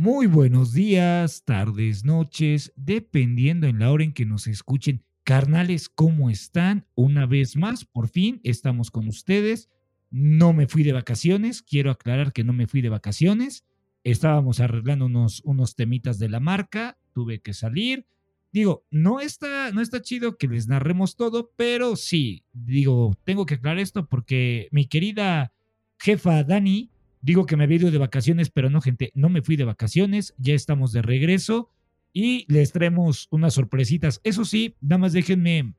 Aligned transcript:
Muy 0.00 0.26
buenos 0.26 0.72
días, 0.72 1.44
tardes, 1.44 2.06
noches, 2.06 2.72
dependiendo 2.74 3.66
en 3.66 3.80
la 3.80 3.92
hora 3.92 4.02
en 4.02 4.14
que 4.14 4.24
nos 4.24 4.46
escuchen. 4.46 5.04
Carnales, 5.24 5.90
¿cómo 5.90 6.30
están? 6.30 6.86
Una 6.94 7.26
vez 7.26 7.54
más, 7.54 7.84
por 7.84 8.08
fin 8.08 8.40
estamos 8.42 8.90
con 8.90 9.08
ustedes. 9.08 9.68
No 10.10 10.54
me 10.54 10.66
fui 10.66 10.84
de 10.84 10.94
vacaciones, 10.94 11.60
quiero 11.60 11.90
aclarar 11.90 12.32
que 12.32 12.44
no 12.44 12.54
me 12.54 12.66
fui 12.66 12.80
de 12.80 12.88
vacaciones. 12.88 13.66
Estábamos 14.02 14.60
arreglando 14.60 15.04
unos, 15.04 15.42
unos 15.44 15.76
temitas 15.76 16.18
de 16.18 16.30
la 16.30 16.40
marca, 16.40 16.96
tuve 17.12 17.42
que 17.42 17.52
salir. 17.52 18.06
Digo, 18.52 18.86
no 18.90 19.20
está, 19.20 19.70
no 19.70 19.82
está 19.82 20.00
chido 20.00 20.38
que 20.38 20.48
les 20.48 20.66
narremos 20.66 21.14
todo, 21.14 21.52
pero 21.56 21.94
sí, 21.94 22.46
digo, 22.54 23.14
tengo 23.24 23.44
que 23.44 23.56
aclarar 23.56 23.78
esto 23.80 24.08
porque 24.08 24.68
mi 24.72 24.86
querida 24.86 25.52
jefa 25.98 26.42
Dani, 26.42 26.90
digo 27.20 27.46
que 27.46 27.56
me 27.56 27.64
había 27.64 27.78
ido 27.78 27.90
de 27.90 27.98
vacaciones, 27.98 28.50
pero 28.50 28.70
no, 28.70 28.80
gente, 28.80 29.12
no 29.14 29.28
me 29.28 29.42
fui 29.42 29.56
de 29.56 29.64
vacaciones, 29.64 30.34
ya 30.38 30.54
estamos 30.54 30.92
de 30.92 31.02
regreso 31.02 31.70
y 32.12 32.44
les 32.52 32.72
traemos 32.72 33.28
unas 33.30 33.54
sorpresitas. 33.54 34.20
Eso 34.24 34.44
sí, 34.44 34.74
nada 34.80 34.98
más 34.98 35.12
déjenme, 35.12 35.74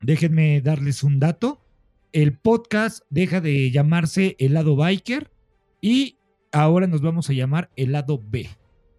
déjenme 0.00 0.60
darles 0.60 1.02
un 1.02 1.18
dato. 1.18 1.64
El 2.12 2.36
podcast 2.36 3.04
deja 3.10 3.40
de 3.40 3.70
llamarse 3.70 4.36
El 4.38 4.54
lado 4.54 4.74
biker 4.74 5.30
y 5.80 6.16
ahora 6.52 6.86
nos 6.86 7.02
vamos 7.02 7.30
a 7.30 7.34
llamar 7.34 7.70
El 7.76 7.92
lado 7.92 8.20
B. 8.22 8.48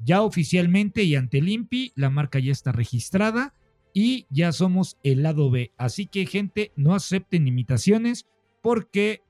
Ya 0.04 0.22
oficialmente 0.22 1.04
y 1.04 1.16
ante 1.16 1.40
el 1.40 1.68
la 1.96 2.10
marca 2.10 2.40
ya 2.40 2.52
está 2.52 2.72
registrada 2.72 3.54
y 3.94 4.26
ya 4.30 4.52
somos 4.52 4.98
el 5.04 5.24
lado 5.24 5.52
B. 5.52 5.72
Así 5.78 6.08
que, 6.08 6.26
gente, 6.26 6.72
no 6.76 6.96
acepten 6.96 7.48
imitaciones 7.48 8.28
porque 8.62 9.22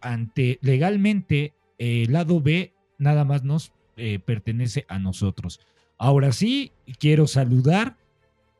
ante 0.00 0.58
legalmente 0.62 1.54
el 1.78 2.12
lado 2.12 2.40
B 2.40 2.74
nada 2.98 3.24
más 3.24 3.44
nos 3.44 3.72
eh, 3.96 4.18
pertenece 4.18 4.84
a 4.88 4.98
nosotros. 4.98 5.60
Ahora 5.98 6.32
sí, 6.32 6.72
quiero 6.98 7.26
saludar. 7.26 7.96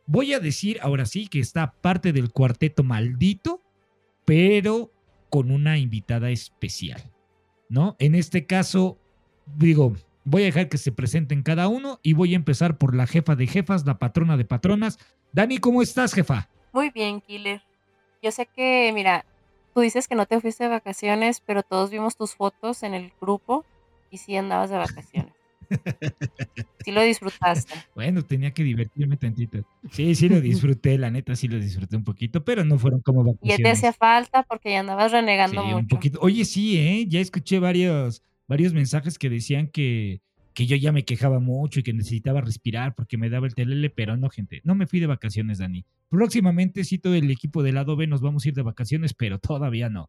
Voy 0.06 0.32
a 0.32 0.40
decir 0.40 0.78
ahora 0.82 1.04
sí 1.04 1.26
que 1.28 1.40
está 1.40 1.72
parte 1.72 2.12
del 2.12 2.32
cuarteto 2.32 2.82
maldito, 2.82 3.60
pero 4.24 4.92
con 5.30 5.50
una 5.50 5.78
invitada 5.78 6.30
especial, 6.30 7.02
¿no? 7.68 7.96
En 7.98 8.14
este 8.14 8.46
caso, 8.46 8.98
digo, 9.56 9.94
voy 10.24 10.42
a 10.42 10.46
dejar 10.46 10.68
que 10.68 10.78
se 10.78 10.92
presenten 10.92 11.42
cada 11.42 11.68
uno 11.68 12.00
y 12.02 12.12
voy 12.12 12.34
a 12.34 12.36
empezar 12.36 12.78
por 12.78 12.94
la 12.94 13.06
jefa 13.06 13.36
de 13.36 13.46
jefas, 13.46 13.84
la 13.84 13.98
patrona 13.98 14.36
de 14.36 14.44
patronas. 14.44 14.98
Dani, 15.32 15.58
¿cómo 15.58 15.82
estás, 15.82 16.14
jefa? 16.14 16.48
Muy 16.72 16.90
bien, 16.90 17.20
Killer. 17.20 17.62
Yo 18.22 18.30
sé 18.30 18.46
que, 18.46 18.90
mira, 18.94 19.24
tú 19.76 19.82
dices 19.82 20.08
que 20.08 20.14
no 20.14 20.24
te 20.24 20.40
fuiste 20.40 20.64
de 20.64 20.70
vacaciones, 20.70 21.42
pero 21.44 21.62
todos 21.62 21.90
vimos 21.90 22.16
tus 22.16 22.34
fotos 22.34 22.82
en 22.82 22.94
el 22.94 23.12
grupo 23.20 23.66
y 24.10 24.16
sí 24.16 24.34
andabas 24.34 24.70
de 24.70 24.78
vacaciones. 24.78 25.34
Sí 26.82 26.92
lo 26.92 27.02
disfrutaste. 27.02 27.74
Bueno, 27.94 28.22
tenía 28.24 28.52
que 28.52 28.62
divertirme 28.62 29.18
tantito. 29.18 29.58
Sí, 29.92 30.14
sí 30.14 30.30
lo 30.30 30.40
disfruté, 30.40 30.96
la 30.96 31.10
neta 31.10 31.36
sí 31.36 31.46
lo 31.46 31.58
disfruté 31.60 31.94
un 31.96 32.04
poquito, 32.04 32.42
pero 32.42 32.64
no 32.64 32.78
fueron 32.78 33.00
como 33.02 33.20
Y 33.20 33.24
vacaciones. 33.24 33.58
ya 33.58 33.62
te 33.64 33.70
hacía 33.70 33.92
falta 33.92 34.42
porque 34.44 34.70
ya 34.70 34.80
andabas 34.80 35.12
renegando 35.12 35.60
Sí, 35.60 35.66
mucho. 35.66 35.76
un 35.76 35.88
poquito. 35.88 36.18
Oye, 36.22 36.46
sí, 36.46 36.78
¿eh? 36.78 37.04
Ya 37.06 37.20
escuché 37.20 37.58
varios, 37.58 38.22
varios 38.48 38.72
mensajes 38.72 39.18
que 39.18 39.28
decían 39.28 39.68
que, 39.68 40.22
que 40.56 40.66
yo 40.66 40.74
ya 40.74 40.90
me 40.90 41.04
quejaba 41.04 41.38
mucho 41.38 41.80
y 41.80 41.82
que 41.82 41.92
necesitaba 41.92 42.40
respirar 42.40 42.94
porque 42.94 43.18
me 43.18 43.28
daba 43.28 43.46
el 43.46 43.54
telele, 43.54 43.90
pero 43.90 44.16
no, 44.16 44.30
gente. 44.30 44.62
No 44.64 44.74
me 44.74 44.86
fui 44.86 45.00
de 45.00 45.06
vacaciones, 45.06 45.58
Dani. 45.58 45.84
Próximamente 46.08 46.82
sí 46.82 46.96
todo 46.98 47.14
el 47.14 47.30
equipo 47.30 47.62
del 47.62 47.74
lado 47.74 47.94
B 47.94 48.06
nos 48.06 48.22
vamos 48.22 48.44
a 48.44 48.48
ir 48.48 48.54
de 48.54 48.62
vacaciones, 48.62 49.12
pero 49.12 49.38
todavía 49.38 49.90
no. 49.90 50.08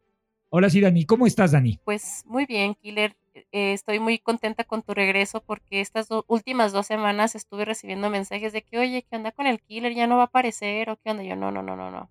Ahora 0.50 0.70
sí, 0.70 0.80
Dani, 0.80 1.04
¿cómo 1.04 1.26
estás, 1.26 1.52
Dani? 1.52 1.78
Pues 1.84 2.22
muy 2.24 2.46
bien, 2.46 2.74
Killer. 2.76 3.14
Eh, 3.52 3.74
estoy 3.74 4.00
muy 4.00 4.18
contenta 4.18 4.64
con 4.64 4.82
tu 4.82 4.94
regreso 4.94 5.42
porque 5.44 5.82
estas 5.82 6.08
do- 6.08 6.24
últimas 6.28 6.72
dos 6.72 6.86
semanas 6.86 7.34
estuve 7.34 7.66
recibiendo 7.66 8.08
mensajes 8.08 8.54
de 8.54 8.62
que, 8.62 8.78
oye, 8.78 9.04
¿qué 9.08 9.16
onda 9.16 9.32
con 9.32 9.46
el 9.46 9.60
Killer? 9.60 9.94
¿Ya 9.94 10.06
no 10.06 10.16
va 10.16 10.22
a 10.22 10.26
aparecer? 10.26 10.88
¿O 10.88 10.96
qué 10.96 11.10
onda? 11.10 11.22
Yo, 11.24 11.36
no, 11.36 11.52
no, 11.52 11.62
no, 11.62 11.76
no, 11.76 11.90
no. 11.90 12.10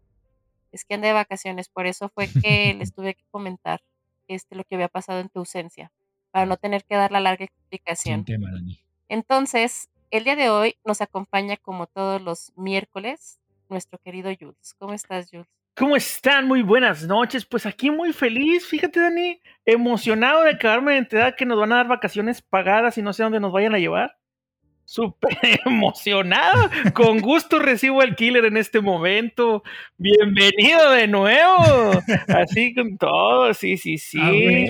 Es 0.72 0.86
que 0.86 0.94
anda 0.94 1.08
de 1.08 1.14
vacaciones. 1.16 1.70
Por 1.70 1.88
eso 1.88 2.10
fue 2.10 2.28
que 2.28 2.74
les 2.80 2.94
tuve 2.94 3.16
que 3.16 3.24
comentar 3.32 3.82
este, 4.28 4.56
lo 4.56 4.64
que 4.64 4.76
había 4.76 4.90
pasado 4.90 5.22
en 5.22 5.30
tu 5.30 5.40
ausencia, 5.40 5.92
para 6.38 6.46
no 6.46 6.58
tener 6.58 6.84
que 6.84 6.94
dar 6.94 7.12
la 7.12 7.20
larga 7.20 7.48
Sin 7.48 7.48
explicación. 7.48 8.24
tema, 8.24 8.52
Dani. 8.52 8.80
Entonces, 9.10 9.90
el 10.12 10.24
día 10.24 10.36
de 10.36 10.52
hoy 10.52 10.76
nos 10.86 11.02
acompaña, 11.02 11.58
como 11.58 11.88
todos 11.88 12.22
los 12.22 12.54
miércoles, 12.56 13.40
nuestro 13.70 13.98
querido 13.98 14.30
Jules. 14.40 14.76
¿Cómo 14.78 14.94
estás, 14.94 15.32
Jules? 15.32 15.48
¿Cómo 15.76 15.96
están? 15.96 16.46
Muy 16.46 16.62
buenas 16.62 17.08
noches. 17.08 17.44
Pues 17.44 17.66
aquí 17.66 17.90
muy 17.90 18.14
feliz, 18.14 18.68
fíjate, 18.68 19.00
Dani, 19.00 19.42
emocionado 19.66 20.44
de 20.44 20.52
acabarme 20.52 20.92
de 20.92 21.00
enterar 21.00 21.36
que 21.36 21.48
nos 21.48 21.60
van 21.60 21.72
a 21.72 21.78
dar 21.78 21.88
vacaciones 21.88 22.44
pagadas 22.44 23.00
y 23.00 23.02
no 23.02 23.14
sé 23.14 23.24
dónde 23.24 23.40
nos 23.40 23.52
vayan 23.52 23.74
a 23.74 23.80
llevar. 23.80 24.16
Súper 24.86 25.40
emocionado. 25.66 26.70
Con 26.94 27.20
gusto 27.20 27.58
recibo 27.58 28.02
al 28.02 28.16
killer 28.16 28.46
en 28.46 28.58
este 28.58 28.80
momento. 28.80 29.64
Bienvenido 29.98 30.92
de 30.92 31.08
nuevo. 31.08 32.00
Así 32.28 32.76
con 32.76 32.96
todo, 33.00 33.56
sí, 33.56 33.76
sí, 33.78 33.98
sí. 33.98 34.20
Ah, 34.22 34.30
güey. 34.30 34.68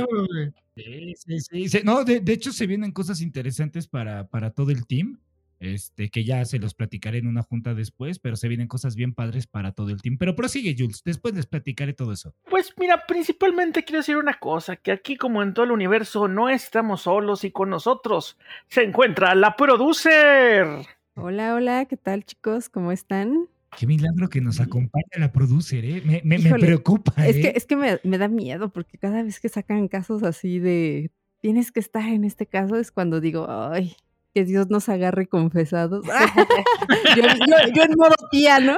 Sí, 0.78 1.14
sí, 1.16 1.40
sí, 1.40 1.70
sí. 1.70 1.80
No, 1.84 2.04
de, 2.04 2.20
de 2.20 2.34
hecho 2.34 2.52
se 2.52 2.68
vienen 2.68 2.92
cosas 2.92 3.22
interesantes 3.22 3.88
para, 3.88 4.28
para 4.28 4.52
todo 4.52 4.72
el 4.72 4.86
team. 4.86 5.20
Este, 5.60 6.10
que 6.10 6.24
ya 6.24 6.46
se 6.46 6.60
los 6.60 6.76
platicaré 6.76 7.18
en 7.18 7.26
una 7.26 7.42
junta 7.42 7.74
después, 7.74 8.20
pero 8.20 8.36
se 8.36 8.48
vienen 8.48 8.68
cosas 8.68 8.96
bien 8.96 9.16
padres 9.16 9.48
para 9.48 9.72
todo 9.72 9.90
el 9.90 10.04
team. 10.04 10.18
Pero 10.20 10.36
prosigue, 10.36 10.76
Jules, 10.78 11.02
después 11.04 11.34
les 11.34 11.48
platicaré 11.48 11.94
todo 11.94 12.14
eso. 12.14 12.36
Pues 12.48 12.74
mira, 12.78 13.08
principalmente 13.08 13.84
quiero 13.84 14.02
decir 14.02 14.18
una 14.18 14.36
cosa, 14.36 14.76
que 14.76 14.92
aquí 14.92 15.18
como 15.18 15.42
en 15.42 15.56
todo 15.56 15.66
el 15.66 15.72
universo 15.72 16.28
no 16.28 16.48
estamos 16.48 17.02
solos 17.02 17.44
y 17.44 17.50
con 17.50 17.72
nosotros 17.72 18.38
se 18.68 18.84
encuentra 18.84 19.34
la 19.34 19.56
producer. 19.56 20.68
Hola, 21.16 21.56
hola, 21.56 21.86
¿qué 21.86 21.98
tal 21.98 22.24
chicos? 22.24 22.70
¿Cómo 22.70 22.92
están? 22.92 23.48
Qué 23.78 23.86
milagro 23.86 24.28
que 24.28 24.42
nos 24.42 24.60
acompaña 24.60 25.06
la 25.20 25.32
producer, 25.32 25.86
¿eh? 25.86 26.02
Me, 26.04 26.22
me- 26.24 26.40
me 26.40 26.48
Híjole, 26.50 26.66
preocupa, 26.66 27.14
Es 27.26 27.36
¿eh? 27.36 27.42
que, 27.42 27.54
es 27.56 27.66
que 27.68 27.76
me, 27.76 28.00
me 28.04 28.18
da 28.18 28.28
miedo 28.28 28.70
porque 28.70 28.98
cada 28.98 29.22
vez 29.22 29.40
que 29.40 29.50
sacan 29.50 29.88
casos 29.88 30.24
así 30.24 30.58
de 30.60 31.12
tienes 31.42 31.72
que 31.72 31.80
estar 31.80 32.04
en 32.08 32.24
este 32.24 32.48
caso 32.48 32.76
es 32.78 32.92
cuando 32.92 33.22
digo, 33.22 33.46
ay, 33.50 33.96
que 34.34 34.46
Dios 34.46 34.70
nos 34.72 34.90
agarre 34.90 35.28
confesados. 35.28 36.04
yo, 37.16 37.22
yo- 37.24 37.74
yo 37.76 37.84
en 37.84 37.92
modo 37.96 38.16
tía, 38.32 38.60
¿no? 38.60 38.78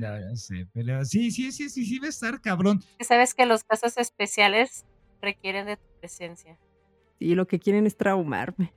No, 0.00 0.18
no 0.20 0.36
sé, 0.36 0.66
pero 0.72 1.04
sí, 1.04 1.30
sí, 1.30 1.52
sí, 1.52 1.68
sí, 1.70 1.84
sí 1.84 1.98
va 1.98 2.06
a 2.06 2.10
estar 2.10 2.40
cabrón. 2.40 2.82
Sabes 3.00 3.34
que 3.34 3.46
los 3.46 3.64
casos 3.64 3.96
especiales 3.98 4.84
requieren 5.22 5.66
de 5.66 5.76
tu 5.76 5.82
presencia. 6.00 6.58
Y 7.18 7.34
lo 7.34 7.46
que 7.46 7.58
quieren 7.58 7.86
es 7.86 7.96
traumarme. 7.96 8.72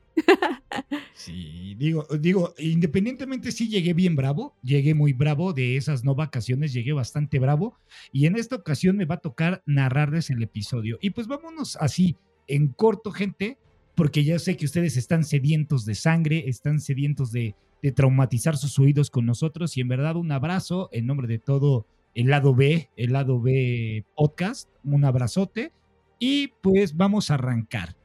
Sí, 1.13 1.75
digo, 1.78 2.07
digo, 2.19 2.53
independientemente 2.57 3.52
sí 3.52 3.68
llegué 3.68 3.94
bien 3.94 4.16
bravo, 4.16 4.56
llegué 4.63 4.94
muy 4.94 5.13
bravo 5.13 5.53
de 5.53 5.75
esas 5.75 6.03
no 6.03 6.16
vacaciones, 6.16 6.74
llegué 6.74 6.94
bastante 6.94 7.40
bravo 7.40 7.78
y 8.12 8.25
en 8.25 8.35
esta 8.35 8.56
ocasión 8.56 8.97
me 8.97 9.06
va 9.06 9.16
a 9.16 9.22
tocar 9.22 9.62
narrarles 9.66 10.29
el 10.29 10.41
episodio. 10.41 10.97
Y 11.02 11.09
pues 11.09 11.28
vámonos 11.28 11.78
así, 11.78 12.16
en 12.47 12.69
corto, 12.69 13.12
gente, 13.12 13.58
porque 13.96 14.24
ya 14.24 14.40
sé 14.40 14.56
que 14.56 14.66
ustedes 14.66 14.96
están 14.97 15.24
sedientos 15.24 15.85
de 15.85 15.96
sangre, 15.96 16.47
están 16.47 16.79
sedientos 16.79 17.31
de, 17.31 17.56
de 17.81 17.91
traumatizar 17.91 18.58
sus 18.58 18.79
oídos 18.79 19.09
con 19.09 19.25
nosotros 19.25 19.75
y 19.78 19.81
en 19.81 19.88
verdad 19.88 20.16
un 20.16 20.31
abrazo 20.31 20.90
en 20.91 21.06
nombre 21.06 21.28
de 21.28 21.40
todo 21.40 21.85
el 22.13 22.28
lado 22.28 22.56
B, 22.56 22.90
el 22.96 23.13
lado 23.13 23.41
B 23.41 24.06
podcast, 24.16 24.69
un 24.84 25.06
abrazote 25.06 25.73
y 26.17 26.49
pues 26.61 26.96
vamos 26.96 27.32
a 27.32 27.35
arrancar. 27.35 27.96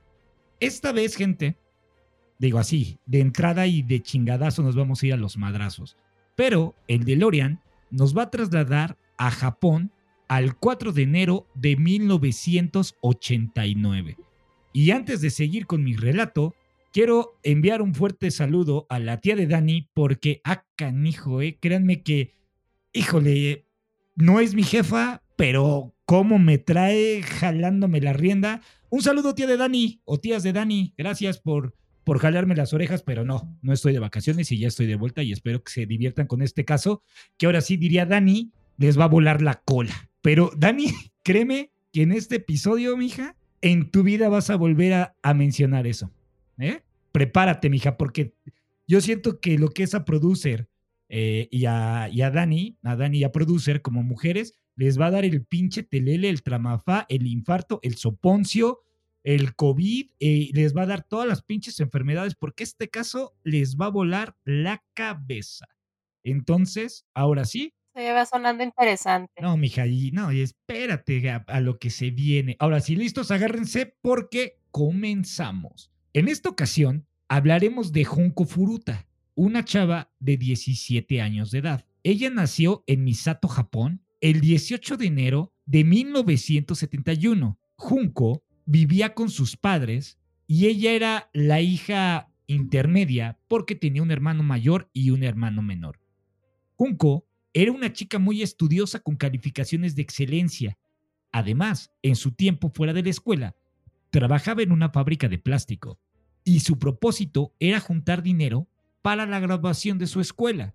Esta 0.61 0.93
vez, 0.93 1.17
gente, 1.17 1.57
digo 2.39 2.59
así, 2.59 2.99
de 3.07 3.21
entrada 3.21 3.67
y 3.67 3.83
de 3.83 4.03
chingadazo 4.03 4.63
nos 4.63 4.77
vamos 4.77 5.03
a 5.03 5.07
ir 5.07 5.15
a 5.15 5.19
los 5.19 5.37
madrazos. 5.37 5.97
Pero 6.35 6.75
el 6.89 7.05
DeLorean 7.05 7.61
nos 7.91 8.17
va 8.17 8.23
a 8.25 8.31
trasladar 8.31 8.97
a 9.17 9.31
Japón 9.31 9.93
al 10.29 10.57
4 10.57 10.93
de 10.93 11.03
enero 11.03 11.47
de 11.55 11.77
1989. 11.77 14.17
Y 14.73 14.91
antes 14.91 15.21
de 15.21 15.31
seguir 15.31 15.67
con 15.67 15.85
mi 15.85 15.95
relato, 15.95 16.55
quiero 16.93 17.39
enviar 17.43 17.83
un 17.83 17.95
fuerte 17.95 18.31
saludo 18.31 18.87
a 18.89 18.99
la 18.99 19.21
tía 19.21 19.37
de 19.37 19.47
Dani 19.47 19.91
porque, 19.95 20.41
ah, 20.45 20.65
canijo, 20.77 21.43
eh, 21.43 21.59
créanme 21.61 22.03
que, 22.03 22.33
híjole, 22.93 23.67
no 24.17 24.41
es 24.41 24.55
mi 24.55 24.65
jefa, 24.65 25.23
pero 25.37 25.95
cómo 26.05 26.39
me 26.39 26.59
trae 26.59 27.23
jalándome 27.23 28.01
la 28.01 28.13
rienda. 28.13 28.61
Un 28.91 29.03
saludo, 29.03 29.35
tía 29.35 29.47
de 29.47 29.57
Dani 29.57 30.01
o 30.05 30.19
tías 30.19 30.43
de 30.43 30.53
Dani. 30.53 30.95
Gracias 30.97 31.39
por, 31.39 31.75
por 32.05 32.19
jalarme 32.19 32.55
las 32.55 32.73
orejas, 32.73 33.03
pero 33.03 33.25
no, 33.25 33.59
no 33.63 33.73
estoy 33.73 33.93
de 33.93 33.99
vacaciones 33.99 34.53
y 34.53 34.59
ya 34.59 34.69
estoy 34.69 34.87
de 34.87 34.97
vuelta 34.97 35.23
y 35.23 35.33
espero 35.33 35.63
que 35.63 35.73
se 35.73 35.87
diviertan 35.87 36.27
con 36.27 36.43
este 36.43 36.65
caso, 36.65 37.03
que 37.39 37.47
ahora 37.47 37.61
sí 37.61 37.77
diría 37.77 38.07
Dani, 38.07 38.53
les 38.77 38.99
va 38.99 39.05
a 39.05 39.09
volar 39.09 39.43
la 39.43 39.63
cola. 39.65 40.11
Pero 40.21 40.51
Dani, 40.57 40.87
créeme 41.23 41.71
que 41.93 42.03
en 42.03 42.13
este 42.13 42.37
episodio, 42.37 42.97
mija, 42.97 43.37
en 43.61 43.91
tu 43.91 44.03
vida 44.03 44.29
vas 44.29 44.51
a 44.51 44.57
volver 44.57 44.93
a, 44.93 45.35
mencionar 45.35 45.87
eso. 45.87 46.11
¿eh? 46.59 46.83
Prepárate, 47.13 47.71
mija, 47.71 47.97
porque 47.97 48.35
yo 48.87 49.01
siento 49.01 49.41
que 49.41 49.59
lo 49.59 49.71
que 49.71 49.85
es 49.85 49.95
a 49.95 50.05
producer 50.05 50.69
eh, 51.09 51.49
y, 51.51 51.65
a, 51.67 52.09
y 52.13 52.23
a 52.23 52.31
Dani, 52.31 52.77
a 52.83 52.97
Dani 52.97 53.19
y 53.19 53.25
a 53.25 53.33
producer 53.33 53.81
como 53.81 54.03
mujeres, 54.03 54.55
les 54.77 55.01
va 55.01 55.07
a 55.07 55.11
dar 55.13 55.25
el 55.25 55.45
pinche 55.45 55.83
telele, 55.83 56.29
el 56.29 56.43
tramafá, 56.43 57.07
el 57.09 57.27
infarto, 57.27 57.81
el 57.83 57.95
soponcio, 57.95 58.81
el 59.25 59.57
COVID, 59.57 60.11
eh, 60.21 60.51
les 60.53 60.77
va 60.77 60.83
a 60.83 60.87
dar 60.87 61.03
todas 61.03 61.27
las 61.27 61.43
pinches 61.43 61.81
enfermedades, 61.81 62.35
porque 62.35 62.63
este 62.63 62.89
caso 62.89 63.35
les 63.43 63.77
va 63.77 63.87
a 63.87 63.91
volar 63.91 64.37
la 64.45 64.85
cabeza. 64.95 65.67
Entonces, 66.23 67.07
ahora 67.15 67.45
sí. 67.45 67.75
Se 67.95 68.13
va 68.13 68.27
sonando 68.27 68.63
interesante. 68.63 69.33
No, 69.41 69.57
mija, 69.57 69.87
y 69.87 70.11
no, 70.11 70.31
y 70.33 70.41
espérate 70.41 71.31
a, 71.31 71.45
a 71.49 71.61
lo 71.61 71.79
que 71.79 71.91
se 71.91 72.11
viene. 72.11 72.57
Ahora 72.59 72.81
sí, 72.81 72.97
listos, 72.97 73.31
agárrense 73.31 73.97
porque 74.03 74.61
comenzamos. 74.71 75.91
En 76.13 76.29
esta 76.29 76.51
ocasión 76.51 77.07
hablaremos 77.29 77.93
de 77.93 78.05
Junko 78.05 78.45
Furuta, 78.45 79.07
una 79.35 79.65
chava 79.65 80.13
de 80.21 80.37
17 80.37 81.21
años 81.21 81.51
de 81.51 81.59
edad. 81.59 81.87
Ella 82.03 82.29
nació 82.29 82.85
en 82.87 83.05
Misato, 83.05 83.49
Japón, 83.49 84.05
el 84.21 84.41
18 84.41 84.97
de 84.97 85.07
enero 85.07 85.53
de 85.65 85.85
1971. 85.85 87.59
Junko 87.77 88.45
vivía 88.67 89.15
con 89.15 89.31
sus 89.31 89.57
padres 89.57 90.19
y 90.47 90.67
ella 90.67 90.93
era 90.93 91.31
la 91.33 91.61
hija 91.61 92.29
intermedia 92.47 93.39
porque 93.49 93.75
tenía 93.75 94.03
un 94.03 94.11
hermano 94.11 94.43
mayor 94.43 94.91
y 94.93 95.11
un 95.11 95.23
hermano 95.23 95.63
menor. 95.63 96.01
Junko 96.77 97.27
era 97.53 97.73
una 97.73 97.93
chica 97.93 98.19
muy 98.19 98.43
estudiosa 98.43 98.99
con 99.01 99.17
calificaciones 99.17 99.95
de 99.95 100.03
excelencia. 100.03 100.77
Además, 101.33 101.93
en 102.03 102.17
su 102.17 102.33
tiempo 102.33 102.69
fuera 102.69 102.93
de 102.93 103.03
la 103.03 103.11
escuela, 103.11 103.57
trabajaba 104.11 104.63
en 104.63 104.73
una 104.73 104.91
fábrica 104.91 105.29
de 105.29 105.39
plástico 105.39 105.99
y 106.45 106.61
su 106.61 106.79
propósito 106.79 107.55
era 107.59 107.81
juntar 107.81 108.23
dinero 108.23 108.69
para 109.03 109.27
la 109.27 109.41
graduación 109.41 109.99
de 109.99 110.07
su 110.07 110.21
escuela. 110.21 110.75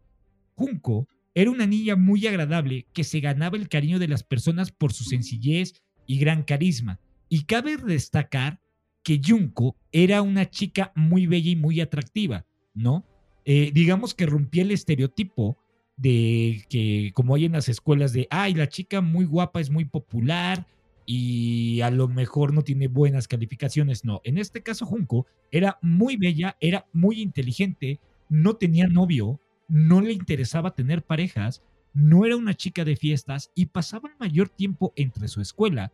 Junko 0.56 1.08
era 1.36 1.52
una 1.52 1.66
niña 1.66 1.96
muy 1.96 2.26
agradable 2.28 2.88
que 2.94 3.04
se 3.04 3.20
ganaba 3.20 3.58
el 3.58 3.70
cariño 3.70 4.00
de 4.00 4.08
las 4.08 4.24
personas 4.24 4.72
por 4.72 4.94
su 4.94 5.04
sencillez 5.04 5.74
y 6.06 6.18
gran 6.20 6.44
carisma. 6.44 7.00
Y 7.30 7.44
cabe 7.44 7.78
destacar 7.78 8.60
que 9.04 9.22
Junko 9.24 9.76
era 9.92 10.22
una 10.22 10.50
chica 10.50 10.92
muy 10.96 11.28
bella 11.28 11.52
y 11.52 11.56
muy 11.56 11.80
atractiva, 11.80 12.46
¿no? 12.74 13.06
Eh, 13.46 13.72
digamos 13.74 14.14
que 14.14 14.26
rompía 14.26 14.64
el 14.64 14.72
estereotipo 14.72 15.58
de 15.96 16.66
que, 16.70 17.12
como 17.14 17.36
hay 17.36 17.46
en 17.46 17.54
las 17.54 17.70
escuelas, 17.70 18.14
de, 18.14 18.28
ay, 18.30 18.54
la 18.54 18.68
chica 18.68 19.02
muy 19.02 19.26
guapa 19.26 19.60
es 19.60 19.70
muy 19.70 19.86
popular 19.86 20.66
y 21.06 21.82
a 21.82 21.92
lo 21.92 22.08
mejor 22.08 22.54
no 22.54 22.62
tiene 22.62 22.88
buenas 22.88 23.28
calificaciones. 23.28 24.06
No, 24.06 24.22
en 24.24 24.38
este 24.38 24.62
caso 24.62 24.86
Junko 24.86 25.26
era 25.52 25.78
muy 25.82 26.16
bella, 26.16 26.56
era 26.62 26.88
muy 26.94 27.22
inteligente, 27.22 28.00
no 28.30 28.56
tenía 28.56 28.88
novio, 28.88 29.40
no 29.68 30.02
le 30.02 30.14
interesaba 30.14 30.76
tener 30.76 31.04
parejas, 31.04 31.64
no 31.94 32.26
era 32.26 32.36
una 32.36 32.54
chica 32.54 32.86
de 32.86 32.96
fiestas 32.96 33.52
y 33.56 33.68
pasaba 33.68 34.10
el 34.10 34.16
mayor 34.20 34.50
tiempo 34.50 34.94
entre 34.96 35.28
su 35.28 35.42
escuela, 35.42 35.92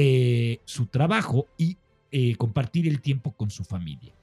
eh, 0.00 0.60
su 0.64 0.86
trabajo 0.86 1.48
y 1.58 1.76
eh, 2.12 2.36
compartir 2.36 2.86
el 2.86 3.00
tiempo 3.00 3.32
con 3.32 3.50
su 3.50 3.64
familia. 3.64 4.14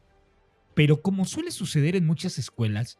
Pero 0.74 1.02
como 1.02 1.26
suele 1.26 1.52
suceder 1.52 1.98
en 1.98 2.06
muchas 2.06 2.38
escuelas, 2.38 2.98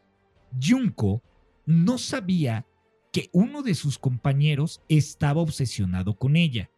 Junko 0.62 1.22
no 1.64 1.96
sabía 1.96 2.66
que 3.14 3.30
uno 3.32 3.62
de 3.62 3.74
sus 3.74 3.98
compañeros 3.98 4.82
estaba 4.90 5.40
obsesionado 5.40 6.18
con 6.18 6.36
ella. 6.36 6.68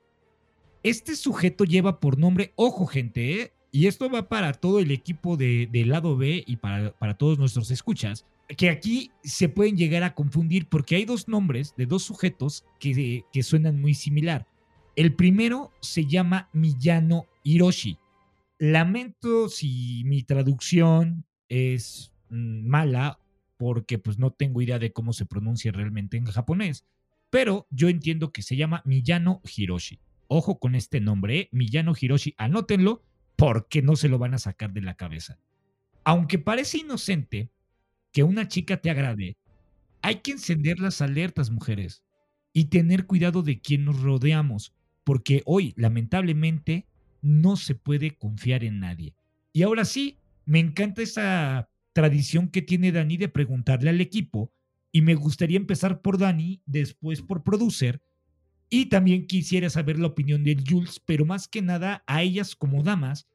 Este 0.84 1.16
sujeto 1.16 1.64
lleva 1.64 1.98
por 1.98 2.16
nombre, 2.16 2.52
ojo 2.54 2.86
gente, 2.86 3.42
¿eh? 3.42 3.52
y 3.72 3.88
esto 3.88 4.08
va 4.08 4.28
para 4.28 4.52
todo 4.52 4.78
el 4.78 4.92
equipo 4.92 5.36
de, 5.36 5.68
lado 5.84 6.16
B 6.16 6.44
y 6.46 6.58
para, 6.58 6.96
para 6.96 7.18
todos 7.18 7.40
nuestros 7.40 7.72
escuchas, 7.72 8.24
que 8.56 8.70
aquí 8.70 9.10
se 9.24 9.48
pueden 9.48 9.76
llegar 9.76 10.04
a 10.04 10.14
confundir 10.14 10.68
porque 10.68 10.94
hay 10.94 11.04
dos 11.04 11.26
nombres 11.26 11.74
de 11.76 11.86
dos 11.86 12.04
sujetos 12.04 12.64
que, 12.78 13.24
que 13.32 13.42
suenan 13.42 13.80
muy 13.80 13.94
similar. 13.94 14.46
El 14.98 15.14
primero 15.14 15.70
se 15.80 16.06
llama 16.06 16.50
Miyano 16.52 17.26
Hiroshi. 17.44 17.98
Lamento 18.58 19.48
si 19.48 20.02
mi 20.04 20.24
traducción 20.24 21.24
es 21.48 22.12
mm, 22.30 22.66
mala 22.66 23.20
porque 23.56 24.00
pues 24.00 24.18
no 24.18 24.32
tengo 24.32 24.60
idea 24.60 24.80
de 24.80 24.92
cómo 24.92 25.12
se 25.12 25.24
pronuncia 25.24 25.70
realmente 25.70 26.16
en 26.16 26.24
japonés, 26.24 26.84
pero 27.30 27.68
yo 27.70 27.88
entiendo 27.88 28.32
que 28.32 28.42
se 28.42 28.56
llama 28.56 28.82
Miyano 28.84 29.40
Hiroshi. 29.44 30.00
Ojo 30.26 30.58
con 30.58 30.74
este 30.74 30.98
nombre, 31.00 31.38
¿eh? 31.38 31.48
Miyano 31.52 31.94
Hiroshi, 31.96 32.34
anótenlo 32.36 33.04
porque 33.36 33.82
no 33.82 33.94
se 33.94 34.08
lo 34.08 34.18
van 34.18 34.34
a 34.34 34.38
sacar 34.38 34.72
de 34.72 34.80
la 34.80 34.96
cabeza. 34.96 35.38
Aunque 36.02 36.40
parece 36.40 36.78
inocente, 36.78 37.52
que 38.10 38.24
una 38.24 38.48
chica 38.48 38.78
te 38.80 38.90
agrade, 38.90 39.36
hay 40.02 40.16
que 40.22 40.32
encender 40.32 40.80
las 40.80 41.00
alertas, 41.02 41.52
mujeres, 41.52 42.02
y 42.52 42.64
tener 42.64 43.06
cuidado 43.06 43.44
de 43.44 43.60
quién 43.60 43.84
nos 43.84 44.02
rodeamos, 44.02 44.74
porque 45.08 45.40
hoy, 45.46 45.72
lamentablemente, 45.78 46.87
no 47.22 47.56
se 47.56 47.75
puede 47.75 48.19
confiar 48.19 48.62
en 48.62 48.78
nadie. 48.78 49.14
Y 49.55 49.62
ahora 49.62 49.87
sí, 49.87 50.19
me 50.44 50.58
encanta 50.58 51.00
esa 51.00 51.70
tradición 51.94 52.49
que 52.49 52.60
tiene 52.60 52.93
Dani 52.93 53.16
de 53.16 53.31
preguntarle 53.31 53.88
al 53.88 54.02
equipo, 54.02 54.52
y 54.93 55.00
me 55.00 55.14
gustaría 55.14 55.56
empezar 55.56 56.02
por 56.02 56.19
Dani, 56.19 56.60
después 56.66 57.22
por 57.22 57.43
producer, 57.43 58.02
y 58.69 58.90
también 58.90 59.26
quisiera 59.26 59.70
saber 59.70 59.99
la 59.99 60.08
opinión 60.08 60.44
de 60.44 60.62
Jules, 60.62 61.00
pero 61.02 61.25
más 61.25 61.49
que 61.49 61.62
nada 61.62 62.05
a 62.06 62.22
ellas 62.22 62.55
como 62.55 62.82
damas, 62.82 63.26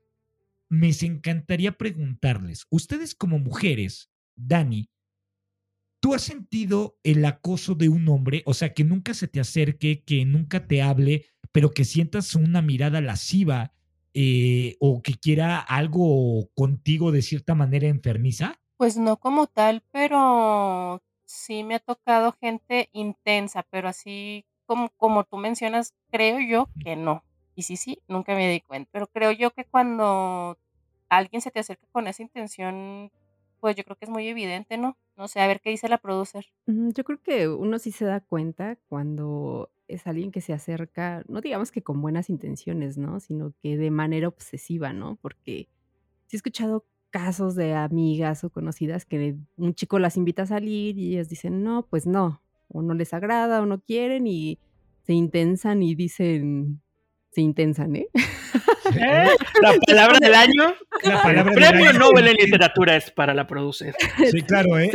me 0.69 0.91
encantaría 1.01 1.75
preguntarles, 1.75 2.67
ustedes 2.69 3.15
como 3.15 3.39
mujeres, 3.39 4.11
Dani, 4.35 4.91
¿tú 5.99 6.13
has 6.13 6.21
sentido 6.21 6.99
el 7.01 7.25
acoso 7.25 7.73
de 7.73 7.89
un 7.89 8.07
hombre? 8.09 8.43
O 8.45 8.53
sea, 8.53 8.75
que 8.75 8.83
nunca 8.83 9.15
se 9.15 9.27
te 9.27 9.39
acerque, 9.39 10.03
que 10.03 10.23
nunca 10.23 10.67
te 10.67 10.83
hable, 10.83 11.32
pero 11.53 11.71
que 11.71 11.85
sientas 11.85 12.35
una 12.35 12.61
mirada 12.61 12.99
lasciva 12.99 13.71
eh, 14.13 14.75
o 14.79 15.01
que 15.01 15.13
quiera 15.13 15.59
algo 15.59 16.49
contigo 16.55 17.13
de 17.13 17.21
cierta 17.21 17.55
manera 17.55 17.87
enfermiza. 17.87 18.59
Pues 18.75 18.97
no 18.97 19.17
como 19.17 19.47
tal, 19.47 19.81
pero 19.91 21.01
sí 21.25 21.63
me 21.63 21.75
ha 21.75 21.79
tocado 21.79 22.35
gente 22.41 22.89
intensa, 22.91 23.63
pero 23.69 23.87
así 23.87 24.45
como, 24.65 24.89
como 24.97 25.23
tú 25.23 25.37
mencionas, 25.37 25.93
creo 26.11 26.39
yo 26.39 26.69
que 26.83 26.95
no. 26.95 27.23
Y 27.55 27.63
sí, 27.63 27.77
sí, 27.77 27.99
nunca 28.07 28.33
me 28.33 28.49
di 28.49 28.61
cuenta. 28.61 28.89
Pero 28.91 29.07
creo 29.07 29.31
yo 29.31 29.51
que 29.51 29.63
cuando 29.63 30.57
alguien 31.07 31.41
se 31.41 31.51
te 31.51 31.59
acerca 31.59 31.85
con 31.91 32.07
esa 32.07 32.23
intención, 32.23 33.11
pues 33.63 33.77
yo 33.77 33.85
creo 33.85 33.95
que 33.95 34.03
es 34.03 34.11
muy 34.11 34.27
evidente, 34.27 34.77
¿no? 34.77 34.97
No 35.15 35.29
sé, 35.29 35.39
a 35.39 35.47
ver 35.47 35.61
qué 35.61 35.69
dice 35.69 35.87
la 35.87 35.97
producer. 35.97 36.47
Yo 36.67 37.05
creo 37.05 37.21
que 37.23 37.47
uno 37.47 37.79
sí 37.79 37.93
se 37.93 38.03
da 38.03 38.19
cuenta 38.19 38.77
cuando 38.89 39.71
es 39.87 40.05
alguien 40.05 40.31
que 40.31 40.41
se 40.41 40.51
acerca, 40.51 41.23
no 41.29 41.39
digamos 41.39 41.71
que 41.71 41.81
con 41.81 42.01
buenas 42.01 42.29
intenciones, 42.29 42.97
¿no? 42.97 43.21
Sino 43.21 43.53
que 43.61 43.77
de 43.77 43.89
manera 43.89 44.27
obsesiva, 44.27 44.91
¿no? 44.91 45.15
Porque 45.21 45.69
sí 46.27 46.35
he 46.35 46.39
escuchado 46.39 46.85
casos 47.09 47.55
de 47.55 47.73
amigas 47.73 48.43
o 48.43 48.49
conocidas 48.49 49.05
que 49.05 49.37
un 49.55 49.73
chico 49.75 49.97
las 49.97 50.17
invita 50.17 50.41
a 50.41 50.47
salir 50.47 50.99
y 50.99 51.13
ellas 51.13 51.29
dicen, 51.29 51.63
no, 51.63 51.87
pues 51.89 52.05
no, 52.05 52.41
o 52.67 52.81
no 52.81 52.93
les 52.93 53.13
agrada 53.13 53.61
o 53.61 53.65
no 53.65 53.79
quieren 53.79 54.27
y 54.27 54.59
se 55.03 55.13
intensan 55.13 55.83
y 55.83 55.95
dicen, 55.95 56.81
se 57.33 57.41
intensan, 57.41 57.95
¿eh? 57.95 58.07
¿Eh? 58.95 59.27
La 59.61 59.73
palabra 59.87 60.19
del 60.19 60.35
año. 60.35 60.73
el 61.01 61.53
premio 61.53 61.93
Nobel 61.93 62.27
en 62.27 62.35
literatura 62.35 62.95
es 62.95 63.09
para 63.11 63.33
la 63.33 63.47
producer. 63.47 63.95
Sí, 64.31 64.41
claro, 64.43 64.79
¿eh? 64.79 64.91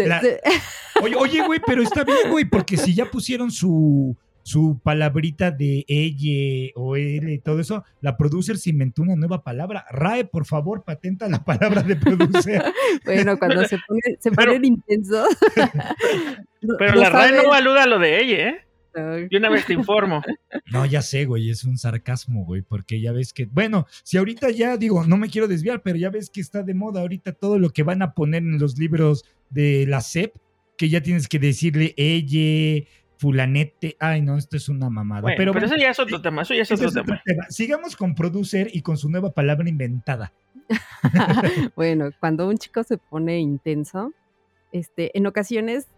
Oye, 1.03 1.17
oye, 1.17 1.47
güey, 1.47 1.61
pero 1.65 1.83
está 1.83 2.05
bien, 2.05 2.31
güey, 2.31 2.45
porque 2.45 2.77
si 2.77 2.95
ya 2.95 3.07
pusieron 3.07 3.51
su, 3.51 4.17
su 4.43 4.81
palabrita 4.83 5.51
de 5.51 5.85
ella 5.89 6.73
o 6.77 6.97
él 6.97 7.29
y 7.29 7.39
todo 7.39 7.61
eso, 7.61 7.85
la 8.01 8.17
producer 8.17 8.57
se 8.57 8.71
inventó 8.71 9.03
una 9.03 9.17
nueva 9.17 9.43
palabra. 9.43 9.85
RAE, 9.91 10.25
por 10.25 10.47
favor, 10.47 10.85
patenta 10.85 11.29
la 11.29 11.45
palabra 11.45 11.83
de 11.83 11.97
producer. 11.97 12.63
bueno, 13.05 13.37
cuando 13.39 13.65
se, 13.65 13.79
pone, 13.87 14.01
se 14.19 14.31
ponen 14.31 14.65
intensos. 14.65 15.29
pero 16.79 16.95
la 16.95 17.11
RAE 17.11 17.43
no 17.43 17.53
aluda 17.53 17.83
a 17.83 17.87
lo 17.87 17.99
de 17.99 18.21
ella, 18.23 18.49
¿eh? 18.49 18.68
Y 19.31 19.37
una 19.37 19.51
vez 19.51 19.67
te 19.67 19.75
informo. 19.75 20.23
No, 20.71 20.85
ya 20.85 21.01
sé, 21.01 21.25
güey, 21.25 21.49
es 21.49 21.65
un 21.65 21.79
sarcasmo, 21.79 22.45
güey, 22.45 22.61
porque 22.61 23.01
ya 23.01 23.13
ves 23.13 23.33
que, 23.33 23.47
bueno, 23.47 23.87
si 24.03 24.19
ahorita 24.19 24.51
ya 24.51 24.77
digo, 24.77 25.05
no 25.05 25.17
me 25.17 25.31
quiero 25.31 25.49
desviar, 25.49 25.81
pero 25.83 25.97
ya 25.97 26.11
ves 26.11 26.29
que 26.29 26.43
está 26.43 26.63
de 26.63 26.75
moda 26.75 27.01
ahorita 27.01 27.33
todo 27.33 27.59
lo 27.59 27.71
que 27.71 27.83
van 27.83 28.03
a 28.03 28.13
poner 28.13 28.43
en 28.43 28.59
los 28.59 28.77
libros 28.77 29.25
de 29.49 29.87
la 29.87 30.03
SEP, 30.03 30.35
que 30.77 30.91
ya 30.91 31.03
tienes 31.03 31.27
que 31.27 31.39
decirle 31.39 31.95
ella, 31.97 32.87
fulanete, 33.19 33.97
ay 33.99 34.23
no, 34.23 34.37
esto 34.37 34.57
es 34.57 34.69
una 34.69 34.91
mamada. 34.91 35.23
pero, 35.37 35.53
pero 35.53 35.67
eso 35.67 35.77
ya 35.77 35.91
es 35.91 35.99
otro 35.99 36.21
tema, 36.21 36.43
eso 36.43 36.55
ya 36.55 36.63
es 36.63 36.71
otro, 36.71 36.91
tema. 36.91 37.21
Sigamos 37.49 37.97
con 37.97 38.15
producer 38.15 38.69
y 38.73 38.83
con 38.83 38.97
su 38.97 39.09
nueva 39.11 39.33
palabra 39.33 39.69
inventada. 39.69 40.33
bueno, 41.77 42.11
cuando 42.21 42.49
un 42.49 42.59
chico 42.59 42.83
se 42.83 42.99
pone 42.99 43.39
intenso, 43.39 44.13
este, 44.73 45.17
en 45.17 45.27
ocasiones 45.27 45.89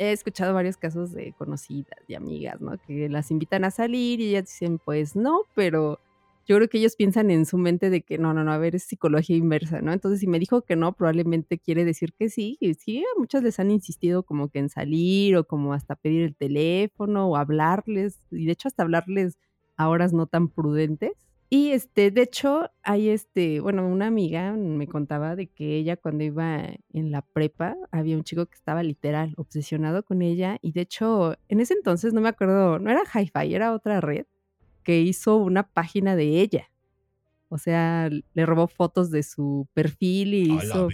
he 0.00 0.12
escuchado 0.12 0.54
varios 0.54 0.78
casos 0.78 1.12
de 1.12 1.34
conocidas 1.36 2.00
y 2.08 2.14
amigas, 2.14 2.58
¿no? 2.60 2.78
Que 2.86 3.10
las 3.10 3.30
invitan 3.30 3.64
a 3.64 3.70
salir 3.70 4.20
y 4.20 4.30
ellas 4.30 4.44
dicen, 4.46 4.78
pues 4.78 5.14
no, 5.14 5.42
pero 5.54 6.00
yo 6.46 6.56
creo 6.56 6.68
que 6.70 6.78
ellos 6.78 6.96
piensan 6.96 7.30
en 7.30 7.44
su 7.44 7.58
mente 7.58 7.90
de 7.90 8.00
que 8.00 8.16
no, 8.16 8.32
no, 8.32 8.42
no, 8.42 8.50
a 8.52 8.58
ver, 8.58 8.74
es 8.74 8.84
psicología 8.84 9.36
inversa, 9.36 9.82
¿no? 9.82 9.92
Entonces, 9.92 10.20
si 10.20 10.26
me 10.26 10.38
dijo 10.38 10.62
que 10.62 10.74
no, 10.74 10.94
probablemente 10.94 11.58
quiere 11.58 11.84
decir 11.84 12.14
que 12.14 12.30
sí. 12.30 12.56
Y 12.60 12.72
sí, 12.74 13.04
muchas 13.18 13.42
les 13.42 13.60
han 13.60 13.70
insistido 13.70 14.22
como 14.22 14.48
que 14.48 14.58
en 14.60 14.70
salir 14.70 15.36
o 15.36 15.44
como 15.44 15.74
hasta 15.74 15.96
pedir 15.96 16.22
el 16.22 16.34
teléfono 16.34 17.28
o 17.28 17.36
hablarles, 17.36 18.18
y 18.30 18.46
de 18.46 18.52
hecho 18.52 18.68
hasta 18.68 18.82
hablarles 18.82 19.38
a 19.76 19.88
horas 19.90 20.14
no 20.14 20.26
tan 20.26 20.48
prudentes. 20.48 21.12
Y 21.52 21.72
este, 21.72 22.12
de 22.12 22.22
hecho, 22.22 22.70
hay 22.84 23.08
este, 23.08 23.58
bueno, 23.58 23.84
una 23.88 24.06
amiga 24.06 24.52
me 24.52 24.86
contaba 24.86 25.34
de 25.34 25.48
que 25.48 25.76
ella 25.76 25.96
cuando 25.96 26.22
iba 26.22 26.62
en 26.92 27.10
la 27.10 27.22
prepa, 27.22 27.76
había 27.90 28.16
un 28.16 28.22
chico 28.22 28.46
que 28.46 28.54
estaba 28.54 28.84
literal 28.84 29.34
obsesionado 29.36 30.04
con 30.04 30.22
ella. 30.22 30.58
Y 30.62 30.70
de 30.70 30.82
hecho, 30.82 31.36
en 31.48 31.58
ese 31.58 31.74
entonces 31.74 32.12
no 32.12 32.20
me 32.20 32.28
acuerdo, 32.28 32.78
no 32.78 32.88
era 32.88 33.02
Hi-Fi, 33.02 33.52
era 33.52 33.74
otra 33.74 34.00
red 34.00 34.26
que 34.84 35.00
hizo 35.00 35.38
una 35.38 35.64
página 35.64 36.14
de 36.14 36.40
ella. 36.40 36.70
O 37.48 37.58
sea, 37.58 38.08
le 38.08 38.46
robó 38.46 38.68
fotos 38.68 39.10
de 39.10 39.24
su 39.24 39.66
perfil 39.74 40.34
y 40.34 40.50
A 40.52 40.54
la 40.54 40.64
hizo, 40.64 40.88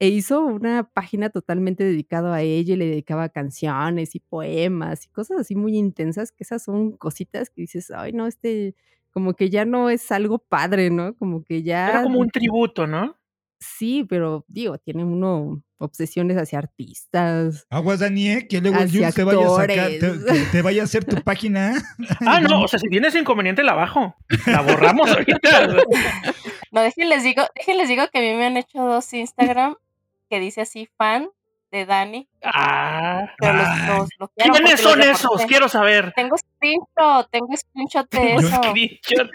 e 0.00 0.08
hizo 0.08 0.44
una 0.44 0.82
página 0.82 1.30
totalmente 1.30 1.84
dedicada 1.84 2.34
a 2.34 2.42
ella 2.42 2.74
y 2.74 2.76
le 2.76 2.86
dedicaba 2.86 3.28
canciones 3.28 4.16
y 4.16 4.18
poemas 4.20 5.04
y 5.06 5.10
cosas 5.10 5.38
así 5.42 5.54
muy 5.54 5.76
intensas, 5.76 6.32
que 6.32 6.42
esas 6.42 6.64
son 6.64 6.96
cositas 6.96 7.50
que 7.50 7.62
dices, 7.62 7.92
ay, 7.92 8.12
no, 8.12 8.26
este, 8.26 8.74
como 9.16 9.32
que 9.32 9.48
ya 9.48 9.64
no 9.64 9.88
es 9.88 10.12
algo 10.12 10.38
padre, 10.38 10.90
¿no? 10.90 11.14
Como 11.14 11.42
que 11.42 11.60
Era 11.60 11.92
ya, 11.94 12.02
como 12.02 12.18
un 12.20 12.28
tributo, 12.28 12.86
¿no? 12.86 13.16
sí, 13.58 14.04
pero 14.06 14.44
digo, 14.46 14.76
tiene 14.76 15.02
uno 15.02 15.62
obsesiones 15.78 16.36
hacia 16.36 16.58
artistas. 16.58 17.66
Aguas, 17.70 18.00
Dani, 18.00 18.28
¿eh? 18.28 18.46
que 18.46 18.60
luego 18.60 18.76
el 18.78 18.90
te 19.14 19.24
vaya 19.24 19.46
a 19.46 19.56
sacar, 19.56 19.88
te- 19.88 20.44
te 20.52 20.60
vaya 20.62 20.82
a 20.82 20.84
hacer 20.84 21.06
tu 21.06 21.16
página. 21.24 21.72
Ah, 22.20 22.40
no, 22.42 22.64
o 22.64 22.68
sea, 22.68 22.78
si 22.78 22.88
tienes 22.90 23.14
inconveniente 23.14 23.62
la 23.64 23.72
bajo. 23.72 24.14
La 24.46 24.60
borramos 24.60 25.10
ahorita. 25.10 25.76
No, 26.70 26.82
déjenles 26.82 27.22
digo, 27.22 27.42
déjenles 27.54 27.88
digo 27.88 28.04
que 28.12 28.18
a 28.18 28.20
mí 28.20 28.34
me 28.34 28.44
han 28.44 28.58
hecho 28.58 28.82
dos 28.84 29.10
Instagram 29.14 29.76
que 30.28 30.38
dice 30.40 30.60
así 30.60 30.86
fan 30.98 31.30
de 31.76 31.86
Dani, 31.86 32.28
Ah. 32.42 33.26
pero 33.38 33.52
los, 33.54 34.08
bloquearon 34.18 34.56
¿Quiénes 34.56 34.70
los 34.72 34.80
son 34.80 35.00
esos? 35.02 35.44
Quiero 35.46 35.68
saber. 35.68 36.12
Tengo 36.16 36.36
screenshot, 36.38 37.28
tengo 37.30 37.48
screenshot 37.56 38.10
de 38.10 38.34
eso. 38.36 38.48
Screenshot. 38.62 39.30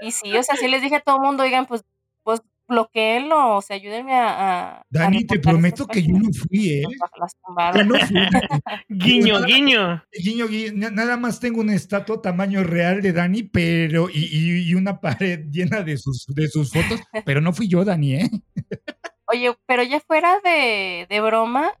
Y 0.00 0.10
sí, 0.12 0.36
o 0.36 0.42
sea, 0.42 0.56
sí 0.56 0.68
les 0.68 0.82
dije 0.82 0.96
a 0.96 1.00
todo 1.00 1.16
el 1.16 1.22
mundo, 1.22 1.42
oigan, 1.42 1.66
pues, 1.66 1.84
pues 2.22 2.40
bloqueenlo, 2.68 3.56
o 3.56 3.60
sea, 3.62 3.76
ayúdenme 3.76 4.14
a. 4.14 4.28
a- 4.28 4.76
a 4.80 4.84
Dani, 4.88 5.24
te 5.26 5.38
prometo 5.38 5.86
que 5.86 6.02
yo 6.02 6.14
no 6.16 6.30
fui, 6.32 6.70
¿eh? 6.70 6.82
Yo 7.74 7.84
no 7.84 7.94
fui. 7.96 8.16
Guiño, 8.88 9.42
guiño. 9.44 10.02
Guiño, 10.12 10.48
guiño, 10.48 10.72
na- 10.74 10.90
nada 10.90 11.16
más 11.18 11.38
tengo 11.40 11.60
una 11.60 11.74
estatua 11.74 12.22
tamaño 12.22 12.62
real 12.64 13.02
de 13.02 13.12
Dani, 13.12 13.42
pero 13.42 14.08
y, 14.08 14.24
y- 14.24 14.70
y 14.70 14.74
una 14.74 15.00
pared 15.00 15.40
llena 15.50 15.82
de 15.82 15.98
sus, 15.98 16.24
de 16.28 16.48
sus 16.48 16.72
fotos, 16.72 17.00
pero 17.26 17.40
no 17.42 17.52
fui 17.52 17.68
yo, 17.68 17.84
Dani, 17.84 18.14
¿eh? 18.14 18.30
Oye, 19.26 19.54
pero 19.66 19.82
ya 19.82 20.00
fuera 20.00 20.40
de, 20.40 21.06
de 21.08 21.20
broma, 21.20 21.72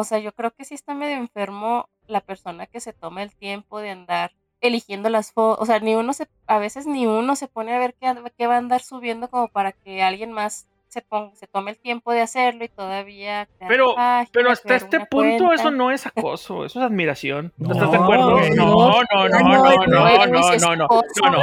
o 0.00 0.04
sea, 0.04 0.18
yo 0.18 0.32
creo 0.32 0.50
que 0.52 0.64
sí 0.64 0.74
está 0.74 0.94
medio 0.94 1.16
enfermo 1.16 1.88
la 2.06 2.20
persona 2.20 2.66
que 2.66 2.80
se 2.80 2.92
toma 2.92 3.22
el 3.22 3.34
tiempo 3.34 3.78
de 3.78 3.90
andar 3.90 4.32
eligiendo 4.60 5.08
las 5.08 5.32
fotos, 5.32 5.62
o 5.62 5.66
sea, 5.66 5.78
ni 5.80 5.94
uno 5.94 6.12
se, 6.12 6.26
a 6.46 6.58
veces 6.58 6.86
ni 6.86 7.06
uno 7.06 7.34
se 7.36 7.48
pone 7.48 7.74
a 7.74 7.78
ver 7.78 7.94
qué, 7.94 8.12
qué 8.36 8.46
va 8.46 8.56
a 8.56 8.58
andar 8.58 8.82
subiendo 8.82 9.28
como 9.30 9.48
para 9.48 9.72
que 9.72 10.02
alguien 10.02 10.32
más 10.32 10.66
se 10.88 11.00
ponga, 11.02 11.34
se 11.36 11.46
tome 11.46 11.70
el 11.70 11.78
tiempo 11.78 12.12
de 12.12 12.20
hacerlo 12.20 12.64
y 12.64 12.68
todavía 12.68 13.48
Pero- 13.68 13.94
página, 13.94 14.28
Pero 14.32 14.50
hasta 14.50 14.74
este 14.74 14.98
punto 15.06 15.44
cuenta. 15.46 15.54
eso 15.54 15.70
no 15.70 15.92
es 15.92 16.04
acoso, 16.04 16.64
eso 16.66 16.80
es 16.80 16.84
admiración. 16.84 17.52
¿No 17.58 17.68
No, 17.68 17.74
estás 17.74 17.90
de 17.92 17.96
acuerdo? 17.96 18.40
No, 18.56 19.00
no, 19.02 19.28
no, 19.28 19.28
no, 19.28 19.38
No, 19.40 19.86
no, 19.86 19.86
no, 19.86 20.26
no, 20.26 20.76
no, 20.76 20.76
no. 20.76 20.84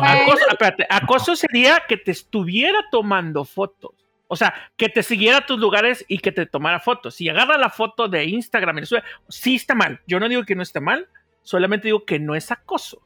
acoso, 0.06 0.48
espérate, 0.52 0.86
acoso 0.90 1.36
sería 1.38 1.82
que 1.88 1.96
te 1.98 2.12
estuviera 2.12 2.78
tomando 2.92 3.46
fotos. 3.46 3.92
O 4.28 4.36
sea, 4.36 4.54
que 4.76 4.90
te 4.90 5.04
siguiera 5.04 5.38
a 5.38 5.46
tus 5.46 5.60
lugares 5.60 6.06
y 6.08 6.20
que 6.20 6.32
te 6.32 6.46
tomara 6.46 6.80
fotos. 6.80 7.16
Si 7.16 7.30
agarra 7.30 7.58
la 7.58 7.70
foto 7.70 8.08
de 8.08 8.26
Instagram 8.26 8.80
y 8.80 8.86
sube, 8.86 9.04
sí 9.30 9.56
está 9.56 9.74
mal. 9.74 10.02
Yo 10.06 10.20
no 10.20 10.28
digo 10.28 10.44
que 10.44 10.56
no 10.56 10.64
esté 10.64 10.82
mal, 10.82 11.08
solamente 11.44 11.88
digo 11.88 12.06
que 12.06 12.20
no 12.20 12.36
es 12.36 12.52
acoso. 12.52 13.02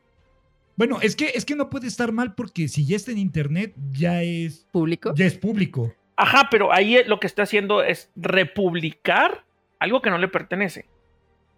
Bueno, 0.75 0.99
es 1.01 1.15
que, 1.15 1.31
es 1.35 1.45
que 1.45 1.55
no 1.55 1.69
puede 1.69 1.87
estar 1.87 2.11
mal 2.11 2.33
porque 2.33 2.67
si 2.67 2.87
ya 2.87 2.95
está 2.95 3.11
en 3.11 3.19
internet, 3.19 3.75
ya 3.91 4.23
es, 4.23 4.67
¿Público? 4.71 5.13
ya 5.15 5.25
es 5.25 5.37
público. 5.37 5.93
Ajá, 6.15 6.47
pero 6.49 6.73
ahí 6.73 7.03
lo 7.05 7.19
que 7.19 7.27
está 7.27 7.43
haciendo 7.43 7.83
es 7.83 8.09
republicar 8.15 9.43
algo 9.79 10.01
que 10.01 10.09
no 10.09 10.17
le 10.17 10.27
pertenece. 10.27 10.87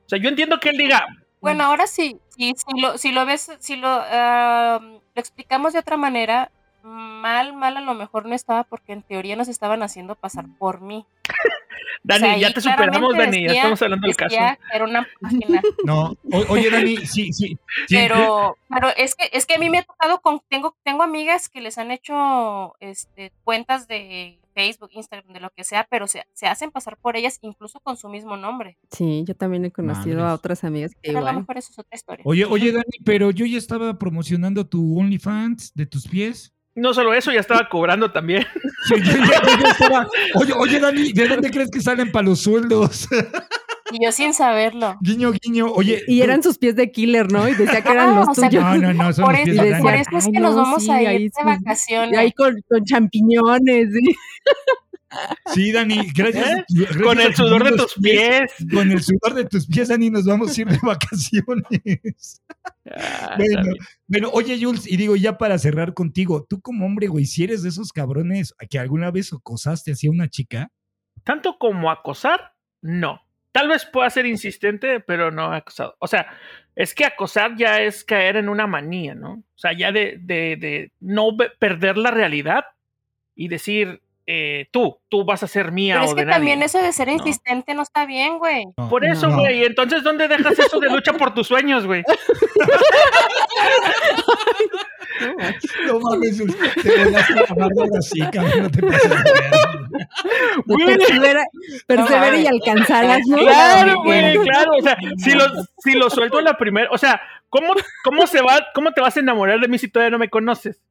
O 0.05 0.09
sea, 0.09 0.19
yo 0.19 0.29
entiendo 0.29 0.59
que 0.59 0.69
él 0.69 0.77
diga, 0.77 1.05
Bueno, 1.41 1.63
ahora 1.63 1.87
sí, 1.87 2.17
sí, 2.29 2.53
si 2.55 2.81
lo, 2.81 2.97
si 2.97 3.11
lo 3.11 3.25
ves, 3.25 3.51
si 3.59 3.75
lo, 3.75 3.87
ah, 3.89 4.79
lo 4.81 5.19
explicamos 5.19 5.73
de 5.73 5.79
otra 5.79 5.97
manera, 5.97 6.51
mal, 6.83 7.53
mal 7.53 7.77
a 7.77 7.81
lo 7.81 7.93
mejor 7.93 8.25
no 8.25 8.35
estaba 8.35 8.63
porque 8.63 8.93
en 8.93 9.01
teoría 9.01 9.35
nos 9.35 9.47
estaban 9.47 9.81
haciendo 9.83 10.15
pasar 10.15 10.45
por 10.59 10.81
mí. 10.81 11.05
Dani, 12.03 12.23
O 12.25 12.27
sea, 12.27 12.37
ya 12.37 12.53
te 12.53 12.61
superamos, 12.61 13.15
Dani, 13.17 13.45
ya 13.45 13.53
estamos 13.53 13.81
hablando 13.81 14.07
del 14.07 14.15
caso. 14.15 14.35
era 14.73 14.83
una 14.85 15.07
página. 15.21 15.61
No, 15.85 16.11
o- 16.31 16.45
oye, 16.49 16.69
Dani, 16.69 16.97
sí, 16.97 17.31
sí. 17.33 17.57
sí, 17.87 17.95
Pero, 17.95 18.57
pero 18.69 18.89
es 18.97 19.15
que, 19.15 19.29
es 19.31 19.45
que 19.45 19.55
a 19.55 19.57
mí 19.57 19.69
me 19.69 19.79
ha 19.79 19.83
tocado 19.83 20.19
con, 20.21 20.41
tengo, 20.49 20.75
tengo 20.83 21.03
amigas 21.03 21.49
que 21.49 21.61
les 21.61 21.77
han 21.77 21.91
hecho 21.91 22.75
este, 22.79 23.31
cuentas 23.43 23.87
de 23.87 24.39
Facebook, 24.53 24.89
Instagram, 24.93 25.33
de 25.33 25.39
lo 25.39 25.49
que 25.49 25.63
sea, 25.63 25.87
pero 25.89 26.05
se, 26.07 26.25
se 26.33 26.45
hacen 26.45 26.69
pasar 26.71 26.95
por 26.97 27.15
ellas 27.17 27.39
incluso 27.41 27.79
con 27.79 27.97
su 27.97 28.07
mismo 28.07 28.37
nombre. 28.37 28.77
Sí, 28.91 29.23
yo 29.27 29.35
también 29.35 29.65
he 29.65 29.71
conocido 29.71 30.25
a 30.25 30.33
otras 30.35 30.63
amigas 30.63 30.91
que 30.93 30.99
Pero 31.01 31.17
a 31.19 31.21
lo 31.21 31.27
igual. 31.29 31.37
mejor 31.41 31.57
eso 31.57 31.71
es 31.71 31.79
otra 31.79 31.95
historia. 31.95 32.23
Oye, 32.27 32.45
oye, 32.45 32.71
Dani, 32.71 32.99
pero 33.03 33.31
yo 33.31 33.45
ya 33.47 33.57
estaba 33.57 33.97
promocionando 33.97 34.67
tu 34.67 34.99
OnlyFans 34.99 35.73
de 35.73 35.85
tus 35.87 36.07
pies. 36.07 36.53
No 36.75 36.93
solo 36.93 37.13
eso, 37.13 37.31
ya 37.31 37.39
estaba 37.39 37.67
cobrando 37.69 38.11
también. 38.11 38.45
Sí, 38.85 38.95
yo 38.97 39.11
ya- 39.13 39.41
yo 39.41 39.63
ya 39.63 39.69
estaba- 39.71 40.07
Oye, 40.35 40.51
oye, 40.57 40.79
Dani, 40.79 41.13
¿de 41.13 41.27
dónde 41.29 41.49
crees 41.51 41.71
que 41.71 41.79
salen 41.79 42.11
para 42.11 42.25
los 42.25 42.41
sueldos? 42.41 43.07
Y 43.91 44.03
yo 44.03 44.11
sin 44.11 44.33
saberlo. 44.33 44.97
guiño, 45.01 45.31
guiño. 45.31 45.67
Oye. 45.71 46.01
Y 46.07 46.17
tú- 46.17 46.23
eran 46.25 46.43
sus 46.43 46.57
pies 46.57 46.75
de 46.75 46.91
killer, 46.91 47.31
¿no? 47.31 47.47
Y 47.47 47.53
decía 47.53 47.81
que 47.81 47.89
eran 47.91 48.09
Ah, 48.17 48.19
los 48.19 48.29
o 48.29 48.33
sea, 48.35 48.49
tuyos. 48.49 48.63
No, 48.65 48.75
no, 48.75 48.93
no, 48.93 49.13
son 49.13 49.23
Por 49.25 49.33
los 49.35 49.41
eso, 49.47 49.51
pies 49.61 49.65
Y 49.65 49.69
de 49.75 49.79
por 49.81 49.93
eso 49.93 50.17
es 50.17 50.25
"Ay, 50.25 50.31
que 50.33 50.39
nos 50.41 50.55
no, 50.55 50.61
vamos 50.63 50.83
sí, 50.83 50.91
a 50.91 51.01
ir 51.01 51.07
ahí 51.07 51.23
de 51.29 51.43
vacaciones. 51.45 52.11
Y 52.11 52.15
ahí 52.17 52.31
con, 52.33 52.55
con 52.67 52.83
champiñones. 52.83 53.89
¿sí? 53.93 54.15
Sí, 55.53 55.71
Dani, 55.71 56.11
gracias. 56.13 56.47
¿Eh? 56.47 56.65
gracias 56.69 57.01
Con 57.01 57.19
el 57.19 57.35
sudor 57.35 57.63
de 57.63 57.77
tus 57.77 57.93
pies. 57.95 58.53
Con 58.73 58.91
el 58.91 59.01
sudor 59.01 59.33
de 59.35 59.45
tus 59.45 59.67
pies, 59.67 59.89
Dani, 59.89 60.09
nos 60.09 60.25
vamos 60.25 60.57
a 60.57 60.61
ir 60.61 60.67
de 60.67 60.79
vacaciones. 60.83 62.41
Ah, 62.89 63.35
Bueno, 63.37 63.73
bueno, 64.07 64.29
oye, 64.33 64.57
Jules, 64.61 64.89
y 64.91 64.97
digo, 64.97 65.15
ya 65.15 65.37
para 65.37 65.57
cerrar 65.57 65.93
contigo, 65.93 66.45
tú 66.49 66.61
como 66.61 66.85
hombre, 66.85 67.07
güey, 67.07 67.25
si 67.25 67.43
eres 67.43 67.63
de 67.63 67.69
esos 67.69 67.91
cabrones 67.91 68.53
que 68.69 68.79
alguna 68.79 69.11
vez 69.11 69.31
acosaste 69.33 69.91
hacia 69.91 70.11
una 70.11 70.29
chica, 70.29 70.71
Tanto 71.23 71.57
como 71.57 71.89
acosar, 71.89 72.53
no. 72.81 73.21
Tal 73.51 73.69
vez 73.69 73.85
pueda 73.85 74.09
ser 74.09 74.25
insistente, 74.25 74.99
pero 74.99 75.31
no 75.31 75.53
acosado. 75.53 75.95
O 75.99 76.07
sea, 76.07 76.27
es 76.75 76.93
que 76.95 77.05
acosar 77.05 77.55
ya 77.55 77.81
es 77.81 78.03
caer 78.03 78.35
en 78.37 78.49
una 78.49 78.67
manía, 78.67 79.13
¿no? 79.13 79.33
O 79.33 79.57
sea, 79.57 79.73
ya 79.77 79.91
de, 79.91 80.17
de, 80.19 80.57
de 80.57 80.91
no 80.99 81.37
perder 81.59 81.97
la 81.97 82.11
realidad 82.11 82.65
y 83.35 83.47
decir, 83.47 84.01
eh, 84.25 84.67
tú, 84.71 84.97
tú 85.09 85.25
vas 85.25 85.43
a 85.43 85.47
ser 85.47 85.71
mía 85.71 85.95
Pero 85.95 86.05
o 86.05 86.09
es 86.09 86.15
de 86.15 86.21
que 86.21 86.25
nadie. 86.25 86.35
también 86.37 86.63
eso 86.63 86.79
de 86.81 86.93
ser 86.93 87.09
insistente 87.09 87.73
no 87.73 87.81
está 87.81 88.05
bien, 88.05 88.37
güey. 88.39 88.65
no, 88.77 88.89
Por 88.89 89.03
eso, 89.05 89.27
no. 89.27 89.39
güey. 89.39 89.65
Entonces, 89.65 90.01
¿dónde 90.03 90.27
dejas 90.27 90.57
eso 90.59 90.79
de 90.79 90.89
lucha 90.89 91.13
por 91.13 91.33
tus 91.33 91.47
sueños, 91.47 91.85
güey? 91.85 92.03
No, 95.85 95.99
mames, 95.99 96.37
te 96.81 96.89
barra 97.55 97.97
así, 97.99 98.19
cabrón, 98.31 98.63
no 98.63 98.71
te 98.71 98.81
pases 98.81 99.11
persevera, 100.97 101.43
persevera 101.85 102.37
y 102.37 102.43
mames. 102.43 102.47
alcanzarás, 102.51 103.21
¿no? 103.27 103.37
Claro, 103.37 104.01
güey, 104.03 104.37
claro. 104.39 104.71
O 104.77 104.81
sea, 104.81 104.97
si 105.17 105.33
lo, 105.33 105.45
si 105.77 105.93
lo 105.93 106.09
suelto 106.09 106.39
en 106.39 106.45
la 106.45 106.57
primera. 106.57 106.89
O 106.91 106.97
sea, 106.97 107.21
¿cómo, 107.49 107.73
¿cómo 108.03 108.25
se 108.27 108.41
va? 108.41 108.67
¿Cómo 108.73 108.91
te 108.91 109.01
vas 109.01 109.15
a 109.15 109.19
enamorar 109.19 109.59
de 109.59 109.67
mí 109.67 109.77
si 109.77 109.87
todavía 109.87 110.09
no 110.11 110.17
me 110.19 110.29
conoces? 110.29 110.81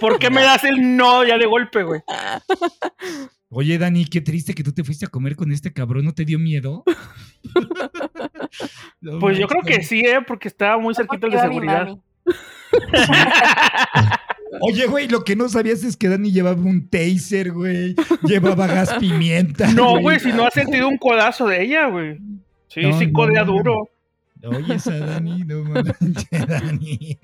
¿Por 0.00 0.18
qué 0.18 0.30
me 0.30 0.42
das 0.42 0.64
el 0.64 0.96
no 0.96 1.24
ya 1.24 1.38
de 1.38 1.46
golpe, 1.46 1.82
güey? 1.82 2.00
Oye, 3.54 3.76
Dani, 3.76 4.06
qué 4.06 4.22
triste 4.22 4.54
que 4.54 4.64
tú 4.64 4.72
te 4.72 4.82
fuiste 4.82 5.04
a 5.04 5.08
comer 5.08 5.36
con 5.36 5.52
este 5.52 5.74
cabrón, 5.74 6.06
¿no 6.06 6.14
te 6.14 6.24
dio 6.24 6.38
miedo? 6.38 6.84
No 9.00 9.18
Pues 9.18 9.38
yo 9.38 9.48
creo 9.48 9.62
que 9.62 9.82
sí, 9.82 10.00
¿eh? 10.00 10.20
Porque 10.26 10.46
estaba 10.46 10.76
muy 10.78 10.94
cerquita 10.94 11.26
el 11.26 11.32
de 11.32 11.40
seguridad. 11.40 11.88
Oye, 14.60 14.86
güey, 14.86 15.08
lo 15.08 15.24
que 15.24 15.34
no 15.34 15.48
sabías 15.48 15.82
es 15.82 15.96
que 15.96 16.08
Dani 16.08 16.30
llevaba 16.30 16.60
un 16.60 16.88
taser, 16.88 17.50
güey. 17.52 17.96
Llevaba 18.22 18.66
gas 18.66 18.94
pimienta. 19.00 19.72
No, 19.72 19.98
güey, 20.00 20.20
si 20.20 20.32
no 20.32 20.46
has 20.46 20.52
sentido 20.54 20.86
un 20.88 20.98
codazo 20.98 21.46
de 21.46 21.62
ella, 21.62 21.86
güey. 21.86 22.18
Sí, 22.68 22.82
No, 22.82 22.98
sí, 22.98 23.06
no, 23.06 23.12
codea 23.12 23.44
no, 23.44 23.52
duro. 23.52 23.88
Oye, 24.44 24.74
esa 24.74 24.98
Dani, 24.98 25.44
no 25.44 25.64
manches, 25.64 26.46
Dani. 26.46 27.18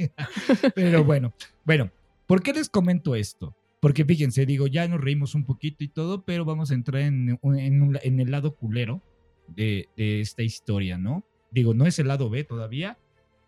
Pero 0.74 1.04
bueno, 1.04 1.32
bueno, 1.64 1.90
¿por 2.28 2.42
qué 2.42 2.52
les 2.52 2.68
comento 2.68 3.16
esto? 3.16 3.56
Porque 3.80 4.04
fíjense, 4.04 4.46
digo, 4.46 4.68
ya 4.68 4.86
nos 4.86 5.00
reímos 5.00 5.34
un 5.34 5.44
poquito 5.44 5.82
y 5.82 5.88
todo, 5.88 6.24
pero 6.24 6.44
vamos 6.44 6.70
a 6.70 6.74
entrar 6.74 7.02
en, 7.02 7.38
en 7.42 7.98
en 8.00 8.20
el 8.20 8.30
lado 8.30 8.54
culero 8.54 9.02
de, 9.48 9.88
de 9.96 10.20
esta 10.20 10.42
historia, 10.42 10.98
¿no? 10.98 11.24
Digo, 11.50 11.74
no 11.74 11.86
es 11.86 11.98
el 11.98 12.08
lado 12.08 12.28
B 12.28 12.44
todavía, 12.44 12.98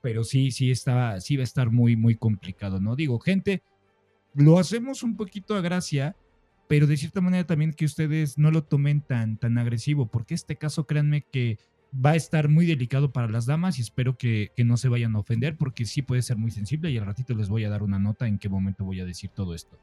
pero 0.02 0.24
sí, 0.24 0.50
sí, 0.50 0.70
está, 0.70 1.20
sí 1.20 1.36
va 1.36 1.42
a 1.42 1.44
estar 1.44 1.70
muy, 1.70 1.94
muy 1.96 2.16
complicado, 2.16 2.80
¿no? 2.80 2.96
Digo, 2.96 3.18
gente, 3.18 3.62
lo 4.34 4.58
hacemos 4.58 5.02
un 5.02 5.16
poquito 5.16 5.54
a 5.54 5.60
gracia, 5.60 6.16
pero 6.68 6.86
de 6.86 6.96
cierta 6.96 7.20
manera 7.20 7.44
también 7.44 7.72
que 7.72 7.84
ustedes 7.84 8.38
no 8.38 8.50
lo 8.50 8.64
tomen 8.64 9.00
tan, 9.02 9.36
tan 9.36 9.58
agresivo, 9.58 10.06
porque 10.06 10.34
este 10.34 10.56
caso, 10.56 10.86
créanme 10.86 11.22
que 11.22 11.58
va 11.94 12.10
a 12.10 12.16
estar 12.16 12.48
muy 12.48 12.66
delicado 12.66 13.12
para 13.12 13.28
las 13.28 13.46
damas 13.46 13.78
y 13.78 13.82
espero 13.82 14.16
que, 14.16 14.52
que 14.56 14.64
no 14.64 14.76
se 14.76 14.88
vayan 14.88 15.16
a 15.16 15.18
ofender 15.18 15.56
porque 15.56 15.84
sí 15.84 16.02
puede 16.02 16.22
ser 16.22 16.36
muy 16.36 16.50
sensible 16.50 16.90
y 16.90 16.98
al 16.98 17.06
ratito 17.06 17.34
les 17.34 17.48
voy 17.48 17.64
a 17.64 17.70
dar 17.70 17.82
una 17.82 17.98
nota 17.98 18.28
en 18.28 18.38
qué 18.38 18.48
momento 18.48 18.84
voy 18.84 19.00
a 19.00 19.04
decir 19.04 19.30
todo 19.30 19.54
esto. 19.54 19.78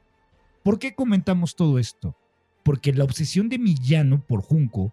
¿Por 0.62 0.78
qué 0.78 0.94
comentamos 0.94 1.56
todo 1.56 1.78
esto? 1.78 2.16
Porque 2.62 2.92
la 2.92 3.04
obsesión 3.04 3.48
de 3.48 3.58
Millano 3.58 4.20
por 4.26 4.42
Junco 4.42 4.92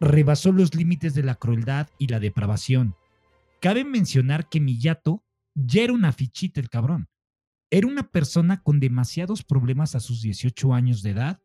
rebasó 0.00 0.52
los 0.52 0.74
límites 0.74 1.14
de 1.14 1.22
la 1.22 1.36
crueldad 1.36 1.88
y 1.98 2.08
la 2.08 2.20
depravación. 2.20 2.94
Cabe 3.60 3.84
mencionar 3.84 4.48
que 4.48 4.60
Miyato 4.60 5.22
ya 5.54 5.82
era 5.82 5.92
una 5.92 6.12
fichita 6.12 6.60
el 6.60 6.68
cabrón. 6.68 7.08
Era 7.70 7.86
una 7.86 8.10
persona 8.10 8.62
con 8.62 8.80
demasiados 8.80 9.42
problemas 9.42 9.94
a 9.94 10.00
sus 10.00 10.20
18 10.22 10.74
años 10.74 11.02
de 11.02 11.10
edad 11.10 11.40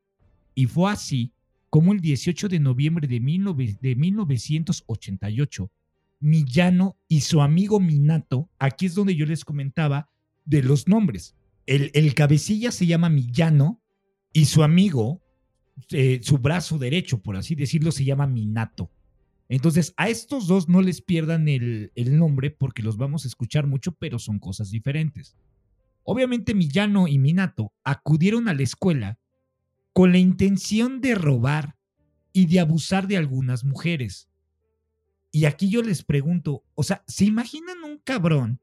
y 0.53 0.65
fue 0.65 0.91
así 0.91 1.33
como 1.69 1.93
el 1.93 2.01
18 2.01 2.49
de 2.49 2.59
noviembre 2.59 3.07
de, 3.07 3.19
19 3.19 3.77
de 3.81 3.95
1988, 3.95 5.71
Millano 6.21 6.97
y 7.07 7.21
su 7.21 7.41
amigo 7.41 7.79
Minato, 7.79 8.49
aquí 8.59 8.88
es 8.88 8.95
donde 8.95 9.15
yo 9.15 9.25
les 9.25 9.45
comentaba 9.45 10.09
de 10.45 10.63
los 10.63 10.88
nombres. 10.88 11.35
El, 11.65 11.91
el 11.93 12.13
cabecilla 12.13 12.71
se 12.71 12.85
llama 12.85 13.09
Millano 13.09 13.81
y 14.33 14.45
su 14.45 14.63
amigo, 14.63 15.21
eh, 15.91 16.19
su 16.21 16.38
brazo 16.38 16.77
derecho, 16.77 17.21
por 17.21 17.38
así 17.38 17.55
decirlo, 17.55 17.91
se 17.91 18.03
llama 18.03 18.27
Minato. 18.27 18.91
Entonces, 19.47 19.93
a 19.97 20.09
estos 20.09 20.47
dos 20.47 20.67
no 20.67 20.81
les 20.81 21.01
pierdan 21.01 21.47
el, 21.47 21.91
el 21.95 22.17
nombre 22.17 22.51
porque 22.51 22.83
los 22.83 22.97
vamos 22.97 23.25
a 23.25 23.27
escuchar 23.27 23.65
mucho, 23.65 23.93
pero 23.93 24.19
son 24.19 24.39
cosas 24.39 24.71
diferentes. 24.71 25.35
Obviamente 26.03 26.53
Millano 26.53 27.07
y 27.07 27.19
Minato 27.19 27.73
acudieron 27.83 28.47
a 28.47 28.53
la 28.53 28.63
escuela 28.63 29.19
con 29.93 30.12
la 30.12 30.17
intención 30.17 31.01
de 31.01 31.15
robar 31.15 31.75
y 32.34 32.46
de 32.46 32.60
abusar 32.60 33.08
de 33.08 33.17
algunas 33.17 33.63
mujeres. 33.63 34.29
Y 35.31 35.46
aquí 35.46 35.69
yo 35.69 35.81
les 35.81 36.03
pregunto, 36.03 36.63
o 36.75 36.84
sea, 36.84 37.03
¿se 37.08 37.25
imaginan 37.25 37.84
un 37.84 38.00
cabrón 38.00 38.60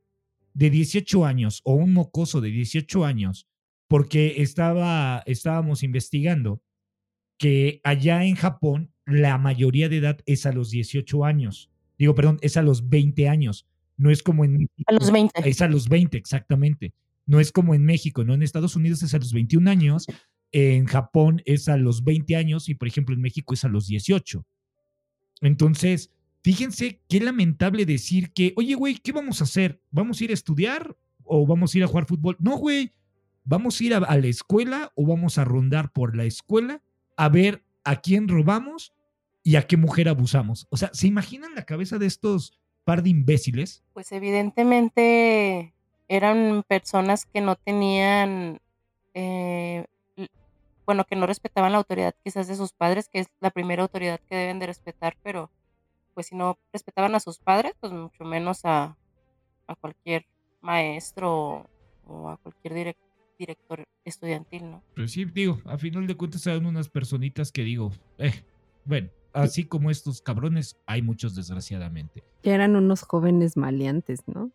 de 0.54 0.70
18 0.70 1.24
años 1.24 1.60
o 1.64 1.74
un 1.74 1.92
mocoso 1.92 2.40
de 2.40 2.50
18 2.50 3.04
años? 3.04 3.46
Porque 3.88 4.42
estaba, 4.42 5.22
estábamos 5.26 5.82
investigando 5.82 6.60
que 7.38 7.80
allá 7.84 8.24
en 8.24 8.34
Japón 8.34 8.92
la 9.04 9.38
mayoría 9.38 9.88
de 9.88 9.98
edad 9.98 10.18
es 10.26 10.46
a 10.46 10.52
los 10.52 10.70
18 10.70 11.24
años. 11.24 11.70
Digo, 11.98 12.14
perdón, 12.14 12.38
es 12.40 12.56
a 12.56 12.62
los 12.62 12.88
20 12.88 13.28
años. 13.28 13.66
No 13.96 14.10
es 14.10 14.22
como 14.22 14.44
en 14.44 14.54
México. 14.54 14.84
A 14.86 14.92
los 14.92 15.10
20. 15.12 15.48
Es 15.48 15.62
a 15.62 15.68
los 15.68 15.88
20, 15.88 16.18
exactamente. 16.18 16.92
No 17.26 17.40
es 17.40 17.52
como 17.52 17.74
en 17.74 17.84
México, 17.84 18.24
¿no? 18.24 18.34
En 18.34 18.42
Estados 18.42 18.76
Unidos 18.76 19.02
es 19.02 19.14
a 19.14 19.18
los 19.18 19.32
21 19.32 19.70
años 19.70 20.06
en 20.56 20.86
Japón 20.86 21.42
es 21.44 21.68
a 21.68 21.76
los 21.76 22.02
20 22.02 22.34
años 22.34 22.70
y, 22.70 22.74
por 22.74 22.88
ejemplo, 22.88 23.14
en 23.14 23.20
México 23.20 23.52
es 23.52 23.66
a 23.66 23.68
los 23.68 23.88
18. 23.88 24.42
Entonces, 25.42 26.10
fíjense 26.42 27.02
qué 27.10 27.20
lamentable 27.20 27.84
decir 27.84 28.32
que, 28.32 28.54
oye, 28.56 28.74
güey, 28.74 28.94
¿qué 28.96 29.12
vamos 29.12 29.42
a 29.42 29.44
hacer? 29.44 29.82
¿Vamos 29.90 30.18
a 30.18 30.24
ir 30.24 30.30
a 30.30 30.32
estudiar 30.32 30.96
o 31.24 31.46
vamos 31.46 31.74
a 31.74 31.78
ir 31.78 31.84
a 31.84 31.86
jugar 31.86 32.06
fútbol? 32.06 32.38
No, 32.40 32.56
güey, 32.56 32.94
vamos 33.44 33.78
a 33.78 33.84
ir 33.84 33.92
a, 33.92 34.00
la 34.00 34.26
escuela 34.26 34.92
o 34.94 35.06
vamos 35.06 35.36
a 35.36 35.44
rondar 35.44 35.92
por 35.92 36.16
la 36.16 36.24
escuela 36.24 36.80
a 37.18 37.28
ver 37.28 37.62
a 37.84 38.00
quién 38.00 38.26
robamos 38.26 38.94
y 39.42 39.56
a 39.56 39.66
qué 39.66 39.76
mujer 39.76 40.08
abusamos. 40.08 40.68
O 40.70 40.78
sea, 40.78 40.88
¿se 40.94 41.06
imaginan 41.06 41.54
la 41.54 41.66
cabeza 41.66 41.98
de 41.98 42.06
estos 42.06 42.58
par 42.84 43.02
de 43.02 43.10
imbéciles? 43.10 43.84
Pues 43.92 44.10
evidentemente 44.10 45.74
eran 46.08 46.64
personas 46.66 47.26
que 47.26 47.42
no 47.42 47.56
tenían 47.56 48.58
eh, 49.12 49.84
bueno, 50.86 51.04
que 51.04 51.16
no 51.16 51.26
respetaban 51.26 51.72
la 51.72 51.78
autoridad 51.78 52.14
quizás 52.24 52.46
de 52.48 52.54
sus 52.56 52.72
padres, 52.72 53.08
que 53.08 53.18
es 53.20 53.26
la 53.40 53.50
primera 53.50 53.82
autoridad 53.82 54.20
que 54.28 54.36
deben 54.36 54.58
de 54.60 54.66
respetar, 54.66 55.16
pero 55.22 55.50
pues 56.14 56.28
si 56.28 56.36
no 56.36 56.56
respetaban 56.72 57.14
a 57.14 57.20
sus 57.20 57.38
padres, 57.38 57.74
pues 57.80 57.92
mucho 57.92 58.24
menos 58.24 58.64
a, 58.64 58.96
a 59.66 59.74
cualquier 59.74 60.24
maestro 60.62 61.68
o 62.06 62.28
a 62.30 62.36
cualquier 62.38 62.74
direc- 62.74 62.96
director 63.38 63.84
estudiantil, 64.04 64.70
¿no? 64.70 64.82
Pues 64.94 65.12
sí, 65.12 65.24
digo, 65.24 65.60
a 65.66 65.76
final 65.76 66.06
de 66.06 66.16
cuentas 66.16 66.46
eran 66.46 66.64
unas 66.66 66.88
personitas 66.88 67.52
que 67.52 67.62
digo, 67.62 67.92
eh, 68.18 68.44
bueno, 68.84 69.10
así 69.32 69.64
como 69.64 69.90
estos 69.90 70.22
cabrones, 70.22 70.76
hay 70.86 71.02
muchos 71.02 71.34
desgraciadamente. 71.34 72.22
Que 72.42 72.52
eran 72.52 72.76
unos 72.76 73.02
jóvenes 73.02 73.56
maleantes, 73.56 74.20
¿no? 74.26 74.50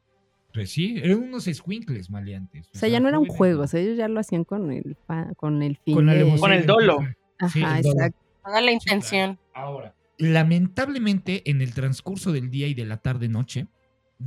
Pues 0.54 0.72
sí, 0.72 0.98
eran 1.02 1.20
unos 1.20 1.46
squinkles 1.46 2.10
maleantes. 2.10 2.68
O 2.74 2.78
sea, 2.78 2.90
ya 2.90 3.00
no 3.00 3.08
era 3.08 3.20
un 3.20 3.28
juego, 3.28 3.60
¿no? 3.60 3.64
o 3.64 3.68
sea, 3.68 3.80
ellos 3.80 3.98
ya 3.98 4.08
lo 4.08 4.20
hacían 4.20 4.44
con 4.44 4.72
el, 4.72 4.98
con 5.38 5.64
el 5.64 5.78
fin 5.78 5.96
Con 5.96 6.06
la 6.06 6.14
de... 6.14 6.38
Con 6.40 6.52
el 6.52 6.66
dolo. 6.66 7.00
Ajá, 7.40 7.50
Sí, 7.50 7.62
el 7.64 7.84
dolo. 7.84 7.96
exacto. 7.96 8.20
Toda 8.44 8.62
la 8.62 8.72
intención. 8.72 9.40
Ahora, 9.54 9.96
lamentablemente 10.18 11.50
en 11.50 11.62
el 11.62 11.74
transcurso 11.74 12.32
del 12.32 12.50
día 12.50 12.68
y 12.68 12.74
de 12.74 12.86
la 12.86 12.98
tarde-noche, 12.98 13.68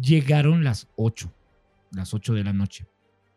llegaron 0.01 0.65
las 0.65 0.89
8, 0.97 1.33
las 1.93 2.15
8 2.15 2.35
de 2.35 2.45
la 2.45 2.53
noche. 2.53 2.87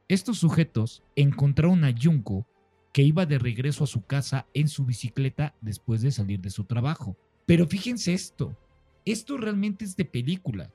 Estos 0.07 0.37
sujetos 0.39 1.03
encontraron 1.15 1.83
a 1.83 1.93
Junko 1.95 2.47
que 2.93 3.03
iba 3.03 3.25
de 3.25 3.37
regreso 3.37 3.83
a 3.83 3.87
su 3.87 4.05
casa 4.05 4.47
en 4.53 4.67
su 4.69 4.85
bicicleta 4.85 5.53
después 5.61 6.01
de 6.01 6.11
salir 6.11 6.39
de 6.39 6.49
su 6.49 6.63
trabajo. 6.63 7.17
Pero 7.45 7.67
fíjense 7.67 8.13
esto, 8.13 8.57
esto 9.05 9.37
realmente 9.37 9.85
es 9.85 9.95
de 9.95 10.05
película, 10.05 10.71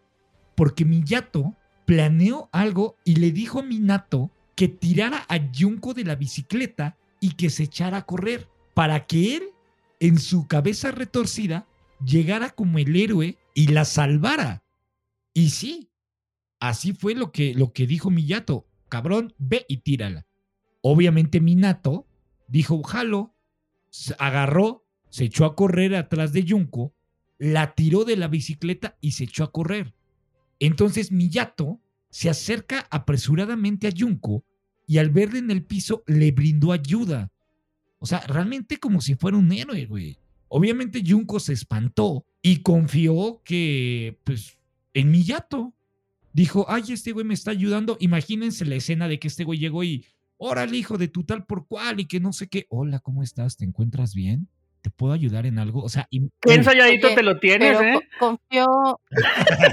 porque 0.55 0.85
Miyato 0.85 1.57
planeó 1.85 2.49
algo 2.53 2.97
y 3.05 3.17
le 3.17 3.33
dijo 3.33 3.61
a 3.61 3.63
Minato 3.63 4.31
que 4.55 4.69
tirara 4.69 5.25
a 5.29 5.39
Junko 5.55 5.95
de 5.95 6.05
la 6.05 6.15
bicicleta 6.15 6.97
y 7.21 7.35
que 7.35 7.51
se 7.51 7.65
echara 7.65 7.99
a 7.99 8.07
correr, 8.07 8.49
para 8.75 9.07
que 9.07 9.37
él, 9.37 9.45
en 10.01 10.19
su 10.19 10.47
cabeza 10.47 10.91
retorcida, 10.91 11.67
llegara 12.05 12.51
como 12.51 12.79
el 12.79 12.97
héroe 12.97 13.39
y 13.55 13.69
la 13.69 13.85
salvara. 13.85 14.63
Y 15.35 15.51
sí, 15.51 15.89
así 16.61 16.93
fue 16.93 17.15
lo 17.15 17.33
que, 17.33 17.55
lo 17.55 17.73
que 17.73 17.87
dijo 17.87 18.11
Miyato. 18.11 18.67
Cabrón, 18.89 19.35
ve 19.39 19.65
y 19.69 19.79
tírala. 19.79 20.27
Obviamente 20.81 21.41
Minato 21.41 22.07
dijo, 22.49 22.83
jalo, 22.83 23.35
agarró, 24.19 24.85
se 25.09 25.25
echó 25.25 25.45
a 25.45 25.55
correr 25.55 25.95
atrás 25.95 26.33
de 26.33 26.45
Junko, 26.47 26.93
la 27.39 27.75
tiró 27.75 28.05
de 28.05 28.17
la 28.17 28.29
bicicleta 28.29 28.97
y 29.01 29.13
se 29.13 29.25
echó 29.25 29.45
a 29.45 29.53
correr. 29.53 29.95
Entonces 30.67 31.11
Miyato 31.11 31.81
se 32.09 32.31
acerca 32.31 32.87
apresuradamente 32.89 33.89
a 33.89 33.93
Junko 33.97 34.45
y 34.87 34.99
al 34.99 35.11
verle 35.11 35.41
en 35.41 35.51
el 35.51 35.65
piso 35.65 36.05
le 36.07 36.31
brindó 36.31 36.71
ayuda. 36.71 37.33
O 37.99 38.07
sea, 38.07 38.21
realmente 38.29 38.77
como 38.77 39.01
si 39.01 39.17
fuera 39.17 39.39
un 39.39 39.51
héroe, 39.51 39.87
güey. 39.87 40.19
Obviamente 40.47 41.03
Junko 41.05 41.41
se 41.41 41.53
espantó 41.53 42.25
y 42.43 42.59
confió 42.59 43.43
que, 43.45 44.21
pues, 44.23 44.57
en 44.95 45.11
Miyato. 45.11 45.75
Dijo, 46.33 46.65
ay, 46.69 46.85
este 46.91 47.11
güey 47.11 47.27
me 47.27 47.35
está 47.35 47.51
ayudando. 47.51 47.97
Imagínense 47.99 48.65
la 48.65 48.77
escena 48.77 49.09
de 49.09 49.19
que 49.19 49.27
este 49.27 49.43
güey 49.43 49.59
llegó 49.59 49.83
y, 49.83 50.07
órale, 50.37 50.77
hijo 50.77 50.97
de 50.97 51.09
tu 51.09 51.25
tal 51.25 51.45
por 51.45 51.67
cual 51.67 51.99
y 51.99 52.07
que 52.07 52.21
no 52.21 52.33
sé 52.33 52.47
qué. 52.47 52.67
Hola, 52.69 53.01
¿cómo 53.01 53.25
estás? 53.25 53.57
¿Te 53.57 53.65
encuentras 53.65 54.15
bien? 54.15 54.49
¿Te 54.83 54.91
puedo 54.91 55.13
ayudar 55.13 55.47
en 55.47 55.59
algo? 55.59 55.83
O 55.83 55.89
sea, 55.89 56.07
y- 56.11 56.29
Qué 56.41 56.55
ensayadito 56.55 57.07
Oye, 57.07 57.17
te 57.17 57.23
lo 57.23 57.39
tienes, 57.39 57.79
Pero 57.79 57.89
¿eh? 57.89 58.01
co- 58.19 58.27
confió, 58.27 59.01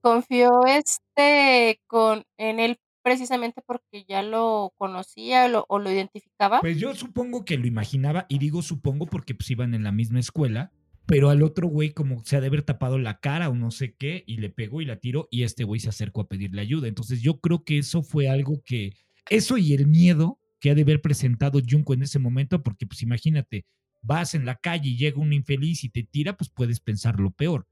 confió 0.00 0.50
este 0.66 1.80
con 1.86 2.24
en 2.36 2.60
él 2.60 2.78
precisamente 3.02 3.62
porque 3.66 4.04
ya 4.08 4.22
lo 4.22 4.72
conocía 4.76 5.48
lo- 5.48 5.66
o 5.68 5.78
lo 5.78 5.90
identificaba. 5.90 6.60
Pues 6.60 6.78
yo 6.78 6.94
supongo 6.94 7.44
que 7.44 7.58
lo 7.58 7.66
imaginaba, 7.66 8.26
y 8.28 8.38
digo 8.38 8.62
supongo 8.62 9.06
porque 9.06 9.34
pues 9.34 9.50
iban 9.50 9.74
en 9.74 9.82
la 9.84 9.92
misma 9.92 10.20
escuela, 10.20 10.72
pero 11.06 11.28
al 11.28 11.42
otro 11.42 11.68
güey 11.68 11.90
como 11.92 12.24
se 12.24 12.36
ha 12.36 12.40
de 12.40 12.46
haber 12.46 12.62
tapado 12.62 12.98
la 12.98 13.20
cara 13.20 13.50
o 13.50 13.54
no 13.54 13.70
sé 13.70 13.94
qué, 13.94 14.24
y 14.26 14.38
le 14.38 14.48
pegó 14.48 14.80
y 14.80 14.86
la 14.86 14.96
tiró, 15.00 15.28
y 15.30 15.42
este 15.42 15.64
güey 15.64 15.80
se 15.80 15.90
acercó 15.90 16.22
a 16.22 16.28
pedirle 16.28 16.62
ayuda. 16.62 16.88
Entonces 16.88 17.20
yo 17.20 17.40
creo 17.40 17.62
que 17.64 17.78
eso 17.78 18.02
fue 18.02 18.28
algo 18.28 18.62
que, 18.64 18.92
eso 19.28 19.58
y 19.58 19.74
el 19.74 19.86
miedo 19.86 20.38
que 20.60 20.70
ha 20.70 20.74
de 20.74 20.82
haber 20.82 21.02
presentado 21.02 21.60
Junko 21.66 21.92
en 21.92 22.02
ese 22.04 22.18
momento, 22.18 22.62
porque 22.62 22.86
pues 22.86 23.02
imagínate, 23.02 23.66
vas 24.04 24.34
en 24.34 24.44
la 24.44 24.56
calle 24.56 24.90
y 24.90 24.96
llega 24.96 25.20
un 25.20 25.32
infeliz 25.32 25.84
y 25.84 25.88
te 25.88 26.02
tira, 26.02 26.36
pues 26.36 26.50
puedes 26.50 26.80
pensar 26.80 27.18
lo 27.18 27.30
peor. 27.30 27.66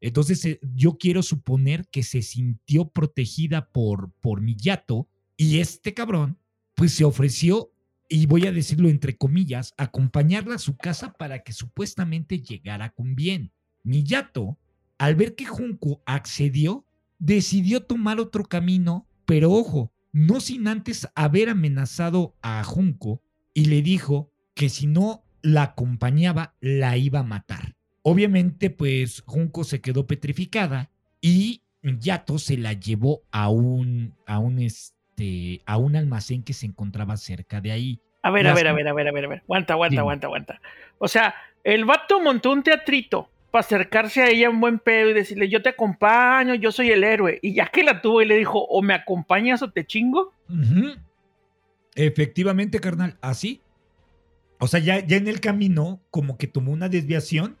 Entonces 0.00 0.44
eh, 0.44 0.60
yo 0.74 0.96
quiero 0.98 1.22
suponer 1.22 1.86
que 1.88 2.02
se 2.02 2.22
sintió 2.22 2.88
protegida 2.88 3.68
por, 3.70 4.10
por 4.20 4.40
Miyato 4.40 5.08
y 5.36 5.58
este 5.58 5.94
cabrón 5.94 6.38
pues 6.74 6.92
se 6.92 7.04
ofreció, 7.04 7.72
y 8.08 8.26
voy 8.26 8.46
a 8.46 8.52
decirlo 8.52 8.88
entre 8.88 9.16
comillas, 9.16 9.72
acompañarla 9.76 10.56
a 10.56 10.58
su 10.58 10.76
casa 10.76 11.12
para 11.12 11.42
que 11.44 11.52
supuestamente 11.52 12.40
llegara 12.40 12.90
con 12.90 13.14
bien. 13.14 13.52
Miyato, 13.84 14.58
al 14.98 15.14
ver 15.14 15.34
que 15.34 15.46
Junko 15.46 16.02
accedió, 16.06 16.84
decidió 17.18 17.84
tomar 17.84 18.18
otro 18.18 18.44
camino, 18.44 19.06
pero 19.26 19.52
ojo, 19.52 19.92
no 20.12 20.40
sin 20.40 20.66
antes 20.66 21.06
haber 21.14 21.50
amenazado 21.50 22.34
a 22.42 22.64
Junko 22.64 23.22
y 23.54 23.66
le 23.66 23.82
dijo 23.82 24.32
que 24.54 24.68
si 24.68 24.86
no 24.86 25.22
la 25.42 25.62
acompañaba, 25.62 26.54
la 26.60 26.96
iba 26.96 27.20
a 27.20 27.24
matar. 27.24 27.74
Obviamente, 28.02 28.70
pues 28.70 29.22
Junko 29.26 29.64
se 29.64 29.80
quedó 29.80 30.06
petrificada 30.06 30.90
y 31.20 31.62
Yato 31.82 32.38
se 32.38 32.56
la 32.56 32.72
llevó 32.72 33.22
a 33.30 33.48
un, 33.48 34.14
a 34.26 34.38
un, 34.38 34.58
este, 34.58 35.62
a 35.66 35.76
un 35.76 35.96
almacén 35.96 36.42
que 36.42 36.52
se 36.52 36.66
encontraba 36.66 37.16
cerca 37.16 37.60
de 37.60 37.72
ahí. 37.72 38.00
A 38.22 38.30
ver, 38.30 38.46
a 38.46 38.54
ver, 38.54 38.68
a 38.68 38.72
ver, 38.72 38.88
a 38.88 38.92
ver, 38.92 39.08
a 39.08 39.12
ver, 39.12 39.24
a 39.24 39.28
ver. 39.28 39.42
Aguanta, 39.42 39.74
aguanta, 39.74 40.00
aguanta, 40.00 40.26
aguanta. 40.26 40.60
O 40.98 41.08
sea, 41.08 41.34
el 41.64 41.84
vato 41.84 42.20
montó 42.20 42.52
un 42.52 42.62
teatrito 42.62 43.30
para 43.50 43.60
acercarse 43.60 44.22
a 44.22 44.28
ella 44.28 44.50
un 44.50 44.60
buen 44.60 44.78
pedo 44.78 45.10
y 45.10 45.14
decirle, 45.14 45.48
yo 45.48 45.62
te 45.62 45.70
acompaño, 45.70 46.54
yo 46.54 46.70
soy 46.70 46.90
el 46.90 47.02
héroe. 47.02 47.38
Y 47.42 47.54
ya 47.54 47.66
que 47.66 47.82
la 47.82 48.00
tuvo 48.00 48.22
y 48.22 48.26
le 48.26 48.36
dijo, 48.36 48.64
o 48.64 48.82
me 48.82 48.94
acompañas 48.94 49.62
o 49.62 49.70
te 49.70 49.86
chingo. 49.86 50.32
Efectivamente, 51.94 52.78
carnal, 52.78 53.16
así. 53.22 53.62
O 54.60 54.68
sea, 54.68 54.78
ya, 54.78 55.04
ya 55.04 55.16
en 55.16 55.26
el 55.26 55.40
camino, 55.40 56.02
como 56.10 56.36
que 56.36 56.46
tomó 56.46 56.70
una 56.70 56.90
desviación 56.90 57.58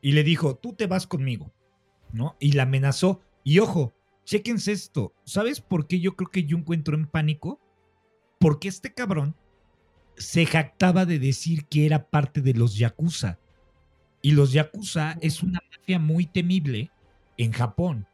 y 0.00 0.12
le 0.12 0.22
dijo, 0.22 0.56
tú 0.56 0.74
te 0.74 0.86
vas 0.86 1.06
conmigo, 1.06 1.52
¿no? 2.12 2.36
Y 2.38 2.52
la 2.52 2.62
amenazó. 2.62 3.20
Y 3.42 3.58
ojo, 3.58 3.94
chéquense 4.24 4.70
esto. 4.70 5.12
¿Sabes 5.24 5.60
por 5.60 5.88
qué 5.88 5.98
yo 5.98 6.14
creo 6.14 6.30
que 6.30 6.46
Junko 6.48 6.72
entró 6.72 6.96
en 6.96 7.06
pánico? 7.06 7.60
Porque 8.38 8.68
este 8.68 8.94
cabrón 8.94 9.34
se 10.16 10.46
jactaba 10.46 11.04
de 11.04 11.18
decir 11.18 11.66
que 11.66 11.84
era 11.84 12.08
parte 12.08 12.40
de 12.40 12.54
los 12.54 12.76
Yakuza. 12.78 13.40
Y 14.22 14.32
los 14.32 14.52
Yakuza 14.52 15.18
es 15.20 15.42
una 15.42 15.60
mafia 15.70 15.98
muy 15.98 16.26
temible 16.26 16.92
en 17.36 17.52
Japón. 17.52 18.06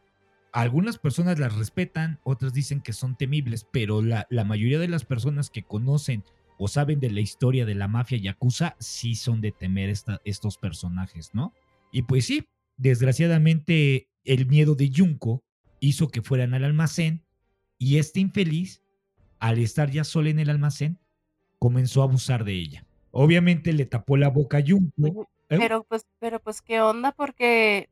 Algunas 0.53 0.99
personas 0.99 1.39
las 1.39 1.55
respetan, 1.55 2.19
otras 2.25 2.55
dicen 2.55 2.81
que 2.81 2.95
son 2.95 3.17
temibles, 3.17 3.67
pero 3.71 4.01
la, 4.01 4.27
la 4.31 4.45
mayoría 4.45 4.79
de 4.79 4.89
las 4.89 5.05
personas 5.05 5.51
que 5.51 5.63
conocen 5.63 6.25
o 6.65 6.69
saben 6.69 7.01
de 7.01 7.11
la 7.11 7.21
historia 7.21 7.67
de 7.67 7.75
la 7.75 7.89
mafia 7.89 8.19
Yakuza 8.19 8.77
sí 8.79 9.17
son 9.17 9.41
de 9.41 9.51
temer 9.51 9.91
esta- 9.91 10.21
estos 10.25 10.59
personajes, 10.59 11.31
¿no? 11.35 11.53
Y 11.91 12.03
pues 12.03 12.27
sí, 12.27 12.47
desgraciadamente 12.77 14.09
el 14.25 14.47
miedo 14.47 14.75
de 14.75 14.91
Junko 14.95 15.43
hizo 15.81 16.09
que 16.09 16.23
fueran 16.23 16.55
al 16.55 16.65
almacén 16.65 17.23
y 17.79 17.99
este 17.99 18.21
infeliz, 18.21 18.81
al 19.41 19.59
estar 19.59 19.91
ya 19.91 20.05
sola 20.05 20.31
en 20.31 20.39
el 20.39 20.51
almacén, 20.51 20.99
comenzó 21.59 22.01
a 22.01 22.05
abusar 22.05 22.45
de 22.45 22.53
ella. 22.55 22.87
Obviamente 23.11 23.73
le 23.73 23.85
tapó 23.87 24.17
la 24.17 24.29
boca 24.29 24.59
a 24.59 24.63
Junko. 24.65 25.29
¿eh? 25.49 25.59
Pero 25.59 25.83
pues, 25.83 26.07
pero 26.21 26.39
pues, 26.41 26.63
¿qué 26.63 26.81
onda? 26.81 27.11
Porque 27.13 27.89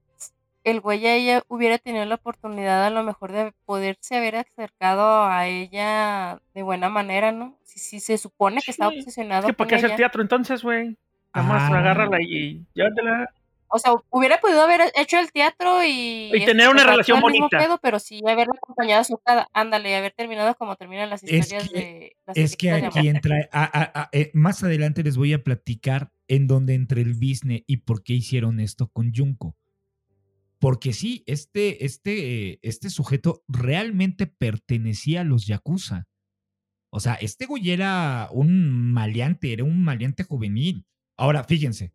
el 0.64 0.80
güey 0.80 1.06
a 1.06 1.14
ella 1.14 1.42
hubiera 1.48 1.78
tenido 1.78 2.04
la 2.04 2.16
oportunidad 2.16 2.84
a 2.84 2.90
lo 2.90 3.02
mejor 3.02 3.32
de 3.32 3.52
poderse 3.64 4.16
haber 4.16 4.36
acercado 4.36 5.24
a 5.24 5.46
ella 5.46 6.40
de 6.54 6.62
buena 6.62 6.88
manera, 6.88 7.32
¿no? 7.32 7.58
Si, 7.64 7.78
si 7.78 8.00
se 8.00 8.18
supone 8.18 8.60
que 8.62 8.70
estaba 8.70 8.90
Sí, 8.92 8.98
obsesionado 8.98 9.40
Es 9.40 9.46
que 9.46 9.56
con 9.56 9.66
¿para 9.66 9.68
qué 9.68 9.86
hacer 9.86 9.96
teatro 9.96 10.22
entonces, 10.22 10.62
güey? 10.62 10.96
Nada 11.34 11.48
más 11.48 11.70
Ah. 11.72 11.78
agárrala 11.78 12.20
y 12.20 12.64
llévatela. 12.74 13.32
O 13.72 13.78
sea, 13.78 13.92
hubiera 14.10 14.40
podido 14.40 14.62
haber 14.62 14.80
hecho 14.96 15.20
el 15.20 15.30
teatro 15.30 15.84
y... 15.84 16.32
Y 16.34 16.44
tener 16.44 16.66
una 16.68 16.82
pues, 16.82 16.86
relación 16.90 17.20
bonita. 17.20 17.56
pedo, 17.56 17.78
pero 17.80 18.00
sí 18.00 18.20
haberla 18.26 18.54
acompañado 18.60 19.02
a 19.02 19.04
su 19.04 19.16
casa. 19.18 19.46
Ándale, 19.52 19.90
y 19.90 19.94
haber 19.94 20.10
terminado 20.12 20.56
como 20.56 20.74
terminan 20.74 21.08
las 21.08 21.22
Es 21.22 21.30
historias 21.32 21.68
que- 21.68 21.78
de... 21.78 22.16
Las 22.26 22.36
Es 22.36 22.56
que 22.56 22.72
aquí 22.72 23.08
entra, 23.08 23.48
a- 23.52 23.62
a- 23.64 24.00
a- 24.02 24.08
eh, 24.10 24.32
más 24.34 24.64
adelante 24.64 25.04
les 25.04 25.16
voy 25.16 25.32
a 25.34 25.44
platicar 25.44 26.10
en 26.26 26.48
dónde 26.48 26.74
entra 26.74 27.00
el 27.00 27.14
business 27.14 27.62
y 27.68 27.76
por 27.76 28.02
qué 28.02 28.14
hicieron 28.14 28.58
esto 28.58 28.88
con 28.92 29.12
Junko. 29.14 29.54
Porque 30.60 30.92
sí, 30.92 31.24
este, 31.26 31.86
este, 31.86 32.60
este 32.62 32.90
sujeto 32.90 33.42
realmente 33.48 34.26
pertenecía 34.26 35.22
a 35.22 35.24
los 35.24 35.46
Yakuza. 35.46 36.06
O 36.90 37.00
sea, 37.00 37.14
este 37.14 37.46
güey 37.46 37.70
era 37.70 38.28
un 38.30 38.92
maleante, 38.92 39.54
era 39.54 39.64
un 39.64 39.82
maleante 39.82 40.22
juvenil. 40.22 40.84
Ahora, 41.16 41.44
fíjense, 41.44 41.94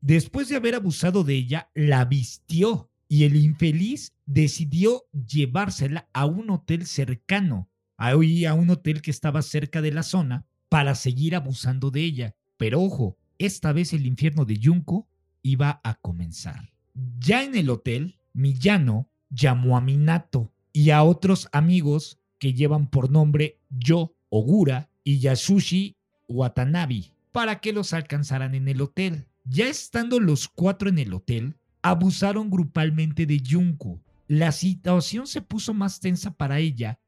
después 0.00 0.48
de 0.48 0.56
haber 0.56 0.74
abusado 0.74 1.24
de 1.24 1.34
ella, 1.34 1.70
la 1.74 2.06
vistió 2.06 2.90
y 3.06 3.24
el 3.24 3.36
infeliz 3.36 4.14
decidió 4.24 5.04
llevársela 5.12 6.08
a 6.14 6.24
un 6.24 6.48
hotel 6.48 6.86
cercano, 6.86 7.68
ahí 7.98 8.46
a 8.46 8.54
un 8.54 8.70
hotel 8.70 9.02
que 9.02 9.10
estaba 9.10 9.42
cerca 9.42 9.82
de 9.82 9.92
la 9.92 10.02
zona, 10.02 10.46
para 10.70 10.94
seguir 10.94 11.36
abusando 11.36 11.90
de 11.90 12.00
ella. 12.00 12.34
Pero 12.56 12.80
ojo, 12.80 13.18
esta 13.36 13.72
vez 13.72 13.92
el 13.92 14.06
infierno 14.06 14.46
de 14.46 14.58
Junko 14.62 15.06
iba 15.42 15.82
a 15.84 15.96
comenzar. 15.96 16.75
Ya 17.18 17.42
en 17.42 17.54
el 17.54 17.70
hotel, 17.70 18.18
Miyano 18.32 19.08
llamó 19.30 19.76
a 19.76 19.80
Minato 19.80 20.52
y 20.72 20.90
a 20.90 21.02
otros 21.02 21.48
amigos 21.52 22.18
que 22.38 22.54
llevan 22.54 22.88
por 22.88 23.10
nombre 23.10 23.60
Yo, 23.70 24.14
Ogura 24.28 24.90
y 25.04 25.18
Yasushi 25.20 25.96
Watanabe 26.28 27.12
para 27.32 27.60
que 27.60 27.72
los 27.72 27.92
alcanzaran 27.92 28.54
en 28.54 28.68
el 28.68 28.80
hotel. 28.80 29.26
Ya 29.44 29.68
estando 29.68 30.20
los 30.20 30.48
cuatro 30.48 30.88
en 30.88 30.98
el 30.98 31.12
hotel, 31.12 31.56
abusaron 31.82 32.50
grupalmente 32.50 33.26
de 33.26 33.42
Junko. 33.46 34.00
La 34.26 34.52
situación 34.52 35.26
se 35.26 35.42
puso 35.42 35.74
más 35.74 36.00
tensa 36.00 36.32
para 36.32 36.58
ella 36.58 36.98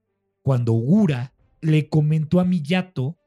cuando 0.42 0.74
Ogura 0.74 1.32
le 1.60 1.88
comentó 1.88 2.40
a 2.40 2.44
Miyato 2.44 3.18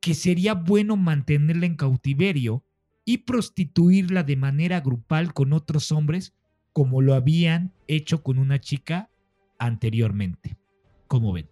que 0.00 0.14
sería 0.14 0.54
bueno 0.54 0.96
mantenerla 0.96 1.66
en 1.66 1.76
cautiverio 1.76 2.64
y 3.04 3.18
prostituirla 3.18 4.22
de 4.22 4.36
manera 4.36 4.80
grupal 4.80 5.32
con 5.34 5.52
otros 5.52 5.90
hombres 5.92 6.34
como 6.72 7.02
lo 7.02 7.14
habían 7.14 7.72
hecho 7.88 8.22
con 8.22 8.38
una 8.38 8.60
chica 8.60 9.08
anteriormente. 9.58 10.56
¿Cómo 11.06 11.32
ven? 11.32 11.48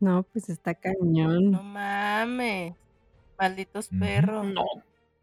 No, 0.00 0.22
pues 0.24 0.48
está 0.48 0.74
cañón. 0.74 1.50
No 1.52 1.62
mames. 1.62 2.74
Malditos 3.38 3.88
perros. 3.88 4.46
No. 4.46 4.64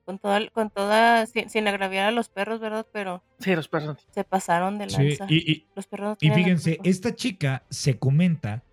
Con 0.06 0.20
toda, 0.20 0.48
con 0.52 0.70
toda, 0.70 1.26
sin, 1.26 1.50
sin 1.50 1.68
agraviar 1.68 2.08
a 2.08 2.12
los 2.12 2.30
perros, 2.30 2.60
¿verdad? 2.60 2.86
Pero 2.94 3.24
Sí, 3.40 3.56
los 3.56 3.68
perros. 3.68 4.06
se 4.12 4.24
pasaron 4.24 4.78
de 4.78 4.90
Sí, 4.90 5.10
lanza. 5.10 5.26
y, 5.30 5.52
y- 5.52 5.66
Los 5.76 5.88
perros 5.88 6.18
no 6.22 6.28
y 6.28 6.32
fíjense, 6.32 6.80
esta 6.84 7.16
chica 7.16 7.64
se 7.70 7.98
comenta 7.98 8.64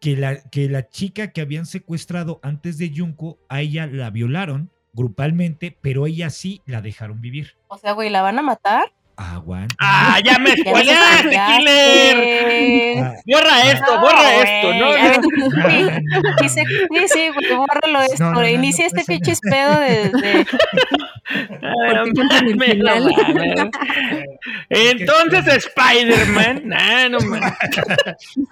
que 0.00 0.16
la, 0.16 0.42
que 0.42 0.68
la 0.68 0.88
chica 0.88 1.30
que 1.30 1.40
habían 1.42 1.66
secuestrado 1.66 2.40
antes 2.42 2.76
de 2.78 2.92
Junko, 2.94 3.38
a 3.48 3.60
ella 3.60 3.86
la 3.86 4.10
violaron 4.10 4.70
grupalmente, 4.92 5.76
pero 5.80 6.06
ella 6.06 6.30
sí 6.30 6.62
la 6.66 6.80
dejaron 6.82 7.20
vivir. 7.20 7.56
O 7.68 7.78
sea, 7.78 7.92
güey, 7.92 8.10
¿la 8.10 8.22
van 8.22 8.38
a 8.38 8.42
matar? 8.42 8.92
Aguanta. 9.16 9.74
¡Ah, 9.78 10.18
ya 10.24 10.38
me 10.38 10.50
spoileaste, 10.56 11.28
Killer! 11.30 12.98
Ah, 13.04 13.14
Borra 13.26 13.70
esto, 13.70 13.94
No, 13.94 14.00
borra 14.00 14.42
esto, 14.42 14.74
¿no? 14.78 14.86
No, 14.90 15.68
sí, 15.68 15.84
no, 16.40 16.48
sí, 16.48 16.64
sí, 16.64 17.08
sí, 17.08 17.28
güey, 17.34 17.54
bórralo 17.54 18.00
esto. 18.02 18.24
No, 18.24 18.32
no, 18.32 18.40
no, 18.40 18.48
Inicia 18.48 18.86
no 18.90 18.98
este 18.98 19.04
pinche 19.12 19.34
pedo 19.42 19.78
de, 19.80 20.08
de- 20.08 20.46
Ay, 21.32 21.94
no 21.94 22.02
Porque 22.02 22.12
cuentan 22.14 22.46
el 22.46 22.56
mames, 22.56 22.78
no 22.78 22.82
final. 22.88 23.02
mames. 23.56 24.26
Entonces, 24.70 25.66
Spider-Man. 25.66 26.62
Nah, 26.70 27.08
no 27.10 27.18
mames. 27.20 27.52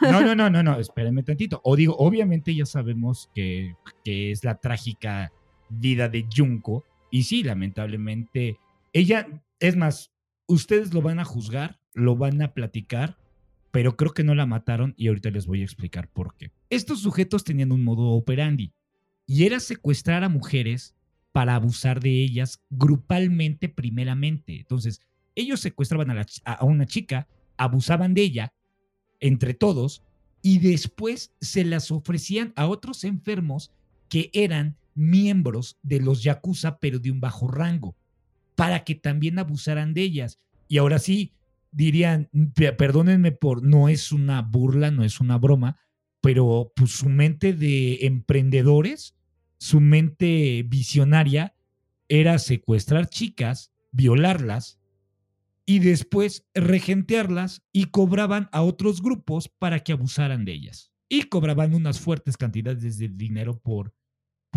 No, 0.01 0.21
no, 0.21 0.35
no, 0.35 0.51
no, 0.51 0.63
no, 0.63 0.79
espérenme 0.79 1.23
tantito. 1.23 1.61
O 1.65 1.77
digo, 1.77 1.97
obviamente 1.99 2.55
ya 2.55 2.67
sabemos 2.67 3.31
que, 3.35 3.75
que 4.05 4.33
es 4.33 4.45
la 4.45 4.57
trágica 4.57 5.33
vida 5.69 6.09
de 6.09 6.27
Junko. 6.35 6.85
Y 7.11 7.25
sí, 7.25 7.43
lamentablemente, 7.43 8.59
ella, 8.93 9.27
es 9.61 9.77
más, 9.77 10.13
ustedes 10.47 10.93
lo 10.93 11.03
van 11.03 11.19
a 11.19 11.25
juzgar, 11.25 11.79
lo 11.95 12.17
van 12.17 12.41
a 12.43 12.53
platicar, 12.53 13.17
pero 13.71 13.97
creo 13.97 14.13
que 14.13 14.25
no 14.25 14.35
la 14.35 14.47
mataron 14.47 14.95
y 14.97 15.09
ahorita 15.09 15.31
les 15.31 15.47
voy 15.47 15.61
a 15.61 15.65
explicar 15.65 16.09
por 16.09 16.37
qué. 16.37 16.51
Estos 16.71 17.01
sujetos 17.01 17.45
tenían 17.45 17.73
un 17.73 17.85
modo 17.85 18.11
operandi 18.11 18.73
y 19.27 19.45
era 19.45 19.61
secuestrar 19.61 20.25
a 20.25 20.29
mujeres 20.29 20.95
para 21.33 21.55
abusar 21.55 22.01
de 22.01 22.11
ellas 22.23 22.61
grupalmente 22.71 23.69
primeramente. 23.69 24.57
Entonces, 24.57 25.01
ellos 25.35 25.61
secuestraban 25.61 26.11
a, 26.11 26.65
una 26.65 26.87
chica, 26.87 27.29
abusaban 27.57 28.15
de 28.15 28.23
ella 28.23 28.53
entre 29.21 29.55
todos 29.55 30.03
y 30.43 30.59
después 30.59 31.33
se 31.41 31.65
las 31.65 31.91
ofrecían 31.91 32.53
a 32.57 32.67
otros 32.67 33.05
enfermos 33.05 33.71
que 34.09 34.31
eran 34.33 34.77
miembros 34.99 35.79
de 35.83 36.01
los 36.01 36.23
yakuza 36.23 36.79
pero 36.79 36.99
de 36.99 37.11
un 37.11 37.21
bajo 37.21 37.49
rango 37.49 37.97
para 38.55 38.85
que 38.85 38.95
también 38.95 39.39
abusaran 39.39 39.95
de 39.95 40.03
ellas. 40.03 40.41
Y 40.69 40.79
ahora 40.79 40.99
sí 40.99 41.33
dirían, 41.71 42.29
"Pe- 42.55 42.73
perdónenme 42.73 43.33
por 43.33 43.63
no 43.63 43.89
es 43.89 44.13
una 44.13 44.43
burla, 44.43 44.91
no 44.91 45.05
es 45.05 45.21
una 45.21 45.39
broma, 45.39 45.79
pero 46.21 46.73
pues 46.75 46.91
su 46.91 47.09
mente 47.09 47.53
de 47.53 48.07
emprendedores, 48.07 49.15
su 49.59 49.81
mente 49.81 50.65
visionaria 50.69 51.55
era 52.09 52.39
secuestrar 52.39 53.09
chicas, 53.09 53.71
violarlas 53.93 54.79
y 55.67 55.81
después 55.81 56.47
regentearlas 56.55 57.63
y 57.73 57.87
cobraban 57.87 58.49
a 58.53 58.63
otros 58.63 59.03
grupos 59.03 59.49
para 59.49 59.81
que 59.81 59.93
abusaran 59.93 60.45
de 60.45 60.53
ellas. 60.53 60.91
Y 61.09 61.25
cobraban 61.25 61.75
unas 61.75 62.01
fuertes 62.01 62.37
cantidades 62.37 62.99
de 62.99 63.09
dinero 63.09 63.59
por, 63.59 63.93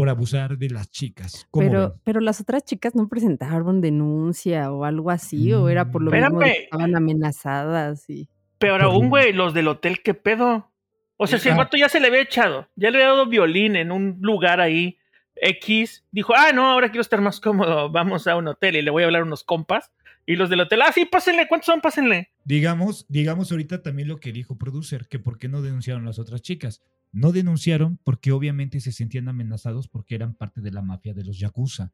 por 0.02 0.10
abusar 0.10 0.58
de 0.58 0.68
las 0.72 0.90
chicas. 0.90 1.46
¿Cómo 1.52 1.68
Pero, 1.68 1.90
ven? 1.92 2.00
pero 2.04 2.20
las 2.22 2.42
otras 2.42 2.64
chicas 2.66 2.96
no 2.96 3.08
presentaron 3.08 3.82
denuncia 3.82 4.72
o 4.72 4.84
algo 4.84 5.12
así, 5.12 5.54
o 5.54 5.70
era 5.70 5.92
por 5.92 6.02
lo 6.02 6.10
Mm. 6.10 6.14
mismo 6.16 6.40
de 6.40 6.46
que 6.46 6.52
estaban 6.64 6.96
amenazadas 6.96 8.10
y. 8.10 8.28
Peor 8.58 8.80
Por 8.82 8.90
aún, 8.90 9.10
güey, 9.10 9.32
los 9.32 9.54
del 9.54 9.68
hotel, 9.68 10.02
¿qué 10.02 10.16
pedo? 10.16 10.72
O 11.18 11.28
sea, 11.28 11.38
si 11.38 11.50
el 11.50 11.54
Ah. 11.54 11.58
vato 11.58 11.78
ya 11.78 11.88
se 11.88 12.00
le 12.00 12.08
había 12.08 12.22
echado, 12.22 12.68
ya 12.76 12.90
le 12.90 12.98
había 12.98 13.10
dado 13.10 13.28
violín 13.28 13.76
en 13.76 13.92
un 13.92 14.18
lugar 14.22 14.60
ahí, 14.60 14.98
X, 15.36 16.04
dijo, 16.12 16.34
ah, 16.36 16.52
no, 16.52 16.66
ahora 16.66 16.90
quiero 16.90 17.02
estar 17.02 17.22
más 17.22 17.40
cómodo, 17.40 17.92
vamos 17.92 18.26
a 18.26 18.36
un 18.36 18.48
hotel 18.48 18.78
y 18.78 18.82
le 18.82 18.90
voy 18.90 19.04
a 19.04 19.06
hablar 19.06 19.22
a 19.22 19.26
unos 19.26 19.44
compas. 19.44 19.92
Y 20.26 20.36
los 20.36 20.50
del 20.50 20.62
hotel, 20.62 20.82
ah, 20.82 20.92
sí, 20.92 21.06
pásenle, 21.06 21.48
¿cuántos 21.48 21.68
son? 21.68 21.80
Pásenle. 21.80 22.32
Digamos, 22.44 23.06
digamos 23.08 23.52
ahorita 23.52 23.84
también 23.84 24.08
lo 24.08 24.18
que 24.18 24.32
dijo 24.32 24.58
Producer, 24.58 25.08
que 25.08 25.20
por 25.20 25.38
qué 25.38 25.48
no 25.48 25.62
denunciaron 25.62 26.06
las 26.06 26.18
otras 26.18 26.42
chicas. 26.42 26.82
No 27.12 27.32
denunciaron 27.32 28.00
porque 28.04 28.32
obviamente 28.32 28.80
se 28.80 28.92
sentían 28.92 29.28
amenazados 29.28 29.88
porque 29.88 30.16
eran 30.16 30.34
parte 30.34 30.62
de 30.62 30.72
la 30.72 30.82
mafia 30.82 31.14
de 31.14 31.24
los 31.24 31.40
Yakuza. 31.40 31.92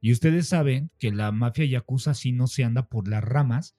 Y 0.00 0.12
ustedes 0.12 0.48
saben 0.48 0.90
que 0.98 1.12
la 1.12 1.32
mafia 1.32 1.64
Yakuza 1.64 2.14
sí 2.14 2.32
no 2.32 2.46
se 2.46 2.64
anda 2.64 2.88
por 2.88 3.08
las 3.08 3.24
ramas, 3.24 3.76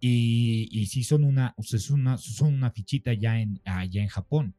y, 0.00 0.68
y 0.70 0.86
sí 0.86 1.02
son 1.02 1.24
una, 1.24 1.54
o 1.56 1.62
sea, 1.62 1.80
una, 1.94 2.18
son 2.18 2.54
una 2.54 2.70
fichita 2.70 3.12
ya 3.14 3.36
allá 3.64 4.02
en 4.02 4.08
Japón. 4.08 4.54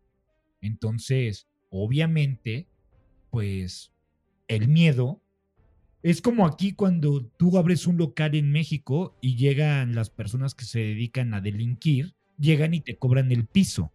Entonces, 0.61 1.47
obviamente, 1.69 2.67
pues 3.29 3.91
el 4.47 4.67
miedo 4.67 5.21
es 6.03 6.21
como 6.21 6.45
aquí 6.45 6.73
cuando 6.73 7.25
tú 7.25 7.57
abres 7.57 7.87
un 7.87 7.97
local 7.97 8.35
en 8.35 8.51
México 8.51 9.17
y 9.21 9.35
llegan 9.35 9.95
las 9.95 10.09
personas 10.09 10.55
que 10.55 10.65
se 10.65 10.79
dedican 10.79 11.33
a 11.33 11.41
delinquir, 11.41 12.15
llegan 12.37 12.73
y 12.73 12.81
te 12.81 12.97
cobran 12.97 13.31
el 13.31 13.45
piso, 13.45 13.91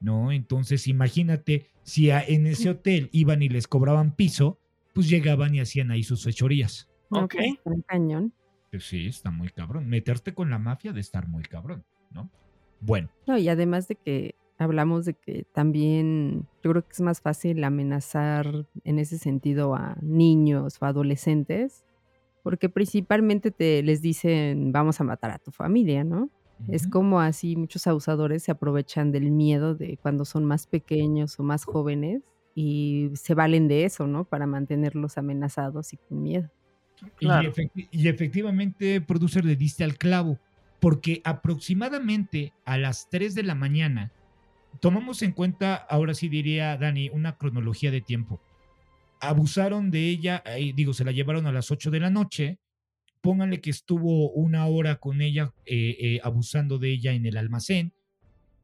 ¿no? 0.00 0.32
Entonces 0.32 0.86
imagínate 0.86 1.66
si 1.82 2.10
a- 2.10 2.22
en 2.22 2.46
ese 2.46 2.70
hotel 2.70 3.08
iban 3.12 3.42
y 3.42 3.48
les 3.48 3.66
cobraban 3.66 4.14
piso, 4.14 4.58
pues 4.94 5.08
llegaban 5.08 5.54
y 5.54 5.60
hacían 5.60 5.90
ahí 5.90 6.02
sus 6.02 6.24
fechorías. 6.24 6.88
Ok. 7.10 7.34
pues, 7.64 7.78
cañón. 7.86 8.32
Pues 8.70 8.84
sí, 8.86 9.06
está 9.06 9.30
muy 9.30 9.48
cabrón. 9.48 9.88
Meterte 9.88 10.34
con 10.34 10.50
la 10.50 10.58
mafia 10.58 10.92
de 10.92 11.00
estar 11.00 11.26
muy 11.28 11.42
cabrón, 11.42 11.84
¿no? 12.10 12.30
Bueno, 12.80 13.08
No, 13.26 13.38
y 13.38 13.48
además 13.48 13.88
de 13.88 13.94
que 13.96 14.34
hablamos 14.58 15.04
de 15.04 15.14
que 15.14 15.44
también 15.54 16.46
yo 16.62 16.70
creo 16.72 16.82
que 16.82 16.92
es 16.92 17.00
más 17.00 17.20
fácil 17.20 17.62
amenazar 17.64 18.66
en 18.84 18.98
ese 18.98 19.18
sentido 19.18 19.74
a 19.74 19.96
niños 20.02 20.78
o 20.80 20.84
adolescentes, 20.84 21.84
porque 22.42 22.68
principalmente 22.68 23.50
te 23.50 23.82
les 23.82 24.00
dicen 24.02 24.70
vamos 24.72 25.00
a 25.00 25.04
matar 25.04 25.30
a 25.30 25.38
tu 25.38 25.50
familia, 25.50 26.04
¿no? 26.04 26.28
Es 26.66 26.86
como 26.88 27.20
así 27.20 27.56
muchos 27.56 27.86
abusadores 27.86 28.42
se 28.42 28.50
aprovechan 28.50 29.12
del 29.12 29.30
miedo 29.30 29.74
de 29.74 29.96
cuando 29.96 30.24
son 30.24 30.44
más 30.44 30.66
pequeños 30.66 31.38
o 31.38 31.42
más 31.42 31.64
jóvenes 31.64 32.22
y 32.54 33.10
se 33.14 33.34
valen 33.34 33.68
de 33.68 33.84
eso, 33.84 34.06
¿no? 34.06 34.24
Para 34.24 34.46
mantenerlos 34.46 35.16
amenazados 35.16 35.92
y 35.92 35.96
con 35.98 36.22
miedo. 36.22 36.50
Y, 37.02 37.26
Claro. 37.26 37.52
efecti- 37.52 37.88
y 37.92 38.08
efectivamente, 38.08 39.00
producer, 39.00 39.44
le 39.44 39.54
diste 39.56 39.84
al 39.84 39.96
clavo, 39.96 40.38
porque 40.80 41.20
aproximadamente 41.24 42.52
a 42.64 42.76
las 42.76 43.08
3 43.08 43.34
de 43.34 43.44
la 43.44 43.54
mañana, 43.54 44.12
tomamos 44.80 45.22
en 45.22 45.32
cuenta, 45.32 45.74
ahora 45.76 46.14
sí 46.14 46.28
diría 46.28 46.76
Dani, 46.76 47.08
una 47.10 47.36
cronología 47.36 47.90
de 47.90 48.00
tiempo. 48.00 48.40
Abusaron 49.20 49.90
de 49.90 50.08
ella, 50.08 50.42
eh, 50.46 50.72
digo, 50.74 50.92
se 50.92 51.04
la 51.04 51.12
llevaron 51.12 51.46
a 51.46 51.52
las 51.52 51.70
8 51.70 51.90
de 51.90 52.00
la 52.00 52.10
noche, 52.10 52.58
pónganle 53.20 53.60
que 53.60 53.70
estuvo 53.70 54.30
una 54.32 54.66
hora 54.66 54.96
con 54.96 55.20
ella 55.20 55.52
eh, 55.66 55.96
eh, 56.00 56.20
abusando 56.22 56.78
de 56.78 56.90
ella 56.92 57.12
en 57.12 57.26
el 57.26 57.36
almacén. 57.36 57.92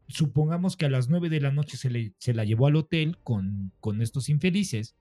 Supongamos 0.09 0.77
que 0.77 0.85
a 0.87 0.91
las 0.91 1.09
9 1.09 1.31
de 1.31 1.41
la 1.41 1.51
noche 1.51 1.77
se, 1.77 1.89
le, 1.91 2.13
se 2.19 2.35
la 2.35 2.45
llevó 2.45 2.67
al 2.67 2.77
hotel 2.77 3.17
con, 3.23 3.73
con 3.81 4.03
estos 4.03 4.29
infelices, 4.29 4.95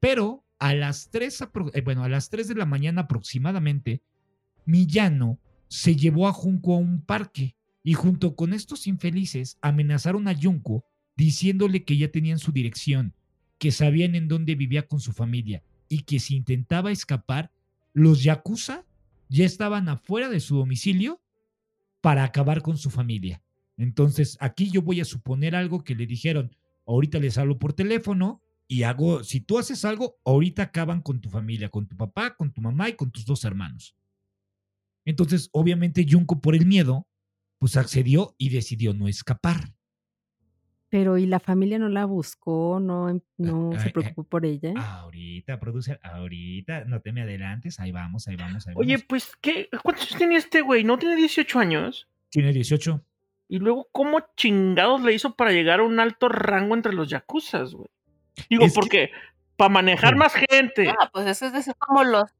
pero 0.00 0.44
a 0.58 0.74
las 0.74 1.10
3, 1.10 1.40
apro- 1.42 1.70
eh, 1.74 1.80
bueno, 1.80 2.04
a 2.04 2.08
las 2.08 2.28
3 2.28 2.48
de 2.48 2.54
la 2.54 2.66
mañana 2.66 3.02
aproximadamente, 3.02 4.02
Millano 4.66 5.38
se 5.68 5.96
llevó 5.96 6.28
a 6.28 6.32
Junco 6.32 6.74
a 6.74 6.78
un 6.78 7.00
parque 7.02 7.56
y 7.82 7.94
junto 7.94 8.34
con 8.36 8.52
estos 8.52 8.86
infelices 8.86 9.58
amenazaron 9.60 10.28
a 10.28 10.34
Junco 10.38 10.84
diciéndole 11.16 11.84
que 11.84 11.96
ya 11.96 12.08
tenían 12.10 12.38
su 12.38 12.52
dirección, 12.52 13.14
que 13.58 13.70
sabían 13.72 14.14
en 14.14 14.28
dónde 14.28 14.54
vivía 14.54 14.86
con 14.86 15.00
su 15.00 15.12
familia 15.12 15.62
y 15.88 16.00
que 16.02 16.18
si 16.18 16.36
intentaba 16.36 16.92
escapar, 16.92 17.50
los 17.94 18.22
yakuza 18.22 18.84
ya 19.28 19.46
estaban 19.46 19.88
afuera 19.88 20.28
de 20.28 20.40
su 20.40 20.56
domicilio 20.56 21.22
para 22.02 22.24
acabar 22.24 22.60
con 22.60 22.76
su 22.76 22.90
familia. 22.90 23.42
Entonces, 23.78 24.36
aquí 24.40 24.70
yo 24.70 24.82
voy 24.82 25.00
a 25.00 25.04
suponer 25.04 25.56
algo 25.56 25.82
que 25.82 25.94
le 25.94 26.06
dijeron, 26.06 26.54
ahorita 26.86 27.18
les 27.18 27.38
hablo 27.38 27.58
por 27.58 27.72
teléfono 27.72 28.42
y 28.68 28.82
hago, 28.82 29.24
si 29.24 29.40
tú 29.40 29.58
haces 29.58 29.84
algo, 29.84 30.18
ahorita 30.24 30.64
acaban 30.64 31.00
con 31.00 31.20
tu 31.20 31.30
familia, 31.30 31.70
con 31.70 31.86
tu 31.86 31.96
papá, 31.96 32.36
con 32.36 32.52
tu 32.52 32.60
mamá 32.60 32.90
y 32.90 32.94
con 32.94 33.10
tus 33.10 33.24
dos 33.24 33.44
hermanos. 33.44 33.96
Entonces, 35.04 35.48
obviamente, 35.52 36.06
Junko 36.08 36.40
por 36.40 36.54
el 36.54 36.66
miedo, 36.66 37.06
pues 37.58 37.76
accedió 37.76 38.34
y 38.38 38.50
decidió 38.50 38.94
no 38.94 39.08
escapar. 39.08 39.73
Pero 40.94 41.18
¿y 41.18 41.26
la 41.26 41.40
familia 41.40 41.76
no 41.80 41.88
la 41.88 42.04
buscó? 42.04 42.78
¿No, 42.80 43.08
em- 43.08 43.18
no 43.36 43.70
ay, 43.72 43.78
se 43.80 43.86
ay. 43.86 43.92
preocupó 43.92 44.22
por 44.22 44.46
ella? 44.46 44.72
Ahorita, 44.76 45.58
producer, 45.58 45.98
ahorita, 46.04 46.84
no 46.84 47.00
te 47.00 47.10
me 47.12 47.22
adelantes, 47.22 47.80
ahí 47.80 47.90
vamos, 47.90 48.28
ahí 48.28 48.36
vamos, 48.36 48.68
ahí 48.68 48.74
Oye, 48.76 48.92
vamos. 48.94 49.06
pues, 49.08 49.32
¿qué? 49.40 49.68
¿cuántos 49.82 50.06
años 50.06 50.18
tenía 50.20 50.38
este 50.38 50.60
güey? 50.60 50.84
¿No 50.84 50.96
tiene 50.96 51.16
18 51.16 51.58
años? 51.58 52.06
Tiene 52.30 52.52
18. 52.52 53.04
Y 53.48 53.58
luego, 53.58 53.88
¿cómo 53.90 54.20
chingados 54.36 55.02
le 55.02 55.12
hizo 55.12 55.34
para 55.34 55.50
llegar 55.50 55.80
a 55.80 55.82
un 55.82 55.98
alto 55.98 56.28
rango 56.28 56.76
entre 56.76 56.92
los 56.92 57.08
yakuzas, 57.10 57.74
güey? 57.74 57.88
Digo, 58.48 58.64
Es 58.64 58.72
que- 58.72 58.80
porque 58.80 59.10
para 59.56 59.70
manejar 59.70 60.14
más 60.14 60.32
gente. 60.48 60.90
Ah, 60.90 61.10
pues 61.12 61.26
eso 61.26 61.46
es 61.46 61.52
de 61.54 61.62
ser 61.64 61.74
como 61.74 62.04
los, 62.04 62.30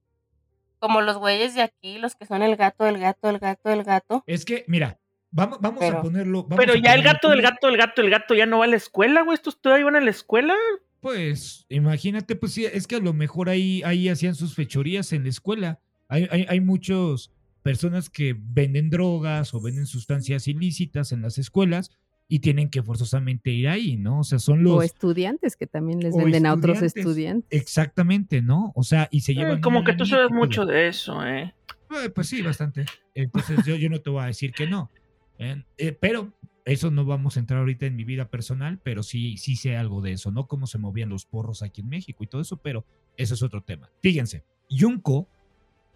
como 0.79 1.01
los 1.01 1.19
güeyes 1.19 1.57
de 1.57 1.63
aquí, 1.63 1.99
los 1.99 2.15
que 2.15 2.25
son 2.25 2.41
el 2.45 2.55
gato, 2.55 2.87
el 2.87 2.99
gato, 3.01 3.29
el 3.31 3.41
gato, 3.41 3.71
el 3.73 3.83
gato. 3.83 4.23
Es 4.29 4.45
que, 4.45 4.65
mira, 4.69 5.01
vamos, 5.35 5.59
vamos 5.61 5.83
a 5.85 6.01
ponerlo. 6.01 6.45
vamos 6.45 6.57
Pero 6.59 6.75
a 6.75 6.83
ya 6.83 6.95
el 6.95 7.03
gato, 7.03 7.33
el 7.33 7.43
gato, 7.43 7.69
el 7.69 7.77
gato, 7.77 8.01
el 8.01 8.11
gato 8.11 8.35
ya 8.35 8.47
no 8.47 8.59
va 8.59 8.65
a 8.65 8.69
la 8.69 8.77
escuela, 8.77 9.23
güey. 9.23 9.35
¿Estos 9.35 9.61
todavía 9.61 9.85
van 9.85 9.97
a 9.97 10.01
la 10.01 10.11
escuela? 10.11 10.55
Pues, 11.01 11.67
imagínate, 11.69 12.35
pues 12.35 12.53
sí, 12.53 12.65
es 12.65 12.87
que 12.87 12.97
a 12.97 13.01
lo 13.01 13.13
mejor 13.13 13.51
ahí, 13.51 13.83
ahí 13.85 14.09
hacían 14.09 14.35
sus 14.35 14.55
fechorías 14.55 15.13
en 15.13 15.25
la 15.25 15.29
escuela. 15.29 15.81
Hay, 16.09 16.27
hay, 16.31 16.47
hay 16.49 16.61
muchas 16.61 17.31
personas 17.63 18.09
que 18.09 18.35
venden 18.39 18.89
drogas 18.89 19.53
o 19.53 19.61
venden 19.61 19.87
sustancias 19.87 20.49
ilícitas 20.49 21.13
en 21.13 21.21
las 21.23 21.37
escuelas 21.39 21.91
y 22.27 22.39
tienen 22.39 22.71
que 22.71 22.83
forzosamente 22.83 23.51
ir 23.51 23.69
ahí, 23.69 23.97
¿no? 23.97 24.21
O 24.21 24.25
sea, 24.25 24.39
son 24.39 24.63
los... 24.63 24.73
O 24.73 24.83
estudiantes 24.83 25.57
que 25.57 25.67
también 25.67 26.01
les 26.01 26.17
venden 26.17 26.47
a 26.47 26.55
otros 26.55 26.81
estudiantes. 26.81 27.47
Exactamente, 27.51 28.41
¿no? 28.41 28.73
O 28.75 28.83
sea, 28.83 29.09
y 29.11 29.21
se 29.21 29.33
Eh, 29.33 29.35
llevan... 29.35 29.61
como 29.61 29.85
que 29.85 29.93
tú 29.93 30.07
sabes 30.07 30.31
mucho 30.31 30.65
de 30.65 30.89
eso, 30.89 31.23
¿eh? 31.27 31.55
Eh, 32.03 32.09
pues 32.09 32.29
sí, 32.29 32.41
bastante. 32.41 32.87
Entonces 33.15 33.65
yo, 33.67 33.77
yo 33.77 33.91
no 33.91 34.01
te 34.01 34.09
voy 34.09 34.23
a 34.23 34.27
decir 34.27 34.53
que 34.53 34.67
no. 34.67 34.91
Eh, 35.39 35.65
eh, 35.79 35.93
pero 35.93 36.33
eso 36.65 36.91
no 36.91 37.05
vamos 37.05 37.37
a 37.37 37.41
entrar 37.41 37.61
ahorita 37.61 37.87
en 37.87 37.97
mi 37.97 38.05
vida 38.05 38.29
personal, 38.31 38.81
pero 38.83 39.03
sí, 39.03 39.37
sí 39.37 39.57
sé 39.57 39.77
algo 39.77 40.01
de 40.01 40.13
eso, 40.13 40.31
¿no? 40.31 40.47
Cómo 40.47 40.67
se 40.67 40.79
movían 40.79 41.09
los 41.09 41.27
porros 41.27 41.63
aquí 41.63 41.83
en 41.83 41.89
México 41.89 42.25
y 42.25 42.27
todo 42.27 42.41
eso, 42.41 42.57
pero 42.57 42.85
eso 43.17 43.35
es 43.35 43.43
otro 43.43 43.63
tema. 43.63 43.91
Fíjense, 44.03 44.45
Junko, 44.71 45.29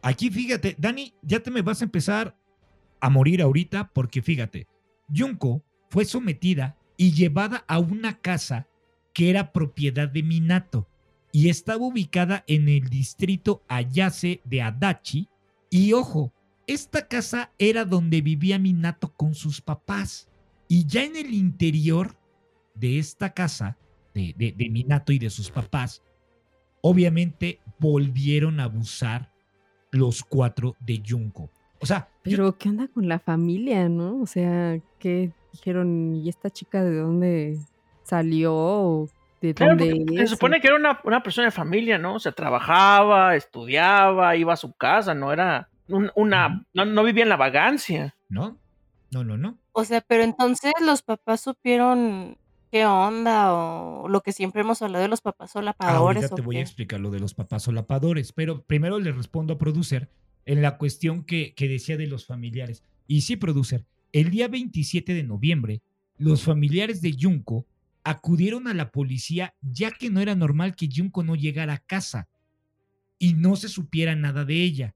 aquí 0.02 0.30
fíjate, 0.30 0.76
Dani, 0.78 1.14
ya 1.22 1.40
te 1.40 1.50
me 1.50 1.62
vas 1.62 1.80
a 1.80 1.84
empezar 1.84 2.36
a 3.00 3.10
morir 3.10 3.40
ahorita 3.40 3.90
porque 3.94 4.22
fíjate, 4.22 4.66
Junko 5.14 5.62
fue 5.88 6.04
sometida 6.04 6.76
y 6.96 7.12
llevada 7.12 7.64
a 7.66 7.78
una 7.78 8.20
casa 8.20 8.66
que 9.14 9.30
era 9.30 9.52
propiedad 9.52 10.08
de 10.08 10.22
Minato 10.22 10.86
y 11.32 11.48
estaba 11.48 11.86
ubicada 11.86 12.44
en 12.46 12.68
el 12.68 12.88
distrito 12.88 13.62
Ayase 13.68 14.40
de 14.44 14.62
Adachi. 14.62 15.28
Y 15.70 15.92
ojo, 15.92 16.32
esta 16.68 17.08
casa 17.08 17.50
era 17.58 17.84
donde 17.84 18.20
vivía 18.20 18.58
Minato 18.58 19.12
con 19.12 19.34
sus 19.34 19.60
papás. 19.60 20.28
Y 20.68 20.86
ya 20.86 21.02
en 21.02 21.16
el 21.16 21.34
interior 21.34 22.14
de 22.74 22.98
esta 22.98 23.30
casa, 23.34 23.76
de, 24.14 24.34
de- 24.36 24.52
de 24.52 24.68
Minato 24.70 25.10
y 25.12 25.18
de 25.18 25.30
sus 25.30 25.50
papás, 25.50 26.02
obviamente 26.80 27.60
volvieron 27.78 28.60
a 28.60 28.64
abusar 28.64 29.32
los 29.90 30.22
cuatro 30.22 30.76
de 30.80 31.02
Junko. 31.06 31.50
O 31.80 31.86
sea, 31.86 32.08
yo- 32.24 32.30
Pero 32.30 32.58
¿qué 32.58 32.68
onda 32.68 32.88
con 32.88 33.08
la 33.08 33.18
familia, 33.18 33.88
no? 33.88 34.20
O 34.20 34.26
sea, 34.26 34.78
¿qué 34.98 35.32
dijeron? 35.52 36.14
¿Y 36.16 36.28
esta 36.28 36.50
chica 36.50 36.84
de 36.84 36.96
dónde 36.98 37.58
salió? 38.02 38.54
¿O 38.54 39.08
¿De 39.40 39.54
Claro, 39.54 39.76
dónde 39.76 40.04
se 40.18 40.26
supone 40.26 40.60
que 40.60 40.66
era 40.66 40.76
una, 40.76 41.00
una 41.04 41.22
persona 41.22 41.46
de 41.46 41.52
familia, 41.52 41.96
¿no? 41.96 42.14
O 42.16 42.18
sea, 42.18 42.32
trabajaba, 42.32 43.36
estudiaba, 43.36 44.34
iba 44.34 44.52
a 44.52 44.56
su 44.56 44.72
casa, 44.72 45.14
no 45.14 45.32
era 45.32 45.68
un- 45.88 46.10
una, 46.14 46.66
no, 46.74 46.84
no 46.84 47.04
vivía 47.04 47.22
en 47.24 47.28
la 47.28 47.36
vagancia. 47.36 48.14
¿no? 48.28 48.58
No, 49.10 49.24
no, 49.24 49.36
no. 49.38 49.58
O 49.72 49.84
sea, 49.84 50.00
pero 50.02 50.22
entonces 50.22 50.72
los 50.82 51.02
papás 51.02 51.40
supieron 51.40 52.36
qué 52.70 52.84
onda 52.84 53.54
o 53.54 54.08
lo 54.08 54.20
que 54.22 54.32
siempre 54.32 54.60
hemos 54.60 54.82
hablado 54.82 55.02
de 55.02 55.08
los 55.08 55.22
papás 55.22 55.52
solapadores. 55.52 55.96
Ahorita 56.24 56.34
te 56.36 56.42
¿o 56.42 56.44
voy 56.44 56.56
a 56.58 56.60
explicar 56.60 57.00
lo 57.00 57.10
de 57.10 57.20
los 57.20 57.32
papás 57.34 57.62
solapadores, 57.62 58.32
pero 58.32 58.62
primero 58.62 58.98
le 58.98 59.12
respondo 59.12 59.54
a 59.54 59.58
producer 59.58 60.10
en 60.44 60.60
la 60.62 60.76
cuestión 60.76 61.24
que, 61.24 61.54
que 61.54 61.68
decía 61.68 61.96
de 61.96 62.06
los 62.06 62.26
familiares. 62.26 62.82
Y 63.06 63.22
sí, 63.22 63.36
producer, 63.36 63.84
el 64.12 64.30
día 64.30 64.48
27 64.48 65.14
de 65.14 65.22
noviembre, 65.22 65.80
los 66.18 66.42
familiares 66.42 67.00
de 67.00 67.16
Junko 67.18 67.64
acudieron 68.04 68.66
a 68.68 68.74
la 68.74 68.90
policía 68.90 69.54
ya 69.62 69.90
que 69.90 70.10
no 70.10 70.20
era 70.20 70.34
normal 70.34 70.74
que 70.76 70.88
Junko 70.94 71.22
no 71.22 71.34
llegara 71.36 71.74
a 71.74 71.78
casa 71.78 72.28
y 73.18 73.34
no 73.34 73.56
se 73.56 73.68
supiera 73.68 74.14
nada 74.16 74.44
de 74.44 74.62
ella. 74.62 74.94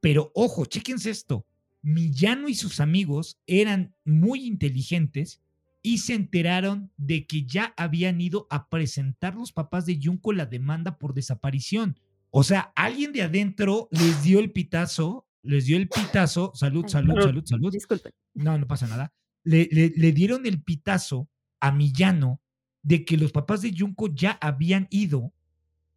Pero 0.00 0.30
ojo, 0.34 0.64
chéquense 0.64 1.10
esto. 1.10 1.44
Millano 1.82 2.48
y 2.48 2.54
sus 2.54 2.80
amigos 2.80 3.38
eran 3.46 3.94
muy 4.04 4.44
inteligentes 4.46 5.40
y 5.82 5.98
se 5.98 6.14
enteraron 6.14 6.90
de 6.96 7.26
que 7.26 7.44
ya 7.46 7.72
habían 7.76 8.20
ido 8.20 8.46
a 8.50 8.68
presentar 8.68 9.34
los 9.36 9.52
papás 9.52 9.86
de 9.86 9.98
Junko 10.02 10.32
la 10.32 10.46
demanda 10.46 10.98
por 10.98 11.14
desaparición. 11.14 11.98
O 12.30 12.42
sea, 12.42 12.72
alguien 12.76 13.12
de 13.12 13.22
adentro 13.22 13.88
les 13.90 14.22
dio 14.22 14.38
el 14.40 14.50
pitazo, 14.50 15.26
les 15.42 15.66
dio 15.66 15.76
el 15.76 15.88
pitazo, 15.88 16.52
salud, 16.54 16.86
salud, 16.88 17.14
salud, 17.22 17.44
salud. 17.46 17.72
Disculpen. 17.72 18.12
No, 18.34 18.58
no 18.58 18.66
pasa 18.66 18.86
nada. 18.86 19.12
Le, 19.44 19.68
le- 19.70 19.92
le 19.96 20.12
dieron 20.12 20.44
el 20.46 20.60
pitazo 20.62 21.28
a 21.60 21.72
Millano 21.72 22.40
de 22.82 23.04
que 23.04 23.16
los 23.16 23.32
papás 23.32 23.62
de 23.62 23.74
Junko 23.76 24.08
ya 24.14 24.32
habían 24.40 24.88
ido 24.90 25.32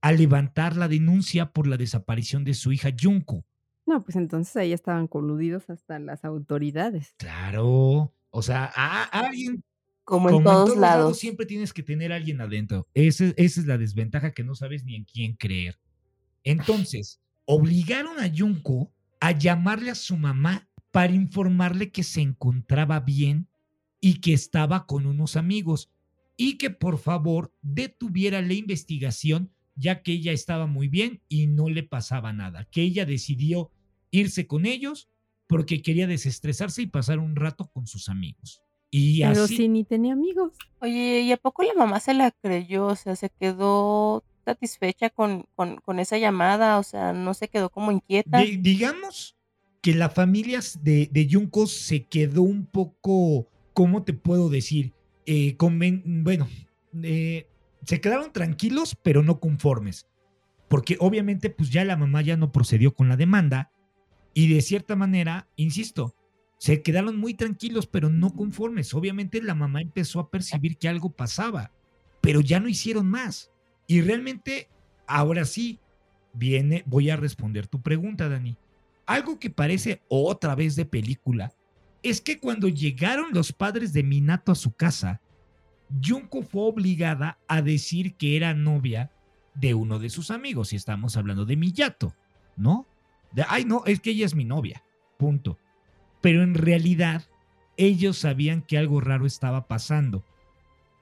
a 0.02 0.12
levantar 0.12 0.78
la 0.78 0.88
denuncia 0.88 1.52
por 1.52 1.68
la 1.68 1.78
desaparición 1.78 2.44
de 2.44 2.54
su 2.54 2.72
hija 2.72 2.92
Junko. 3.00 3.46
No, 3.92 4.02
pues 4.04 4.16
entonces 4.16 4.56
ahí 4.56 4.72
estaban 4.74 5.08
coludidos 5.08 5.70
hasta 5.70 6.00
las 6.00 6.24
autoridades. 6.24 7.14
Claro. 7.18 8.14
O 8.30 8.42
sea, 8.42 8.72
a, 8.76 9.04
a 9.04 9.26
alguien 9.28 9.64
Como 10.06 10.30
en 10.30 10.36
como 10.36 10.50
todos 10.50 10.78
lados. 10.78 11.20
siempre 11.20 11.46
tienes 11.46 11.74
que 11.74 11.84
tener 11.84 12.14
a 12.14 12.16
alguien 12.16 12.40
adentro. 12.42 12.88
Ese- 12.94 13.34
esa 13.38 13.60
es 13.60 13.66
la 13.68 13.78
desventaja 13.78 14.32
que 14.34 14.44
no 14.44 14.56
sabes 14.56 14.84
ni 14.86 14.96
en 14.96 15.04
quién 15.04 15.34
creer. 15.36 15.78
Entonces, 16.44 17.20
obligaron 17.46 18.20
a 18.20 18.32
Junko 18.36 18.92
a 19.20 19.32
llamarle 19.32 19.92
a 19.92 19.96
su 19.96 20.16
mamá 20.18 20.70
para 20.92 21.14
informarle 21.14 21.92
que 21.92 22.04
se 22.04 22.22
encontraba 22.22 23.00
bien 23.02 23.48
y 24.00 24.22
que 24.22 24.34
estaba 24.34 24.86
con 24.88 25.06
unos 25.06 25.36
amigos 25.36 25.90
y 26.38 26.58
que 26.58 26.70
por 26.70 26.98
favor 26.98 27.54
detuviera 27.62 28.42
la 28.42 28.54
investigación 28.54 29.52
ya 29.76 30.02
que 30.02 30.12
ella 30.14 30.32
estaba 30.32 30.66
muy 30.68 30.88
bien 30.90 31.22
y 31.30 31.48
no 31.48 31.70
le 31.70 31.84
pasaba 31.84 32.34
nada, 32.34 32.66
que 32.72 32.82
ella 32.82 33.06
decidió 33.06 33.72
irse 34.12 34.46
con 34.48 34.66
ellos 34.66 35.10
porque 35.48 35.82
quería 35.82 36.08
desestresarse 36.08 36.82
y 36.84 36.88
pasar 36.88 37.20
un 37.20 37.36
rato 37.36 37.70
con 37.74 37.88
sus 37.88 38.08
amigos. 38.10 38.62
Y 38.90 39.22
Pero 39.24 39.44
así, 39.46 39.58
sí, 39.58 39.68
ni 39.70 39.84
tenía 39.84 40.14
amigos. 40.14 40.54
Oye, 40.80 41.22
¿y 41.22 41.32
a 41.32 41.38
poco 41.38 41.64
la 41.64 41.74
mamá 41.74 42.00
se 42.00 42.14
la 42.14 42.32
creyó? 42.32 42.88
O 42.88 42.96
sea, 42.96 43.16
se 43.16 43.30
quedó 43.30 44.24
satisfecha 44.46 45.10
con, 45.10 45.46
con, 45.56 45.78
con 45.78 46.00
esa 46.00 46.18
llamada, 46.18 46.78
o 46.78 46.84
sea, 46.84 47.14
no 47.14 47.34
se 47.34 47.48
quedó 47.48 47.70
como 47.70 47.92
inquieta. 47.92 48.44
Di- 48.44 48.58
digamos 48.58 49.38
que 49.82 49.94
la 49.96 50.10
familia 50.10 50.60
de, 50.82 51.10
de 51.12 51.28
Junko 51.32 51.68
se 51.68 52.06
quedó 52.06 52.42
un 52.44 52.66
poco, 52.66 53.48
¿cómo 53.74 54.04
te 54.04 54.14
puedo 54.14 54.50
decir? 54.50 54.94
Eh, 55.26 55.56
conven- 55.58 56.04
bueno, 56.24 56.48
eh, 57.04 57.48
se 57.86 58.02
quedaron 58.02 58.32
tranquilos, 58.34 58.96
pero 59.02 59.24
no 59.24 59.40
conformes. 59.40 60.08
Porque 60.68 60.98
obviamente, 61.00 61.50
pues 61.50 61.70
ya 61.70 61.84
la 61.86 61.98
mamá 61.98 62.22
ya 62.22 62.38
no 62.38 62.52
procedió 62.52 62.94
con 62.94 63.10
la 63.10 63.18
demanda. 63.18 63.72
Y 64.34 64.54
de 64.54 64.62
cierta 64.62 64.96
manera, 64.96 65.48
insisto, 65.56 66.16
se 66.58 66.82
quedaron 66.82 67.18
muy 67.18 67.34
tranquilos, 67.34 67.88
pero 67.88 68.10
no 68.10 68.34
conformes. 68.34 68.94
Obviamente 68.94 69.42
la 69.42 69.56
mamá 69.56 69.82
empezó 69.82 70.20
a 70.20 70.30
percibir 70.30 70.78
que 70.78 70.88
algo 70.88 71.10
pasaba, 71.10 71.72
pero 72.22 72.42
ya 72.42 72.60
no 72.60 72.70
hicieron 72.70 73.10
más. 73.10 73.52
Y 73.88 74.02
realmente, 74.02 74.70
ahora 75.08 75.46
sí, 75.46 75.80
viene, 76.34 76.84
voy 76.86 77.10
a 77.10 77.18
responder 77.18 77.68
tu 77.68 77.82
pregunta, 77.82 78.30
Dani. 78.30 78.58
Algo 79.06 79.40
que 79.40 79.50
parece 79.50 80.02
otra 80.08 80.56
vez 80.56 80.76
de 80.76 80.86
película 80.86 81.52
es 82.04 82.22
que 82.22 82.40
cuando 82.40 82.68
llegaron 82.68 83.34
los 83.34 83.52
padres 83.52 83.92
de 83.92 84.04
Minato 84.04 84.52
a 84.52 84.56
su 84.56 84.72
casa, 84.72 85.22
Junko 86.04 86.42
fue 86.42 86.64
obligada 86.64 87.38
a 87.48 87.62
decir 87.62 88.16
que 88.16 88.38
era 88.38 88.54
novia 88.54 89.12
de 89.56 89.74
uno 89.74 90.00
de 90.00 90.10
sus 90.10 90.32
amigos, 90.32 90.72
y 90.72 90.78
estamos 90.78 91.18
hablando 91.18 91.46
de 91.46 91.58
Miyato, 91.58 92.16
¿no? 92.56 92.88
De, 93.32 93.46
ay, 93.48 93.66
no, 93.66 93.84
es 93.86 94.00
que 94.00 94.12
ella 94.12 94.26
es 94.26 94.36
mi 94.36 94.46
novia, 94.46 94.84
punto. 95.18 95.58
Pero 96.22 96.44
en 96.44 96.54
realidad, 96.54 97.24
ellos 97.78 98.18
sabían 98.18 98.62
que 98.62 98.78
algo 98.78 99.02
raro 99.02 99.26
estaba 99.26 99.68
pasando. 99.68 100.24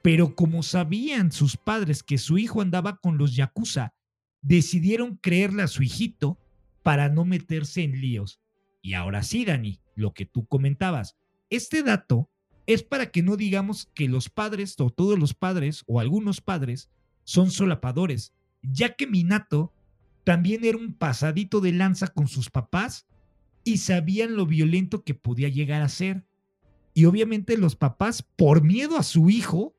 Pero 0.02 0.36
como 0.36 0.64
sabían 0.64 1.32
sus 1.32 1.58
padres 1.58 2.04
que 2.04 2.18
su 2.18 2.38
hijo 2.38 2.62
andaba 2.62 2.98
con 2.98 3.18
los 3.18 3.36
yakuza, 3.36 3.94
decidieron 4.42 5.18
creerle 5.18 5.64
a 5.64 5.68
su 5.68 5.84
hijito 5.84 6.38
para 6.84 7.10
no 7.10 7.26
meterse 7.26 7.84
en 7.84 8.00
líos. 8.00 8.40
Y 8.82 8.94
ahora 8.94 9.24
sí, 9.24 9.44
Dani, 9.44 9.82
lo 9.96 10.14
que 10.14 10.26
tú 10.26 10.46
comentabas, 10.48 11.18
este 11.50 11.84
dato 11.84 12.30
es 12.66 12.84
para 12.84 13.12
que 13.12 13.24
no 13.24 13.36
digamos 13.36 13.90
que 13.94 14.08
los 14.08 14.30
padres 14.30 14.76
o 14.80 14.90
todos 14.90 15.20
los 15.20 15.34
padres 15.34 15.84
o 15.88 16.00
algunos 16.00 16.40
padres 16.40 16.90
son 17.24 17.52
solapadores, 17.52 18.34
ya 18.62 18.96
que 18.96 19.08
Minato 19.08 19.74
también 20.24 20.64
era 20.66 20.78
un 20.78 20.94
pasadito 20.94 21.62
de 21.62 21.72
lanza 21.74 22.08
con 22.08 22.28
sus 22.28 22.50
papás 22.50 23.06
y 23.64 23.78
sabían 23.78 24.36
lo 24.36 24.46
violento 24.46 25.04
que 25.04 25.14
podía 25.16 25.50
llegar 25.50 25.82
a 25.82 25.90
ser. 25.90 26.24
Y 26.94 27.06
obviamente 27.06 27.58
los 27.58 27.76
papás, 27.76 28.24
por 28.24 28.64
miedo 28.64 28.98
a 28.98 29.04
su 29.04 29.30
hijo, 29.30 29.76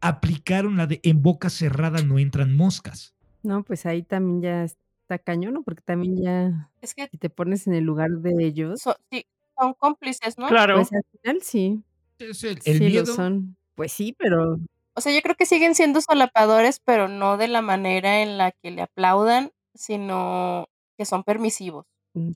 aplicaron 0.00 0.76
la 0.76 0.86
de 0.86 1.00
en 1.02 1.22
boca 1.22 1.50
cerrada 1.50 2.02
no 2.02 2.18
entran 2.18 2.54
moscas. 2.56 3.14
No, 3.42 3.62
pues 3.64 3.86
ahí 3.86 4.02
también 4.02 4.42
ya 4.42 4.64
está 4.64 5.18
cañón, 5.18 5.54
¿no? 5.54 5.62
Porque 5.62 5.82
también 5.82 6.16
ya, 6.22 6.70
Es 6.80 6.94
que 6.94 7.08
si 7.08 7.18
te 7.18 7.30
pones 7.30 7.66
en 7.66 7.74
el 7.74 7.84
lugar 7.84 8.10
de 8.10 8.44
ellos, 8.44 8.80
so- 8.82 8.96
sí, 9.10 9.26
son 9.58 9.74
cómplices, 9.74 10.38
¿no? 10.38 10.48
Claro. 10.48 10.76
pues 10.76 10.92
al 10.92 11.02
final 11.20 11.42
sí, 11.42 11.82
Es 12.18 12.44
el, 12.44 12.58
el 12.64 12.78
sí 12.78 12.84
lo 12.84 12.90
miedo. 12.90 13.06
son. 13.06 13.56
Pues 13.74 13.92
sí, 13.92 14.14
pero 14.18 14.58
O 14.94 15.00
sea, 15.00 15.14
yo 15.14 15.22
creo 15.22 15.34
que 15.36 15.46
siguen 15.46 15.74
siendo 15.74 16.00
solapadores, 16.00 16.80
pero 16.84 17.08
no 17.08 17.36
de 17.36 17.48
la 17.48 17.62
manera 17.62 18.22
en 18.22 18.36
la 18.38 18.52
que 18.52 18.70
le 18.70 18.82
aplaudan, 18.82 19.50
sino 19.74 20.68
que 20.96 21.04
son 21.04 21.22
permisivos. 21.24 21.86
mm, 22.14 22.30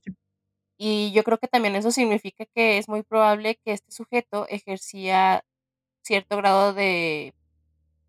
Y 0.78 1.12
yo 1.12 1.24
creo 1.24 1.38
que 1.38 1.48
también 1.48 1.74
eso 1.76 1.90
significa 1.90 2.44
que 2.54 2.78
es 2.78 2.88
muy 2.88 3.02
probable 3.02 3.58
que 3.64 3.72
este 3.72 3.90
sujeto 3.92 4.46
ejercía 4.48 5.42
cierto 6.02 6.36
grado 6.36 6.74
de 6.74 7.32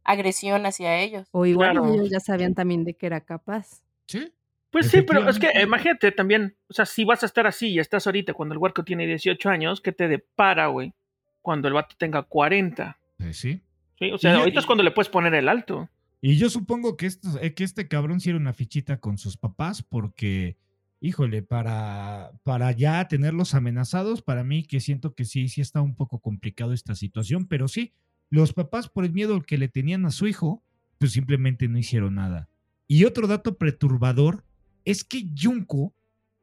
agresión 0.03 0.65
hacia 0.65 0.99
ellos. 0.99 1.27
o 1.31 1.45
igual 1.45 1.71
Claro. 1.73 1.93
ellos 1.93 2.09
ya 2.09 2.19
sabían 2.19 2.53
también 2.55 2.83
de 2.83 2.93
que 2.93 3.05
era 3.05 3.21
capaz. 3.21 3.81
Sí. 4.07 4.31
Pues 4.69 4.89
sí, 4.91 5.01
pero 5.01 5.27
es 5.29 5.39
que 5.39 5.49
imagínate 5.61 6.11
también, 6.11 6.55
o 6.69 6.73
sea, 6.73 6.85
si 6.85 7.03
vas 7.05 7.23
a 7.23 7.25
estar 7.25 7.47
así 7.47 7.69
y 7.69 7.79
estás 7.79 8.05
ahorita 8.05 8.33
cuando 8.33 8.53
el 8.53 8.59
huerco 8.59 8.83
tiene 8.83 9.07
18 9.07 9.49
años, 9.49 9.79
¿qué 9.81 9.91
te 9.93 10.07
depara, 10.07 10.67
güey? 10.67 10.93
Cuando 11.41 11.67
el 11.69 11.73
vato 11.73 11.95
tenga 11.97 12.23
40. 12.23 12.97
Eh, 13.19 13.33
sí. 13.33 13.61
¿sí? 13.97 14.11
O 14.11 14.17
sea, 14.17 14.33
Y- 14.35 14.39
ahorita 14.39 14.59
es 14.59 14.65
cuando 14.65 14.83
le 14.83 14.91
puedes 14.91 15.09
poner 15.09 15.33
el 15.35 15.47
alto. 15.47 15.89
Y 16.21 16.37
yo 16.37 16.49
supongo 16.49 16.97
que, 16.97 17.05
esto, 17.05 17.39
eh, 17.41 17.53
que 17.53 17.63
este 17.63 17.87
cabrón 17.87 18.19
sí 18.19 18.29
era 18.29 18.39
una 18.39 18.53
fichita 18.53 18.99
con 18.99 19.17
sus 19.17 19.37
papás 19.37 19.83
porque, 19.83 20.57
híjole, 20.99 21.43
para, 21.43 22.31
para 22.43 22.71
ya 22.71 23.07
tenerlos 23.07 23.53
amenazados, 23.53 24.21
para 24.21 24.43
mí 24.43 24.63
que 24.63 24.79
siento 24.79 25.13
que 25.13 25.25
sí, 25.25 25.47
sí 25.47 25.61
está 25.61 25.81
un 25.81 25.95
poco 25.95 26.19
complicado 26.19 26.73
esta 26.73 26.95
situación, 26.95 27.45
pero 27.45 27.67
sí, 27.67 27.93
los 28.29 28.53
papás 28.53 28.89
por 28.89 29.05
el 29.05 29.13
miedo 29.13 29.41
que 29.41 29.57
le 29.57 29.67
tenían 29.67 30.05
a 30.05 30.11
su 30.11 30.27
hijo, 30.27 30.63
pues 30.97 31.11
simplemente 31.11 31.67
no 31.67 31.77
hicieron 31.77 32.15
nada. 32.15 32.49
Y 32.87 33.05
otro 33.05 33.27
dato 33.27 33.57
perturbador 33.57 34.43
es 34.85 35.03
que 35.03 35.29
Junko 35.37 35.93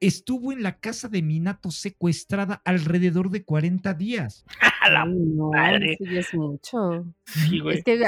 estuvo 0.00 0.52
en 0.52 0.62
la 0.62 0.78
casa 0.78 1.08
de 1.08 1.22
Minato 1.22 1.70
secuestrada 1.70 2.60
alrededor 2.64 3.30
de 3.30 3.44
40 3.44 3.94
días. 3.94 4.44
¡A 4.82 4.90
la 4.90 5.06
no, 5.06 5.50
madre! 5.50 5.96
es 6.00 6.34
mucho. 6.34 7.06
Sí, 7.24 7.60
güey. 7.60 7.78
Es 7.78 7.84
que 7.84 7.98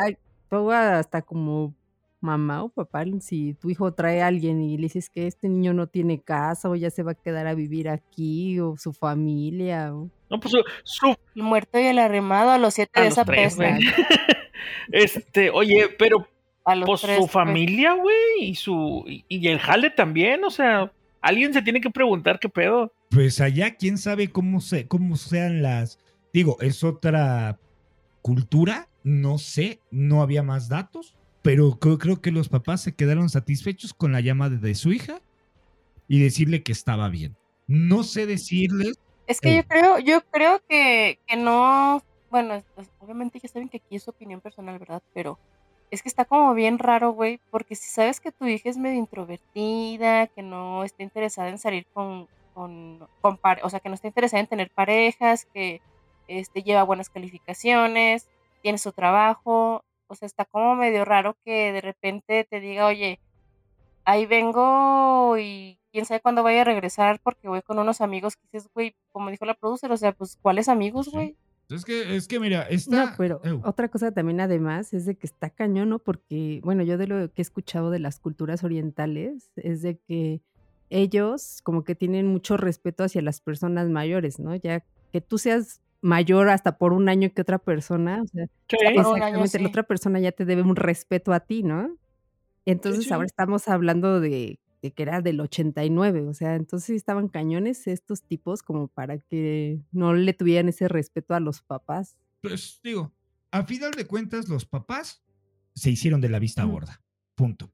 ay, 0.51 0.59
tú 0.63 0.73
hasta 0.73 1.23
como 1.23 1.75
mamá 2.21 2.65
o 2.65 2.69
papá, 2.69 3.05
si 3.21 3.55
tu 3.55 3.71
hijo 3.71 3.93
trae 3.93 4.23
a 4.23 4.27
alguien 4.27 4.63
y 4.63 4.77
le 4.77 4.85
dices 4.85 5.11
que 5.11 5.27
este 5.27 5.49
niño 5.49 5.73
no 5.75 5.87
tiene 5.87 6.21
casa 6.21 6.69
o 6.69 6.75
ya 6.75 6.91
se 6.91 7.03
va 7.03 7.13
a 7.13 7.15
quedar 7.15 7.47
a 7.47 7.55
vivir 7.55 7.89
aquí 7.89 8.59
o 8.59 8.77
su 8.77 8.93
familia 8.93 9.95
o... 9.95 10.11
No, 10.29 10.41
pues 10.41 10.55
su, 10.83 11.15
El 11.35 11.43
muerto 11.43 11.79
y 11.79 11.85
el 11.85 11.99
arrimado 11.99 12.51
a 12.51 12.59
los 12.59 12.75
siete 12.75 12.99
a 12.99 13.03
de 13.03 13.09
los 13.09 13.19
esa 13.19 13.25
tres. 13.25 13.57
Este, 14.91 15.51
oye, 15.51 15.89
pero 15.99 16.27
A 16.65 16.75
los 16.75 16.87
pues 16.87 17.03
tres, 17.03 17.19
su 17.19 17.29
familia, 17.29 17.95
güey, 17.95 18.41
y 18.41 18.55
su 18.57 19.05
y, 19.07 19.25
y 19.29 19.47
el 19.49 19.59
jale 19.59 19.91
también, 19.91 20.43
o 20.45 20.51
sea, 20.51 20.93
alguien 21.21 21.53
se 21.53 21.63
tiene 21.63 21.81
que 21.81 21.91
preguntar 21.91 22.39
qué 22.41 22.49
pedo. 22.49 22.93
Pues 23.11 23.41
allá, 23.41 23.77
quién 23.77 23.99
sabe 23.99 24.29
cómo, 24.29 24.61
se, 24.61 24.89
cómo 24.89 25.17
sean 25.17 25.63
las. 25.63 25.99
Digo, 26.33 26.57
es 26.61 26.83
otra 26.85 27.59
cultura, 28.23 28.89
no 29.07 29.39
sé, 29.39 29.79
no 29.93 30.21
había 30.21 30.43
más 30.43 30.69
datos, 30.69 31.15
pero 31.43 31.79
creo, 31.79 31.97
creo 31.97 32.21
que 32.21 32.33
los 32.33 32.49
papás 32.49 32.81
se 32.81 32.97
quedaron 32.97 33.29
satisfechos 33.29 33.95
con 33.95 34.11
la 34.11 34.21
llamada 34.21 34.57
de 34.57 34.75
su 34.75 34.93
hija 34.93 35.21
y 36.09 36.19
decirle 36.21 36.65
que 36.65 36.73
estaba 36.73 37.09
bien. 37.09 37.37
No 37.69 38.03
sé 38.03 38.27
decirles. 38.27 38.99
Es 39.29 39.41
que 39.41 39.51
Eh. 39.51 39.57
yo 39.59 39.69
creo, 39.69 39.99
yo 40.01 40.21
creo 40.33 40.61
que, 40.69 41.21
que 41.25 41.37
no, 41.37 42.03
bueno, 42.33 42.61
pues, 42.75 42.91
obviamente 42.99 43.39
ya 43.39 43.49
saben 43.49 43.69
que 43.69 43.77
aquí 43.77 43.95
es 43.95 44.09
opinión 44.09 44.41
personal, 44.41 44.77
¿verdad? 44.81 45.01
Pero 45.15 45.39
es 45.93 46.03
que 46.03 46.09
está 46.09 46.25
como 46.25 46.53
bien 46.55 46.81
raro, 46.81 47.13
güey, 47.13 47.39
porque 47.53 47.77
si 47.77 47.89
sabes 47.89 48.19
que 48.19 48.33
tu 48.33 48.45
hija 48.47 48.69
es 48.69 48.77
medio 48.77 48.99
introvertida, 48.99 50.27
que 50.27 50.43
no 50.43 50.83
está 50.83 51.05
interesada 51.05 51.49
en 51.49 51.59
salir 51.59 51.87
con, 51.93 52.27
con, 52.55 53.07
con 53.21 53.39
o 53.63 53.71
sea, 53.71 53.79
que 53.79 53.89
no 53.89 53.95
está 53.95 54.09
interesada 54.09 54.41
en 54.41 54.49
tener 54.49 54.69
parejas, 54.71 55.47
que 55.55 55.81
este, 56.27 56.65
lleva 56.65 56.83
buenas 56.83 57.09
calificaciones, 57.09 58.29
tiene 58.67 58.79
su 58.79 58.91
trabajo, 58.91 59.85
o 60.09 60.15
sea, 60.17 60.27
está 60.27 60.45
como 60.45 60.75
medio 60.75 61.05
raro 61.05 61.37
que 61.45 61.71
de 61.71 61.81
repente 61.81 62.45
te 62.51 62.59
diga, 62.59 62.87
oye, 62.87 63.21
ahí 64.05 64.27
vengo 64.27 65.39
y 65.39 65.79
quién 65.93 66.05
sabe 66.05 66.19
cuándo 66.19 66.43
vaya 66.43 66.63
a 66.63 66.65
regresar 66.65 67.21
porque 67.23 67.47
voy 67.47 67.63
con 67.63 67.79
unos 67.79 68.01
amigos 68.01 68.35
que 68.35 68.43
dices, 68.53 68.69
güey, 68.75 68.97
como 69.13 69.31
dijo 69.31 69.45
la 69.45 69.55
producer, 69.55 69.93
o 69.93 69.97
sea, 69.97 70.11
pues, 70.11 70.37
¿cuáles 70.43 70.69
amigos, 70.69 71.11
güey? 71.13 71.37
Es 71.69 71.85
que, 71.85 72.17
es 72.17 72.27
que 72.27 72.41
mira, 72.41 72.63
está. 72.63 73.05
No, 73.05 73.13
pero 73.17 73.41
Ew. 73.45 73.63
otra 73.65 73.87
cosa 73.87 74.11
también 74.11 74.41
además 74.41 74.93
es 74.93 75.07
de 75.07 75.15
que 75.15 75.29
está 75.29 75.49
cañón, 75.49 75.91
¿no? 75.91 76.01
Porque, 76.01 76.61
bueno, 76.65 76.83
yo 76.83 76.99
de 76.99 77.07
lo 77.07 77.33
que 77.33 77.43
he 77.43 77.45
escuchado 77.45 77.93
de 77.93 78.01
las 78.01 78.19
culturas 78.19 78.65
orientales 78.65 79.53
es 79.55 79.83
de 79.83 79.97
que 80.09 80.41
ellos 80.91 81.61
como 81.63 81.85
que 81.85 81.95
tienen 81.95 82.27
mucho 82.27 82.57
respeto 82.57 83.05
hacia 83.05 83.23
las 83.23 83.41
personas 83.41 83.89
mayores, 83.91 84.41
¿no? 84.41 84.57
Ya 84.57 84.83
que 85.13 85.21
tú 85.21 85.39
seas 85.39 85.83
mayor 86.03 86.49
hasta 86.51 86.79
por 86.79 86.93
un 86.93 87.09
año 87.09 87.31
que 87.35 87.43
otra 87.43 87.59
persona, 87.59 88.23
o 88.23 88.27
sea, 88.27 88.47
Sí. 88.69 88.77
Por 88.97 89.07
un 89.09 89.23
año, 89.23 89.47
sí. 89.47 89.59
la 89.59 89.69
otra 89.69 89.83
persona 89.85 90.21
ya 90.21 90.33
te 90.33 90.45
debe 90.45 90.63
un 90.63 90.77
respeto 90.77 91.33
a 91.33 91.41
ti, 91.41 91.63
¿no? 91.63 91.97
Entonces 92.65 93.05
sí. 93.05 93.13
ahora 93.13 93.27
estamos 93.27 93.69
hablando 93.69 94.21
de 94.21 94.59
de 94.83 94.93
que 94.93 95.03
era 95.03 95.23
del 95.23 95.41
89, 95.41 96.21
o 96.29 96.35
sea, 96.35 96.55
entonces 96.55 96.91
estaban 96.97 97.29
cañones 97.29 97.87
estos 97.89 98.23
tipos 98.23 98.63
como 98.63 98.89
para 98.89 99.19
que 99.19 99.81
no 99.91 100.13
le 100.15 100.33
tuvieran 100.35 100.69
ese 100.69 100.87
respeto 100.87 101.35
a 101.35 101.41
los 101.41 101.63
papás. 101.63 102.17
Pues 102.43 102.79
digo, 102.85 103.13
a 103.51 103.65
final 103.65 103.93
de 103.93 104.07
cuentas, 104.07 104.49
los 104.49 104.67
papás 104.67 105.25
se 105.75 105.91
hicieron 105.91 106.21
de 106.21 106.29
la 106.29 106.39
vista 106.39 106.65
Mm. 106.67 106.71
gorda. 106.71 107.03
Punto. 107.35 107.73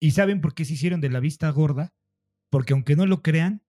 ¿Y 0.00 0.10
saben 0.10 0.40
por 0.40 0.52
qué 0.52 0.64
se 0.64 0.74
hicieron 0.74 1.00
de 1.00 1.10
la 1.10 1.20
vista 1.20 1.48
gorda? 1.50 1.94
Porque 2.50 2.72
aunque 2.74 2.96
no 2.96 3.06
lo 3.06 3.22
crean, 3.22 3.62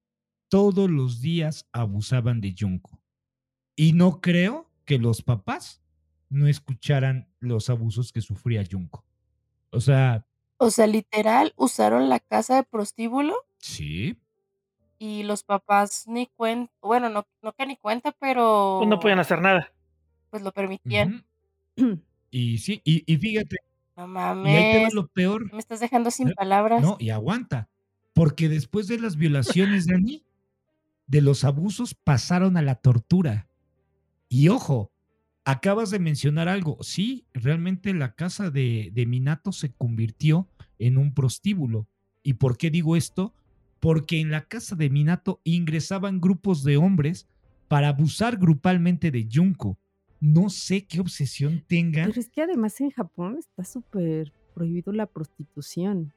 todos 0.49 0.89
los 0.89 1.21
días 1.21 1.69
abusaban 1.71 2.41
de 2.41 2.55
Junko. 2.59 2.96
Y 3.77 3.93
no 3.93 4.19
creo 4.19 4.69
que 4.83 4.97
los 4.97 5.21
papás 5.21 5.81
no 6.29 6.47
escucharan 6.47 7.29
los 7.39 7.69
abusos 7.69 8.11
que 8.11 8.19
sufría 8.21 8.63
Junko. 8.69 9.05
O 9.69 9.79
sea, 9.79 10.25
O 10.57 10.69
sea, 10.71 10.87
literal, 10.87 11.53
usaron 11.55 12.09
la 12.09 12.19
casa 12.19 12.55
de 12.57 12.63
prostíbulo 12.63 13.35
sí. 13.59 14.17
y 14.99 15.23
los 15.23 15.43
papás 15.43 16.05
ni 16.07 16.27
cuenta, 16.35 16.73
bueno, 16.81 17.09
no, 17.09 17.25
no 17.41 17.53
que 17.53 17.65
ni 17.67 17.77
cuenta, 17.77 18.11
pero 18.19 18.77
Pues 18.79 18.89
no 18.89 18.99
podían 18.99 19.19
hacer 19.19 19.41
nada. 19.41 19.71
pues 20.31 20.41
lo 20.43 20.51
permitían. 20.51 21.23
Y 22.31 22.57
sí, 22.57 22.81
y, 22.83 23.03
y 23.11 23.17
fíjate, 23.17 23.57
No 23.95 24.03
y 24.03 24.49
ahí 24.49 24.71
te 24.71 24.77
va 24.77 24.81
mames, 24.81 24.93
lo 24.93 25.07
peor. 25.07 25.51
me 25.53 25.59
estás 25.59 25.79
dejando 25.79 26.11
sin 26.11 26.29
Eh, 26.29 26.33
palabras. 26.35 26.81
No, 26.81 26.97
y 26.99 27.11
aguanta. 27.11 27.69
Porque 28.13 28.49
después 28.49 28.87
de 28.87 28.99
las 28.99 29.15
violaciones, 29.15 29.85
Dani, 29.87 30.23
de 31.05 31.21
los 31.21 31.43
abusos 31.43 31.93
pasaron 31.93 32.57
a 32.57 32.61
la 32.63 32.75
tortura. 32.75 33.47
Y 34.29 34.49
ojo, 34.49 34.91
acabas 35.45 35.89
de 35.89 35.99
mencionar 35.99 36.47
algo. 36.47 36.77
Sí, 36.81 37.25
realmente 37.33 37.93
la 37.93 38.15
casa 38.15 38.49
de, 38.49 38.91
de 38.93 39.05
Minato 39.05 39.51
se 39.51 39.71
convirtió 39.71 40.47
en 40.79 40.97
un 40.97 41.13
prostíbulo. 41.13 41.87
¿Y 42.23 42.33
por 42.33 42.57
qué 42.57 42.69
digo 42.69 42.95
esto? 42.95 43.33
Porque 43.79 44.19
en 44.19 44.31
la 44.31 44.47
casa 44.47 44.75
de 44.75 44.89
Minato 44.89 45.39
ingresaban 45.43 46.19
grupos 46.19 46.63
de 46.63 46.77
hombres 46.77 47.27
para 47.67 47.89
abusar 47.89 48.37
grupalmente 48.37 49.11
de 49.11 49.27
Junko. 49.31 49.77
No 50.19 50.49
sé 50.49 50.85
qué 50.85 50.99
obsesión 50.99 51.63
tengan. 51.67 52.07
Pero 52.07 52.19
es 52.19 52.29
que 52.29 52.41
además 52.41 52.79
en 52.81 52.89
Japón 52.89 53.37
está 53.37 53.63
súper 53.63 54.33
prohibido 54.53 54.91
la 54.91 55.05
prostitución. 55.05 56.13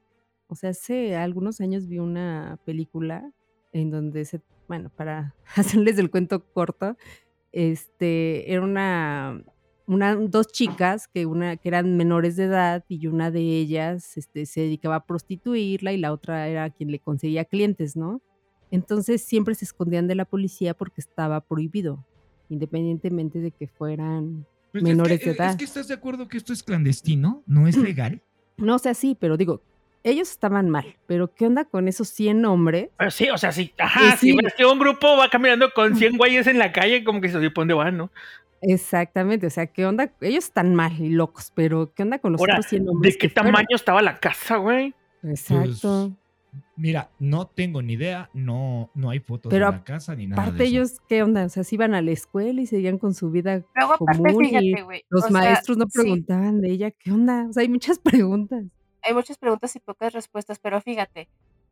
O 0.47 0.55
sea, 0.55 0.71
hace 0.71 1.17
algunos 1.17 1.61
años 1.61 1.87
vi 1.87 1.99
una 1.99 2.59
película 2.65 3.33
en 3.73 3.91
donde 3.91 4.25
se, 4.25 4.41
bueno, 4.69 4.91
para 4.91 5.35
hacerles 5.55 5.99
el 5.99 6.11
cuento 6.11 6.45
corto, 6.53 6.97
este, 7.53 8.53
era 8.53 8.63
una, 8.63 9.43
una, 9.87 10.15
dos 10.17 10.49
chicas 10.49 11.09
que 11.09 11.27
una, 11.27 11.57
que 11.57 11.69
eran 11.69 11.97
menores 11.97 12.37
de 12.37 12.45
edad 12.45 12.85
y 12.89 13.07
una 13.07 13.31
de 13.31 13.41
ellas, 13.41 14.17
este, 14.17 14.47
se 14.47 14.61
dedicaba 14.63 14.97
a 14.97 15.07
prostituirla 15.07 15.93
y 15.93 15.99
la 15.99 16.13
otra 16.13 16.49
era 16.49 16.71
quien 16.71 16.91
le 16.91 16.99
conseguía 17.01 17.45
clientes, 17.45 17.97
¿no? 17.97 18.21
Entonces 18.71 19.23
siempre 19.25 19.55
se 19.57 19.65
escondían 19.65 20.07
de 20.07 20.15
la 20.15 20.25
policía 20.25 20.75
porque 20.75 21.01
estaba 21.01 21.41
prohibido, 21.41 22.05
independientemente 22.49 23.41
de 23.41 23.51
que 23.51 23.67
fueran 23.67 24.47
Pues 24.73 24.83
es 24.85 24.89
menores 24.89 25.19
que- 25.21 25.25
de 25.27 25.31
es 25.33 25.37
edad. 25.39 25.57
que 25.59 25.65
estás 25.65 25.89
de 25.89 25.95
acuerdo 25.95 26.29
que 26.29 26.37
esto 26.37 26.53
es 26.53 26.63
clandestino, 26.63 27.43
no 27.47 27.67
es 27.67 27.77
legal. 27.77 28.23
No, 28.59 28.77
o 28.77 28.79
sea, 28.79 28.95
sí, 28.95 29.17
pero 29.19 29.37
digo, 29.37 29.63
ellos 30.03 30.31
estaban 30.31 30.71
mal, 30.71 30.97
pero 31.07 31.35
¿qué 31.35 31.47
onda 31.47 31.65
con 31.65 31.89
esos 31.89 32.09
100 32.09 32.45
hombres? 32.45 32.91
Pero 32.97 33.11
sí, 33.11 33.29
o 33.31 33.39
sea, 33.39 33.53
sí, 33.53 33.73
ajá, 33.79 34.15
Y 34.15 34.19
si 34.19 34.31
sí. 34.31 34.37
ves 34.43 34.55
que 34.55 34.65
un 34.67 34.79
grupo 34.79 35.17
va 35.17 35.29
caminando 35.31 35.71
con 35.75 35.97
100 35.97 36.17
güeyes 36.19 36.47
en 36.47 36.59
la 36.59 36.73
calle, 36.73 37.05
como 37.05 37.21
que 37.21 37.29
se 37.29 37.39
oye, 37.39 37.51
¿por 37.51 37.63
dónde 37.63 37.75
van, 37.75 37.97
no? 37.97 38.11
Exactamente, 38.63 39.47
o 39.47 39.51
sea, 39.51 39.67
¿qué 39.69 39.87
onda? 39.87 40.13
Ellos 40.21 40.45
están 40.45 40.75
mal 40.75 40.93
y 41.01 41.11
locos, 41.11 41.51
pero 41.55 41.93
¿qué 41.95 42.03
onda 42.03 42.19
con 42.19 42.33
los 42.33 42.41
Ahora, 42.41 42.55
otros 42.55 42.67
100 42.67 42.85
¿de 42.85 42.91
hombres? 42.91 43.17
qué 43.17 43.29
que 43.29 43.29
fueron? 43.31 43.53
tamaño 43.53 43.75
estaba 43.77 44.03
la 44.03 44.19
casa, 44.19 44.57
güey? 44.57 44.95
Exacto. 45.23 46.17
Mira, 46.77 47.11
no 47.19 47.47
tengo 47.47 47.83
ni 47.83 47.93
idea, 47.95 48.31
no, 48.33 48.91
no 48.95 49.11
hay 49.11 49.21
fotos 49.21 49.51
Pero 49.51 49.67
de 49.67 49.73
la 49.73 49.85
casa 49.85 50.15
ni 50.17 50.27
nada. 50.27 50.43
Aparte 50.43 50.65
de 50.65 50.65
eso. 50.65 50.71
ellos, 50.71 51.01
¿qué 51.09 51.23
onda? 51.23 51.45
O 51.45 51.49
sea, 51.49 51.65
si 51.65 51.77
iban 51.77 51.95
a 51.95 52.03
la 52.03 52.11
escuela 52.13 52.61
y 52.61 52.67
seguían 52.67 52.99
con 52.99 53.15
su 53.15 53.31
vida 53.31 53.63
Luego, 53.75 53.95
aparte, 53.95 54.33
común 54.33 54.45
y 54.47 54.49
fíjate, 54.49 54.83
güey. 54.83 55.05
los 55.11 55.27
o 55.27 55.31
sea, 55.31 55.31
maestros 55.31 55.77
no 55.79 55.87
sí, 55.89 55.93
preguntaban 55.93 56.61
de 56.61 56.71
ella, 56.71 56.91
¿qué 56.91 57.13
onda? 57.13 57.47
O 57.49 57.53
sea, 57.53 57.63
hay 57.63 57.69
muchas 57.69 57.99
preguntas. 58.39 58.65
Hay 59.03 59.15
muchas 59.15 59.39
preguntas 59.39 59.75
y 59.77 59.81
pocas 59.81 60.13
respuestas, 60.13 60.59
pero 60.59 60.81
fíjate, 60.81 61.29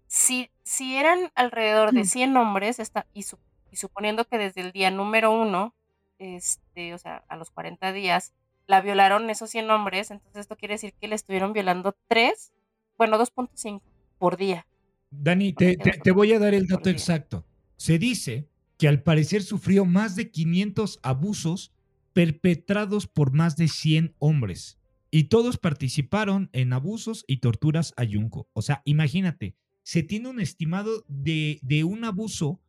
si, 0.07 0.51
si 0.65 0.97
eran 0.97 1.31
alrededor 1.35 1.93
de 1.93 2.03
Mm. 2.03 2.05
100 2.05 2.37
hombres, 2.37 2.79
esta- 2.79 3.07
y, 3.13 3.23
su- 3.25 3.39
y 3.71 3.77
suponiendo 3.77 4.25
que 4.27 4.39
desde 4.39 4.61
el 4.63 4.73
día 4.73 4.91
número 4.91 5.33
uno, 5.33 5.75
este, 6.19 6.95
o 6.95 6.99
sea, 6.99 7.25
a 7.29 7.37
los 7.37 7.51
40 7.51 7.93
días, 7.93 8.33
la 8.67 8.81
violaron 8.81 9.31
esos 9.31 9.51
100 9.51 9.71
hombres, 9.71 10.11
entonces 10.11 10.41
esto 10.41 10.57
quiere 10.57 10.75
decir 10.75 10.95
que 11.01 11.09
le 11.09 11.15
estuvieron 11.15 11.53
violando 11.53 11.97
3, 12.09 12.53
bueno, 12.99 13.19
2.5 13.19 13.83
por 14.19 14.37
día. 14.37 14.67
Dani, 15.11 15.53
te, 15.53 15.77
te- 15.77 15.93
te 15.99 16.11
voy 16.11 16.33
a 16.33 16.39
dar 16.39 16.55
el 16.55 16.67
dato 16.67 16.91
exacto. 16.91 17.47
Se 17.77 17.99
dice 17.99 18.49
que 18.77 18.89
al 18.89 19.03
parecer 19.03 19.43
sufrió 19.43 19.85
más 19.85 20.17
de 20.17 20.31
500 20.31 20.99
abusos 21.03 21.73
perpetrados 22.13 23.07
por 23.07 23.33
más 23.33 23.57
de 23.57 23.69
100 23.69 24.15
hombres. 24.19 24.78
Y 25.11 25.25
todos 25.25 25.57
participaron 25.57 26.51
en 26.53 26.73
abusos 26.73 27.25
y 27.27 27.39
torturas 27.39 27.95
a 27.97 28.05
Junko. 28.05 28.49
O 28.53 28.63
sea, 28.63 28.83
imagínate, 28.85 29.57
se 29.83 30.03
tiene 30.03 30.29
un 30.29 30.41
estimado 30.41 31.05
de, 31.09 31.59
de 31.63 31.85
un 31.85 32.05
abuso 32.05 32.61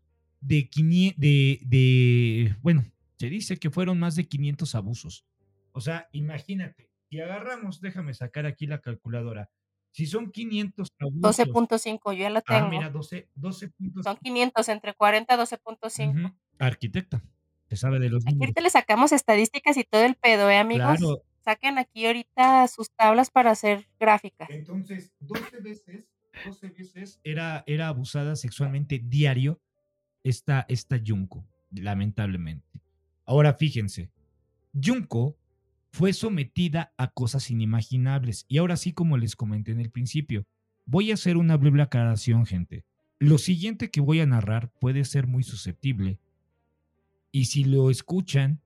de, 0.41 0.69
500 0.69 1.19
de, 1.19 1.59
de, 1.65 2.55
bueno, 2.61 2.85
se 3.17 3.29
dice 3.29 3.57
que 3.57 3.69
fueron 3.69 3.99
más 3.99 4.15
de 4.15 4.27
500 4.27 4.73
abusos. 4.75 5.25
O 5.73 5.81
sea, 5.81 6.07
imagínate, 6.13 6.89
si 7.09 7.19
agarramos, 7.19 7.81
déjame 7.81 8.13
sacar 8.13 8.45
aquí 8.45 8.67
la 8.67 8.79
calculadora. 8.79 9.49
Si 9.91 10.05
son 10.05 10.31
500 10.31 10.87
abusos. 10.99 11.21
12.5, 11.21 12.13
yo 12.13 12.19
ya 12.19 12.29
la 12.29 12.39
Ah, 12.47 12.59
tengo. 12.59 12.69
mira, 12.69 12.89
12, 12.89 13.27
12 13.35 13.69
puntos. 13.69 14.05
Son 14.05 14.15
500, 14.17 14.69
entre 14.69 14.93
40 14.93 15.33
y 15.33 15.37
12.5. 15.37 16.25
Ujú, 16.25 16.35
Arquitecta, 16.59 17.21
se 17.69 17.75
sabe 17.75 17.99
de 17.99 18.09
los 18.09 18.23
Aquí 18.23 18.33
números. 18.35 18.47
ahorita 18.49 18.61
le 18.61 18.69
sacamos 18.69 19.11
estadísticas 19.11 19.75
y 19.77 19.83
todo 19.83 20.03
el 20.03 20.15
pedo, 20.15 20.49
¿eh, 20.49 20.57
amigos? 20.57 20.99
Claro, 20.99 21.23
Saquen 21.49 21.79
aquí 21.79 22.05
ahorita 22.05 22.67
sus 22.67 22.91
tablas 22.91 23.31
para 23.31 23.49
hacer 23.49 23.87
gráficas. 23.99 24.47
entonces 24.51 25.11
12 25.21 25.61
veces, 25.61 26.05
12 26.45 26.69
veces 26.69 27.19
era, 27.23 27.63
era 27.65 27.87
abusada 27.87 28.35
sexualmente 28.35 28.99
diario 29.03 29.59
esta, 30.23 30.67
esta 30.69 31.01
lamentablemente. 31.71 32.67
Ahora 33.25 33.55
fíjense, 33.55 34.11
Junko 34.79 35.39
fue 35.91 36.13
sometida 36.13 36.93
a 36.97 37.07
cosas 37.07 37.49
inimaginables. 37.49 38.45
Y 38.47 38.59
ahora 38.59 38.77
sí, 38.77 38.93
como 38.93 39.17
les 39.17 39.35
comenté 39.35 39.71
en 39.71 39.79
el 39.79 39.89
principio, 39.89 40.45
voy 40.85 41.09
a 41.09 41.15
hacer 41.15 41.35
una 41.35 41.57
breve 41.57 41.81
aclaración, 41.81 42.45
gente. 42.45 42.85
Lo 43.17 43.39
siguiente 43.39 43.89
que 43.89 44.01
voy 44.01 44.19
a 44.19 44.27
narrar 44.27 44.71
puede 44.79 45.03
ser 45.03 45.25
muy 45.25 45.41
susceptible. 45.41 46.19
Y 47.31 47.45
si 47.45 47.63
lo 47.63 47.89
escuchan, 47.89 48.61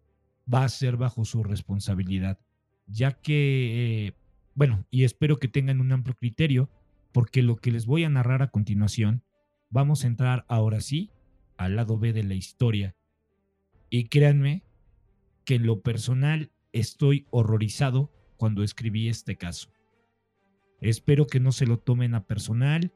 va 0.54 0.66
a 0.66 0.70
ser 0.70 0.98
bajo 0.98 1.24
su 1.24 1.44
responsabilidad. 1.44 2.40
Ya 2.86 3.12
que, 3.12 4.08
eh, 4.08 4.14
bueno, 4.56 4.86
y 4.92 5.04
espero 5.04 5.40
que 5.40 5.48
tengan 5.48 5.82
un 5.82 5.92
amplio 5.92 6.16
criterio, 6.16 6.70
porque 7.12 7.42
lo 7.42 7.56
que 7.56 7.72
les 7.72 7.86
voy 7.86 8.04
a 8.04 8.10
narrar 8.10 8.42
a 8.42 8.50
continuación, 8.50 9.24
vamos 9.70 10.04
a 10.04 10.08
entrar 10.08 10.46
ahora 10.48 10.82
sí 10.82 11.12
al 11.58 11.76
lado 11.76 11.98
B 11.98 12.14
de 12.14 12.24
la 12.24 12.34
historia. 12.34 12.96
Y 13.90 14.06
créanme 14.06 14.64
que 15.46 15.56
en 15.56 15.66
lo 15.66 15.82
personal 15.82 16.52
estoy 16.72 17.28
horrorizado 17.30 18.12
cuando 18.38 18.64
escribí 18.64 19.08
este 19.08 19.38
caso. 19.38 19.70
Espero 20.82 21.28
que 21.28 21.40
no 21.40 21.52
se 21.52 21.66
lo 21.66 21.80
tomen 21.80 22.16
a 22.16 22.26
personal, 22.26 22.94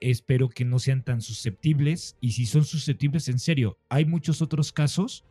espero 0.00 0.48
que 0.48 0.64
no 0.64 0.78
sean 0.78 1.02
tan 1.02 1.20
susceptibles 1.20 2.16
y 2.20 2.32
si 2.32 2.46
son 2.46 2.64
susceptibles 2.64 3.28
en 3.28 3.38
serio, 3.38 3.78
hay 3.88 4.04
muchos 4.04 4.42
otros 4.42 4.72
casos 4.72 5.24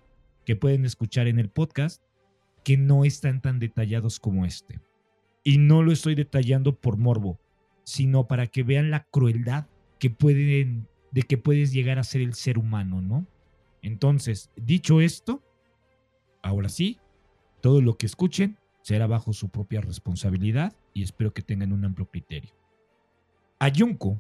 que 0.46 0.56
pueden 0.56 0.84
escuchar 0.84 1.28
en 1.28 1.40
el 1.40 1.50
podcast 1.50 2.04
que 2.64 2.78
no 2.78 3.06
están 3.06 3.42
tan 3.42 3.60
detallados 3.60 4.20
como 4.20 4.46
este. 4.46 4.80
Y 5.44 5.58
no 5.58 5.84
lo 5.84 5.92
estoy 5.92 6.16
detallando 6.16 6.76
por 6.80 6.98
morbo, 6.98 7.40
sino 7.84 8.28
para 8.28 8.48
que 8.48 8.64
vean 8.64 8.92
la 8.92 9.06
crueldad 9.06 9.68
que 10.00 10.10
pueden 10.10 10.88
de 11.12 11.22
que 11.22 11.38
puedes 11.38 11.72
llegar 11.72 12.00
a 12.00 12.04
ser 12.04 12.22
el 12.22 12.34
ser 12.34 12.58
humano, 12.58 13.00
¿no? 13.00 13.28
Entonces, 13.84 14.50
dicho 14.56 15.00
esto, 15.00 15.44
ahora 16.42 16.70
sí, 16.70 17.00
todo 17.62 17.82
lo 17.82 17.98
que 17.98 18.08
escuchen 18.08 18.58
será 18.82 19.06
bajo 19.06 19.32
su 19.32 19.50
propia 19.50 19.82
responsabilidad 19.82 20.76
y 20.94 21.04
espero 21.04 21.34
que 21.34 21.44
tengan 21.44 21.72
un 21.72 21.86
amplio 21.86 22.08
criterio. 22.08 22.52
A 23.60 23.72
Junko 23.74 24.20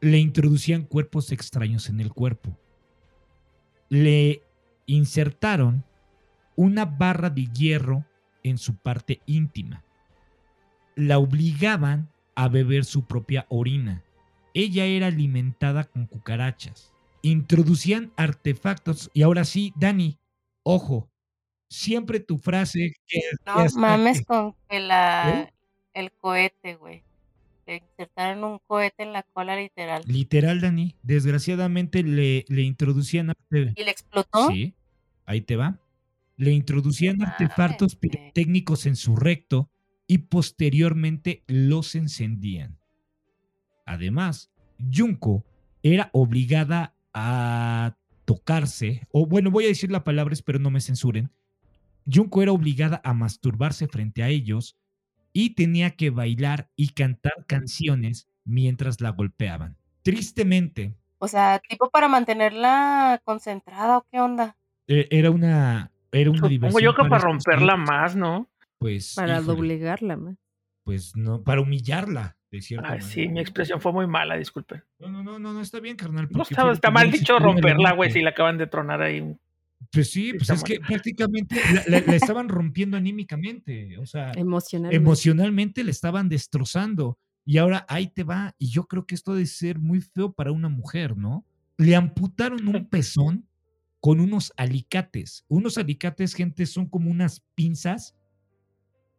le 0.00 0.18
introducían 0.18 0.84
cuerpos 0.84 1.32
extraños 1.32 1.90
en 1.90 2.00
el 2.00 2.12
cuerpo. 2.12 2.56
Le 3.90 4.42
insertaron 4.86 5.84
una 6.60 6.84
barra 6.84 7.30
de 7.30 7.46
hierro 7.46 8.04
en 8.42 8.58
su 8.58 8.74
parte 8.76 9.20
íntima. 9.24 9.82
La 10.94 11.18
obligaban 11.18 12.10
a 12.34 12.48
beber 12.48 12.84
su 12.84 13.06
propia 13.06 13.46
orina. 13.48 14.02
Ella 14.52 14.84
era 14.84 15.06
alimentada 15.06 15.84
con 15.84 16.04
cucarachas. 16.06 16.92
Introducían 17.22 18.12
artefactos. 18.16 19.10
Y 19.14 19.22
ahora 19.22 19.46
sí, 19.46 19.72
Dani, 19.76 20.18
ojo, 20.62 21.08
siempre 21.70 22.20
tu 22.20 22.36
frase 22.36 22.92
que 23.06 23.20
No 23.46 23.64
que 23.64 23.68
mames 23.78 24.18
que- 24.18 24.24
con 24.26 24.54
que 24.68 24.80
la, 24.80 25.50
el 25.94 26.12
cohete, 26.12 26.74
güey. 26.76 27.02
le 27.66 27.76
insertaron 27.76 28.44
un 28.44 28.58
cohete 28.66 29.02
en 29.04 29.14
la 29.14 29.22
cola, 29.22 29.56
literal. 29.56 30.02
Literal, 30.06 30.60
Dani. 30.60 30.94
Desgraciadamente 31.02 32.02
le, 32.02 32.44
le 32.48 32.62
introducían 32.62 33.32
¿Y 33.50 33.54
le 33.84 33.90
explotó? 33.90 34.48
Sí, 34.50 34.74
ahí 35.24 35.40
te 35.40 35.56
va. 35.56 35.78
Le 36.40 36.52
introducían 36.52 37.20
artefactos 37.20 37.96
pirotécnicos 37.96 38.86
en 38.86 38.96
su 38.96 39.14
recto 39.14 39.68
y 40.06 40.16
posteriormente 40.18 41.44
los 41.46 41.94
encendían. 41.94 42.78
Además, 43.84 44.50
Junko 44.90 45.44
era 45.82 46.08
obligada 46.14 46.94
a 47.12 47.94
tocarse, 48.24 49.06
o 49.12 49.26
bueno, 49.26 49.50
voy 49.50 49.64
a 49.64 49.68
decir 49.68 49.90
la 49.90 50.02
palabra, 50.02 50.34
pero 50.42 50.58
no 50.58 50.70
me 50.70 50.80
censuren. 50.80 51.30
Junko 52.10 52.42
era 52.42 52.52
obligada 52.52 53.02
a 53.04 53.12
masturbarse 53.12 53.86
frente 53.86 54.22
a 54.22 54.28
ellos 54.28 54.78
y 55.34 55.50
tenía 55.50 55.90
que 55.90 56.08
bailar 56.08 56.70
y 56.74 56.88
cantar 56.94 57.44
canciones 57.46 58.28
mientras 58.46 59.02
la 59.02 59.10
golpeaban. 59.10 59.76
Tristemente, 60.02 60.96
O 61.18 61.28
sea, 61.28 61.60
tipo 61.68 61.90
para 61.90 62.08
mantenerla 62.08 63.20
concentrada 63.26 63.98
o 63.98 64.06
qué 64.10 64.20
onda. 64.20 64.56
e- 64.88 65.06
era 65.10 65.30
una, 65.30 65.92
era 66.12 66.30
una 66.30 66.38
Supongo 66.38 66.48
diversión 66.48 66.82
yo 66.82 66.94
que 66.94 67.08
para 67.08 67.22
romperla 67.24 67.76
más, 67.76 68.16
¿no? 68.16 68.48
Pues, 68.78 69.14
Para 69.14 69.38
híjole, 69.40 69.46
doblegarla 69.56 70.16
más. 70.16 70.36
pues 70.84 71.14
no, 71.14 71.42
para 71.42 71.60
humillarla, 71.60 72.36
de 72.50 72.62
cierta 72.62 72.92
Ay, 72.94 73.02
sí, 73.02 73.28
mi 73.28 73.40
expresión 73.40 73.80
fue 73.80 73.92
muy 73.92 74.06
mala, 74.06 74.36
disculpen. 74.36 74.82
No, 74.98 75.08
no, 75.10 75.22
no, 75.22 75.38
no, 75.38 75.52
no 75.52 75.60
está 75.60 75.80
bien, 75.80 75.96
carnal. 75.96 76.28
No 76.30 76.42
está, 76.70 76.90
mal 76.90 77.10
dicho 77.10 77.38
romperla, 77.38 77.92
güey, 77.92 78.10
si 78.10 78.22
la 78.22 78.30
acaban 78.30 78.58
de 78.58 78.66
tronar 78.66 79.02
ahí. 79.02 79.36
Pues 79.92 80.10
sí, 80.10 80.30
pues 80.32 80.42
está 80.42 80.54
es 80.54 80.60
mal. 80.60 80.66
que 80.66 80.80
prácticamente 80.80 81.56
la, 81.72 81.82
la- 81.86 82.06
la 82.06 82.16
estaban 82.16 82.48
rompiendo 82.48 82.96
anímicamente, 82.96 83.96
o 83.98 84.06
sea, 84.06 84.32
Emocionalmente. 84.32 84.96
emocionalmente 84.96 85.84
le 85.84 85.90
estaban 85.90 86.28
destrozando. 86.28 87.18
Y 87.46 87.58
ahora 87.58 87.86
ahí 87.88 88.06
te 88.08 88.22
va, 88.24 88.54
y 88.58 88.68
yo 88.70 88.84
creo 88.84 89.06
que 89.06 89.14
esto 89.14 89.34
debe 89.34 89.46
ser 89.46 89.78
muy 89.78 90.00
feo 90.00 90.32
para 90.32 90.52
una 90.52 90.68
mujer, 90.68 91.16
¿no? 91.16 91.44
Le 91.78 91.96
amputaron 91.96 92.66
un 92.68 92.84
pezón 92.90 93.46
con 94.00 94.20
unos 94.20 94.52
alicates. 94.56 95.44
Unos 95.48 95.78
alicates, 95.78 96.34
gente, 96.34 96.66
son 96.66 96.86
como 96.86 97.10
unas 97.10 97.44
pinzas, 97.54 98.16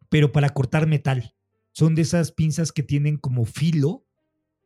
pero 0.08 0.32
para 0.32 0.50
cortar 0.50 0.86
metal. 0.86 1.34
Son 1.72 1.94
de 1.94 2.02
esas 2.02 2.32
pinzas 2.32 2.72
que 2.72 2.82
tienen 2.82 3.16
como 3.16 3.44
filo 3.44 4.04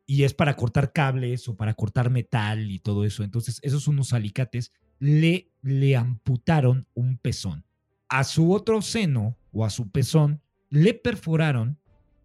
y 0.06 0.22
es 0.24 0.34
para 0.34 0.56
cortar 0.56 0.92
cables 0.92 1.48
o 1.48 1.56
para 1.56 1.74
cortar 1.74 2.10
metal 2.10 2.70
y 2.70 2.78
todo 2.78 3.04
eso. 3.04 3.22
Entonces, 3.22 3.60
esos 3.62 3.88
unos 3.88 4.12
alicates 4.12 4.72
le, 4.98 5.50
le 5.62 5.96
amputaron 5.96 6.86
un 6.94 7.18
pezón. 7.18 7.64
A 8.08 8.24
su 8.24 8.52
otro 8.52 8.82
seno 8.82 9.36
o 9.52 9.64
a 9.64 9.70
su 9.70 9.90
pezón 9.90 10.40
le 10.70 10.94
perforaron, 10.94 11.78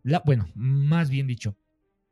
la, 0.04 0.22
bueno, 0.26 0.50
más 0.56 1.10
bien 1.10 1.28
dicho, 1.28 1.58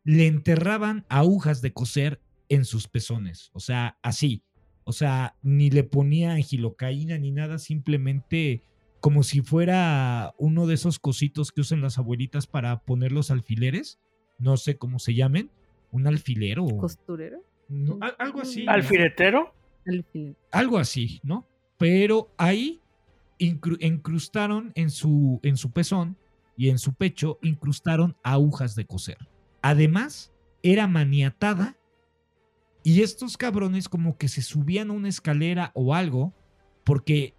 le 0.03 0.27
enterraban 0.27 1.05
agujas 1.09 1.61
de 1.61 1.73
coser 1.73 2.21
en 2.49 2.65
sus 2.65 2.87
pezones. 2.87 3.49
O 3.53 3.59
sea, 3.59 3.97
así. 4.01 4.43
O 4.89 4.91
sea, 4.91 5.35
ni 5.43 5.69
le 5.69 5.83
ponían 5.83 6.41
gilocaína 6.41 7.19
ni 7.19 7.29
nada, 7.31 7.59
simplemente 7.59 8.63
como 9.01 9.21
si 9.21 9.41
fuera 9.41 10.33
uno 10.39 10.65
de 10.65 10.73
esos 10.73 10.97
cositos 10.97 11.51
que 11.51 11.61
usan 11.61 11.79
las 11.81 11.99
abuelitas 11.99 12.47
para 12.47 12.79
poner 12.81 13.11
los 13.11 13.29
alfileres. 13.29 13.99
No 14.39 14.57
sé 14.57 14.77
cómo 14.77 14.97
se 14.97 15.13
llamen. 15.13 15.51
Un 15.91 16.07
alfilero. 16.07 16.65
o- 16.65 16.77
¿Costurera? 16.77 17.37
no, 17.67 17.99
al- 18.01 18.15
algo 18.17 18.41
así. 18.41 18.65
¿Alfiletero? 18.67 19.53
Algo 20.51 20.77
así, 20.79 21.19
¿no? 21.23 21.47
Pero 21.77 22.31
ahí 22.37 22.81
incru- 23.39 23.77
incrustaron 23.79 24.71
en 24.75 24.89
su, 24.89 25.39
en 25.43 25.55
su 25.55 25.69
pezón 25.71 26.17
y 26.57 26.69
en 26.69 26.79
su 26.79 26.93
pecho, 26.93 27.37
incrustaron 27.43 28.17
agujas 28.23 28.75
de 28.75 28.85
coser. 28.85 29.17
Además, 29.61 30.33
era 30.63 30.87
maniatada 30.87 31.77
y 32.83 33.01
estos 33.01 33.37
cabrones 33.37 33.89
como 33.89 34.17
que 34.17 34.27
se 34.27 34.41
subían 34.41 34.89
a 34.89 34.93
una 34.93 35.09
escalera 35.09 35.71
o 35.73 35.93
algo 35.93 36.33
porque 36.83 37.33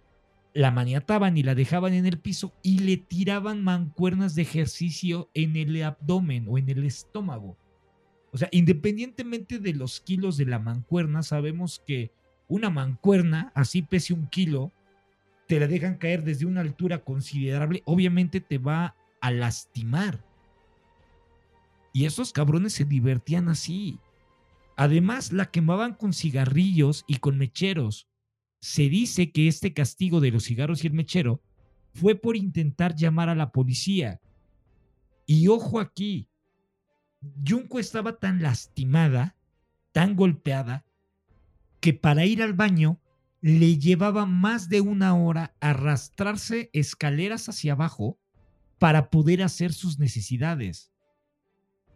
la 0.53 0.71
maniataban 0.71 1.37
y 1.37 1.43
la 1.43 1.55
dejaban 1.55 1.93
en 1.93 2.05
el 2.05 2.19
piso 2.19 2.53
y 2.61 2.79
le 2.79 2.97
tiraban 2.97 3.63
mancuernas 3.63 4.35
de 4.35 4.43
ejercicio 4.43 5.29
en 5.33 5.55
el 5.55 5.81
abdomen 5.83 6.45
o 6.49 6.57
en 6.57 6.69
el 6.69 6.83
estómago. 6.83 7.57
O 8.31 8.37
sea, 8.37 8.49
independientemente 8.51 9.59
de 9.59 9.73
los 9.73 9.99
kilos 9.99 10.37
de 10.37 10.45
la 10.45 10.59
mancuerna, 10.59 11.23
sabemos 11.23 11.81
que 11.85 12.11
una 12.47 12.69
mancuerna, 12.69 13.51
así 13.55 13.81
pese 13.81 14.13
un 14.13 14.27
kilo, 14.27 14.71
te 15.47 15.59
la 15.59 15.67
dejan 15.67 15.95
caer 15.95 16.23
desde 16.23 16.45
una 16.45 16.61
altura 16.61 17.03
considerable, 17.03 17.81
obviamente 17.85 18.39
te 18.39 18.57
va 18.57 18.95
a 19.19 19.31
lastimar. 19.31 20.23
Y 21.93 22.05
esos 22.05 22.31
cabrones 22.31 22.73
se 22.73 22.85
divertían 22.85 23.49
así. 23.49 23.99
Además, 24.81 25.31
la 25.31 25.51
quemaban 25.51 25.93
con 25.93 26.11
cigarrillos 26.11 27.05
y 27.05 27.17
con 27.17 27.37
mecheros. 27.37 28.07
Se 28.61 28.89
dice 28.89 29.31
que 29.31 29.47
este 29.47 29.75
castigo 29.75 30.21
de 30.21 30.31
los 30.31 30.45
cigarros 30.45 30.83
y 30.83 30.87
el 30.87 30.93
mechero 30.93 31.43
fue 31.93 32.15
por 32.15 32.35
intentar 32.35 32.95
llamar 32.95 33.29
a 33.29 33.35
la 33.35 33.51
policía. 33.51 34.21
Y 35.27 35.49
ojo 35.49 35.79
aquí, 35.79 36.31
Junko 37.47 37.77
estaba 37.77 38.17
tan 38.17 38.41
lastimada, 38.41 39.37
tan 39.91 40.15
golpeada, 40.15 40.83
que 41.79 41.93
para 41.93 42.25
ir 42.25 42.41
al 42.41 42.53
baño 42.53 42.99
le 43.39 43.77
llevaba 43.77 44.25
más 44.25 44.67
de 44.67 44.81
una 44.81 45.13
hora 45.13 45.55
arrastrarse 45.59 46.71
escaleras 46.73 47.47
hacia 47.49 47.73
abajo 47.73 48.17
para 48.79 49.11
poder 49.11 49.43
hacer 49.43 49.73
sus 49.73 49.99
necesidades. 49.99 50.91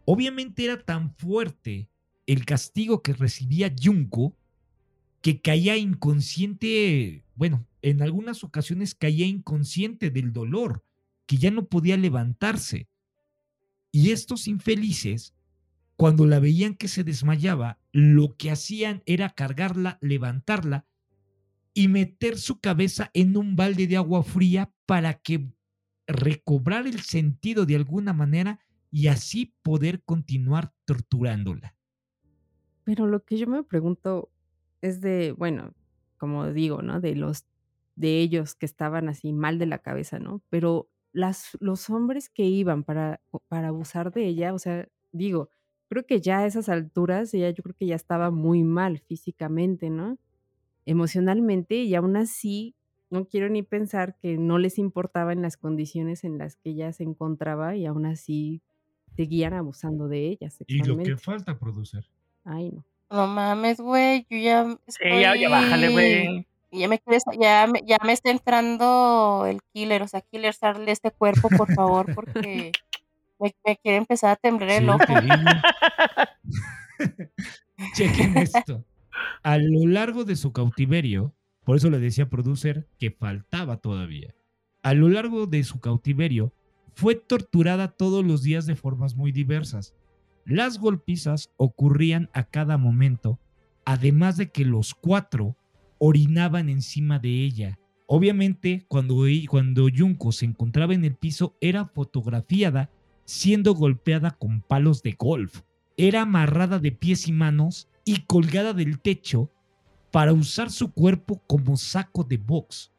Obviamente 0.06 0.66
era 0.66 0.86
tan 0.86 1.16
fuerte 1.16 1.90
el 2.26 2.46
castigo 2.46 3.02
que 3.02 3.14
recibía 3.14 3.74
Junko 3.82 4.36
que 5.26 5.42
caía 5.42 5.76
inconsciente, 5.76 7.26
bueno, 7.34 7.66
en 7.82 8.04
algunas 8.04 8.44
ocasiones 8.44 8.94
caía 8.94 9.26
inconsciente 9.26 10.12
del 10.12 10.32
dolor, 10.32 10.84
que 11.26 11.38
ya 11.38 11.50
no 11.50 11.66
podía 11.66 11.98
levantarse. 11.98 12.88
Y 13.92 14.12
estos 14.12 14.48
infelices, 14.48 15.34
cuando 15.96 16.28
la 16.28 16.40
veían 16.40 16.76
que 16.76 16.88
se 16.88 17.04
desmayaba, 17.04 17.80
lo 17.92 18.36
que 18.38 18.52
hacían 18.52 19.02
era 19.08 19.32
cargarla, 19.32 19.98
levantarla 20.00 20.86
y 21.74 21.88
meter 21.88 22.38
su 22.38 22.60
cabeza 22.60 23.10
en 23.16 23.36
un 23.36 23.56
balde 23.56 23.88
de 23.88 23.98
agua 23.98 24.24
fría 24.24 24.72
para 24.86 25.16
que 25.16 25.50
recobrar 26.06 26.86
el 26.86 27.00
sentido 27.02 27.66
de 27.66 27.78
alguna 27.78 28.14
manera 28.14 28.60
y 28.92 29.08
así 29.08 29.56
poder 29.64 30.04
continuar 30.04 30.72
torturándola. 30.86 31.75
Pero 32.86 33.08
lo 33.08 33.26
que 33.26 33.38
yo 33.38 33.48
me 33.48 33.64
pregunto 33.64 34.32
es 34.82 35.02
de, 35.02 35.34
bueno, 35.34 35.74
como 36.18 36.52
digo, 36.54 36.82
¿no? 36.82 37.02
De 37.02 37.16
los 37.16 37.46
de 37.96 38.20
ellos 38.20 38.56
que 38.56 38.66
estaban 38.66 39.10
así 39.10 39.34
mal 39.34 39.60
de 39.60 39.66
la 39.66 39.80
cabeza, 39.80 40.20
¿no? 40.20 40.42
Pero 40.50 40.90
las, 41.12 41.58
los 41.60 41.90
hombres 41.90 42.30
que 42.30 42.44
iban 42.44 42.84
para, 42.84 43.22
para 43.48 43.70
abusar 43.70 44.14
de 44.14 44.26
ella, 44.28 44.54
o 44.54 44.60
sea, 44.60 44.88
digo, 45.12 45.50
creo 45.90 46.06
que 46.06 46.22
ya 46.22 46.40
a 46.40 46.46
esas 46.46 46.70
alturas 46.70 47.34
ella 47.34 47.50
yo 47.50 47.64
creo 47.64 47.76
que 47.76 47.88
ya 47.88 47.96
estaba 47.96 48.32
muy 48.32 48.64
mal 48.64 49.00
físicamente, 49.00 49.90
¿no? 49.90 50.18
Emocionalmente 50.86 51.76
y 51.84 51.96
aún 51.96 52.18
así 52.18 52.76
no 53.10 53.28
quiero 53.28 53.50
ni 53.50 53.64
pensar 53.64 54.18
que 54.18 54.38
no 54.38 54.60
les 54.60 54.78
importaba 54.78 55.34
en 55.34 55.42
las 55.42 55.58
condiciones 55.58 56.24
en 56.24 56.38
las 56.38 56.58
que 56.58 56.72
ella 56.72 56.92
se 56.92 57.04
encontraba 57.04 57.76
y 57.76 57.86
aún 57.86 58.06
así 58.06 58.62
seguían 59.16 59.54
abusando 59.54 60.08
de 60.08 60.28
ella 60.28 60.50
Y 60.68 60.84
lo 60.84 60.98
que 60.98 61.18
falta 61.18 61.58
producer. 61.58 62.06
Ay, 62.46 62.72
no. 62.72 62.86
No 63.10 63.28
mames, 63.28 63.80
güey, 63.80 64.26
yo 64.30 64.38
ya 64.38 64.78
Sí, 64.88 65.22
ya, 65.22 65.36
ya 65.36 65.50
bájale, 65.50 65.90
güey. 65.90 66.48
Ya 66.72 66.90
me 66.90 67.00
ya 67.40 67.68
me, 67.68 67.82
ya 67.86 67.98
me 68.04 68.12
está 68.12 68.32
entrando 68.32 69.46
el 69.48 69.62
killer, 69.72 70.02
o 70.02 70.08
sea, 70.08 70.22
killer, 70.22 70.54
sal 70.54 70.86
de 70.86 70.92
este 70.92 71.12
cuerpo, 71.12 71.48
por 71.50 71.74
favor, 71.74 72.14
porque 72.14 72.72
me, 73.40 73.56
me 73.66 73.78
quiere 73.78 73.98
empezar 73.98 74.32
a 74.32 74.36
temblar 74.36 74.72
el 74.72 74.90
ojo. 74.90 75.00
Chequen 77.96 78.38
esto. 78.38 78.84
A 79.44 79.58
lo 79.58 79.88
largo 79.88 80.26
de 80.26 80.36
su 80.36 80.52
cautiverio, 80.52 81.34
por 81.64 81.78
eso 81.78 81.90
le 81.90 82.00
decía 82.00 82.26
a 82.26 82.30
producer 82.30 82.88
que 83.00 83.12
faltaba 83.12 83.78
todavía. 83.78 84.36
A 84.84 84.94
lo 84.94 85.10
largo 85.10 85.48
de 85.48 85.64
su 85.64 85.80
cautiverio, 85.80 86.52
fue 86.94 87.16
torturada 87.16 87.90
todos 87.90 88.26
los 88.26 88.44
días 88.44 88.66
de 88.66 88.76
formas 88.76 89.16
muy 89.16 89.32
diversas. 89.32 89.94
Las 90.46 90.80
golpizas 90.80 91.52
ocurrían 91.58 92.30
a 92.34 92.44
cada 92.44 92.78
momento, 92.78 93.40
además 93.84 94.38
de 94.38 94.52
que 94.52 94.64
los 94.64 94.94
cuatro 94.94 95.58
orinaban 95.98 96.70
encima 96.70 97.18
de 97.18 97.44
ella. 97.44 97.80
Obviamente, 98.06 98.86
cuando, 98.88 99.24
cuando 99.50 99.88
Junko 99.96 100.32
se 100.32 100.46
encontraba 100.46 100.94
en 100.94 101.04
el 101.04 101.16
piso, 101.16 101.56
era 101.62 101.86
fotografiada 101.86 102.92
siendo 103.26 103.74
golpeada 103.74 104.32
con 104.32 104.62
palos 104.62 105.02
de 105.02 105.14
golf. 105.14 105.62
Era 105.98 106.22
amarrada 106.22 106.78
de 106.78 106.92
pies 106.92 107.28
y 107.28 107.32
manos 107.32 107.90
y 108.04 108.22
colgada 108.22 108.74
del 108.74 109.00
techo 109.00 109.52
para 110.12 110.32
usar 110.32 110.70
su 110.70 110.94
cuerpo 110.94 111.42
como 111.48 111.76
saco 111.76 112.24
de 112.24 112.38
box. 112.38 112.92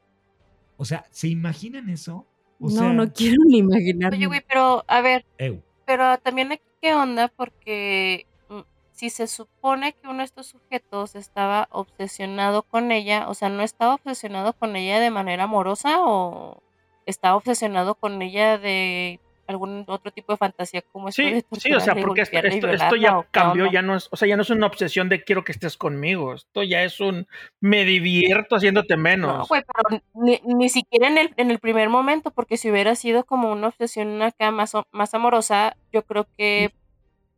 O 0.77 0.85
sea, 0.85 1.05
¿se 1.13 1.29
imaginan 1.29 1.89
eso? 1.89 2.27
O 2.59 2.69
no, 2.69 2.71
sea, 2.71 2.93
no 2.93 3.13
quiero 3.13 3.37
ni 3.47 3.59
imaginarme. 3.59 4.17
Oye, 4.17 4.27
güey, 4.27 4.43
pero 4.49 4.85
a 4.89 5.01
ver, 5.01 5.25
ew. 5.39 5.63
Pero 5.87 6.18
también 6.18 6.53
aquí 6.53 6.64
qué 6.82 6.95
onda, 6.95 7.28
porque 7.28 8.26
mm, 8.51 8.61
si 8.93 9.09
se 9.11 9.26
supone 9.28 9.95
que 9.95 10.09
uno 10.09 10.18
de 10.18 10.24
estos 10.24 10.49
sujetos 10.49 11.14
estaba 11.14 11.68
obsesionado 11.70 12.62
con 12.64 12.93
ella, 12.93 13.28
o 13.28 13.34
sea, 13.34 13.49
no 13.49 13.62
estaba 13.62 13.95
obsesionado 13.95 14.53
con 14.53 14.76
ella 14.76 15.01
de 15.01 15.11
manera 15.11 15.45
amorosa 15.45 16.05
o 16.05 16.62
estaba 17.07 17.37
obsesionado 17.37 17.95
con 17.95 18.20
ella 18.20 18.59
de 18.59 19.20
algún 19.49 19.85
otro 19.87 20.11
tipo 20.11 20.33
de 20.33 20.37
fantasía 20.37 20.83
como 20.93 21.09
esto 21.09 21.23
Sí, 21.23 21.31
de 21.31 21.45
sí, 21.59 21.73
o 21.73 21.81
sea, 21.81 21.95
porque 21.95 22.23
esto, 22.23 22.39
esto, 22.39 22.97
ya 22.97 23.27
cambió, 23.31 23.71
ya 23.71 23.83
no 23.83 23.97
es, 23.97 24.09
o 24.11 24.17
sea, 24.17 24.29
ya 24.29 24.37
no 24.37 24.43
es 24.43 24.51
una 24.51 24.67
obsesión 24.67 25.09
de 25.09 25.23
quiero 25.23 25.45
que 25.45 25.53
estés 25.53 25.77
conmigo. 25.77 26.35
Esto 26.35 26.63
ya 26.63 26.83
es 26.83 27.01
un 27.01 27.27
me 27.61 27.85
divierto 27.85 28.57
haciéndote 28.57 28.97
No, 28.97 29.03
menos. 29.03 29.49
güey, 29.49 29.63
pero 29.63 30.03
ni, 30.15 30.41
ni 30.45 30.69
siquiera 30.69 31.09
en 31.09 31.19
el, 31.19 31.35
en 31.37 31.51
el 31.51 31.59
primer 31.59 31.89
momento, 31.89 32.31
porque 32.31 32.57
si 32.57 32.71
hubiera 32.71 32.95
sido 32.95 33.25
como 33.25 33.51
una 33.53 33.69
obsesión 33.69 34.21
acá 34.23 34.51
más, 34.51 34.73
más 34.93 35.15
amorosa, 35.15 35.77
yo 35.93 36.03
creo 36.03 36.27
que 36.37 36.73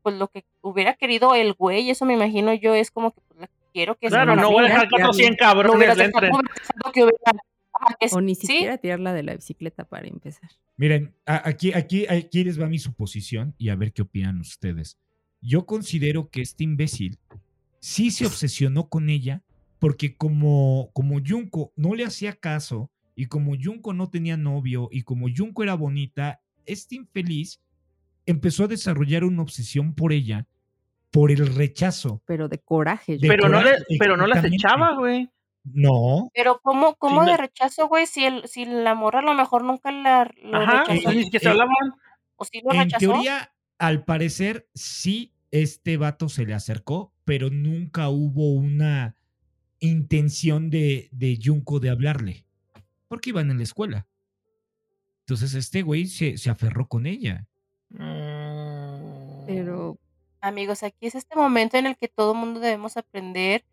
pues 0.03 0.17
lo 0.17 0.29
que 0.29 0.45
hubiera 0.63 0.95
querido 0.95 1.35
el 1.35 1.53
güey, 1.55 1.91
eso 1.91 2.05
me 2.05 2.15
imagino 2.15 2.55
yo, 2.55 2.75
es 2.75 2.91
como 2.91 3.11
que 3.11 3.21
pues, 3.29 3.41
la 3.41 3.49
quiero 3.73 3.97
que 3.97 4.09
Claro, 4.09 4.37
no 4.37 4.51
voy 4.51 4.65
a 4.65 4.69
dejar 4.69 4.89
que 4.89 4.95
otros 4.97 5.17
100 5.17 5.31
no 5.31 5.37
cabrones 5.37 5.77
hubieras 5.77 5.99
le 5.99 6.05
entren. 6.05 6.31
no 6.33 6.93
que 6.93 7.05
hubiera, 7.05 7.33
O 8.13 8.21
ni 8.21 8.35
sí, 8.35 8.47
siquiera 8.47 8.79
tirarla 8.79 9.13
de 9.13 9.23
la 9.23 9.35
bicicleta 9.35 9.85
para 9.85 10.07
empezar. 10.07 10.51
Miren, 10.77 11.15
aquí, 11.27 11.73
aquí, 11.73 12.07
aquí 12.07 12.45
les 12.45 12.61
va 12.61 12.69
mi 12.69 12.79
suposición 12.79 13.55
y 13.59 13.69
a 13.71 13.77
ver 13.77 13.93
qué 13.93 14.03
opinan 14.03 14.41
ustedes. 14.41 14.99
Yo 15.41 15.67
considero 15.67 16.31
que 16.31 16.41
este 16.41 16.65
imbécil 16.65 17.19
sí 17.81 18.11
se 18.11 18.27
obsesionó 18.27 18.89
con 18.89 19.09
ella 19.11 19.43
porque 19.79 20.17
como, 20.17 20.91
como 20.93 21.21
Junko 21.25 21.73
no 21.77 21.95
le 21.95 22.05
hacía 22.05 22.35
caso 22.35 22.91
y 23.15 23.27
como 23.27 23.55
Junko 23.61 23.93
no 23.93 24.11
tenía 24.11 24.37
novio 24.37 24.89
y 24.93 25.03
como 25.03 25.27
Junko 25.35 25.63
era 25.63 25.75
bonita, 25.75 26.41
este 26.67 26.97
infeliz 26.97 27.61
empezó 28.27 28.65
a 28.65 28.69
desarrollar 28.69 29.25
una 29.25 29.43
obsesión 29.43 29.95
por 29.95 30.13
ella 30.13 30.47
por 31.11 31.31
el 31.31 31.55
rechazo. 31.55 32.23
Pero 32.27 32.49
de 32.49 32.59
coraje. 32.59 33.19
yo 33.19 33.23
De 33.23 33.29
Pero 33.29 33.49
no, 33.49 33.63
le, 33.63 33.73
pero 33.99 34.17
no 34.17 34.27
las 34.27 34.45
echaba, 34.45 34.95
güey. 34.95 35.29
No, 35.65 36.31
Pero 36.35 36.61
¿cómo, 36.63 36.95
cómo 36.97 37.25
de 37.25 37.37
rechazo, 37.37 37.89
güey? 37.89 38.07
Si, 38.07 38.25
el, 38.25 38.49
si 38.49 38.65
la 38.65 38.95
morra 38.95 39.19
a 39.19 39.23
lo 39.23 39.35
mejor 39.35 39.65
nunca 39.65 39.93
la, 39.93 40.31
lo 40.43 40.59
Ajá, 40.59 40.85
rechazó. 40.85 41.13
y 41.13 41.17
ni 41.17 41.25
siquiera 41.25 41.43
se 41.43 41.49
eh, 41.49 41.51
hablaban. 41.51 41.95
O 42.37 42.45
si 42.45 42.61
lo 42.63 42.73
en 42.73 42.81
rechazó. 42.85 42.99
teoría, 42.99 43.53
al 43.79 44.05
parecer, 44.05 44.69
sí, 44.75 45.35
este 45.51 45.97
vato 45.97 46.29
se 46.29 46.47
le 46.47 46.55
acercó, 46.55 47.13
pero 47.25 47.51
nunca 47.51 48.09
hubo 48.09 48.53
una 48.55 49.17
intención 49.81 50.71
de, 50.71 51.09
de 51.13 51.39
Junko 51.43 51.81
de 51.81 51.91
hablarle, 51.91 52.45
porque 53.09 53.31
iban 53.31 53.51
en 53.51 53.59
la 53.59 53.65
escuela. 53.65 54.07
Entonces 55.21 55.55
este 55.55 55.83
güey 55.83 56.07
se, 56.07 56.39
se 56.39 56.51
aferró 56.51 56.89
con 56.89 57.07
ella. 57.07 57.47
Mm. 57.91 59.45
Pero 59.47 59.99
Amigos, 60.41 60.83
aquí 60.85 61.07
es 61.07 61.15
este 61.15 61.35
momento 61.37 61.77
en 61.79 61.87
el 61.87 61.97
que 61.97 62.09
todo 62.09 62.35
mundo 62.35 62.61
debemos 62.61 62.97
aprender 62.97 63.65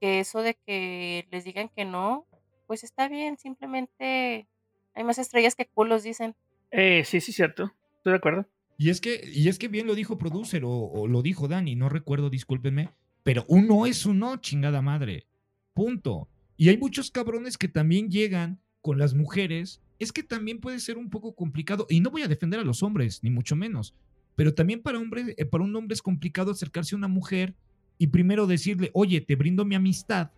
que 0.00 0.20
eso 0.20 0.42
de 0.42 0.54
que 0.66 1.26
les 1.30 1.44
digan 1.44 1.68
que 1.68 1.84
no, 1.84 2.26
pues 2.66 2.84
está 2.84 3.08
bien, 3.08 3.36
simplemente 3.38 4.48
hay 4.94 5.04
más 5.04 5.18
estrellas 5.18 5.54
que 5.54 5.66
culos, 5.66 6.02
dicen. 6.02 6.34
Eh, 6.70 7.04
sí, 7.04 7.20
sí, 7.20 7.32
cierto. 7.32 7.72
Estoy 7.96 8.12
de 8.12 8.16
acuerdo. 8.16 8.46
Y 8.78 8.90
es 8.90 9.00
que, 9.00 9.20
y 9.32 9.48
es 9.48 9.58
que 9.58 9.68
bien 9.68 9.86
lo 9.86 9.94
dijo 9.94 10.18
producer 10.18 10.64
o, 10.64 10.70
o 10.70 11.06
lo 11.06 11.22
dijo 11.22 11.48
Dani, 11.48 11.76
no 11.76 11.88
recuerdo, 11.88 12.30
discúlpenme, 12.30 12.88
pero 13.22 13.44
un 13.48 13.66
no 13.66 13.86
es 13.86 14.06
un 14.06 14.18
no, 14.18 14.36
chingada 14.38 14.80
madre. 14.80 15.26
Punto. 15.74 16.28
Y 16.56 16.68
hay 16.68 16.78
muchos 16.78 17.10
cabrones 17.10 17.58
que 17.58 17.68
también 17.68 18.10
llegan 18.10 18.60
con 18.80 18.98
las 18.98 19.14
mujeres. 19.14 19.82
Es 19.98 20.12
que 20.12 20.22
también 20.22 20.60
puede 20.60 20.80
ser 20.80 20.96
un 20.96 21.10
poco 21.10 21.34
complicado, 21.34 21.86
y 21.90 22.00
no 22.00 22.10
voy 22.10 22.22
a 22.22 22.28
defender 22.28 22.58
a 22.58 22.64
los 22.64 22.82
hombres, 22.82 23.22
ni 23.22 23.30
mucho 23.30 23.54
menos, 23.54 23.94
pero 24.34 24.54
también 24.54 24.80
para, 24.80 24.98
hombre, 24.98 25.34
eh, 25.36 25.44
para 25.44 25.64
un 25.64 25.76
hombre 25.76 25.92
es 25.92 26.00
complicado 26.00 26.52
acercarse 26.52 26.94
a 26.94 26.98
una 26.98 27.08
mujer 27.08 27.54
y 28.00 28.06
primero 28.06 28.46
decirle, 28.46 28.90
oye, 28.94 29.20
te 29.20 29.36
brindo 29.36 29.66
mi 29.66 29.74
amistad, 29.74 30.30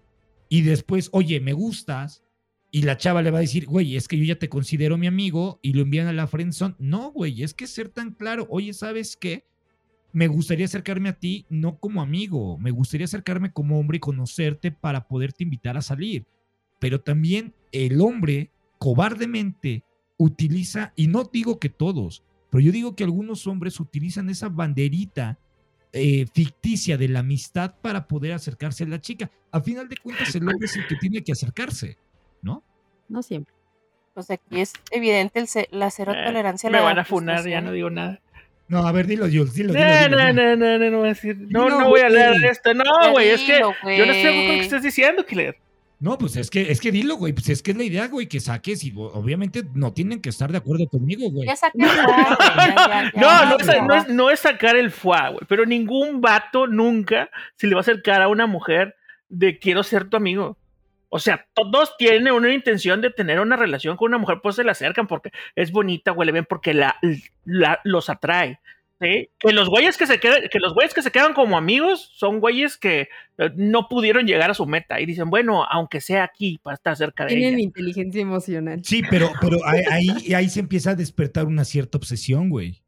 y 0.48 0.62
después, 0.62 1.08
oye, 1.12 1.38
me 1.38 1.52
gustas, 1.52 2.24
y 2.72 2.82
la 2.82 2.96
chava 2.96 3.22
le 3.22 3.30
va 3.30 3.38
a 3.38 3.42
decir, 3.42 3.66
güey, 3.66 3.94
es 3.94 4.08
que 4.08 4.18
yo 4.18 4.24
ya 4.24 4.34
te 4.34 4.48
considero 4.48 4.98
mi 4.98 5.06
amigo 5.06 5.60
y 5.62 5.72
lo 5.72 5.82
envían 5.82 6.08
a 6.08 6.12
la 6.12 6.26
friendzone. 6.26 6.74
No, 6.80 7.12
güey, 7.12 7.44
es 7.44 7.54
que 7.54 7.68
ser 7.68 7.88
tan 7.88 8.14
claro, 8.14 8.48
oye, 8.50 8.72
¿sabes 8.72 9.16
qué? 9.16 9.46
Me 10.12 10.26
gustaría 10.26 10.64
acercarme 10.64 11.10
a 11.10 11.18
ti 11.20 11.46
no 11.50 11.78
como 11.78 12.02
amigo, 12.02 12.58
me 12.58 12.72
gustaría 12.72 13.04
acercarme 13.04 13.52
como 13.52 13.78
hombre 13.78 13.98
y 13.98 14.00
conocerte 14.00 14.72
para 14.72 15.06
poderte 15.06 15.44
invitar 15.44 15.76
a 15.76 15.82
salir. 15.82 16.26
Pero 16.80 17.00
también 17.00 17.54
el 17.70 18.00
hombre 18.00 18.50
cobardemente 18.78 19.84
utiliza, 20.16 20.92
y 20.96 21.06
no 21.06 21.30
digo 21.32 21.60
que 21.60 21.68
todos, 21.68 22.24
pero 22.50 22.60
yo 22.60 22.72
digo 22.72 22.96
que 22.96 23.04
algunos 23.04 23.46
hombres 23.46 23.78
utilizan 23.78 24.30
esa 24.30 24.48
banderita 24.48 25.38
eh, 25.93 26.26
ficticia 26.32 26.97
de 26.97 27.09
la 27.09 27.20
amistad 27.20 27.74
para 27.80 28.07
poder 28.09 28.32
acercarse 28.32 28.84
a 28.84 28.86
la 28.88 29.01
chica. 29.01 29.30
A 29.51 29.61
final 29.61 29.88
de 29.88 29.97
cuentas, 29.99 30.34
el 30.34 30.49
hombre 30.49 30.66
es 30.66 30.76
el 30.76 30.86
que 30.86 30.97
tiene 30.97 31.22
que 31.22 31.32
acercarse, 31.32 31.97
¿no? 32.43 32.62
no 33.09 33.22
siempre. 33.22 33.55
Pues 34.14 34.30
aquí 34.30 34.61
es 34.61 34.72
evidente 34.90 35.40
el 35.40 35.49
la 35.70 35.90
cero 35.90 36.12
Eh, 36.14 36.24
tolerancia 36.24 36.68
a 36.68 36.72
me 36.72 36.78
la 36.78 36.84
van 36.84 36.99
a 36.99 37.05
funar, 37.05 37.47
ya 37.47 37.61
no 37.61 37.72
digo 37.72 37.90
nada. 37.90 38.20
No, 38.68 38.86
a 38.86 38.93
ver, 38.93 39.07
dilo, 39.07 39.24
Jules, 39.26 39.53
dilo, 39.55 39.74
No, 39.74 39.78
dilo, 39.80 40.16
dilo, 40.16 40.16
no, 40.18 40.32
no. 40.32 40.57
no, 40.57 40.57
no, 40.57 40.78
no, 40.78 40.90
no 40.90 40.99
voy 40.99 41.07
a 41.07 41.09
decir. 41.11 41.36
No, 41.36 41.64
Dilo, 41.64 41.80
no 41.80 41.88
voy 41.88 42.01
a 42.01 42.09
leer 42.09 42.45
esto. 42.51 42.72
No, 42.72 42.84
güey, 43.11 43.28
es 43.28 43.43
que 43.43 43.55
dilo, 43.57 43.74
yo 43.82 44.07
no 44.07 44.12
sé 44.14 44.22
con 44.22 44.49
lo 44.49 44.55
que 44.55 44.61
estás 44.61 44.82
diciendo, 44.82 45.26
Killer. 45.26 45.57
No, 46.03 46.18
pues 46.18 46.36
es 46.36 46.50
que, 46.50 46.72
es 46.72 46.80
que 46.80 46.90
dilo, 46.90 47.14
güey, 47.14 47.32
pues 47.32 47.48
es 47.48 47.62
que 47.62 47.70
es 47.70 47.76
la 47.76 47.84
idea, 47.84 48.09
güey, 48.09 48.26
que 48.26 48.40
saques 48.40 48.82
y 48.82 48.92
obviamente 48.96 49.62
no 49.72 49.92
tienen 49.92 50.20
que 50.20 50.30
estar 50.30 50.50
de 50.50 50.59
acuerdo 50.59 50.88
conmigo, 50.88 51.30
güey. 51.30 51.46
Ya 51.46 51.55
saqué 51.55 51.78
ya, 51.78 51.86
ya, 51.94 53.12
ya, 53.14 53.20
No, 53.20 53.50
no, 53.50 53.57
es, 53.57 53.66
ya. 53.68 53.82
no, 53.82 53.94
es, 53.94 54.09
no 54.09 54.30
es 54.30 54.40
sacar 54.40 54.74
el 54.74 54.90
fuá, 54.90 55.28
güey. 55.28 55.42
Pero 55.48 55.64
ningún 55.64 56.20
vato 56.20 56.66
nunca 56.66 57.30
se 57.55 57.68
le 57.68 57.74
va 57.76 57.80
a 57.80 57.82
acercar 57.82 58.20
a 58.20 58.26
una 58.26 58.48
mujer 58.48 58.96
de 59.28 59.61
quiero 59.61 59.84
ser 59.84 60.11
tu 60.11 60.16
amigo. 60.16 60.59
O 61.09 61.20
sea, 61.20 61.46
todos 61.55 61.96
tienen 61.98 62.32
una 62.32 62.53
intención 62.53 63.00
de 63.00 63.11
tener 63.11 63.38
una 63.38 63.55
relación 63.55 63.96
con 63.96 64.09
una 64.09 64.18
mujer, 64.18 64.40
pues 64.42 64.57
se 64.57 64.64
le 64.64 64.72
acercan 64.72 65.07
porque 65.07 65.30
es 65.55 65.70
bonita, 65.70 66.11
huele 66.11 66.32
bien, 66.32 66.46
porque 66.48 66.74
la, 66.74 66.96
la- 67.44 67.80
los 67.84 68.11
atrae. 68.11 68.59
¿Sí? 69.03 69.28
Que 69.38 69.53
los 69.53 69.68
güeyes 69.68 69.96
que 69.98 70.07
se 70.07 70.20
quedan, 70.20 70.42
que 70.50 70.59
los 70.61 70.72
güeyes 70.74 70.94
que 70.94 71.03
se 71.03 71.11
quedan 71.11 71.34
como 71.34 71.59
amigos 71.59 72.12
son 72.14 72.38
güeyes 72.40 72.76
que 72.76 73.09
eh, 73.38 73.50
no 73.57 73.88
pudieron 73.88 74.26
llegar 74.26 74.50
a 74.50 74.55
su 74.55 74.64
meta 74.64 75.00
y 75.00 75.07
dicen, 75.07 75.28
bueno, 75.28 75.64
aunque 75.68 76.00
sea 76.00 76.22
aquí 76.24 76.59
para 76.62 76.74
estar 76.74 76.96
cerca 76.96 77.24
de 77.24 77.30
Tienen 77.30 77.55
ella. 77.55 77.62
inteligencia 77.64 78.20
emocional. 78.22 78.80
Sí, 78.84 79.03
pero, 79.11 79.30
pero 79.40 79.59
ahí, 79.66 80.09
ahí, 80.34 80.48
se 80.48 80.61
empieza 80.61 80.90
a 80.90 80.94
despertar 80.94 81.46
una 81.46 81.64
cierta 81.64 81.98
obsesión, 81.98 82.48
güey. 82.48 82.80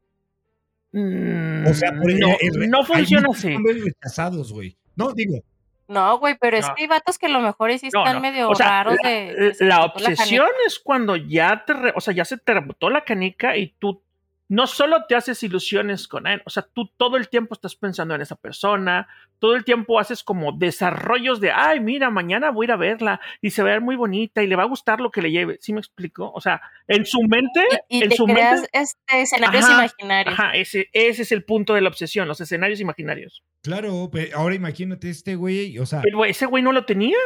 Mm, 0.91 1.67
O 1.67 1.73
sea, 1.73 1.91
por 1.91 2.13
no, 2.13 2.29
el- 2.39 2.63
el- 2.63 2.69
no 2.69 2.83
funciona 2.85 3.27
así. 3.31 3.53
rechazados, 3.83 4.53
güey. 4.53 4.77
No, 4.95 5.11
digo, 5.11 5.43
No, 5.87 6.17
güey, 6.17 6.35
pero 6.41 6.57
es 6.57 6.67
No. 6.67 6.73
que 6.73 6.81
hay 6.83 6.87
vatos 6.87 7.19
que 7.19 7.27
a 7.27 7.29
lo 7.29 7.41
mejor 7.41 7.69
sí 7.77 7.87
están 7.87 8.15
no. 8.15 8.19
medio 8.21 8.49
O 8.49 8.55
sea, 8.55 8.83
raros 8.83 8.97
la, 9.03 9.07
de... 9.09 9.35
de 9.35 9.53
se 9.53 9.65
la 9.65 9.83
obsesión 9.85 10.47
es 10.65 10.79
cuando 10.79 11.15
ya 11.15 11.63
te, 11.63 11.73
re- 11.73 11.93
o 11.95 12.01
sea, 12.01 12.11
ya 12.11 12.25
se 12.25 12.37
te 12.39 12.53
rebotó 12.55 12.89
la 12.89 13.03
canica 13.03 13.55
y 13.55 13.75
tú 13.77 14.01
no 14.47 14.67
solo 14.67 15.05
te 15.09 15.15
haces 15.15 15.41
ilusiones 15.41 16.07
con 16.07 16.27
él, 16.27 16.41
o 16.45 16.49
sea, 16.51 16.67
tú 16.71 16.87
todo 16.97 17.17
el 17.17 17.29
tiempo 17.29 17.55
estás 17.55 17.75
pensando 17.75 18.13
en 18.13 18.21
esa 18.21 18.35
persona, 18.35 19.07
todo 19.39 19.55
el 19.55 19.63
tiempo 19.65 19.99
haces 19.99 20.23
como 20.23 20.51
desarrollos 20.51 21.39
de, 21.39 21.51
ay, 21.51 21.79
mira, 21.79 22.09
mañana 22.11 22.51
voy 22.51 22.65
a 22.65 22.67
ir 22.67 22.71
a 22.73 22.75
verla 22.77 23.21
y 23.41 23.49
se 23.49 23.63
va 23.63 23.69
a 23.69 23.71
ver 23.73 23.81
muy 23.81 23.95
bonita 23.95 24.43
y 24.43 24.47
le 24.47 24.55
va 24.55 24.63
a 24.63 24.67
gustar 24.67 25.01
lo 25.01 25.09
que 25.09 25.21
le 25.23 25.31
lleve, 25.31 25.57
¿sí 25.61 25.73
me 25.73 25.79
explico? 25.79 26.31
O 26.31 26.41
sea, 26.41 26.61
en 26.87 27.05
su 27.05 27.21
mente, 27.23 27.61
Y, 27.89 27.99
y 27.99 28.03
en 28.03 28.09
te 28.09 28.15
su 28.17 28.25
creas 28.25 28.61
mente, 28.61 28.69
este, 28.73 29.21
escenarios 29.21 29.63
Ajá, 29.65 29.73
imaginarios. 29.73 30.33
ajá, 30.39 30.51
ese, 30.55 30.89
ese 30.93 31.23
es 31.23 31.31
el 31.31 31.43
punto 31.43 31.73
de 31.73 31.81
la 31.81 31.89
obsesión, 31.89 32.27
los 32.27 32.39
escenarios 32.39 32.79
imaginarios. 32.79 33.43
claro, 33.63 34.09
pe- 34.11 34.31
ahora 34.35 34.53
imagínate 34.53 35.09
este 35.09 35.35
güey, 35.35 35.79
o 35.79 35.85
sea, 35.87 36.01
güey- 36.03 36.29
ese 36.29 36.45
güey 36.45 36.61
no 36.61 36.71
lo 36.71 36.85
tenía, 36.85 37.17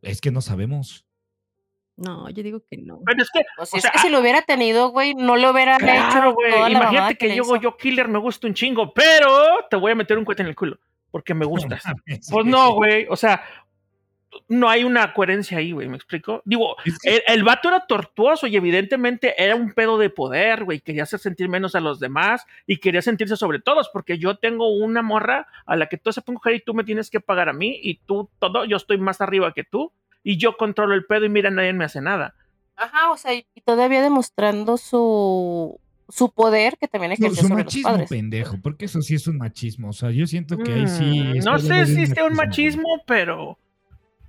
es 0.00 0.20
que 0.20 0.30
no 0.30 0.40
sabemos. 0.40 1.04
No, 1.96 2.28
yo 2.30 2.42
digo 2.42 2.60
que 2.68 2.76
no. 2.78 3.00
pero 3.06 3.22
es 3.22 3.30
que 3.30 3.42
Pues 3.56 3.72
o 3.72 3.76
es 3.76 3.82
sea, 3.82 3.92
que 3.92 3.98
si 4.00 4.08
lo 4.08 4.20
hubiera 4.20 4.42
tenido, 4.42 4.88
güey, 4.88 5.14
no 5.14 5.36
le 5.36 5.48
hubiera 5.48 5.76
Claro, 5.78 6.30
hecho 6.30 6.56
toda 6.56 6.68
la 6.68 6.78
Imagínate 6.78 7.16
que 7.16 7.28
le 7.28 7.36
yo, 7.36 7.56
yo 7.56 7.76
killer 7.76 8.08
me 8.08 8.18
gusta 8.18 8.46
un 8.48 8.54
chingo, 8.54 8.92
pero 8.92 9.28
te 9.70 9.76
voy 9.76 9.92
a 9.92 9.94
meter 9.94 10.18
un 10.18 10.24
cohete 10.24 10.42
en 10.42 10.48
el 10.48 10.56
culo 10.56 10.78
porque 11.12 11.34
me 11.34 11.44
gustas. 11.46 11.84
Pues 12.30 12.44
no, 12.46 12.72
güey. 12.72 13.06
O 13.08 13.14
sea, 13.14 13.44
no 14.48 14.68
hay 14.68 14.82
una 14.82 15.14
coherencia 15.14 15.58
ahí, 15.58 15.70
güey. 15.70 15.86
¿Me 15.88 15.94
explico? 15.94 16.42
Digo, 16.44 16.74
que- 16.82 16.90
el, 17.14 17.22
el 17.28 17.44
vato 17.44 17.68
era 17.68 17.86
tortuoso 17.86 18.48
y 18.48 18.56
evidentemente 18.56 19.40
era 19.40 19.54
un 19.54 19.72
pedo 19.72 19.96
de 19.96 20.10
poder, 20.10 20.64
güey. 20.64 20.80
Quería 20.80 21.04
hacer 21.04 21.20
sentir 21.20 21.48
menos 21.48 21.76
a 21.76 21.80
los 21.80 22.00
demás 22.00 22.44
y 22.66 22.78
quería 22.78 23.00
sentirse 23.02 23.36
sobre 23.36 23.60
todos 23.60 23.88
porque 23.92 24.18
yo 24.18 24.36
tengo 24.36 24.68
una 24.74 25.02
morra 25.02 25.46
a 25.66 25.76
la 25.76 25.86
que 25.86 25.96
tú 25.98 26.12
se 26.12 26.20
pongo 26.22 26.40
y 26.50 26.58
tú 26.60 26.74
me 26.74 26.82
tienes 26.82 27.08
que 27.10 27.20
pagar 27.20 27.48
a 27.48 27.52
mí 27.52 27.78
y 27.80 28.00
tú 28.04 28.28
todo, 28.40 28.64
yo 28.64 28.76
estoy 28.76 28.98
más 28.98 29.20
arriba 29.20 29.54
que 29.54 29.62
tú 29.62 29.92
y 30.24 30.36
yo 30.38 30.56
controlo 30.56 30.94
el 30.94 31.04
pedo 31.06 31.24
y 31.26 31.28
mira, 31.28 31.50
nadie 31.50 31.72
me 31.72 31.84
hace 31.84 32.00
nada. 32.00 32.34
Ajá, 32.76 33.12
o 33.12 33.16
sea, 33.16 33.32
y 33.34 33.44
todavía 33.64 34.02
demostrando 34.02 34.76
su, 34.78 35.78
su 36.08 36.30
poder 36.32 36.76
que 36.80 36.88
también 36.88 37.12
ejerce 37.12 37.36
su 37.36 37.42
sobre 37.42 37.50
los 37.62 37.64
machismo 37.66 37.90
padres. 37.90 38.08
pendejo, 38.08 38.56
porque 38.60 38.86
eso 38.86 39.00
sí 39.02 39.14
es 39.14 39.28
un 39.28 39.36
machismo. 39.38 39.90
O 39.90 39.92
sea, 39.92 40.10
yo 40.10 40.26
siento 40.26 40.58
que 40.58 40.72
ahí 40.72 40.88
sí. 40.88 41.04
Mm, 41.04 41.44
no 41.44 41.58
sé 41.60 41.86
si 41.86 42.06
sea 42.06 42.24
un 42.24 42.34
machismo, 42.34 42.88
pero. 43.06 43.56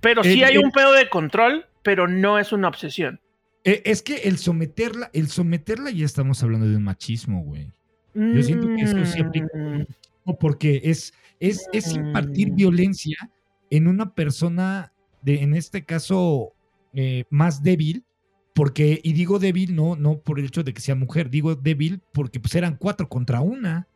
Pero 0.00 0.22
sí 0.22 0.38
El- 0.40 0.44
hay 0.44 0.58
un 0.58 0.70
pedo 0.70 0.92
de 0.92 1.08
control, 1.08 1.66
pero 1.82 2.06
no 2.06 2.38
es 2.38 2.52
una 2.52 2.68
obsesión. 2.68 3.18
Eh, 3.64 3.82
Es 3.84 4.02
que 4.02 4.14
el 4.28 4.38
someterla, 4.38 5.10
el 5.12 5.26
someterla 5.28 5.90
ya 5.90 6.04
estamos 6.04 6.40
hablando 6.44 6.68
de 6.68 6.76
un 6.76 6.84
machismo, 6.84 7.42
güey. 7.42 7.72
Yo 8.14 8.42
siento 8.42 8.68
que 8.68 8.82
eso 8.82 9.04
sí 9.04 9.20
aplica 9.20 9.48
Mm, 9.54 9.82
porque 10.40 10.80
es, 10.84 11.12
es, 11.40 11.66
es 11.72 11.92
impartir 11.92 12.52
Mm. 12.52 12.54
violencia 12.56 13.16
en 13.70 13.88
una 13.88 14.14
persona, 14.14 14.92
de, 15.26 15.42
en 15.42 15.54
este 15.54 15.84
caso, 15.84 16.54
eh, 16.94 17.24
más 17.30 17.64
débil, 17.64 18.04
porque, 18.54 19.00
y 19.02 19.12
digo 19.12 19.40
débil 19.40 19.74
no, 19.74 19.96
no 19.96 20.20
por 20.20 20.38
el 20.38 20.46
hecho 20.46 20.62
de 20.62 20.72
que 20.72 20.80
sea 20.80 20.94
mujer, 20.94 21.30
digo 21.30 21.56
débil 21.56 22.00
porque 22.12 22.38
pues 22.38 22.54
eran 22.54 22.76
cuatro 22.76 23.08
contra 23.08 23.40
una. 23.40 23.88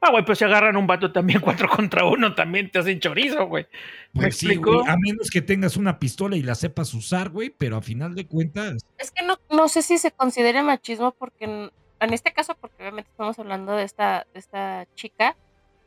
Ah, 0.00 0.10
güey, 0.10 0.24
pues 0.24 0.38
si 0.38 0.44
agarran 0.44 0.76
un 0.76 0.86
vato 0.86 1.12
también 1.12 1.40
cuatro 1.40 1.68
contra 1.68 2.06
uno, 2.06 2.34
también 2.34 2.70
te 2.70 2.78
hacen 2.78 2.98
chorizo, 3.00 3.46
güey. 3.46 3.66
¿Me 4.14 4.22
Pues 4.22 4.38
sí, 4.38 4.56
güey, 4.56 4.80
a 4.88 4.96
menos 4.96 5.30
que 5.30 5.42
tengas 5.42 5.76
una 5.76 5.98
pistola 5.98 6.36
y 6.36 6.42
la 6.42 6.54
sepas 6.54 6.94
usar, 6.94 7.28
güey, 7.28 7.50
pero 7.50 7.76
a 7.76 7.82
final 7.82 8.14
de 8.14 8.26
cuentas, 8.26 8.78
Es 8.96 9.10
que 9.10 9.24
no, 9.26 9.38
no 9.50 9.68
sé 9.68 9.82
si 9.82 9.98
se 9.98 10.10
considere 10.10 10.62
machismo 10.62 11.12
porque 11.12 11.44
en, 11.44 11.70
en 12.00 12.14
este 12.14 12.32
caso, 12.32 12.56
porque 12.58 12.76
obviamente 12.82 13.10
estamos 13.10 13.38
hablando 13.38 13.76
de 13.76 13.84
esta, 13.84 14.26
de 14.32 14.40
esta 14.40 14.86
chica, 14.94 15.36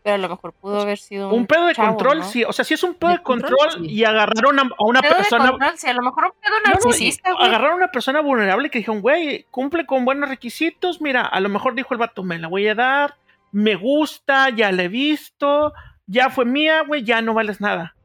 pero 0.06 0.16
a 0.16 0.18
lo 0.20 0.30
mejor 0.30 0.54
pudo 0.54 0.82
haber 0.82 1.00
sido 1.00 1.30
un, 1.30 1.40
Un 1.40 1.48
pedo 1.48 1.66
de 1.66 1.74
chavo, 1.74 1.88
control, 1.96 2.20
¿no? 2.20 2.24
sí. 2.26 2.44
O 2.44 2.54
sea, 2.54 2.64
si 2.64 2.76
es 2.76 2.84
un 2.84 2.94
pedo 2.94 3.10
de, 3.10 3.18
De 3.18 3.24
control, 3.24 3.58
control, 3.58 3.86
sí. 3.88 3.92
y 3.92 4.04
agarraron 4.04 4.60
a, 4.60 4.62
a 4.62 4.86
una 4.86 5.02
Pedo 5.02 5.10
de 5.14 5.18
persona. 5.18 5.50
control, 5.50 5.78
sí, 5.78 5.88
a 5.88 5.94
lo 5.94 6.02
mejor 6.04 6.26
un 6.26 6.32
pedo 6.40 6.52
No, 6.52 6.58
no, 6.60 6.70
y 6.70 6.74
narcisista, 6.74 7.34
güey. 7.34 7.44
agarraron 7.48 7.74
a 7.74 7.76
una 7.78 7.88
persona 7.92 8.22
vulnerable 8.22 8.70
que 8.70 8.78
dijeron, 8.78 9.02
güey, 9.02 9.48
cumple 9.50 9.88
con 9.88 10.06
buenos 10.06 10.30
requisitos. 10.30 11.02
Mira, 11.02 11.24
a 11.26 11.40
lo 11.40 11.50
mejor 11.50 11.74
dijo 11.74 11.96
el 11.96 11.98
vato, 11.98 12.22
me 12.22 12.38
la 12.38 12.48
voy 12.48 12.68
a 12.68 12.76
dar, 12.76 13.16
me 13.52 13.74
gusta, 13.76 14.52
ya 14.52 14.72
la 14.72 14.84
he 14.84 14.88
visto, 14.90 15.74
ya 16.06 16.30
fue 16.30 16.46
mía, 16.46 16.84
güey, 16.88 17.04
ya 17.04 17.24
no 17.24 17.34
vales 17.34 17.60
nada. 17.60 17.96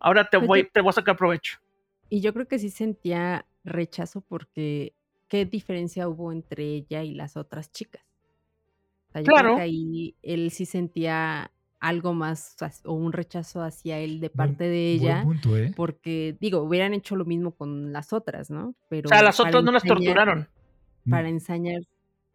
Ahora 0.00 0.28
te 0.28 0.36
Pues 0.38 0.46
voy, 0.46 0.64
te 0.70 0.82
voy 0.82 0.90
a 0.90 0.92
sacar 0.92 1.16
provecho. 1.16 1.58
Y 2.10 2.20
yo 2.20 2.34
creo 2.34 2.46
que 2.46 2.58
sí 2.58 2.68
sentía 2.68 3.46
rechazo 3.64 4.20
porque 4.20 4.92
¿qué 5.28 5.44
diferencia 5.46 6.08
hubo 6.08 6.30
entre 6.30 6.64
ella 6.64 7.02
y 7.02 7.14
las 7.14 7.36
otras 7.38 7.72
chicas? 7.72 8.02
O 9.08 9.12
sea, 9.12 9.22
yo 9.22 9.26
Claro. 9.26 9.48
creo 9.48 9.56
que 9.56 9.62
ahí 9.62 10.14
él 10.22 10.50
sí 10.50 10.66
sentía 10.66 11.50
algo 11.80 12.12
más 12.12 12.56
o 12.84 12.92
un 12.94 13.12
rechazo 13.12 13.62
hacia 13.62 13.98
él 13.98 14.20
de 14.20 14.28
Buen- 14.28 14.36
parte 14.36 14.64
de 14.64 14.96
buen 15.00 15.10
ella, 15.12 15.22
punto, 15.22 15.56
¿eh? 15.56 15.72
porque 15.76 16.36
digo, 16.40 16.62
hubieran 16.62 16.92
hecho 16.92 17.14
lo 17.16 17.24
mismo 17.24 17.52
con 17.52 17.92
las 17.92 18.12
otras, 18.12 18.50
¿no? 18.50 18.74
Pero 18.90 19.06
O 19.06 19.10
sea, 19.10 19.22
las 19.22 19.36
para 19.36 19.48
otras 19.50 19.64
no 19.64 19.72
las 19.72 19.82
torturaron. 19.84 20.48
Para 21.08 21.28
ensañar, 21.28 21.82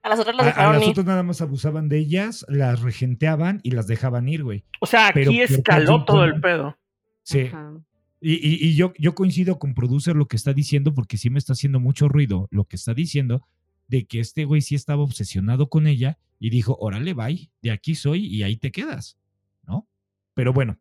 A 0.01 0.09
las 0.09 0.19
otras 0.19 0.33
A, 0.33 0.37
las 0.37 0.45
a 0.45 0.49
dejaron 0.49 0.73
las 0.75 0.83
ir. 0.83 0.89
otras 0.89 1.05
nada 1.05 1.23
más 1.23 1.41
abusaban 1.41 1.87
de 1.89 1.97
ellas, 1.99 2.45
las 2.49 2.81
regenteaban 2.81 3.59
y 3.63 3.71
las 3.71 3.87
dejaban 3.87 4.27
ir, 4.27 4.43
güey. 4.43 4.63
O 4.81 4.85
sea, 4.85 5.07
aquí 5.09 5.41
escaló 5.41 6.03
todo 6.05 6.23
el 6.25 6.39
pedo. 6.41 6.77
Sí. 7.23 7.41
ajá, 7.41 7.73
Y, 8.19 8.33
y- 8.35 8.67
y 8.69 8.75
yo, 8.75 8.93
yo 8.97 9.15
coincido 9.15 9.59
con 9.59 9.73
Producer 9.73 10.15
lo 10.15 10.27
que 10.27 10.35
está 10.37 10.53
diciendo, 10.53 10.93
porque 10.93 11.17
sí 11.17 11.29
me 11.29 11.39
está 11.39 11.51
haciendo 11.53 11.79
mucho 11.81 12.07
ruido 12.09 12.47
lo 12.51 12.63
que 12.65 12.75
está 12.77 12.93
diciendo, 12.93 13.45
de 13.87 14.05
que 14.05 14.19
este 14.19 14.45
güey 14.45 14.61
sí 14.61 14.75
estaba 14.75 15.03
obsesionado 15.03 15.69
con 15.69 15.87
ella 15.87 16.17
y 16.39 16.49
dijo, 16.49 16.75
órale, 16.79 17.13
bye, 17.13 17.51
de 17.61 17.71
aquí 17.71 17.95
soy 17.95 18.25
y 18.25 18.43
ahí 18.43 18.57
te 18.57 18.71
quedas, 18.71 19.17
¿no? 19.63 19.87
Pero 20.33 20.51
bueno, 20.53 20.79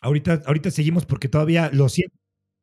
ahorita, 0.00 0.42
ahorita 0.46 0.70
seguimos 0.70 1.04
porque 1.06 1.28
todavía 1.28 1.70
lo 1.72 1.88
siento, 1.88 2.16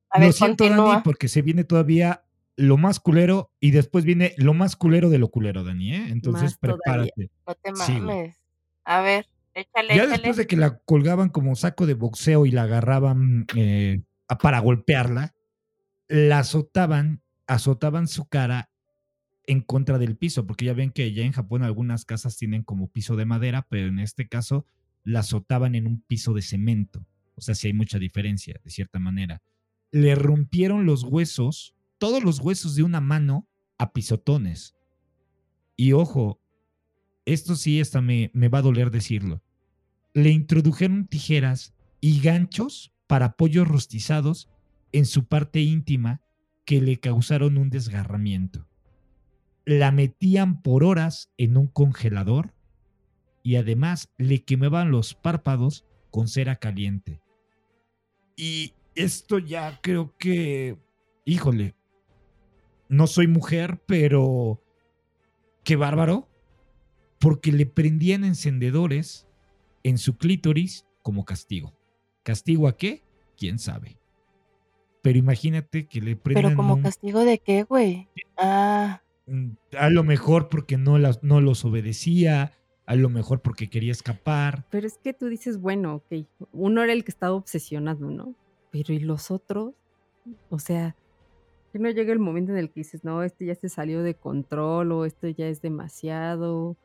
A 0.09 0.19
lo 0.19 0.31
siento 0.31 0.67
Dani, 0.69 1.01
porque 1.03 1.27
se 1.27 1.41
viene 1.41 1.63
todavía 1.63 2.23
lo 2.55 2.77
más 2.77 2.99
culero 2.99 3.51
y 3.59 3.71
después 3.71 4.05
viene 4.05 4.33
lo 4.37 4.53
más 4.53 4.75
culero 4.75 5.09
de 5.09 5.17
lo 5.19 5.29
culero, 5.29 5.63
Dani, 5.63 5.93
¿eh? 5.93 6.05
Entonces 6.09 6.43
Más 6.43 6.59
todavía. 6.59 7.11
prepárate. 7.13 7.29
No 7.47 7.55
te 7.55 7.75
Sí, 7.75 7.99
mames. 7.99 8.37
A 8.85 9.01
ver, 9.01 9.27
échale, 9.53 9.89
Ya 9.95 10.03
échale. 10.03 10.11
después 10.11 10.37
de 10.37 10.47
que 10.47 10.57
la 10.57 10.77
colgaban 10.79 11.29
como 11.29 11.55
saco 11.55 11.85
de 11.85 11.93
boxeo 11.93 12.45
y 12.45 12.51
la 12.51 12.63
agarraban 12.63 13.45
eh, 13.55 14.01
para 14.41 14.59
golpearla, 14.59 15.35
la 16.07 16.39
azotaban, 16.39 17.21
azotaban 17.47 18.07
su 18.07 18.25
cara 18.27 18.70
en 19.47 19.61
contra 19.61 19.97
del 19.97 20.15
piso, 20.15 20.45
porque 20.45 20.65
ya 20.65 20.73
ven 20.73 20.91
que 20.91 21.11
ya 21.13 21.23
en 21.23 21.31
Japón 21.31 21.63
algunas 21.63 22.05
casas 22.05 22.37
tienen 22.37 22.63
como 22.63 22.87
piso 22.87 23.15
de 23.15 23.25
madera, 23.25 23.67
pero 23.69 23.87
en 23.87 23.99
este 23.99 24.27
caso 24.27 24.65
la 25.03 25.21
azotaban 25.21 25.75
en 25.75 25.87
un 25.87 26.01
piso 26.01 26.33
de 26.33 26.41
cemento. 26.41 27.05
O 27.35 27.41
sea, 27.41 27.55
sí 27.55 27.67
hay 27.67 27.73
mucha 27.73 27.97
diferencia, 27.97 28.59
de 28.63 28.69
cierta 28.69 28.99
manera. 28.99 29.41
Le 29.91 30.15
rompieron 30.15 30.85
los 30.85 31.03
huesos, 31.03 31.75
todos 31.97 32.23
los 32.23 32.39
huesos 32.39 32.75
de 32.75 32.83
una 32.83 33.01
mano, 33.01 33.47
a 33.77 33.93
pisotones. 33.93 34.75
Y 35.75 35.93
ojo, 35.93 36.39
esto 37.25 37.55
sí, 37.55 37.81
hasta 37.81 38.01
me, 38.01 38.29
me 38.33 38.47
va 38.47 38.59
a 38.59 38.63
doler 38.63 38.91
decirlo. 38.91 39.41
Le 40.13 40.29
introdujeron 40.29 41.07
tijeras 41.07 41.73
y 41.99 42.21
ganchos 42.21 42.93
para 43.07 43.35
pollos 43.37 43.67
rostizados 43.67 44.49
en 44.91 45.05
su 45.05 45.25
parte 45.25 45.61
íntima 45.61 46.21
que 46.65 46.81
le 46.81 46.99
causaron 46.99 47.57
un 47.57 47.69
desgarramiento. 47.69 48.67
La 49.65 49.91
metían 49.91 50.61
por 50.61 50.83
horas 50.83 51.31
en 51.37 51.57
un 51.57 51.67
congelador 51.67 52.53
y 53.43 53.55
además 53.55 54.09
le 54.17 54.43
quemaban 54.43 54.91
los 54.91 55.13
párpados 55.13 55.85
con 56.09 56.27
cera 56.27 56.57
caliente. 56.57 57.21
Y 58.35 58.73
esto 58.95 59.39
ya 59.39 59.79
creo 59.81 60.15
que, 60.17 60.77
híjole, 61.25 61.75
no 62.89 63.07
soy 63.07 63.27
mujer, 63.27 63.81
pero 63.85 64.61
qué 65.63 65.75
bárbaro, 65.75 66.27
porque 67.19 67.51
le 67.51 67.65
prendían 67.65 68.23
encendedores 68.25 69.27
en 69.83 69.97
su 69.97 70.17
clítoris 70.17 70.85
como 71.03 71.23
castigo. 71.23 71.73
¿Castigo 72.23 72.67
a 72.67 72.75
qué? 72.77 73.03
¿Quién 73.37 73.59
sabe? 73.59 73.97
Pero 75.01 75.17
imagínate 75.17 75.87
que 75.87 76.01
le 76.01 76.15
prendan 76.15 76.43
Pero 76.43 76.55
como 76.55 76.73
un- 76.75 76.81
castigo 76.83 77.23
de 77.25 77.39
qué, 77.39 77.63
güey. 77.63 78.07
Ah, 78.37 79.01
a 79.77 79.89
lo 79.89 80.03
mejor 80.03 80.49
porque 80.49 80.77
no, 80.77 80.97
las, 80.97 81.23
no 81.23 81.41
los 81.41 81.65
obedecía, 81.65 82.53
a 82.85 82.95
lo 82.95 83.09
mejor 83.09 83.41
porque 83.41 83.69
quería 83.69 83.91
escapar. 83.91 84.65
Pero 84.69 84.87
es 84.87 84.97
que 84.97 85.13
tú 85.13 85.27
dices, 85.27 85.59
bueno, 85.59 85.95
ok, 85.95 86.25
uno 86.51 86.83
era 86.83 86.93
el 86.93 87.03
que 87.03 87.11
estaba 87.11 87.33
obsesionado, 87.33 88.09
¿no? 88.09 88.35
Pero 88.71 88.93
¿y 88.93 88.99
los 88.99 89.31
otros? 89.31 89.73
O 90.49 90.59
sea, 90.59 90.95
que 91.71 91.79
no 91.79 91.89
llega 91.89 92.11
el 92.11 92.19
momento 92.19 92.51
en 92.51 92.57
el 92.57 92.69
que 92.69 92.81
dices, 92.81 93.03
no, 93.03 93.23
este 93.23 93.45
ya 93.45 93.55
se 93.55 93.69
salió 93.69 94.03
de 94.03 94.15
control 94.15 94.91
o 94.91 95.05
esto 95.05 95.27
ya 95.27 95.47
es 95.47 95.61
demasiado. 95.61 96.75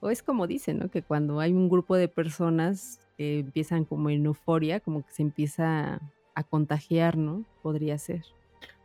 O 0.00 0.10
es 0.10 0.22
como 0.22 0.46
dicen, 0.46 0.78
¿no? 0.78 0.90
Que 0.90 1.02
cuando 1.02 1.40
hay 1.40 1.52
un 1.52 1.68
grupo 1.68 1.96
de 1.96 2.08
personas 2.08 3.00
que 3.16 3.40
empiezan 3.40 3.84
como 3.84 4.10
en 4.10 4.26
euforia, 4.26 4.78
como 4.80 5.04
que 5.04 5.12
se 5.12 5.22
empieza 5.22 6.00
a 6.34 6.44
contagiar, 6.44 7.16
¿no? 7.16 7.44
Podría 7.62 7.98
ser. 7.98 8.22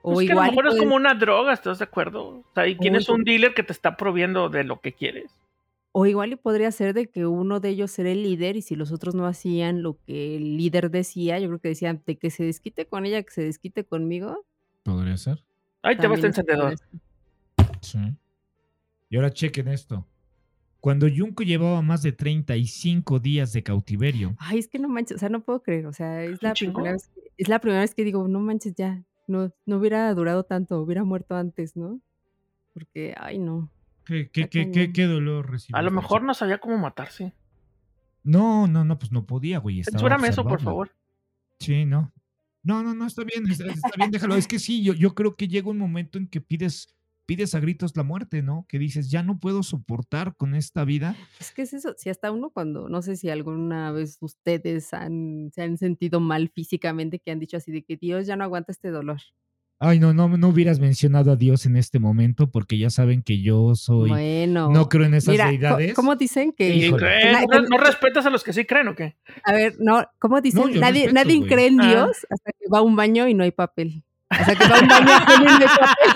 O 0.05 0.15
Pues 0.15 0.27
que 0.27 0.33
a 0.33 0.35
lo 0.35 0.43
mejor 0.43 0.67
es 0.67 0.75
como 0.75 0.95
una 0.95 1.13
droga, 1.13 1.53
¿estás 1.53 1.79
de 1.79 1.85
acuerdo? 1.85 2.25
O 2.25 2.45
sea, 2.53 2.67
y 2.67 2.77
tienes 2.77 3.07
Oye. 3.07 3.15
un 3.17 3.23
dealer 3.23 3.53
que 3.53 3.63
te 3.63 3.71
está 3.71 3.95
proviendo 3.95 4.49
de 4.49 4.65
lo 4.65 4.81
que 4.81 4.91
quieres. 4.91 5.31
O 5.93 6.05
igual 6.05 6.33
y 6.33 6.35
podría 6.35 6.69
ser 6.73 6.93
de 6.93 7.07
que 7.07 7.25
uno 7.25 7.61
de 7.61 7.69
ellos 7.69 7.97
era 7.97 8.09
el 8.09 8.21
líder 8.21 8.57
y 8.57 8.61
si 8.61 8.75
los 8.75 8.91
otros 8.91 9.15
no 9.15 9.25
hacían 9.25 9.81
lo 9.81 9.97
que 10.05 10.35
el 10.35 10.57
líder 10.57 10.91
decía, 10.91 11.39
yo 11.39 11.47
creo 11.47 11.59
que 11.59 11.69
decían 11.69 12.01
de 12.05 12.17
que 12.17 12.31
se 12.31 12.43
desquite 12.43 12.85
con 12.85 13.05
ella, 13.05 13.23
que 13.23 13.31
se 13.31 13.43
desquite 13.43 13.85
conmigo. 13.85 14.45
Podría 14.83 15.15
ser. 15.15 15.41
Ahí 15.83 15.95
te 15.95 16.07
va 16.07 16.15
este 16.15 16.27
podría 16.27 16.27
encendedor. 16.27 16.75
Sí. 17.79 17.99
Y 19.09 19.15
ahora 19.15 19.31
chequen 19.31 19.69
esto. 19.69 20.05
Cuando 20.81 21.07
Junko 21.07 21.43
llevaba 21.43 21.81
más 21.81 22.03
de 22.03 22.11
35 22.11 23.19
días 23.19 23.53
de 23.53 23.63
cautiverio, 23.63 24.35
Ay, 24.37 24.59
es 24.59 24.67
que 24.67 24.79
no 24.79 24.89
manches, 24.89 25.15
o 25.15 25.19
sea, 25.19 25.29
no 25.29 25.39
puedo 25.39 25.63
creer, 25.63 25.85
o 25.85 25.93
sea, 25.93 26.25
es 26.25 26.43
la 26.43 26.53
primera 26.53 26.91
vez 26.91 27.07
que, 27.07 27.21
es 27.37 27.47
la 27.47 27.59
primera 27.59 27.79
vez 27.79 27.95
que 27.95 28.03
digo, 28.03 28.27
no 28.27 28.41
manches 28.41 28.75
ya, 28.75 29.01
no, 29.27 29.51
no 29.65 29.77
hubiera 29.77 30.13
durado 30.13 30.43
tanto, 30.43 30.79
hubiera 30.81 31.03
muerto 31.03 31.35
antes, 31.35 31.75
¿no? 31.75 31.99
Porque, 32.73 33.13
ay, 33.17 33.39
no. 33.39 33.69
¿qué, 34.05 34.29
qué, 34.29 34.49
qué, 34.49 34.91
qué- 34.91 35.05
dolor 35.07 35.49
recibió? 35.49 35.77
A 35.77 35.81
lo 35.81 35.91
mejor 35.91 36.23
no 36.23 36.33
sabía 36.33 36.57
cómo 36.57 36.77
matarse. 36.77 37.33
No, 38.23 38.67
no, 38.67 38.83
no, 38.85 38.97
pues 38.97 39.11
no 39.11 39.25
podía, 39.25 39.59
güey. 39.59 39.83
Censúrame 39.83 40.29
eso, 40.29 40.43
por 40.43 40.61
favor. 40.61 40.91
Sí, 41.59 41.85
no. 41.85 42.11
No, 42.63 42.81
no, 42.81 42.93
no, 42.93 43.05
está 43.05 43.23
bien, 43.25 43.45
está, 43.49 43.65
está 43.65 43.91
bien, 43.97 44.09
déjalo. 44.09 44.35
Es 44.35 44.47
que 44.47 44.57
sí, 44.59 44.81
yo, 44.83 44.93
yo 44.93 45.13
creo 45.13 45.35
que 45.35 45.49
llega 45.49 45.69
un 45.69 45.77
momento 45.77 46.17
en 46.17 46.27
que 46.27 46.39
pides, 46.39 46.95
pides 47.25 47.55
a 47.55 47.59
gritos 47.59 47.95
la 47.95 48.03
muerte, 48.03 48.41
¿no? 48.41 48.65
Que 48.67 48.79
dices, 48.79 49.09
ya 49.09 49.23
no 49.23 49.39
puedo 49.39 49.63
soportar 49.63 50.35
con 50.35 50.55
esta 50.55 50.83
vida. 50.85 51.15
Es 51.39 51.51
que 51.51 51.63
es 51.63 51.73
eso, 51.73 51.93
si 51.97 52.09
hasta 52.09 52.31
uno 52.31 52.49
cuando, 52.49 52.89
no 52.89 53.01
sé 53.01 53.15
si 53.15 53.29
alguna 53.29 53.91
vez 53.91 54.17
ustedes 54.21 54.93
han, 54.93 55.51
se 55.53 55.61
han 55.63 55.77
sentido 55.77 56.19
mal 56.19 56.49
físicamente, 56.53 57.19
que 57.19 57.31
han 57.31 57.39
dicho 57.39 57.57
así 57.57 57.71
de 57.71 57.83
que 57.83 57.97
Dios 57.97 58.27
ya 58.27 58.35
no 58.35 58.43
aguanta 58.43 58.71
este 58.71 58.89
dolor. 58.89 59.19
Ay, 59.79 59.99
no, 59.99 60.13
no, 60.13 60.29
no 60.29 60.47
hubieras 60.47 60.79
mencionado 60.79 61.31
a 61.31 61.35
Dios 61.35 61.65
en 61.65 61.75
este 61.75 61.99
momento 61.99 62.49
porque 62.49 62.77
ya 62.77 62.89
saben 62.89 63.21
que 63.21 63.41
yo 63.41 63.75
soy, 63.75 64.09
bueno. 64.11 64.69
no 64.69 64.87
creo 64.87 65.05
en 65.05 65.13
esas 65.13 65.33
Mira, 65.33 65.47
deidades. 65.49 65.93
¿cómo 65.93 66.15
dicen 66.15 66.53
que... 66.53 66.89
¿No, 66.89 67.61
no 67.69 67.77
respetas 67.77 68.25
a 68.25 68.29
los 68.29 68.45
que 68.45 68.53
sí 68.53 68.63
creen 68.65 68.87
o 68.87 68.95
qué? 68.95 69.17
A 69.43 69.51
ver, 69.51 69.75
no, 69.79 70.05
¿cómo 70.19 70.39
dicen? 70.39 70.79
nadie 70.79 71.07
respeto, 71.07 71.13
nadie 71.13 71.47
cree 71.47 71.67
en 71.67 71.81
Ah. 71.81 71.87
Dios 71.89 72.11
hasta 72.29 72.51
que 72.53 72.69
va 72.73 72.77
a 72.79 72.81
un 72.81 72.95
baño 72.95 73.27
y 73.27 73.33
no 73.33 73.43
hay 73.43 73.51
papel. 73.51 74.03
Hasta 74.39 74.55
que 74.55 74.67
va 74.67 74.77
a 74.77 74.81
un 74.81 74.87
baño 74.87 75.11
hay 75.11 75.67
papel. 75.79 76.13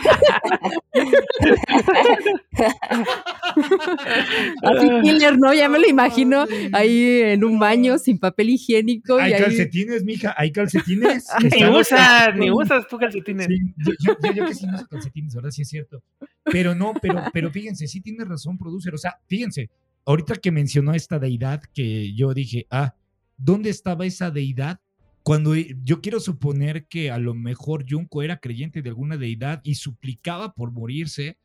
Así 4.63 4.89
killer, 5.03 5.38
¿no? 5.38 5.53
Ya 5.53 5.70
me 5.70 5.80
lo 5.80 5.88
imagino 5.88 6.45
ahí 6.74 7.22
en 7.22 7.43
un 7.43 7.59
baño 7.59 7.97
sin 7.97 8.20
papel 8.20 8.49
higiénico 8.51 9.18
Hay 9.18 9.32
y 9.32 9.34
ahí... 9.36 9.41
calcetines, 9.41 10.03
mija, 10.03 10.34
hay 10.38 10.51
calcetines. 10.51 11.28
Ni 11.51 11.65
usas, 11.65 12.36
ni 12.36 12.51
usas 12.51 12.88
tú 12.88 12.97
calcetines. 12.97 13.47
Sí, 13.47 13.59
yo, 13.78 13.93
yo, 13.99 14.18
yo, 14.22 14.34
yo 14.34 14.45
que 14.45 14.53
sí 14.53 14.65
no 14.65 14.76
uso 14.76 14.88
calcetines, 14.88 15.36
¿verdad? 15.36 15.51
Sí 15.51 15.61
es 15.61 15.70
cierto. 15.70 16.03
Pero 16.43 16.76
no, 16.76 16.93
pero, 17.01 17.24
pero 17.34 17.51
fíjense, 17.51 17.88
sí 17.88 18.01
tiene 18.01 18.26
razón, 18.26 18.57
producer. 18.57 18.93
O 18.93 18.97
sea, 18.97 19.20
fíjense, 19.28 19.70
ahorita 20.05 20.36
que 20.36 20.51
mencionó 20.51 20.93
esta 20.93 21.20
deidad, 21.20 21.61
que 21.74 22.13
yo 22.13 22.34
dije, 22.34 22.65
ah, 22.72 22.95
¿dónde 23.38 23.70
estaba 23.70 24.05
esa 24.05 24.32
deidad? 24.32 24.80
Cuando 25.28 25.56
e, 25.56 25.76
yo 25.84 26.00
quiero 26.00 26.22
suponer 26.22 26.88
que 26.88 27.12
a 27.12 27.18
lo 27.18 27.34
mejor 27.34 27.84
Junko 27.86 28.24
era 28.24 28.40
creyente 28.40 28.82
de 28.82 28.88
alguna 28.88 29.18
deidad 29.18 29.60
y 29.66 29.76
suplicaba 29.76 30.54
por 30.54 30.72
morirse, 30.72 31.38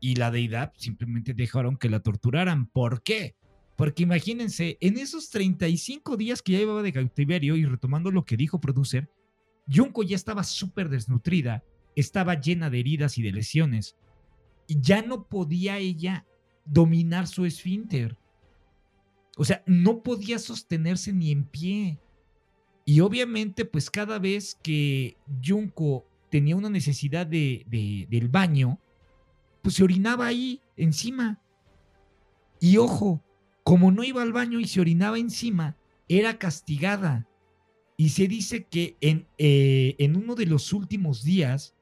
y 0.00 0.14
la 0.14 0.30
deidad 0.30 0.72
simplemente 0.78 1.34
dejaron 1.34 1.76
que 1.76 1.90
la 1.90 2.00
torturaran. 2.00 2.68
¿Por 2.68 3.02
qué? 3.02 3.36
Porque 3.76 4.04
imagínense, 4.04 4.78
en 4.80 4.96
esos 4.96 5.28
35 5.28 6.16
días 6.16 6.40
que 6.40 6.52
ya 6.52 6.60
llevaba 6.60 6.82
de 6.82 6.94
cautiverio, 6.94 7.54
y 7.56 7.66
retomando 7.66 8.10
lo 8.10 8.24
que 8.24 8.38
dijo 8.38 8.62
Producer, 8.62 9.10
Junko 9.70 10.04
ya 10.04 10.16
estaba 10.16 10.42
súper 10.42 10.88
desnutrida, 10.88 11.62
estaba 11.94 12.40
llena 12.40 12.70
de 12.70 12.80
heridas 12.80 13.18
y 13.18 13.22
de 13.22 13.32
lesiones, 13.32 13.94
y 14.66 14.80
ya 14.80 15.02
no 15.02 15.28
podía 15.28 15.76
ella 15.76 16.24
dominar 16.64 17.26
su 17.26 17.44
esfínter. 17.44 18.16
O 19.36 19.44
sea, 19.44 19.62
no 19.66 20.02
podía 20.02 20.38
sostenerse 20.38 21.12
ni 21.12 21.30
en 21.30 21.44
pie. 21.44 22.00
Y 22.84 23.00
obviamente, 23.00 23.64
pues 23.64 23.90
cada 23.90 24.18
vez 24.18 24.58
que 24.62 25.16
Junko 25.44 26.06
tenía 26.30 26.56
una 26.56 26.70
necesidad 26.70 27.26
de, 27.26 27.64
del 28.08 28.28
baño, 28.28 28.80
pues 29.62 29.76
se 29.76 29.84
orinaba 29.84 30.26
ahí, 30.26 30.60
encima. 30.76 31.40
Y 32.58 32.78
ojo, 32.78 33.22
como 33.62 33.92
no 33.92 34.02
iba 34.02 34.22
al 34.22 34.32
baño 34.32 34.58
y 34.58 34.66
se 34.66 34.80
orinaba 34.80 35.18
encima, 35.18 35.76
era 36.08 36.38
castigada. 36.38 37.28
Y 37.96 38.08
se 38.08 38.26
dice 38.26 38.64
que 38.64 38.96
en, 39.00 39.28
eh, 39.38 39.94
en 39.98 40.16
uno 40.16 40.34
de 40.34 40.46
los 40.46 40.72
últimos 40.72 41.22
días 41.22 41.76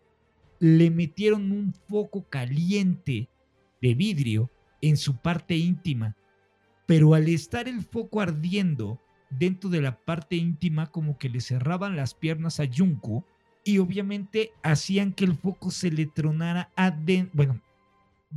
le 0.58 0.90
metieron 0.90 1.52
un 1.52 1.72
foco 1.72 2.28
caliente 2.28 3.30
de 3.80 3.94
vidrio 3.94 4.50
en 4.82 4.98
su 4.98 5.16
parte 5.16 5.56
íntima. 5.56 6.16
Pero 6.86 7.14
al 7.14 7.28
estar 7.28 7.68
el 7.68 7.82
foco 7.82 8.20
ardiendo 8.20 9.00
dentro 9.30 9.70
de 9.70 9.80
la 9.80 9.96
parte 9.96 10.36
íntima, 10.36 10.90
como 10.90 11.18
que 11.18 11.28
le 11.28 11.40
cerraban 11.40 11.96
las 11.96 12.14
piernas 12.14 12.60
a 12.60 12.66
Junko 12.66 13.24
y 13.64 13.78
obviamente 13.78 14.52
hacían 14.62 15.12
que 15.12 15.24
el 15.24 15.34
foco 15.34 15.70
se 15.70 15.90
le 15.90 16.06
tronara 16.06 16.70
adentro. 16.76 17.30
Bueno, 17.34 17.60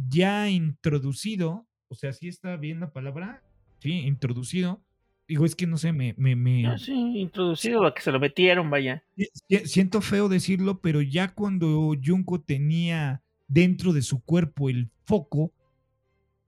ya 0.09 0.49
introducido, 0.49 1.65
o 1.89 1.95
sea, 1.95 2.13
si 2.13 2.27
está 2.27 2.55
bien 2.57 2.79
la 2.79 2.91
palabra, 2.91 3.41
sí, 3.79 3.91
introducido. 3.91 4.81
Digo, 5.27 5.45
es 5.45 5.55
que 5.55 5.65
no 5.65 5.77
sé, 5.77 5.93
me... 5.93 6.13
me, 6.17 6.35
me... 6.35 6.77
sí, 6.77 6.93
introducido, 7.17 7.85
a 7.85 7.93
que 7.93 8.01
se 8.01 8.11
lo 8.11 8.19
metieron, 8.19 8.69
vaya. 8.69 9.03
Siento 9.65 10.01
feo 10.01 10.27
decirlo, 10.27 10.81
pero 10.81 11.01
ya 11.01 11.33
cuando 11.33 11.93
Junko 12.03 12.41
tenía 12.41 13.23
dentro 13.47 13.93
de 13.93 14.01
su 14.01 14.21
cuerpo 14.21 14.69
el 14.69 14.89
foco 15.05 15.53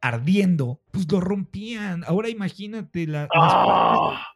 ardiendo, 0.02 0.82
pues 0.92 1.12
lo 1.12 1.20
rompían. 1.20 2.04
Ahora 2.06 2.30
imagínate, 2.30 3.08
la, 3.08 3.28
¡Ah! 3.34 3.42
las, 3.42 3.54
partes, 3.54 4.35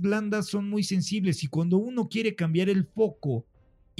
blandas 0.00 0.46
son 0.46 0.68
muy 0.68 0.82
sensibles 0.82 1.42
y 1.44 1.48
cuando 1.48 1.78
uno 1.78 2.08
quiere 2.08 2.34
cambiar 2.34 2.68
el 2.68 2.84
foco 2.84 3.46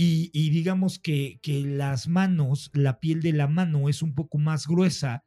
y, 0.00 0.50
digamos 0.50 1.00
que, 1.00 1.40
que, 1.42 1.64
las 1.64 2.06
manos, 2.06 2.70
la 2.72 3.00
piel 3.00 3.20
de 3.20 3.32
la 3.32 3.48
mano 3.48 3.88
es 3.88 4.00
un 4.00 4.14
poco 4.14 4.38
más 4.38 4.68
gruesa. 4.68 5.24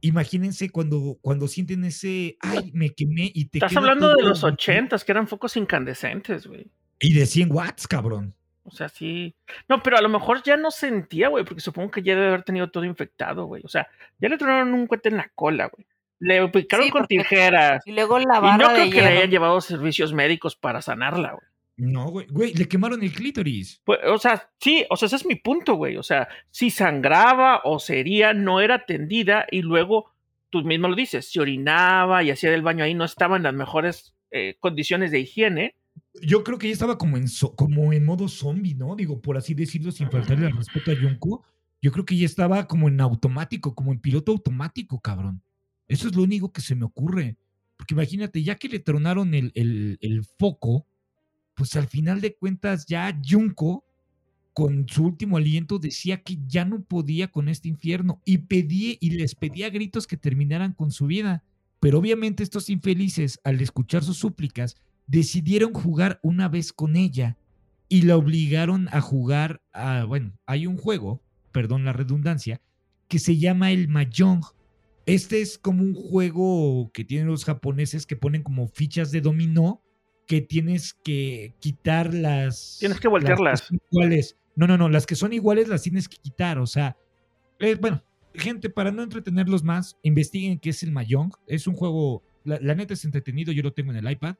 Imagínense 0.00 0.70
cuando, 0.70 1.18
cuando 1.20 1.46
sienten 1.46 1.84
ese, 1.84 2.36
ay, 2.40 2.72
me 2.74 2.90
quemé 2.90 3.30
y 3.32 3.44
te... 3.44 3.58
Estás 3.58 3.76
hablando 3.76 4.12
de 4.16 4.24
los 4.24 4.42
ochentas, 4.42 5.04
que 5.04 5.12
eran 5.12 5.28
focos 5.28 5.56
incandescentes, 5.56 6.48
güey. 6.48 6.68
Y 6.98 7.14
de 7.14 7.26
100 7.26 7.52
watts, 7.52 7.86
cabrón. 7.86 8.34
O 8.64 8.72
sea, 8.72 8.88
sí. 8.88 9.36
No, 9.68 9.80
pero 9.82 9.96
a 9.96 10.02
lo 10.02 10.08
mejor 10.08 10.42
ya 10.42 10.56
no 10.56 10.72
sentía, 10.72 11.28
güey, 11.28 11.44
porque 11.44 11.60
supongo 11.60 11.92
que 11.92 12.02
ya 12.02 12.14
debe 12.14 12.26
haber 12.26 12.42
tenido 12.42 12.70
todo 12.72 12.84
infectado, 12.84 13.46
güey. 13.46 13.62
O 13.64 13.68
sea, 13.68 13.86
ya 14.18 14.28
le 14.28 14.36
tronaron 14.36 14.74
un 14.74 14.88
cuete 14.88 15.10
en 15.10 15.16
la 15.16 15.30
cola, 15.34 15.70
güey. 15.72 15.86
Le 16.20 16.46
picaron 16.48 16.90
con 16.90 17.06
tijeras. 17.06 17.82
Y 17.86 17.92
luego 17.92 18.18
la 18.18 18.40
barra 18.40 18.54
y 18.54 18.58
no 18.58 18.74
creo 18.74 18.90
que 18.90 19.00
le 19.00 19.08
hayan 19.08 19.30
llevado 19.30 19.60
servicios 19.60 20.12
médicos 20.12 20.54
para 20.54 20.82
sanarla, 20.82 21.32
güey. 21.32 21.50
No, 21.80 22.10
güey, 22.10 22.26
güey, 22.28 22.52
le 22.52 22.68
quemaron 22.68 23.02
el 23.02 23.10
clítoris. 23.10 23.80
Pues, 23.84 24.00
o 24.06 24.18
sea, 24.18 24.50
sí, 24.60 24.84
o 24.90 24.96
sea, 24.96 25.06
ese 25.06 25.16
es 25.16 25.24
mi 25.24 25.36
punto, 25.36 25.76
güey. 25.76 25.96
O 25.96 26.02
sea, 26.02 26.28
si 26.50 26.68
sangraba 26.68 27.62
o 27.64 27.78
sería, 27.78 28.34
no 28.34 28.60
era 28.60 28.74
atendida 28.74 29.46
y 29.50 29.62
luego, 29.62 30.12
tú 30.50 30.62
mismo 30.62 30.88
lo 30.88 30.94
dices, 30.94 31.32
se 31.32 31.40
orinaba 31.40 32.22
y 32.22 32.30
hacía 32.30 32.50
del 32.50 32.60
baño 32.60 32.84
ahí, 32.84 32.92
no 32.92 33.06
estaba 33.06 33.38
en 33.38 33.44
las 33.44 33.54
mejores 33.54 34.14
eh, 34.30 34.56
condiciones 34.60 35.10
de 35.10 35.20
higiene. 35.20 35.74
Yo 36.20 36.44
creo 36.44 36.58
que 36.58 36.66
ella 36.66 36.74
estaba 36.74 36.98
como 36.98 37.16
en, 37.16 37.24
como 37.56 37.94
en 37.94 38.04
modo 38.04 38.28
zombie, 38.28 38.74
¿no? 38.74 38.94
Digo, 38.94 39.22
por 39.22 39.38
así 39.38 39.54
decirlo, 39.54 39.90
sin 39.90 40.10
faltarle 40.10 40.48
el 40.48 40.56
respeto 40.56 40.90
a 40.90 40.94
Yonko. 40.94 41.46
Yo 41.80 41.92
creo 41.92 42.04
que 42.04 42.14
ella 42.14 42.26
estaba 42.26 42.66
como 42.66 42.88
en 42.88 43.00
automático, 43.00 43.74
como 43.74 43.92
en 43.92 44.00
piloto 44.00 44.32
automático, 44.32 45.00
cabrón. 45.00 45.42
Eso 45.90 46.06
es 46.06 46.14
lo 46.14 46.22
único 46.22 46.52
que 46.52 46.60
se 46.60 46.76
me 46.76 46.84
ocurre. 46.84 47.36
Porque 47.76 47.94
imagínate, 47.94 48.42
ya 48.44 48.54
que 48.54 48.68
le 48.68 48.78
tronaron 48.78 49.34
el, 49.34 49.50
el, 49.56 49.98
el 50.00 50.24
foco, 50.24 50.86
pues 51.54 51.74
al 51.74 51.88
final 51.88 52.20
de 52.20 52.36
cuentas 52.36 52.86
ya 52.86 53.20
Junko, 53.28 53.84
con 54.52 54.88
su 54.88 55.04
último 55.04 55.36
aliento, 55.36 55.80
decía 55.80 56.22
que 56.22 56.38
ya 56.46 56.64
no 56.64 56.84
podía 56.84 57.28
con 57.32 57.48
este 57.48 57.68
infierno 57.68 58.22
y 58.24 58.38
pedía 58.38 58.94
y 59.00 59.10
les 59.10 59.34
pedía 59.34 59.68
gritos 59.68 60.06
que 60.06 60.16
terminaran 60.16 60.74
con 60.74 60.92
su 60.92 61.06
vida. 61.06 61.42
Pero 61.80 61.98
obviamente 61.98 62.44
estos 62.44 62.70
infelices, 62.70 63.40
al 63.42 63.60
escuchar 63.60 64.04
sus 64.04 64.18
súplicas, 64.18 64.76
decidieron 65.08 65.72
jugar 65.72 66.20
una 66.22 66.48
vez 66.48 66.72
con 66.72 66.94
ella 66.94 67.36
y 67.88 68.02
la 68.02 68.16
obligaron 68.16 68.88
a 68.92 69.00
jugar 69.00 69.60
a, 69.72 70.04
bueno, 70.04 70.38
hay 70.46 70.68
un 70.68 70.76
juego, 70.76 71.20
perdón 71.50 71.84
la 71.84 71.92
redundancia, 71.92 72.60
que 73.08 73.18
se 73.18 73.38
llama 73.38 73.72
el 73.72 73.88
Mahjong. 73.88 74.44
Este 75.06 75.40
es 75.40 75.58
como 75.58 75.82
un 75.82 75.94
juego 75.94 76.90
que 76.92 77.04
tienen 77.04 77.26
los 77.26 77.44
japoneses 77.44 78.06
que 78.06 78.16
ponen 78.16 78.42
como 78.42 78.68
fichas 78.68 79.10
de 79.10 79.20
dominó 79.20 79.82
que 80.26 80.40
tienes 80.40 80.94
que 80.94 81.54
quitar 81.58 82.14
las. 82.14 82.76
Tienes 82.78 83.00
que 83.00 83.08
voltearlas. 83.08 83.68
iguales. 83.90 84.36
No, 84.54 84.66
no, 84.66 84.76
no, 84.76 84.88
las 84.88 85.06
que 85.06 85.16
son 85.16 85.32
iguales 85.32 85.68
las 85.68 85.82
tienes 85.82 86.08
que 86.08 86.18
quitar. 86.18 86.58
O 86.58 86.66
sea, 86.66 86.96
eh, 87.58 87.76
bueno, 87.80 88.04
gente, 88.34 88.70
para 88.70 88.92
no 88.92 89.02
entretenerlos 89.02 89.64
más, 89.64 89.96
investiguen 90.02 90.58
qué 90.58 90.70
es 90.70 90.82
el 90.82 90.92
Mahjong. 90.92 91.32
Es 91.46 91.66
un 91.66 91.74
juego, 91.74 92.22
la, 92.44 92.74
neta 92.74 92.94
es 92.94 93.04
entretenido, 93.04 93.52
yo 93.52 93.62
lo 93.62 93.72
tengo 93.72 93.90
en 93.90 93.98
el 93.98 94.10
iPad, 94.10 94.36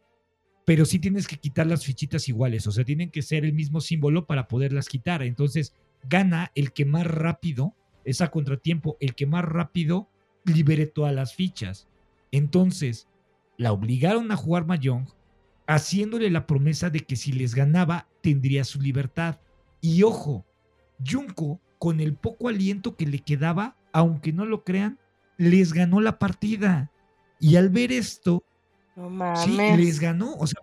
pero 0.64 0.84
sí 0.84 0.98
tienes 0.98 1.26
que 1.26 1.38
quitar 1.38 1.66
las 1.66 1.84
fichitas 1.84 2.28
iguales. 2.28 2.66
O 2.66 2.72
sea, 2.72 2.84
tienen 2.84 3.10
que 3.10 3.22
ser 3.22 3.44
el 3.44 3.52
mismo 3.52 3.80
símbolo 3.80 4.26
para 4.26 4.46
poderlas 4.46 4.88
quitar. 4.88 5.22
Entonces, 5.22 5.74
gana 6.04 6.52
el 6.54 6.72
que 6.72 6.84
más 6.84 7.06
rápido, 7.06 7.74
es 8.04 8.20
a 8.20 8.30
contratiempo, 8.30 8.96
el 9.00 9.14
que 9.14 9.26
más 9.26 9.44
rápido 9.44 10.09
libere 10.44 10.86
todas 10.86 11.14
las 11.14 11.34
fichas. 11.34 11.88
Entonces, 12.32 13.08
la 13.56 13.72
obligaron 13.72 14.30
a 14.32 14.36
jugar 14.36 14.66
Mahjong 14.66 15.06
haciéndole 15.66 16.30
la 16.30 16.46
promesa 16.46 16.90
de 16.90 17.00
que 17.00 17.14
si 17.14 17.32
les 17.32 17.54
ganaba 17.54 18.08
tendría 18.22 18.64
su 18.64 18.80
libertad. 18.80 19.38
Y 19.80 20.02
ojo, 20.02 20.44
Junko, 21.06 21.60
con 21.78 22.00
el 22.00 22.14
poco 22.14 22.48
aliento 22.48 22.96
que 22.96 23.06
le 23.06 23.20
quedaba, 23.20 23.76
aunque 23.92 24.32
no 24.32 24.44
lo 24.44 24.64
crean, 24.64 24.98
les 25.36 25.72
ganó 25.72 26.00
la 26.00 26.18
partida. 26.18 26.90
Y 27.38 27.56
al 27.56 27.70
ver 27.70 27.92
esto, 27.92 28.44
sí, 29.36 29.56
les 29.56 30.00
ganó. 30.00 30.34
O 30.34 30.46
sea, 30.46 30.60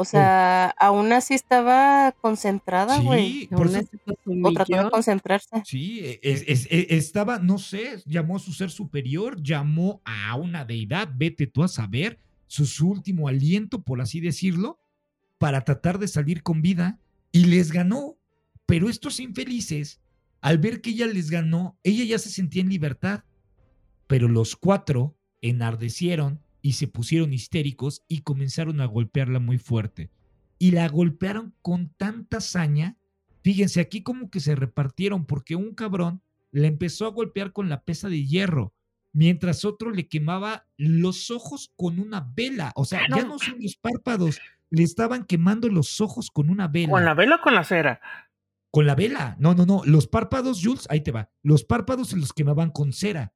o 0.00 0.04
sea, 0.04 0.68
aún 0.78 1.12
así 1.12 1.34
estaba 1.34 2.14
concentrada, 2.20 3.00
güey. 3.00 3.40
Sí, 3.40 3.48
por 3.48 3.66
o 3.66 4.52
trató 4.52 4.84
de 4.84 4.90
concentrarse. 4.90 5.60
Sí, 5.64 5.98
e, 6.04 6.20
e, 6.22 6.96
estaba, 6.96 7.40
no 7.40 7.58
sé, 7.58 8.00
llamó 8.06 8.36
a 8.36 8.38
su 8.38 8.52
ser 8.52 8.70
superior, 8.70 9.42
llamó 9.42 10.00
a 10.04 10.36
una 10.36 10.64
deidad, 10.64 11.08
vete 11.16 11.48
tú 11.48 11.64
a 11.64 11.68
saber, 11.68 12.20
su, 12.46 12.88
último 12.88 13.26
aliento, 13.26 13.82
por 13.82 14.00
así 14.00 14.20
decirlo, 14.20 14.78
para 15.36 15.64
tratar 15.64 15.98
de 15.98 16.06
salir 16.06 16.44
con 16.44 16.62
vida 16.62 17.00
y 17.32 17.46
les 17.46 17.72
ganó. 17.72 18.18
Pero 18.66 18.88
estos 18.88 19.18
infelices, 19.18 20.00
al 20.40 20.58
ver 20.58 20.80
que 20.80 20.90
ella 20.90 21.08
les 21.08 21.28
ganó, 21.28 21.76
ella 21.82 22.04
ya 22.04 22.20
se 22.20 22.30
sentía 22.30 22.62
en 22.62 22.68
libertad. 22.68 23.24
Pero 24.06 24.28
los 24.28 24.54
cuatro 24.54 25.16
enardecieron 25.40 26.40
y 26.62 26.72
se 26.72 26.88
pusieron 26.88 27.32
histéricos 27.32 28.04
y 28.08 28.22
comenzaron 28.22 28.80
a 28.80 28.86
golpearla 28.86 29.38
muy 29.38 29.58
fuerte. 29.58 30.10
Y 30.58 30.72
la 30.72 30.88
golpearon 30.88 31.54
con 31.62 31.90
tanta 31.96 32.40
saña. 32.40 32.96
Fíjense, 33.42 33.80
aquí 33.80 34.02
como 34.02 34.30
que 34.30 34.40
se 34.40 34.54
repartieron 34.54 35.24
porque 35.24 35.54
un 35.56 35.74
cabrón 35.74 36.22
le 36.50 36.66
empezó 36.66 37.06
a 37.06 37.10
golpear 37.10 37.52
con 37.52 37.68
la 37.68 37.84
pesa 37.84 38.08
de 38.08 38.26
hierro 38.26 38.74
mientras 39.12 39.64
otro 39.64 39.90
le 39.90 40.08
quemaba 40.08 40.66
los 40.76 41.30
ojos 41.30 41.72
con 41.76 41.98
una 41.98 42.30
vela. 42.34 42.72
O 42.74 42.84
sea, 42.84 43.00
ya 43.14 43.24
no 43.24 43.38
son 43.38 43.56
los 43.60 43.76
párpados, 43.76 44.40
le 44.70 44.82
estaban 44.82 45.24
quemando 45.24 45.68
los 45.68 46.00
ojos 46.00 46.30
con 46.30 46.50
una 46.50 46.68
vela. 46.68 46.90
¿Con 46.90 47.04
la 47.04 47.14
vela 47.14 47.36
o 47.36 47.40
con 47.40 47.54
la 47.54 47.64
cera? 47.64 48.00
Con 48.70 48.86
la 48.86 48.94
vela. 48.94 49.36
No, 49.38 49.54
no, 49.54 49.66
no. 49.66 49.82
Los 49.84 50.06
párpados, 50.06 50.60
Jules, 50.62 50.86
ahí 50.90 51.00
te 51.00 51.10
va. 51.10 51.30
Los 51.42 51.64
párpados 51.64 52.08
se 52.08 52.16
los 52.16 52.32
quemaban 52.32 52.70
con 52.70 52.92
cera. 52.92 53.32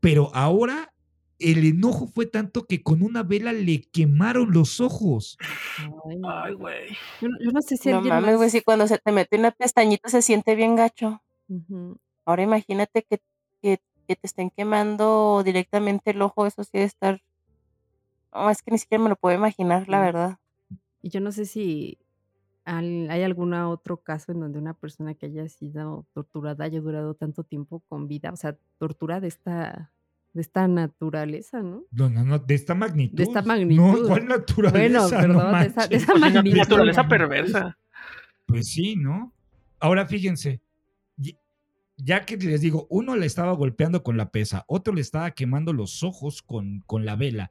Pero 0.00 0.34
ahora 0.34 0.92
el 1.38 1.66
enojo 1.66 2.06
fue 2.06 2.26
tanto 2.26 2.66
que 2.66 2.82
con 2.82 3.02
una 3.02 3.22
vela 3.22 3.52
le 3.52 3.82
quemaron 3.82 4.52
los 4.52 4.80
ojos. 4.80 5.36
Ay, 6.24 6.54
güey. 6.54 6.88
Yo, 7.20 7.28
no 7.52 7.60
sé 7.62 7.76
si 7.76 7.90
no 7.90 8.00
mames, 8.00 8.36
güey, 8.36 8.50
si 8.50 8.60
cuando 8.62 8.86
se 8.86 8.98
te 8.98 9.12
mete 9.12 9.38
una 9.38 9.50
pestañita 9.50 10.08
se 10.08 10.22
siente 10.22 10.54
bien 10.54 10.76
gacho. 10.76 11.22
Ahora 12.24 12.42
imagínate 12.42 13.02
que, 13.02 13.20
que 13.62 13.80
que 14.08 14.14
te 14.14 14.26
estén 14.28 14.50
quemando 14.50 15.42
directamente 15.44 16.12
el 16.12 16.22
ojo, 16.22 16.46
eso 16.46 16.62
sí 16.62 16.70
debe 16.74 16.84
estar. 16.84 17.20
No, 18.32 18.50
es 18.50 18.62
que 18.62 18.70
ni 18.70 18.78
siquiera 18.78 19.02
me 19.02 19.10
lo 19.10 19.16
puedo 19.16 19.34
imaginar, 19.36 19.88
la 19.88 19.98
Sí. 19.98 20.04
verdad. 20.04 20.38
Y 21.02 21.08
yo 21.10 21.20
no 21.20 21.32
sé 21.32 21.44
si 21.44 21.98
al- 22.64 23.10
hay 23.10 23.22
algún 23.24 23.52
otro 23.54 23.96
caso 24.02 24.30
en 24.30 24.38
donde 24.40 24.60
una 24.60 24.74
persona 24.74 25.14
que 25.14 25.26
haya 25.26 25.48
sido 25.48 26.06
torturada 26.12 26.64
haya 26.64 26.80
durado 26.80 27.14
tanto 27.14 27.42
tiempo 27.42 27.80
con 27.88 28.06
vida, 28.06 28.30
o 28.32 28.36
sea, 28.36 28.56
tortura 28.78 29.18
de 29.20 29.26
esta, 29.28 29.90
de 30.36 30.42
esta 30.42 30.68
naturaleza, 30.68 31.62
¿no? 31.62 31.84
No, 31.90 32.10
no, 32.10 32.22
no, 32.24 32.38
de 32.38 32.54
esta 32.54 32.74
magnitud. 32.74 33.20
esta 33.20 33.40
No, 33.40 33.48
magnitud. 33.48 34.06
¿cuál 34.06 34.26
naturaleza? 34.28 35.08
Bueno, 35.18 35.32
No 35.32 35.38
perdón, 35.50 35.60
de 35.60 35.66
esa, 35.66 35.88
de 35.88 35.96
esa 35.96 36.14
magnitud. 36.14 36.56
naturaleza 36.58 37.08
perversa. 37.08 37.78
Pues 38.46 38.68
sí, 38.68 38.96
¿no? 38.96 39.32
Ahora 39.80 40.06
fíjense, 40.06 40.60
ya 41.96 42.24
que 42.26 42.36
les 42.36 42.60
digo, 42.60 42.86
uno 42.90 43.16
le 43.16 43.26
estaba 43.26 43.52
golpeando 43.52 44.02
con 44.02 44.16
la 44.16 44.30
pesa, 44.30 44.64
otro 44.68 44.92
le 44.94 45.00
estaba 45.00 45.30
quemando 45.32 45.72
los 45.72 46.02
ojos 46.02 46.42
con, 46.42 46.82
con 46.86 47.04
la 47.06 47.16
vela, 47.16 47.50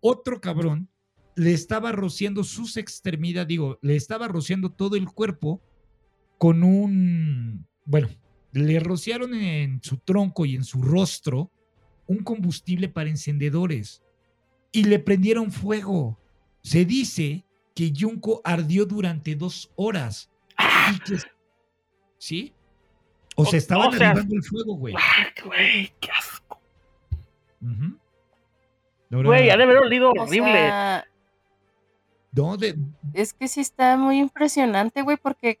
otro 0.00 0.40
cabrón 0.40 0.88
le 1.34 1.52
estaba 1.52 1.90
rociando 1.92 2.44
sus 2.44 2.76
extremidades, 2.76 3.48
digo, 3.48 3.78
le 3.82 3.96
estaba 3.96 4.28
rociando 4.28 4.70
todo 4.70 4.96
el 4.96 5.06
cuerpo 5.06 5.60
con 6.38 6.62
un, 6.62 7.66
bueno, 7.84 8.08
le 8.52 8.78
rociaron 8.80 9.34
en 9.34 9.82
su 9.82 9.98
tronco 9.98 10.46
y 10.46 10.54
en 10.54 10.64
su 10.64 10.80
rostro 10.82 11.50
un 12.10 12.24
combustible 12.24 12.88
para 12.88 13.08
encendedores 13.08 14.02
y 14.72 14.84
le 14.84 14.98
prendieron 14.98 15.52
fuego. 15.52 16.18
Se 16.62 16.84
dice 16.84 17.44
que 17.74 17.92
Junko 17.96 18.40
ardió 18.44 18.84
durante 18.84 19.36
dos 19.36 19.70
horas. 19.76 20.28
Y 20.92 20.98
que- 21.00 21.18
¿Sí? 22.18 22.52
O 23.36 23.42
O- 23.42 23.46
se 23.46 23.56
estaban 23.58 23.88
o 23.88 23.92
sea- 23.92 24.10
el 24.12 24.42
fuego, 24.42 24.74
güey. 24.74 24.94
Ah, 24.98 25.26
Güey, 25.44 25.92
qué 26.00 26.10
asco. 26.10 26.60
Ujú. 27.62 27.96
Ahora, 29.12 29.28
Güey, 29.28 29.50
ha 29.50 29.56
de 29.56 29.62
haber 29.62 29.76
olido 29.78 30.10
O 30.10 30.22
horrible. 30.22 30.52
sea, 30.52 31.04
no, 32.32 32.56
de- 32.56 32.76
es 33.14 33.32
que 33.32 33.46
sí 33.48 33.60
está 33.60 33.96
muy 33.96 34.18
impresionante, 34.18 35.02
güey, 35.02 35.16
porque, 35.16 35.58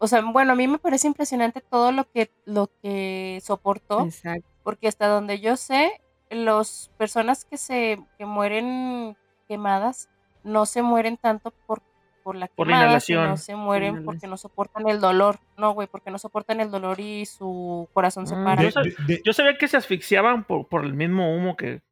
o 0.00 0.06
sea, 0.08 0.22
bueno, 0.22 0.52
a 0.52 0.56
mí 0.56 0.66
me 0.66 0.78
parece 0.78 1.06
impresionante 1.06 1.60
todo 1.60 1.92
lo 1.92 2.10
que, 2.10 2.30
lo 2.44 2.68
que 2.82 3.40
soportó, 3.44 4.04
Exacto. 4.06 4.48
porque 4.64 4.88
hasta 4.88 5.06
donde 5.06 5.38
yo 5.40 5.56
sé, 5.56 6.00
las 6.30 6.90
personas 6.98 7.44
que 7.44 7.56
se, 7.56 8.00
que 8.18 8.24
mueren 8.26 9.16
quemadas, 9.46 10.08
no 10.42 10.64
se 10.66 10.82
mueren 10.82 11.16
tanto 11.16 11.52
por, 11.66 11.82
por 12.22 12.34
la 12.36 12.46
Por 12.48 12.66
la 12.68 12.78
quemada, 12.80 13.00
sino 13.00 13.20
inhalación. 13.20 13.38
se 13.44 13.56
mueren 13.56 14.04
porque 14.04 14.26
no 14.26 14.36
soportan 14.36 14.88
el 14.88 15.00
dolor, 15.00 15.38
no, 15.56 15.72
güey, 15.74 15.86
porque 15.88 16.10
no 16.10 16.18
soportan 16.18 16.60
el 16.60 16.70
dolor 16.70 16.98
y 17.00 17.26
su 17.26 17.88
corazón 17.92 18.26
se 18.26 18.36
Mm, 18.36 18.44
para. 18.44 18.62
de- 18.62 18.70
yo, 18.70 18.80
sab- 18.80 18.84
de- 19.06 19.14
de- 19.16 19.22
yo 19.24 19.32
sabía 19.32 19.58
que 19.58 19.68
se 19.68 19.76
asfixiaban 19.76 20.44
por, 20.44 20.66
por 20.68 20.84
el 20.84 20.94
mismo 20.94 21.34
humo 21.34 21.56
que, 21.56 21.82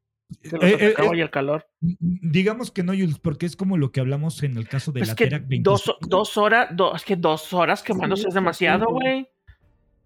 eh, 0.42 0.50
eh, 0.60 0.94
eh, 0.98 1.10
y 1.14 1.20
el 1.20 1.30
calor. 1.30 1.66
digamos 1.80 2.70
que 2.70 2.82
no, 2.82 2.92
Jules, 2.92 3.18
porque 3.18 3.46
es 3.46 3.56
como 3.56 3.76
lo 3.76 3.92
que 3.92 4.00
hablamos 4.00 4.42
en 4.42 4.56
el 4.58 4.68
caso 4.68 4.92
de 4.92 5.00
Pues 5.00 5.08
la 5.08 5.12
es 5.12 5.16
que 5.16 5.24
Terac 5.26 5.42
dos, 5.42 5.84
25. 5.86 5.98
dos 6.08 6.36
horas, 6.36 6.68
dos, 6.72 6.96
es 6.96 7.04
que 7.04 7.16
dos 7.16 7.52
horas 7.52 7.82
quemándose 7.82 8.22
Sí, 8.22 8.28
es 8.28 8.34
demasiado, 8.34 8.86
güey. 8.90 9.28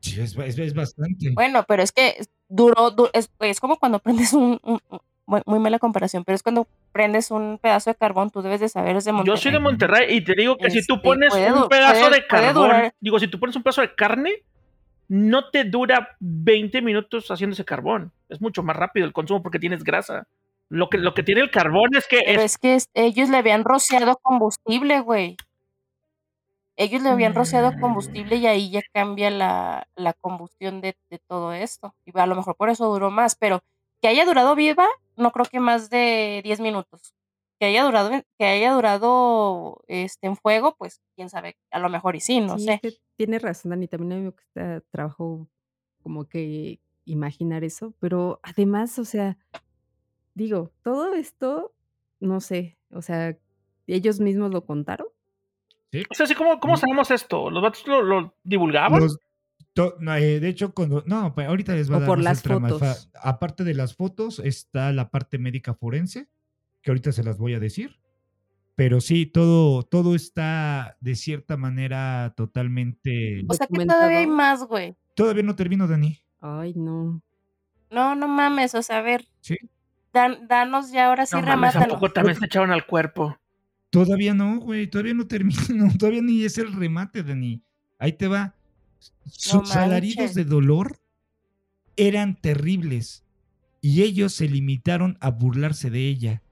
Sí, 0.01 0.21
es, 0.21 0.37
es- 0.37 0.59
es 0.59 0.75
bastante. 0.75 1.31
Bueno, 1.35 1.65
pero 1.67 1.83
es 1.83 1.93
que 1.93 2.17
duró, 2.49 2.91
du- 2.91 3.09
es, 3.13 3.31
es 3.41 3.61
como 3.61 3.79
cuando 3.79 3.99
prendes 4.03 4.33
un, 4.33 4.59
un- 4.63 4.81
un- 4.89 5.01
muy, 5.25 5.41
muy 5.47 5.61
mala 5.61 5.79
comparación, 5.79 6.25
pero 6.25 6.35
es 6.35 6.43
cuando 6.43 6.67
prendes 6.91 7.31
un 7.31 7.59
pedazo 7.63 7.91
de 7.91 7.95
carbón, 7.95 8.31
tú 8.31 8.43
debes 8.43 8.61
de 8.61 8.69
saber, 8.69 8.97
es 8.97 9.05
de 9.05 9.13
Yo 9.25 9.37
soy 9.37 9.53
de 9.53 9.61
Monterrey. 9.61 10.01
Monterrey 10.01 10.17
y 10.19 10.25
te 10.25 10.35
digo 10.35 10.57
que 10.59 10.69
si 10.71 10.85
tú 10.85 10.95
Este, 10.95 11.05
pones 11.05 11.31
puede 11.31 11.53
un 11.53 11.69
pedazo 11.69 12.01
puede- 12.01 12.17
de 12.21 12.27
carbón, 12.27 12.93
digo, 13.01 13.19
si 13.21 13.29
tú 13.29 13.39
pones 13.39 13.55
un 13.55 13.63
pedazo 13.63 13.81
de 13.83 13.95
carne, 13.95 14.33
no 15.13 15.51
te 15.51 15.65
dura 15.65 16.17
20 16.21 16.81
minutos 16.81 17.31
haciendo 17.31 17.53
ese 17.53 17.67
carbón. 17.67 18.13
Es 18.31 18.41
mucho 18.41 18.63
más 18.63 18.75
rápido 18.75 19.05
el 19.05 19.13
consumo 19.13 19.43
porque 19.43 19.59
tienes 19.59 19.85
grasa. 19.85 20.27
Lo 20.71 20.89
que, 20.89 20.97
lo 20.97 21.13
que 21.13 21.23
tiene 21.23 21.43
el 21.43 21.51
carbón 21.51 21.95
es 21.95 22.07
que 22.09 22.23
Pero 22.25 22.41
es, 22.41 22.53
es 22.53 22.59
que 22.59 22.79
ellos 22.95 23.29
le 23.29 23.37
habían 23.37 23.63
rociado 23.63 24.17
combustible, 24.23 25.01
güey. 25.01 25.37
Ellos 26.77 27.03
le 27.03 27.11
habían 27.11 27.35
rociado 27.35 27.73
Mm. 27.73 27.81
combustible 27.81 28.37
y 28.37 28.47
ahí 28.47 28.71
ya 28.71 28.81
cambia 28.95 29.31
la, 29.31 29.87
la 29.97 30.15
combustión 30.15 30.81
de, 30.81 30.97
de 31.11 31.19
todo 31.19 31.53
esto. 31.53 31.95
Y 32.07 32.19
a 32.19 32.25
lo 32.27 32.35
mejor 32.35 32.57
por 32.57 32.71
eso 32.71 32.87
duró 32.91 33.11
más, 33.11 33.35
pero 33.35 33.63
que 34.01 34.09
haya 34.09 34.25
durado 34.25 34.55
viva, 34.55 34.87
no 35.17 35.31
creo 35.33 35.45
que 35.45 35.61
más 35.61 35.91
de 35.91 36.41
10 36.43 36.61
minutos. 36.61 37.13
Que 37.63 37.67
haya 37.67 37.85
durado, 37.85 38.11
en- 38.11 38.25
que 38.41 38.45
haya 38.45 38.73
durado 38.73 39.85
este, 39.87 40.27
en 40.27 40.35
fuego, 40.37 40.75
pues 40.77 41.01
quién 41.15 41.31
sabe, 41.31 41.57
a 41.71 41.79
lo 41.79 41.89
mejor 41.89 42.17
y 42.17 42.21
sí, 42.21 42.41
no 42.41 42.59
Sí, 42.59 42.65
sé. 42.65 42.73
es 42.75 42.81
que 42.81 42.93
tiene 43.17 43.39
razón, 43.39 43.71
Dani. 43.71 43.87
También 43.87 44.13
a 44.13 44.17
mí 44.17 44.23
me 44.23 44.33
cuesta 44.33 44.81
trabajo 44.91 45.47
como 46.03 46.25
que 46.29 46.81
imaginar 47.05 47.63
eso, 47.63 47.95
pero 48.01 48.41
además, 48.43 48.99
o 48.99 49.05
sea, 49.05 49.39
digo, 50.35 50.73
todo 50.83 51.15
esto, 51.15 51.73
no 52.19 52.41
sé, 52.41 52.79
o 52.91 53.01
sea, 53.01 53.39
ellos 53.87 54.19
mismos 54.19 54.51
lo 54.51 54.65
contaron. 54.67 55.07
¿sí? 55.93 56.03
o 56.11 56.15
sea, 56.15 56.25
así 56.25 56.35
como, 56.35 56.59
¿cómo 56.59 56.75
Mm. 56.75 56.79
sabemos 56.79 57.11
esto? 57.13 57.49
¿Los 57.49 57.63
vatos 57.63 57.87
lo, 57.87 58.03
lo 58.03 58.35
divulgaban? 58.43 59.03
Los- 59.03 59.19
to- 59.73 59.95
no, 60.01 60.17
eh, 60.17 60.41
de 60.41 60.49
hecho, 60.49 60.75
cuando. 60.75 61.05
No, 61.07 61.33
pa- 61.33 61.47
ahorita 61.47 61.75
les 61.77 61.89
va 61.93 61.99
a 61.99 62.01
dar 62.01 62.09
por 62.09 62.21
las 62.21 62.43
fotos. 62.43 63.09
Aparte 63.15 63.63
de 63.63 63.75
las 63.75 63.95
fotos, 63.95 64.41
está 64.41 64.91
la 64.93 65.11
parte 65.11 65.39
médica 65.39 65.75
forense, 65.75 66.27
que 66.83 66.91
ahorita 66.91 67.13
se 67.13 67.23
las 67.25 67.39
voy 67.39 67.55
a 67.55 67.61
decir. 67.61 67.99
Pero 68.75 69.01
sí, 69.01 69.27
todo, 69.27 69.83
todo 69.83 70.15
está 70.15 70.97
de 71.01 71.15
cierta 71.15 71.57
manera 71.57 72.33
totalmente. 72.37 73.45
O 73.49 73.55
sea 73.55 73.67
que 73.67 73.85
todavía 73.85 74.19
hay 74.19 74.27
más, 74.27 74.65
güey. 74.65 74.97
Todavía 75.15 75.43
no 75.43 75.55
termino, 75.55 75.87
Dani. 75.87 76.19
Ay, 76.41 76.73
no. 76.75 77.23
No, 77.91 78.15
no 78.15 78.27
mames, 78.29 78.75
o 78.75 78.83
sea, 78.83 78.99
a 78.99 79.03
ver, 79.03 79.29
Sí. 79.43 79.57
dan- 80.13 80.49
danos 80.49 80.91
ya 80.91 81.09
ahora 81.09 81.27
sí 81.27 81.37
no 81.37 81.43
mames, 81.43 81.71
¿a 81.77 81.81
remátanos. 81.81 81.95
poco 82.01 82.13
también 82.13 82.39
se 82.39 82.47
echaban 82.47 82.71
al 82.71 82.87
cuerpo? 82.87 83.37
Todavía 83.91 84.33
no, 84.33 84.59
güey. 84.61 84.87
Todavía 84.87 85.13
no 85.13 85.27
termino. 85.29 85.93
Todavía 85.99 86.23
ni 86.23 86.43
es 86.45 86.57
el 86.57 86.73
remate, 86.73 87.23
Dani. 87.23 87.61
Ahí 87.99 88.15
te 88.15 88.27
va. 88.27 88.55
Sus 89.27 89.77
alaridos 89.77 90.17
manches. 90.17 90.35
de 90.35 90.45
dolor 90.47 90.99
eran 91.97 92.37
terribles 92.41 93.23
y 93.83 94.03
ellos 94.03 94.33
se 94.33 94.49
limitaron 94.49 95.19
a 95.21 95.31
burlarse 95.31 95.91
de 95.91 96.09
ella. 96.09 96.43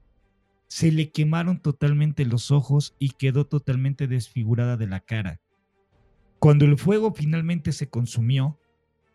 Se 0.70 0.92
le 0.92 1.10
quemaron 1.10 1.58
totalmente 1.58 2.24
los 2.24 2.52
ojos 2.52 2.94
y 3.00 3.10
quedó 3.10 3.44
totalmente 3.44 4.06
desfigurada 4.06 4.76
de 4.76 4.86
la 4.86 5.00
cara. 5.00 5.40
Cuando 6.38 6.64
el 6.64 6.78
fuego 6.78 7.12
finalmente 7.12 7.72
se 7.72 7.88
consumió, 7.88 8.56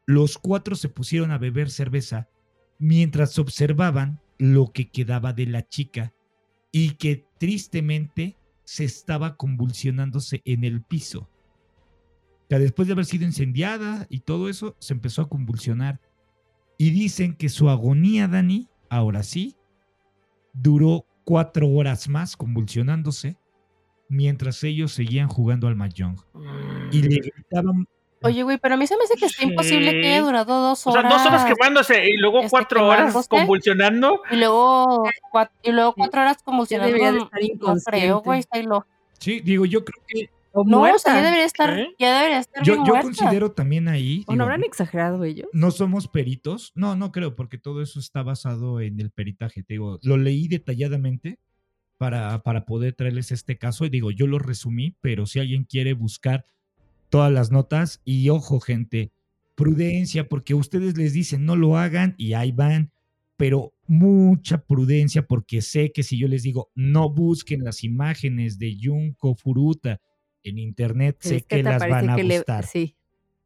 los 0.05 0.37
cuatro 0.37 0.75
se 0.75 0.89
pusieron 0.89 1.31
a 1.31 1.37
beber 1.37 1.71
cerveza 1.71 2.27
mientras 2.77 3.39
observaban 3.39 4.19
lo 4.37 4.73
que 4.73 4.91
quedaba 4.91 5.31
de 5.31 5.45
la 5.45 5.65
chica 5.65 6.13
y 6.73 6.95
que 6.95 7.25
tristemente 7.39 8.37
se 8.65 8.83
estaba 8.83 9.37
convulsionándose 9.37 10.41
en 10.43 10.65
el 10.65 10.83
piso. 10.83 11.29
Ya 12.49 12.59
después 12.59 12.89
de 12.89 12.95
haber 12.95 13.05
sido 13.05 13.23
incendiada 13.23 14.07
y 14.09 14.19
todo 14.19 14.49
eso, 14.49 14.75
se 14.79 14.93
empezó 14.93 15.21
a 15.21 15.29
convulsionar. 15.29 16.01
Y 16.77 16.89
dicen 16.89 17.33
que 17.33 17.47
su 17.47 17.69
agonía, 17.69 18.27
Dani, 18.27 18.67
ahora 18.89 19.23
sí, 19.23 19.55
duró 20.51 21.05
cuatro 21.25 21.67
horas 21.69 22.07
más 22.07 22.37
convulsionándose 22.37 23.35
mientras 24.07 24.63
ellos 24.63 24.93
seguían 24.93 25.27
jugando 25.27 25.67
al 25.67 25.75
mahjong. 25.75 26.15
Y 26.91 27.01
le 27.01 27.19
gritaban 27.19 27.87
Oye, 28.21 28.41
güey, 28.41 28.57
pero 28.57 28.73
a 28.73 28.77
mí 28.77 28.87
se 28.87 28.97
me 28.97 29.03
hace 29.03 29.15
que 29.17 29.25
está 29.25 29.43
imposible 29.43 29.91
que 29.91 30.07
haya 30.07 30.19
Sí. 30.19 30.23
durado 30.25 30.61
dos 30.69 30.87
O 30.87 30.89
horas. 30.91 31.03
sea, 31.03 31.11
dos 31.11 31.27
horas 31.27 31.45
quemándose 31.45 32.09
y 32.09 32.17
luego 32.17 32.39
este, 32.39 32.49
cuatro 32.49 32.87
horas 32.87 33.27
convulsionando. 33.27 34.21
Y 34.31 34.37
luego, 34.37 35.03
cuat- 35.31 35.51
y 35.61 35.71
luego 35.71 35.93
cuatro 35.93 36.21
horas 36.21 36.37
convulsionando. 36.41 36.87
debería 36.95 37.11
de 37.11 37.19
No, 37.59 37.75
creo, 37.85 38.21
güey, 38.21 38.39
está 38.39 38.57
Sí, 39.19 39.41
digo, 39.41 39.65
yo 39.65 39.83
creo 39.85 40.01
que 40.07 40.29
O 40.57 40.63
No, 40.63 40.81
o 40.83 40.99
sea, 40.99 41.13
muerta. 41.13 41.15
ya 41.15 41.23
debería 41.25 41.45
estar, 41.45 41.75
¿Qué? 41.75 41.87
ya 41.99 42.17
debería 42.17 42.39
estar 42.39 42.63
yo, 42.63 42.73
bien 42.75 42.85
yo 42.85 42.93
muerta. 42.93 43.07
considero 43.09 43.51
también 43.51 43.87
ahí. 43.89 44.23
¿O 44.27 44.35
no 44.35 44.43
habrán 44.43 44.63
exagerado 44.63 45.23
ellos? 45.25 45.47
no 45.53 45.71
somos 45.71 46.07
peritos. 46.07 46.71
No, 46.75 46.95
no 46.95 47.11
creo, 47.11 47.35
porque 47.35 47.57
todo 47.57 47.81
eso 47.81 47.99
está 47.99 48.23
basado 48.23 48.79
en 48.79 48.99
el 48.99 49.11
peritaje. 49.11 49.63
Te 49.63 49.73
digo, 49.73 49.99
lo 50.01 50.17
leí 50.17 50.47
detalladamente 50.47 51.39
para, 51.97 52.41
para 52.43 52.65
poder 52.65 52.93
traerles 52.93 53.31
este 53.31 53.57
caso. 53.57 53.85
Y 53.85 53.89
digo, 53.89 54.11
yo 54.11 54.27
lo 54.27 54.39
resumí, 54.39 54.95
pero 55.01 55.25
si 55.25 55.39
alguien 55.39 55.65
quiere 55.65 55.93
buscar 55.93 56.45
todas 57.09 57.31
las 57.31 57.51
notas, 57.51 58.01
y 58.05 58.29
ojo, 58.29 58.59
gente, 58.61 59.11
prudencia, 59.55 60.27
porque 60.29 60.53
ustedes 60.53 60.97
les 60.97 61.13
dicen 61.13 61.45
no 61.45 61.55
lo 61.55 61.77
hagan 61.77 62.15
y 62.17 62.33
ahí 62.33 62.51
van, 62.51 62.91
pero 63.37 63.73
mucha 63.87 64.57
prudencia, 64.65 65.25
porque 65.27 65.61
sé 65.61 65.91
que 65.91 66.03
si 66.03 66.17
yo 66.17 66.27
les 66.27 66.43
digo 66.43 66.71
no 66.75 67.09
busquen 67.09 67.63
las 67.63 67.83
imágenes 67.83 68.57
de 68.59 68.77
Junko 68.81 69.35
Furuta 69.35 69.99
en 70.49 70.59
internet, 70.59 71.17
sé 71.19 71.41
que, 71.41 71.63
las 71.63 71.79
van 71.79 72.09
a 72.09 72.17
le- 72.17 72.37
buscar. 72.37 72.65
Sí, 72.65 72.95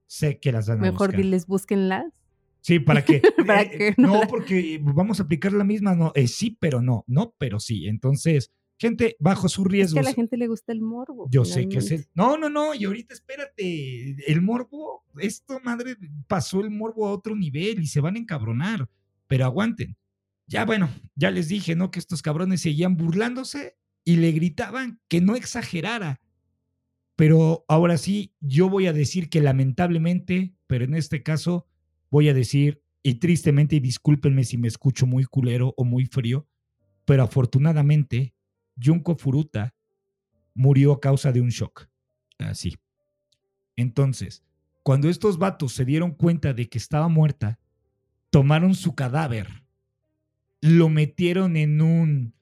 Sé 0.08 0.40
que 0.40 0.52
las 0.52 0.68
van 0.68 0.80
a 0.80 0.82
mejor 0.82 1.10
buscar. 1.10 1.18
diles 1.18 1.46
búsquenlas. 1.48 2.06
Sí, 2.62 2.80
para 2.80 3.06
que. 3.06 3.22
Para 3.48 3.62
eh, 3.62 3.70
que 3.72 3.94
no 3.98 4.08
no, 4.10 4.20
la- 4.22 4.28
porque 4.28 4.80
vamos 4.82 5.20
a 5.20 5.24
aplicar 5.24 5.54
la 5.54 5.64
misma. 5.64 5.96
No, 5.96 6.12
eh, 6.16 6.28
sí, 6.28 6.58
pero 6.60 6.82
no. 6.82 7.04
No, 7.08 7.34
pero 7.38 7.60
sí. 7.60 7.88
Entonces, 7.88 8.52
Gente, 8.82 9.18
bajo 9.20 9.50
sus 9.50 9.66
Es 9.74 9.94
que 9.94 10.00
a 10.00 10.04
la 10.04 10.14
gente 10.14 10.38
le 10.38 10.48
gusta 10.48 10.72
el 10.72 10.80
morbo. 10.80 11.28
Yo 11.30 11.44
sé 11.44 11.68
que 11.68 11.80
es 11.80 11.92
el... 11.92 12.06
No, 12.14 12.38
no, 12.38 12.50
no, 12.50 12.74
y 12.74 12.86
ahorita 12.86 13.14
espérate, 13.14 14.16
el 14.32 14.42
morbo, 14.42 15.04
esto 15.20 15.60
madre, 15.62 15.98
pasó 16.30 16.62
el 16.62 16.70
morbo 16.72 17.06
a 17.06 17.12
otro 17.12 17.36
nivel 17.36 17.82
y 17.82 17.88
se 17.88 18.00
van 18.00 18.16
a 18.16 18.20
encabronar, 18.20 18.88
pero 19.28 19.44
aguanten. 19.44 19.98
Ya 20.48 20.64
bueno, 20.64 20.90
ya 21.16 21.30
les 21.30 21.50
dije, 21.50 21.76
¿no? 21.76 21.92
Que 21.92 22.00
estos 22.00 22.22
cabrones 22.22 22.62
seguían 22.62 22.96
burlándose 22.96 23.76
y 24.06 24.16
le 24.16 24.32
gritaban 24.32 25.02
que 25.10 25.20
no 25.20 25.36
exagerara. 25.36 26.22
Pero 27.20 27.66
ahora 27.68 27.98
sí, 27.98 28.34
yo 28.40 28.70
voy 28.70 28.88
a 28.88 28.94
decir 28.94 29.30
que 29.30 29.42
lamentablemente, 29.42 30.54
pero 30.68 30.86
en 30.86 30.96
este 30.96 31.22
caso 31.22 31.68
voy 32.10 32.30
a 32.30 32.34
decir, 32.34 32.82
y 33.04 33.16
tristemente, 33.16 33.76
y 33.76 33.82
discúlpenme 33.82 34.46
si 34.46 34.58
me 34.58 34.70
escucho 34.70 35.06
muy 35.06 35.26
culero 35.26 35.74
o 35.76 35.84
muy 35.84 36.06
frío, 36.06 36.48
pero 37.04 37.24
afortunadamente, 37.24 38.34
Junko 38.82 39.18
Furuta 39.18 39.76
murió 40.54 40.94
a 40.94 41.02
causa 41.02 41.34
de 41.34 41.42
un 41.42 41.50
shock. 41.50 41.90
Así. 42.38 42.78
Entonces, 43.76 44.42
cuando 44.82 45.10
estos 45.10 45.38
vatos 45.38 45.74
se 45.74 45.84
dieron 45.84 46.12
cuenta 46.12 46.54
de 46.54 46.70
que 46.70 46.78
estaba 46.78 47.10
muerta, 47.10 47.60
tomaron 48.30 48.76
su 48.76 48.96
cadáver, 48.96 49.66
lo 50.62 50.88
metieron 50.88 51.58
en 51.58 51.82
un 51.82 52.34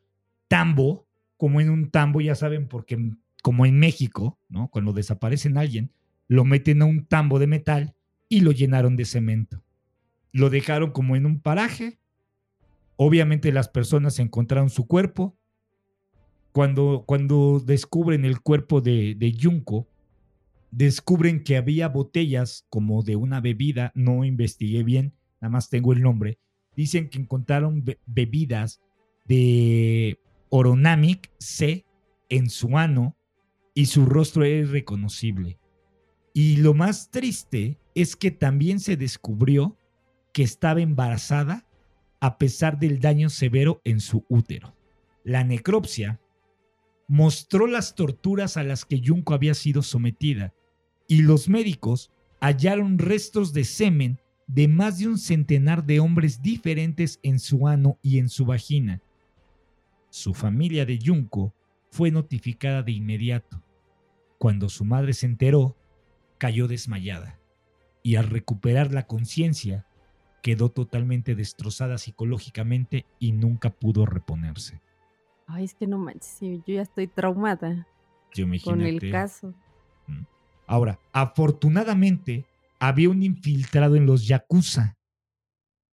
tambo, 0.47 1.07
como 1.35 1.61
en 1.61 1.71
un 1.71 1.89
tambo, 1.89 2.21
ya 2.21 2.35
saben, 2.35 2.67
porque 2.67 3.17
como 3.43 3.65
en 3.65 3.79
México. 3.79 4.37
Cuando 4.71 4.93
desaparecen 4.93 5.57
alguien, 5.57 5.91
lo 6.27 6.45
meten 6.45 6.81
a 6.81 6.85
un 6.85 7.05
tambo 7.05 7.39
de 7.39 7.47
metal 7.47 7.95
y 8.29 8.41
lo 8.41 8.51
llenaron 8.51 8.95
de 8.97 9.05
cemento. 9.05 9.63
Lo 10.31 10.49
dejaron 10.49 10.91
como 10.91 11.15
en 11.15 11.25
un 11.25 11.39
paraje. 11.39 11.99
Obviamente 12.95 13.51
las 13.51 13.69
personas 13.69 14.19
encontraron 14.19 14.69
su 14.69 14.87
cuerpo. 14.87 15.37
Cuando, 16.51 17.03
cuando 17.05 17.59
descubren 17.59 18.25
el 18.25 18.41
cuerpo 18.41 18.81
de, 18.81 19.15
de 19.15 19.31
descubren 20.71 21.43
que 21.43 21.55
había 21.55 21.87
botellas 21.87 22.65
como 22.69 23.03
de 23.03 23.15
una 23.15 23.39
bebida, 23.41 23.91
no 23.95 24.25
investigué 24.25 24.83
bien, 24.83 25.13
nada 25.39 25.51
más 25.51 25.69
tengo 25.69 25.93
el 25.93 26.01
nombre. 26.01 26.39
Dicen 26.75 27.09
que 27.09 27.19
encontraron 27.19 27.85
be- 27.85 27.99
bebidas 28.05 28.81
de 29.25 30.19
Oronamic 30.49 31.31
C 31.37 31.85
en 32.29 32.49
su 32.49 32.77
ano 32.77 33.15
y 33.77 33.85
su 33.85 34.07
rostro 34.07 34.43
era 34.43 34.57
irreconocible. 34.57 35.59
Y 36.33 36.57
lo 36.57 36.73
más 36.73 37.11
triste 37.11 37.77
es 37.93 38.15
que 38.15 38.31
también 38.31 38.79
se 38.79 38.97
descubrió 38.97 39.77
que 40.33 40.41
estaba 40.41 40.81
embarazada 40.81 41.67
a 42.19 42.39
pesar 42.39 42.79
del 42.79 42.99
daño 42.99 43.29
severo 43.29 43.79
en 43.83 43.99
su 43.99 44.25
útero. 44.29 44.75
La 45.23 45.43
necropsia 45.43 46.19
mostró 47.07 47.67
las 47.67 47.93
torturas 47.93 48.57
a 48.57 48.63
las 48.63 48.83
que 48.83 48.99
Junko 49.05 49.35
había 49.35 49.53
sido 49.53 49.83
sometida 49.83 50.55
y 51.07 51.21
los 51.21 51.47
médicos 51.47 52.11
hallaron 52.41 52.97
restos 52.97 53.53
de 53.53 53.63
semen 53.63 54.19
de 54.47 54.67
más 54.67 54.97
de 54.97 55.07
un 55.07 55.19
centenar 55.19 55.85
de 55.85 55.99
hombres 55.99 56.41
diferentes 56.41 57.19
en 57.21 57.37
su 57.37 57.67
ano 57.67 57.99
y 58.01 58.17
en 58.17 58.29
su 58.29 58.43
vagina. 58.43 59.03
Su 60.09 60.33
familia 60.33 60.83
de 60.83 60.97
Junko 60.99 61.53
fue 61.91 62.09
notificada 62.09 62.81
de 62.81 62.93
inmediato. 62.93 63.61
Cuando 64.37 64.69
su 64.69 64.85
madre 64.85 65.13
se 65.13 65.25
enteró, 65.25 65.75
cayó 66.37 66.67
desmayada 66.67 67.39
y 68.03 68.15
al 68.15 68.27
recuperar 68.27 68.93
la 68.93 69.07
conciencia 69.07 69.85
quedó 70.41 70.69
totalmente 70.69 71.35
destrozada 71.35 71.97
psicológicamente 71.97 73.05
y 73.19 73.33
nunca 73.33 73.69
pudo 73.69 74.05
reponerse. 74.05 74.81
Ay, 75.47 75.65
es 75.65 75.73
que 75.73 75.87
no 75.87 75.97
manches, 75.97 76.61
yo 76.65 76.75
ya 76.75 76.83
estoy 76.83 77.07
traumada 77.07 77.87
Yo 78.33 78.45
con 78.63 78.81
el 78.81 79.11
caso. 79.11 79.53
Ahora, 80.67 80.99
afortunadamente, 81.13 82.45
había 82.79 83.09
un 83.09 83.23
infiltrado 83.23 83.95
en 83.95 84.05
los 84.05 84.27
Yakuza. 84.27 84.97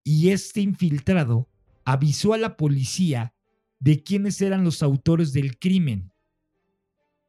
Y 0.04 0.30
este 0.30 0.60
infiltrado 0.60 1.48
avisó 1.84 2.34
a 2.34 2.38
la 2.38 2.56
policía 2.56 3.34
de 3.80 4.02
quiénes 4.02 4.40
eran 4.40 4.64
los 4.64 4.82
autores 4.82 5.32
del 5.32 5.58
crimen. 5.58 6.12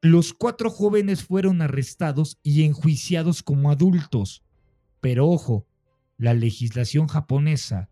Los 0.06 0.34
cuatro 0.34 0.70
jóvenes 0.70 1.24
fueron 1.24 1.64
arrestados 1.64 2.38
y 2.44 2.62
enjuiciados 2.62 3.42
como 3.42 3.72
adultos. 3.72 4.44
Pero 5.02 5.28
ojo, 5.28 5.66
la 6.20 6.36
legislación 6.36 7.08
japonesa 7.08 7.90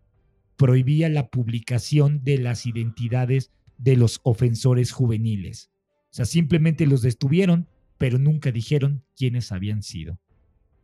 prohibía 0.56 1.10
la 1.10 1.30
publicación 1.30 2.24
de 2.24 2.38
las 2.38 2.68
identidades 2.68 3.52
de 3.80 3.98
los 3.98 4.20
ofensores 4.22 4.92
juveniles. 4.92 5.72
O 6.12 6.14
sea, 6.14 6.26
simplemente 6.26 6.86
los 6.86 7.02
detuvieron, 7.02 7.68
pero 7.98 8.20
nunca 8.20 8.52
dijeron 8.52 9.04
quiénes 9.16 9.52
habían 9.52 9.82
sido. 9.82 10.20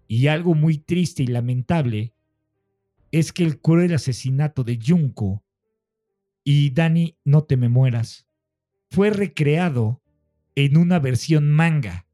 Y 0.07 0.25
algo 0.29 0.55
muy 0.55 0.79
triste 0.79 1.21
y 1.21 1.27
lamentable 1.27 2.11
es 3.11 3.33
que 3.33 3.43
el 3.43 3.61
cruel 3.61 3.93
asesinato 3.93 4.63
de 4.63 4.79
Junko 4.83 5.43
y 6.43 6.71
Dani, 6.71 7.19
no 7.23 7.43
te 7.43 7.55
me 7.55 7.69
mueras, 7.69 8.25
fue 8.89 9.11
recreado 9.11 10.01
en 10.65 10.77
una 10.77 10.99
versión 10.99 11.49
manga, 11.51 12.05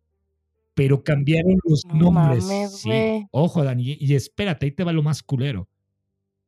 pero 0.74 1.04
cambiaron 1.04 1.58
los 1.64 1.84
No 1.86 2.12
nombres. 2.12 2.44
mames, 2.46 2.80
Sí. 2.82 3.26
Ojo, 3.32 3.64
Dani, 3.64 3.98
y 4.00 4.14
espérate, 4.14 4.66
ahí 4.66 4.72
te 4.72 4.84
va 4.84 4.92
lo 4.94 5.04
más 5.04 5.24
culero. 5.24 5.70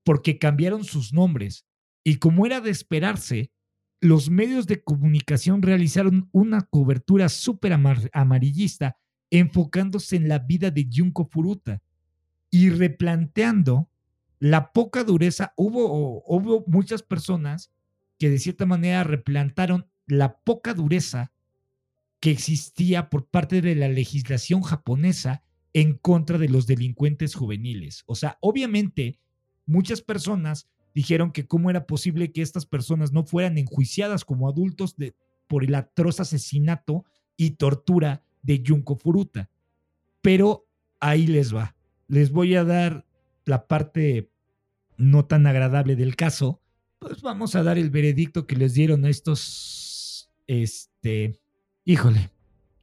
Porque 0.04 0.38
cambiaron 0.38 0.84
sus 0.84 1.14
nombres. 1.14 1.66
Y 2.04 2.16
como 2.18 2.46
era 2.46 2.62
de 2.62 2.70
esperarse, 2.72 3.52
los 4.00 4.30
medios 4.30 4.68
de 4.68 4.84
comunicación 4.84 5.62
realizaron 5.62 6.30
una 6.32 6.62
cobertura 6.62 7.30
súper 7.30 7.74
amar- 7.74 8.10
amarillista 8.14 8.98
enfocándose 9.32 10.16
en 10.16 10.28
la 10.30 10.40
vida 10.40 10.72
de 10.72 10.88
Junko 10.94 11.26
Furuta 11.26 11.82
y 12.52 12.70
replanteando 12.70 13.90
la 14.40 14.72
poca 14.72 15.04
dureza. 15.04 15.52
Hubo, 15.58 16.22
hubo 16.26 16.64
muchas 16.68 17.02
personas 17.02 17.72
que 18.20 18.30
de 18.30 18.40
cierta 18.40 18.66
manera 18.66 19.04
replantaron 19.04 19.88
la 20.06 20.38
poca 20.38 20.74
dureza 20.74 21.32
que 22.20 22.32
existía 22.32 23.10
por 23.10 23.28
parte 23.28 23.62
de 23.62 23.76
la 23.76 23.90
legislación 23.90 24.62
japonesa 24.62 25.44
en 25.74 25.94
contra 25.94 26.38
de 26.38 26.50
los 26.50 26.66
delincuentes 26.66 27.36
juveniles. 27.36 28.04
O 28.08 28.16
sea, 28.16 28.38
obviamente 28.42 29.20
muchas 29.66 30.02
personas 30.02 30.68
dijeron 30.94 31.32
que 31.32 31.46
cómo 31.46 31.70
era 31.70 31.86
posible 31.86 32.32
que 32.32 32.42
estas 32.42 32.66
personas 32.66 33.12
no 33.12 33.24
fueran 33.24 33.58
enjuiciadas 33.58 34.26
como 34.26 34.50
adultos 34.50 34.96
por 35.48 35.64
el 35.64 35.76
atroz 35.76 36.20
asesinato 36.20 37.06
y 37.36 37.52
tortura 37.52 38.24
de 38.42 38.64
Junko 38.66 38.96
Furuta. 38.96 39.52
Pero 40.22 40.68
ahí 41.00 41.28
les 41.28 41.54
va. 41.54 41.76
Les 42.08 42.32
voy 42.32 42.56
a 42.56 42.64
dar 42.64 43.06
la 43.46 43.68
parte 43.68 44.32
no 44.98 45.26
tan 45.26 45.46
agradable 45.46 45.96
del 45.96 46.16
caso. 46.16 46.62
Pues 47.00 47.22
vamos 47.22 47.56
a 47.56 47.62
dar 47.62 47.78
el 47.78 47.92
veredicto 47.92 48.48
que 48.48 48.56
les 48.56 48.74
dieron 48.74 49.06
a 49.06 49.10
estos, 49.10 50.32
este, 50.48 51.40
híjole, 51.92 52.30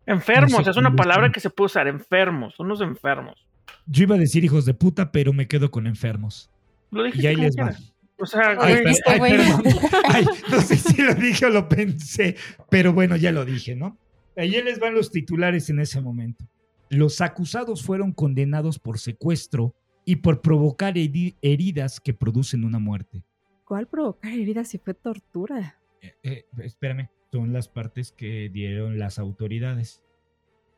Enfermos, 0.07 0.53
No 0.59 0.65
sé 0.65 0.71
es 0.71 0.77
una 0.77 0.95
palabra 0.95 1.31
que 1.33 1.41
se 1.41 1.49
puede 1.51 1.67
usar. 1.67 1.87
Enfermos, 1.89 2.59
unos 2.59 2.81
enfermos. 2.83 3.47
yo 3.87 4.03
iba 4.03 4.17
a 4.17 4.19
decir 4.19 4.45
hijos 4.45 4.65
de 4.67 4.75
puta, 4.75 5.11
pero 5.13 5.33
me 5.33 5.47
quedo 5.49 5.71
con 5.71 5.87
enfermos. 5.87 6.51
Lo 6.91 7.05
dijiste 7.05 7.25
Y 7.25 7.27
ahí 7.29 7.37
les 7.37 7.57
va. 7.57 7.75
O 8.19 8.27
sea, 8.27 8.51
Ay, 8.51 8.57
güey, 8.57 8.79
dijiste, 8.85 9.11
ay, 9.11 9.19
güey. 9.19 9.37
perdón. 9.37 9.63
Ay, 10.09 10.25
no 10.51 10.61
sé 10.61 10.77
si 10.77 11.03
lo 11.03 11.15
dije 11.15 11.47
o 11.47 11.51
lo 11.51 11.69
pensé, 11.69 12.37
pero 12.71 12.93
bueno, 12.93 13.17
ya 13.17 13.33
lo 13.33 13.45
dije, 13.45 13.75
¿no? 13.75 13.97
Ahí 14.37 14.51
les 14.63 14.79
van 14.79 14.95
los 14.95 15.11
titulares 15.11 15.71
en 15.71 15.81
ese 15.81 16.01
momento. 16.01 16.45
Los 16.91 17.21
acusados 17.21 17.83
fueron 17.83 18.13
condenados 18.13 18.79
por 18.79 18.99
secuestro 18.99 19.75
y 20.05 20.17
por 20.17 20.43
provocar 20.43 20.95
heri- 20.95 21.35
heridas 21.43 21.99
que 21.99 22.13
producen 22.15 22.65
una 22.65 22.79
muerte. 22.79 23.25
¿Cuál 23.65 23.87
provocar 23.89 24.33
heridas 24.33 24.69
si 24.69 24.79
fue 24.79 24.93
tortura? 24.95 25.79
Eh, 26.03 26.15
eh, 26.23 26.45
espérame, 26.63 27.09
son 27.35 27.53
las 27.53 27.67
partes 27.67 28.13
que 28.13 28.49
dieron 28.49 28.97
las 29.01 29.19
autoridades. 29.19 30.01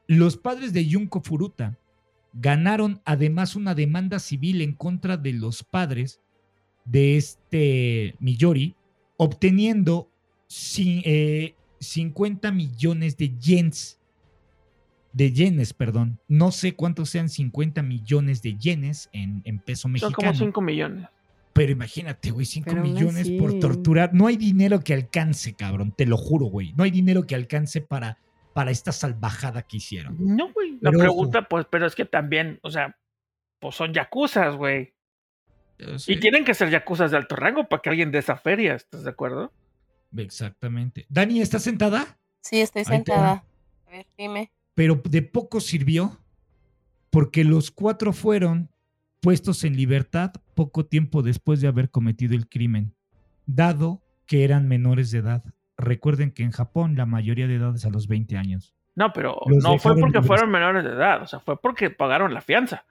Los 0.07 0.39
padres 0.39 0.73
de 0.73 0.91
Junko 0.91 1.21
Furuta 1.21 1.77
ganaron 2.33 3.03
además 3.05 3.57
una 3.57 3.75
demanda 3.75 4.19
civil 4.19 4.63
en 4.63 4.73
contra 4.73 5.19
de 5.19 5.35
los 5.35 5.63
padres 5.63 6.23
de 6.87 7.19
este 7.19 8.15
Miyori, 8.21 8.75
obteniendo 9.19 10.09
ci- 10.49 11.03
eh, 11.05 11.55
50 11.81 12.51
millones 12.53 13.19
de 13.19 13.37
yens. 13.39 14.01
De 15.13 15.33
yenes, 15.33 15.75
perdón. 15.75 16.19
No 16.27 16.53
sé 16.53 16.75
cuántos 16.75 17.11
sean 17.11 17.29
50 17.29 17.83
millones 17.83 18.41
de 18.41 18.57
yenes 18.57 19.11
en, 19.13 19.43
en 19.45 19.59
peso 19.59 19.83
son 19.83 19.93
mexicano. 19.93 20.15
como 20.17 20.33
5 20.35 20.61
millones. 20.63 21.07
Pero 21.57 21.73
imagínate, 21.73 22.31
güey, 22.31 22.45
5 22.45 22.67
Pero 22.69 22.83
aún 22.83 22.93
millones 22.93 23.31
por 23.31 23.49
así. 23.49 23.61
torturar. 23.61 24.13
No 24.13 24.27
hay 24.27 24.37
dinero 24.37 24.81
que 24.81 24.93
alcance, 24.93 25.55
cabrón, 25.55 25.91
te 25.97 26.05
lo 26.05 26.19
juro, 26.19 26.47
güey. 26.47 26.75
No 26.75 26.85
hay 26.85 26.91
dinero 26.91 27.27
que 27.27 27.35
alcance 27.35 27.81
para, 27.81 28.19
para 28.53 28.71
esta 28.71 28.93
salvajada 28.93 29.63
que 29.63 29.79
hicieron. 29.79 30.17
No, 30.19 30.53
güey. 30.53 30.77
La 30.83 30.91
pregunta, 30.91 31.49
pues, 31.49 31.67
pero 31.71 31.87
es 31.87 31.95
que 31.95 32.05
también, 32.05 32.59
o 32.63 32.71
sea, 32.71 32.95
pues 33.59 33.75
son 33.75 33.95
yakuzas, 33.95 34.55
güey. 34.55 34.93
Sé. 35.97 36.13
Y 36.13 36.21
tienen 36.21 36.45
que 36.45 36.53
ser 36.53 36.69
yakuzas 36.69 37.11
de 37.11 37.17
alto 37.17 37.37
rango 37.37 37.67
para 37.69 37.81
que 37.81 37.89
alguien 37.89 38.11
de 38.11 38.19
esa 38.19 38.37
feria, 38.37 38.75
¿estás 38.75 39.05
de 39.05 39.11
acuerdo? 39.11 39.51
Exactamente. 40.15 41.07
Dani, 41.09 41.41
¿estás 41.41 41.63
sentada? 41.63 42.19
Sí, 42.43 42.61
estoy 42.61 42.85
sentada. 42.85 43.45
A 43.87 43.91
ver, 43.91 44.07
dime. 44.19 44.53
Pero 44.75 45.01
de 45.09 45.23
poco 45.23 45.61
sirvió 45.61 46.21
porque 47.09 47.45
los 47.45 47.71
cuatro 47.71 48.13
fueron 48.13 48.69
puestos 49.27 49.65
en 49.65 49.75
libertad 49.77 50.31
poco 50.55 50.87
tiempo 50.87 51.21
después 51.21 51.61
de 51.61 51.67
haber 51.67 51.91
cometido 51.91 52.37
el 52.37 52.49
crimen, 52.49 52.95
dado 53.45 54.01
que 54.25 54.45
eran 54.45 54.69
menores 54.69 55.11
de 55.11 55.19
edad. 55.19 55.43
Recuerden 55.77 56.31
que 56.31 56.45
en 56.45 56.53
Japón 56.53 56.95
la 56.97 57.07
mayoría 57.07 57.49
de 57.49 57.57
edad 57.57 57.75
es 57.75 57.85
a 57.85 57.91
los 57.91 58.07
20 58.07 58.37
años. 58.37 58.73
No, 58.95 59.13
pero 59.13 59.41
Los 59.47 59.65
no 59.65 59.79
fue 59.81 59.95
porque 59.97 60.19
libres. 60.19 60.27
fueron 60.29 60.49
menores 60.53 60.85
de 60.85 60.91
edad, 60.91 61.23
o 61.23 61.27
sea, 61.27 61.41
fue 61.41 61.61
porque 61.61 61.91
pagaron 61.91 62.35
la 62.35 62.41
fianza. 62.41 62.85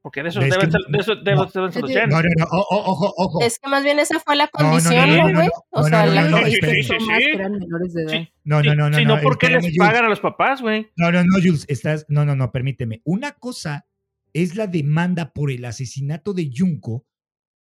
Porque 0.00 0.22
de 0.22 0.30
eso 0.30 0.40
Es 0.40 0.48
deben 0.48 0.72
ser, 0.72 0.80
de 0.88 0.98
eso 1.00 1.14
no, 1.16 1.22
deben 1.22 1.36
no. 1.38 1.70
ser 1.70 1.84
yenes. 1.84 2.08
No, 2.08 2.22
no, 2.22 2.28
no, 2.38 2.46
ojo, 2.50 3.12
ojo. 3.14 3.42
Es 3.42 3.58
que 3.58 3.68
más 3.68 3.84
bien 3.84 3.98
esa 3.98 4.18
fue 4.20 4.36
la 4.36 4.44
no, 4.58 4.64
no, 4.64 4.70
condición, 4.70 5.10
no, 5.10 5.16
¿no, 5.16 5.28
no, 5.28 5.34
güey? 5.34 5.48
O 5.72 5.82
sea, 5.84 6.06
la 6.06 6.22
sí, 6.22 6.30
más 6.30 7.18
que 7.18 7.32
eran 7.34 7.52
menores 7.58 7.92
de 7.92 8.02
edad. 8.04 8.12
Sí, 8.12 8.32
No, 8.42 8.62
no, 8.62 8.74
no, 8.74 8.88
no, 8.88 8.96
si 8.96 9.04
no, 9.04 9.16
no, 9.16 9.20
¿por 9.22 9.36
qué 9.36 9.48
espérame, 9.48 9.64
les 9.64 9.76
Jules. 9.76 9.86
pagan 9.90 10.04
a 10.06 10.08
los 10.08 10.20
papás, 10.20 10.62
güey? 10.62 10.88
No, 10.96 11.12
no, 11.12 11.22
no, 11.24 11.34
Jules, 11.42 11.66
estás. 11.68 12.06
No, 12.08 12.24
no, 12.24 12.34
no, 12.34 12.50
permíteme. 12.52 13.02
Una 13.04 13.32
cosa 13.32 13.84
es 14.32 14.54
la 14.56 14.66
demanda 14.66 15.32
por 15.32 15.50
el 15.50 15.64
asesinato 15.64 16.32
de 16.34 16.50
Junko, 16.54 17.04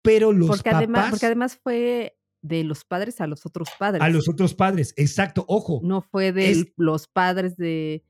pero 0.03 0.33
los 0.33 0.49
Porque 0.49 0.63
papás 0.71 0.79
además, 0.79 1.11
porque 1.11 1.27
además 1.27 1.59
fue 1.63 2.17
de 2.43 2.65
los 2.65 2.85
padres 2.85 3.21
a 3.21 3.27
los 3.27 3.45
otros 3.45 3.69
padres. 3.79 4.03
a 4.03 4.09
los 4.09 4.29
otros 4.29 4.55
padres. 4.55 4.95
Exacto, 4.97 5.45
ojo. 5.49 5.81
No 5.85 6.01
fue 6.03 6.33
de 6.33 6.51
Es- 6.51 6.73
los 6.77 7.07
padres 7.07 7.57
de, 7.57 8.03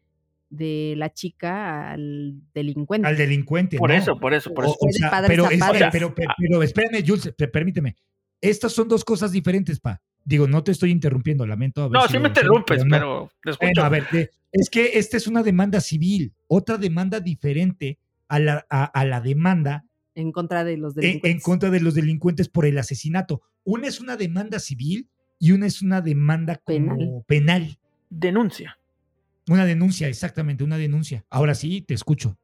de 0.51 0.95
la 0.97 1.13
chica 1.13 1.91
al 1.91 2.41
delincuente. 2.55 3.09
Al 3.09 3.17
delincuente. 3.17 3.77
Por 3.79 3.91
no. 3.91 3.97
eso, 3.97 4.19
por 4.19 4.35
eso, 4.35 4.53
por 4.55 4.65
eso. 4.67 4.77
o 4.81 4.93
sea, 4.93 5.23
pero, 5.27 5.51
es- 5.51 5.59
padres. 5.59 5.89
pero, 5.91 6.15
pero, 6.15 6.31
Ah. 6.31 6.35
pero 6.39 6.63
espérame, 6.63 7.05
Jules, 7.07 7.33
pe- 7.37 7.49
permíteme. 7.49 7.97
Estas 8.41 8.73
son 8.73 8.89
dos 8.89 9.05
cosas 9.05 9.33
diferentes, 9.33 9.81
pa. 9.81 10.01
Digo, 10.25 10.47
no 10.47 10.63
te 10.63 10.71
estoy 10.73 10.91
interrumpiendo, 10.91 11.47
lamento. 11.47 11.89
No, 11.89 12.07
sí 12.07 12.19
me 12.19 12.29
interrumpes, 12.29 12.85
pero 12.85 12.89
no. 12.89 12.91
pero 12.91 13.31
te 13.43 13.51
escucho. 13.51 13.67
Bueno, 13.67 13.83
a 13.85 13.89
ver, 13.89 14.07
de- 14.11 14.31
es 14.53 14.69
que 14.71 14.99
esta 14.99 15.17
es 15.17 15.27
una 15.27 15.43
demanda 15.43 15.81
civil, 15.81 16.33
otra 16.47 16.77
demanda 16.77 17.21
diferente 17.21 17.99
a 18.31 18.39
la, 18.39 18.67
a, 18.71 18.85
a 18.85 19.05
la 19.05 19.21
demanda 19.21 19.85
en 20.15 20.33
contra 20.33 20.65
de 20.65 20.77
los 20.77 20.97
en, 20.97 21.03
delincuentes. 21.03 21.31
en 21.33 21.41
contra 21.41 21.71
de 21.71 21.81
los 21.81 21.95
delincuentes 21.95 22.49
por 22.49 22.65
el 22.67 22.79
asesinato. 22.79 23.43
Una 23.65 23.87
es 23.89 24.01
una 24.01 24.17
demanda 24.17 24.59
civil 24.59 25.09
y 25.39 25.53
una 25.53 25.67
es 25.67 25.83
una 25.83 26.01
demanda 26.01 26.57
como 26.57 26.97
Penal. 26.97 27.25
penal. 27.27 27.79
Denuncia. 28.09 28.79
Una 29.49 29.65
denuncia, 29.67 30.09
exactamente, 30.09 30.65
una 30.65 30.79
denuncia. 30.79 31.25
Ahora 31.31 31.55
sí, 31.55 31.83
te 31.83 31.95
escucho. 31.95 32.37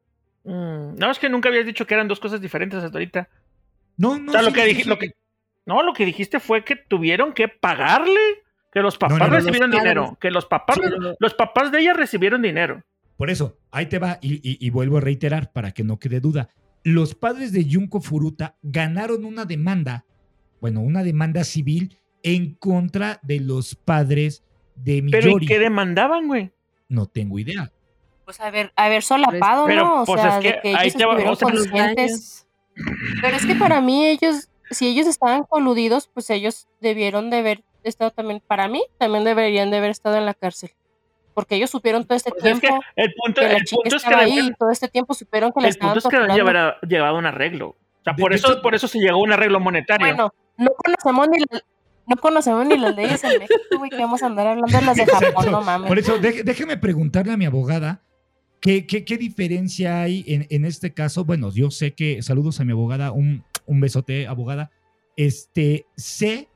Mm, 0.45 0.97
no, 0.97 1.11
es 1.11 1.19
que 1.19 1.29
nunca 1.29 1.49
habías 1.49 1.67
dicho 1.67 1.87
que 1.87 1.95
eran 1.95 2.09
dos 2.09 2.21
cosas 2.21 2.41
diferentes 2.41 2.83
hasta 2.83 2.97
ahorita. 2.99 3.29
No, 3.97 4.19
no. 4.19 4.31
o 4.31 4.33
sea, 4.33 4.43
lo 4.43 4.53
que, 4.53 4.63
sí, 4.65 4.71
dij- 4.75 4.83
sí. 4.83 4.89
lo 4.89 4.99
que 4.99 5.13
No, 5.67 5.83
lo 5.83 5.93
que 5.93 6.05
dijiste 6.07 6.39
fue 6.41 6.65
que 6.65 6.77
tuvieron 6.77 7.33
que 7.33 7.49
pagarle, 7.49 8.21
que 8.73 8.81
los 8.81 8.97
papás 8.99 9.19
no, 9.19 9.27
no. 9.29 9.35
recibieron 9.35 9.71
Los 9.71 9.79
padres. 9.81 9.95
dinero, 9.95 10.19
que 10.21 10.31
los 10.31 10.47
papás, 10.47 10.79
los 11.19 11.35
papás 11.35 11.73
de 11.73 11.81
ella 11.81 11.93
recibieron 11.95 12.43
dinero. 12.43 12.83
Por 13.16 13.30
eso, 13.30 13.56
ahí 13.70 13.86
te 13.86 13.98
va, 13.98 14.18
y, 14.20 14.34
y- 14.48 14.59
y 14.60 14.70
vuelvo 14.70 14.98
a 14.98 15.01
reiterar 15.01 15.52
para 15.52 15.72
que 15.72 15.84
no 15.84 15.98
quede 15.98 16.20
duda. 16.20 16.51
Los 16.84 17.14
padres 17.14 17.52
de 17.52 17.66
Junko 17.70 18.01
Furuta 18.01 18.56
ganaron 18.62 19.24
una 19.24 19.44
demanda, 19.44 20.05
bueno, 20.60 20.80
una 20.82 21.02
demanda 21.02 21.43
civil 21.44 21.97
en 22.22 22.55
contra 22.55 23.18
de 23.22 23.40
los 23.40 23.74
padres 23.74 24.44
de 24.76 25.02
Pero 25.10 25.24
¿y 25.28 25.30
Miyori. 25.30 25.47
qué 25.47 25.59
demandaban, 25.59 26.26
güey? 26.28 26.52
No 26.88 27.06
tengo 27.06 27.38
idea. 27.38 27.72
Pues 28.24 28.40
haber, 28.40 28.72
haber 28.76 29.02
solapado, 29.02 29.66
Pero, 29.66 29.84
¿no? 29.84 30.02
O 30.02 30.05
pues, 30.05 30.20
sea, 30.20 30.38
es 30.38 30.43
que 30.43 30.52
de 30.52 30.60
que 30.60 30.68
ahí 30.76 30.88
ellos 30.88 30.97
te 30.97 31.06
va- 31.06 31.12
estuvieron 31.32 31.36
conscientes. 31.36 32.47
Pero 33.22 33.36
es 33.36 33.47
que 33.47 33.55
para 33.55 33.80
mí 33.80 34.05
ellos, 34.05 34.48
si 34.70 34.88
ellos 34.88 35.06
estaban 35.06 35.44
coludidos, 35.44 36.09
pues 36.12 36.28
ellos 36.30 36.68
debieron 36.80 37.30
de 37.30 37.38
haber 37.38 37.64
estado 37.84 38.10
también, 38.10 38.43
para 38.47 38.68
mí, 38.68 38.82
también 38.98 39.24
deberían 39.24 39.70
de 39.70 39.78
haber 39.78 39.90
estado 39.90 40.16
en 40.18 40.26
la 40.26 40.34
cárcel. 40.34 40.70
Porque 41.37 41.55
ellos 41.57 41.69
supieron 41.69 42.05
todo 42.07 42.17
este 42.17 42.31
Pues 42.31 42.43
es 42.47 42.55
que 42.55 42.61
tiempo 42.67 42.83
el 42.97 43.13
punto, 43.15 43.41
que 43.43 43.47
la 43.47 43.57
el 43.59 43.65
punto 43.71 43.97
es 43.97 44.03
que 44.05 44.15
ahí 44.15 44.35
debían- 44.37 44.57
todo 44.59 44.71
este 44.71 44.89
tiempo 44.89 45.13
supieron 45.13 45.53
que 45.53 45.61
la 45.61 45.69
el 45.69 45.77
punto 45.77 45.99
es 45.99 46.07
que 46.07 46.17
debían 46.19 46.75
llevar 46.89 47.13
un 47.13 47.27
arreglo. 47.27 47.69
O 47.69 47.77
sea, 48.05 48.17
por 48.17 48.33
eso, 48.33 48.53
hecho- 48.55 48.63
por 48.63 48.75
eso 48.75 48.89
se 48.89 48.99
llegó 48.99 49.19
a 49.19 49.23
un 49.23 49.33
arreglo 49.35 49.61
monetario. 49.61 50.07
Bueno, 50.07 50.33
no 50.57 50.71
conocemos 50.83 51.29
ni 51.29 51.39
la- 51.41 51.63
no 52.07 52.17
conocemos 52.17 52.67
ni 52.67 52.79
las 52.79 52.97
leyes 52.97 53.23
en 53.25 53.39
México, 53.41 53.77
güey, 53.77 53.91
que 53.91 53.99
vamos 53.99 54.23
a 54.23 54.27
andar 54.27 54.47
hablando 54.47 54.79
de 54.79 54.85
las 54.87 54.97
de 54.97 55.05
Japón, 55.05 55.25
Exacto. 55.29 55.51
no 55.51 55.61
mames. 55.61 55.89
Por 55.89 55.99
eso, 55.99 56.19
déjeme 56.19 56.79
preguntarle 56.79 57.33
a 57.33 57.37
mi 57.37 57.45
abogada 57.45 58.01
qué, 58.61 58.87
qué, 58.87 59.05
qué 59.05 59.19
diferencia 59.19 60.01
hay 60.01 60.25
en, 60.27 60.47
en 60.49 60.65
este 60.65 60.95
caso. 60.95 61.27
Bueno, 61.27 61.51
yo 61.53 61.71
sé 61.71 61.93
que, 61.93 62.23
saludos 62.23 62.61
a 62.61 62.65
mi 62.65 62.73
abogada, 62.73 63.13
un, 63.13 63.45
un 63.67 63.81
besote, 63.81 64.27
abogada. 64.27 64.71
Este, 65.19 65.85
sé, 65.99 66.49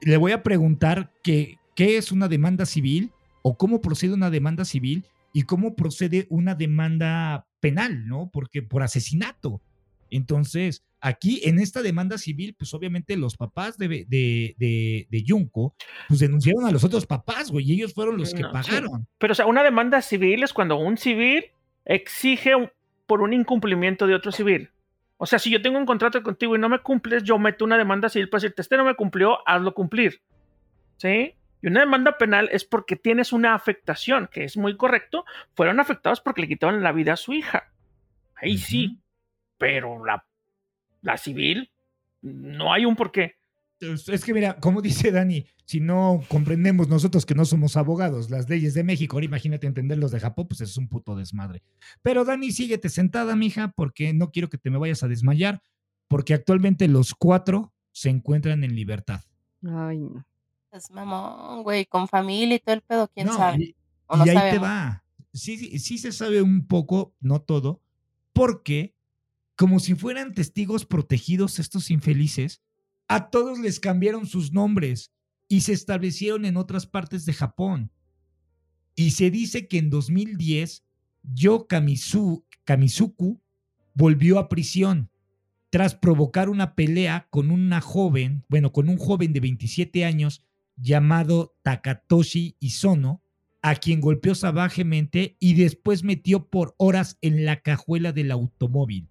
le 0.00 0.16
voy 0.16 0.32
a 0.32 0.42
preguntar 0.42 1.10
que, 1.22 1.58
qué 1.74 1.98
es 1.98 2.10
una 2.10 2.28
demanda 2.28 2.64
civil 2.64 3.10
o 3.42 3.56
cómo 3.56 3.80
procede 3.80 4.14
una 4.14 4.30
demanda 4.30 4.64
civil 4.64 5.04
y 5.32 5.42
cómo 5.42 5.74
procede 5.74 6.26
una 6.30 6.54
demanda 6.54 7.46
penal, 7.60 8.06
¿no? 8.06 8.30
Porque 8.32 8.62
por 8.62 8.82
asesinato. 8.82 9.60
Entonces, 10.10 10.84
aquí 11.00 11.40
en 11.44 11.58
esta 11.58 11.80
demanda 11.82 12.18
civil, 12.18 12.54
pues 12.58 12.74
obviamente 12.74 13.16
los 13.16 13.36
papás 13.36 13.78
de, 13.78 13.88
de, 13.88 14.54
de, 14.58 15.06
de 15.10 15.24
Junko, 15.26 15.74
pues 16.08 16.20
denunciaron 16.20 16.66
a 16.66 16.70
los 16.70 16.84
otros 16.84 17.06
papás, 17.06 17.50
güey, 17.50 17.70
y 17.70 17.72
ellos 17.74 17.94
fueron 17.94 18.18
los 18.18 18.34
que 18.34 18.42
No, 18.42 18.48
sí. 18.48 18.52
pagaron. 18.52 19.06
Pero, 19.18 19.32
o 19.32 19.34
sea, 19.34 19.46
una 19.46 19.62
demanda 19.62 20.02
civil 20.02 20.42
es 20.42 20.52
cuando 20.52 20.76
un 20.76 20.98
civil 20.98 21.46
exige 21.86 22.54
un- 22.54 22.70
por 23.06 23.22
un 23.22 23.32
incumplimiento 23.32 24.06
de 24.06 24.14
otro 24.14 24.32
civil. 24.32 24.68
O 25.16 25.26
sea, 25.26 25.38
si 25.38 25.50
yo 25.50 25.62
tengo 25.62 25.78
un 25.78 25.86
contrato 25.86 26.22
contigo 26.22 26.56
y 26.56 26.58
no 26.58 26.68
me 26.68 26.80
cumples, 26.80 27.22
yo 27.22 27.38
meto 27.38 27.64
una 27.64 27.78
demanda 27.78 28.08
civil 28.08 28.28
para 28.28 28.40
decirte, 28.42 28.62
este 28.62 28.76
no 28.76 28.84
me 28.84 28.94
cumplió, 28.94 29.38
hazlo 29.48 29.72
cumplir. 29.74 30.20
¿Sí? 30.98 31.34
Y 31.62 31.68
una 31.68 31.80
demanda 31.80 32.18
penal 32.18 32.48
es 32.52 32.64
porque 32.64 32.96
tienes 32.96 33.32
una 33.32 33.54
afectación, 33.54 34.28
que 34.30 34.44
es 34.44 34.56
muy 34.56 34.76
correcto. 34.76 35.24
Fueron 35.54 35.78
afectados 35.78 36.20
porque 36.20 36.42
le 36.42 36.48
quitaron 36.48 36.82
la 36.82 36.92
vida 36.92 37.12
a 37.12 37.16
su 37.16 37.32
hija. 37.32 37.72
Ahí 38.34 38.58
sí. 38.58 38.98
Pero 39.58 40.04
la, 40.04 40.26
la 41.02 41.16
civil, 41.16 41.70
no 42.20 42.72
hay 42.72 42.84
un 42.84 42.96
porqué. 42.96 43.36
Es 43.78 44.08
es 44.08 44.24
que 44.24 44.34
mira, 44.34 44.56
como 44.56 44.82
dice 44.82 45.10
Dani, 45.12 45.46
si 45.64 45.80
no 45.80 46.22
comprendemos 46.28 46.88
nosotros 46.88 47.26
que 47.26 47.34
no 47.34 47.44
somos 47.44 47.76
abogados 47.76 48.30
las 48.30 48.48
leyes 48.48 48.74
de 48.74 48.84
México, 48.84 49.16
ahora 49.16 49.26
imagínate 49.26 49.66
entender 49.66 49.98
los 49.98 50.10
de 50.10 50.20
Japón, 50.20 50.46
pues 50.48 50.60
es 50.60 50.76
un 50.76 50.88
puto 50.88 51.16
desmadre. 51.16 51.62
Pero 52.02 52.24
Dani, 52.24 52.50
síguete 52.50 52.88
sentada, 52.88 53.36
mija, 53.36 53.72
porque 53.76 54.12
no 54.12 54.30
quiero 54.30 54.48
que 54.48 54.58
te 54.58 54.70
me 54.70 54.78
vayas 54.78 55.02
a 55.02 55.08
desmayar, 55.08 55.62
porque 56.08 56.34
actualmente 56.34 56.88
los 56.88 57.14
cuatro 57.14 57.72
se 57.92 58.10
encuentran 58.10 58.64
en 58.64 58.74
libertad. 58.74 59.20
Ay, 59.64 59.98
no. 59.98 60.24
Es 60.72 60.90
mamón, 60.90 61.62
güey, 61.62 61.84
con 61.84 62.08
familia 62.08 62.56
y 62.56 62.58
todo 62.58 62.74
el 62.74 62.80
pedo, 62.80 63.08
quién 63.08 63.26
No, 63.26 63.36
sabe. 63.36 63.62
Y, 63.62 63.76
O 64.06 64.16
no 64.16 64.26
y 64.26 64.30
ahí 64.30 64.52
te 64.52 64.58
va. 64.58 65.04
Sí, 65.34 65.58
sí, 65.58 65.78
sí 65.78 65.98
se 65.98 66.12
sabe 66.12 66.40
un 66.40 66.66
poco, 66.66 67.14
no 67.20 67.40
todo, 67.42 67.82
porque 68.32 68.94
como 69.54 69.80
si 69.80 69.94
fueran 69.94 70.34
testigos 70.34 70.86
protegidos 70.86 71.58
estos 71.58 71.90
infelices, 71.90 72.62
a 73.06 73.28
todos 73.30 73.58
les 73.58 73.80
cambiaron 73.80 74.26
sus 74.26 74.52
nombres 74.52 75.12
y 75.46 75.60
se 75.60 75.72
establecieron 75.72 76.46
en 76.46 76.56
otras 76.56 76.86
partes 76.86 77.26
de 77.26 77.34
Japón. 77.34 77.90
Y 78.94 79.12
se 79.12 79.30
dice 79.30 79.68
que 79.68 79.78
en 79.78 79.90
2010, 79.90 80.84
Yo 81.22 81.66
Kamisu, 81.66 82.46
Kamizuku 82.64 83.40
volvió 83.94 84.38
a 84.38 84.48
prisión 84.48 85.10
tras 85.70 85.94
provocar 85.94 86.48
una 86.48 86.74
pelea 86.74 87.26
con 87.30 87.50
una 87.50 87.80
joven, 87.80 88.44
bueno, 88.48 88.72
con 88.72 88.88
un 88.88 88.98
joven 88.98 89.32
de 89.32 89.40
27 89.40 90.04
años 90.04 90.44
llamado 90.82 91.54
Takatoshi 91.62 92.56
Isono, 92.60 93.22
a 93.62 93.76
quien 93.76 94.00
golpeó 94.00 94.34
salvajemente 94.34 95.36
y 95.38 95.54
después 95.54 96.02
metió 96.02 96.48
por 96.48 96.74
horas 96.78 97.16
en 97.22 97.44
la 97.44 97.60
cajuela 97.62 98.12
del 98.12 98.32
automóvil. 98.32 99.08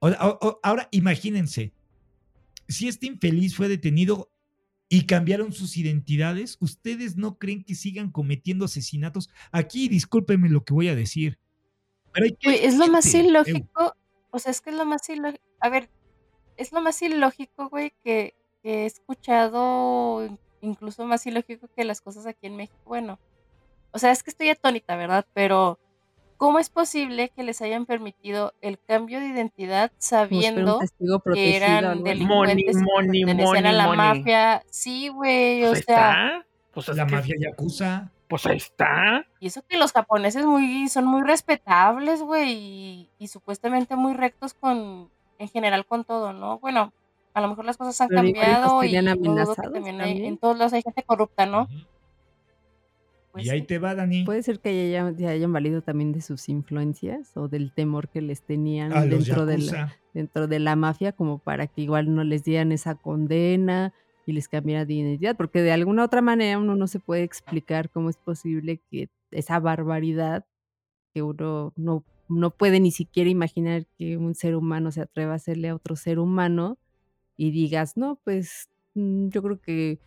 Ahora 0.00 0.88
imagínense, 0.92 1.72
si 2.68 2.86
este 2.86 3.06
infeliz 3.06 3.56
fue 3.56 3.68
detenido 3.68 4.30
y 4.88 5.06
cambiaron 5.06 5.52
sus 5.52 5.76
identidades, 5.76 6.58
¿ustedes 6.60 7.16
no 7.16 7.38
creen 7.38 7.64
que 7.64 7.74
sigan 7.74 8.12
cometiendo 8.12 8.66
asesinatos? 8.66 9.30
Aquí, 9.50 9.88
discúlpenme 9.88 10.48
lo 10.48 10.64
que 10.64 10.74
voy 10.74 10.88
a 10.88 10.94
decir. 10.94 11.40
Pero 12.12 12.34
que 12.38 12.66
es 12.66 12.76
lo 12.76 12.86
más 12.86 13.04
gente, 13.10 13.28
ilógico. 13.28 13.96
O 14.30 14.38
sea, 14.38 14.52
es 14.52 14.60
que 14.60 14.70
es 14.70 14.76
lo 14.76 14.84
más 14.84 15.08
ilógico. 15.08 15.42
A 15.60 15.68
ver, 15.68 15.90
es 16.56 16.70
lo 16.70 16.80
más 16.80 17.02
ilógico, 17.02 17.68
güey, 17.68 17.92
que, 18.04 18.36
que 18.62 18.84
he 18.84 18.86
escuchado, 18.86 20.38
incluso 20.60 21.04
más 21.04 21.26
ilógico 21.26 21.68
que 21.74 21.84
las 21.84 22.00
cosas 22.00 22.26
aquí 22.26 22.46
en 22.46 22.56
México. 22.56 22.78
Bueno, 22.84 23.18
o 23.92 23.98
sea, 23.98 24.10
es 24.10 24.22
que 24.22 24.30
estoy 24.30 24.48
atónita, 24.50 24.96
¿verdad? 24.96 25.24
Pero, 25.32 25.78
¿cómo 26.36 26.58
es 26.58 26.68
posible 26.70 27.30
que 27.30 27.42
les 27.42 27.62
hayan 27.62 27.86
permitido 27.86 28.52
el 28.60 28.78
cambio 28.78 29.20
de 29.20 29.26
identidad 29.28 29.90
sabiendo 29.98 30.80
que 31.32 31.56
eran 31.56 32.02
delincuentes 32.02 32.58
y 32.58 32.64
que 32.78 32.84
Money, 32.84 33.22
a 33.22 33.34
money, 33.34 33.72
la 33.72 33.86
money. 33.86 33.96
mafia? 34.18 34.62
Sí, 34.70 35.08
güey, 35.08 35.64
o 35.64 35.70
Pues 35.70 35.84
sea, 35.84 36.10
está. 36.10 36.46
Pues, 36.72 36.88
es 36.90 36.96
La 36.96 37.06
que- 37.06 37.14
mafia 37.14 37.36
yakuza. 37.38 38.10
pues 38.28 38.44
ahí 38.44 38.56
está. 38.58 39.24
Y 39.40 39.46
eso 39.46 39.62
que 39.66 39.78
los 39.78 39.92
japoneses 39.92 40.44
muy, 40.44 40.88
son 40.88 41.06
muy 41.06 41.22
respetables, 41.22 42.20
güey, 42.22 42.52
y, 42.52 43.10
y 43.18 43.28
supuestamente 43.28 43.94
muy 43.96 44.12
rectos 44.14 44.52
con, 44.52 45.08
en 45.38 45.48
general 45.48 45.86
con 45.86 46.04
todo, 46.04 46.32
¿no? 46.32 46.58
Bueno, 46.58 46.92
a 47.36 47.42
lo 47.42 47.48
mejor 47.48 47.66
las 47.66 47.76
cosas 47.76 48.00
han 48.00 48.08
Pero 48.08 48.22
cambiado 48.22 48.82
y 48.82 48.94
también 48.94 50.00
hay, 50.00 50.24
en 50.24 50.38
todos 50.38 50.56
lados 50.56 50.72
hay 50.72 50.80
gente 50.80 51.02
corrupta, 51.02 51.44
¿no? 51.44 51.68
Pues 53.30 53.44
Y 53.44 53.50
ahí 53.50 53.60
te 53.60 53.78
va, 53.78 53.94
Dani. 53.94 54.24
Puede 54.24 54.42
ser 54.42 54.58
que 54.58 54.70
hayan, 54.70 55.18
se 55.18 55.26
hayan 55.26 55.52
valido 55.52 55.82
también 55.82 56.12
de 56.12 56.22
sus 56.22 56.48
influencias 56.48 57.36
o 57.36 57.48
del 57.48 57.74
temor 57.74 58.08
que 58.08 58.22
les 58.22 58.40
tenían 58.40 58.96
A 58.96 59.04
dentro 59.04 59.44
de 59.44 59.58
la, 59.58 59.64
Yakuza. 59.64 59.96
dentro 60.14 60.46
de 60.46 60.58
la 60.60 60.76
mafia, 60.76 61.12
como 61.12 61.38
para 61.38 61.66
que 61.66 61.82
igual 61.82 62.14
no 62.14 62.24
les 62.24 62.42
dieran 62.42 62.72
esa 62.72 62.94
condena 62.94 63.92
y 64.24 64.32
les 64.32 64.48
cambiara 64.48 64.86
de 64.86 64.94
identidad, 64.94 65.36
porque 65.36 65.60
de 65.60 65.72
alguna 65.72 66.04
otra 66.04 66.22
manera 66.22 66.58
uno 66.58 66.74
no 66.74 66.86
se 66.86 67.00
puede 67.00 67.22
explicar 67.22 67.90
cómo 67.90 68.08
es 68.08 68.16
posible 68.16 68.80
que 68.90 69.10
esa 69.30 69.60
barbaridad 69.60 70.46
que 71.12 71.20
uno 71.20 71.74
no, 71.76 72.02
no 72.30 72.50
puede 72.50 72.80
ni 72.80 72.92
siquiera 72.92 73.28
imaginar 73.28 73.84
que 73.98 74.16
un 74.16 74.34
ser 74.34 74.56
humano 74.56 74.90
se 74.90 75.02
atreva 75.02 75.32
a 75.32 75.36
hacerle 75.36 75.68
a 75.68 75.74
otro 75.74 75.96
ser 75.96 76.18
humano 76.18 76.78
y 77.36 77.50
digas, 77.50 77.96
no, 77.96 78.16
pues 78.24 78.68
mm, 78.94 79.28
yo 79.28 79.42
creo 79.42 79.60
que 79.60 79.98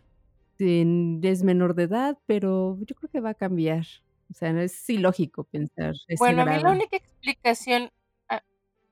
es 0.59 1.43
menor 1.43 1.73
de 1.75 1.83
edad, 1.83 2.17
pero 2.25 2.77
yo 2.81 2.95
creo 2.95 3.09
que 3.09 3.21
va 3.21 3.29
a 3.31 3.33
cambiar. 3.33 3.85
O 4.29 4.33
sea, 4.33 4.49
es 4.61 4.89
ilógico 4.89 5.45
pensar 5.45 5.93
ese 6.07 6.17
Bueno, 6.19 6.43
a 6.43 6.45
mí 6.45 6.59
la 6.59 6.71
única 6.71 6.97
explicación, 6.97 7.91
a, 8.27 8.43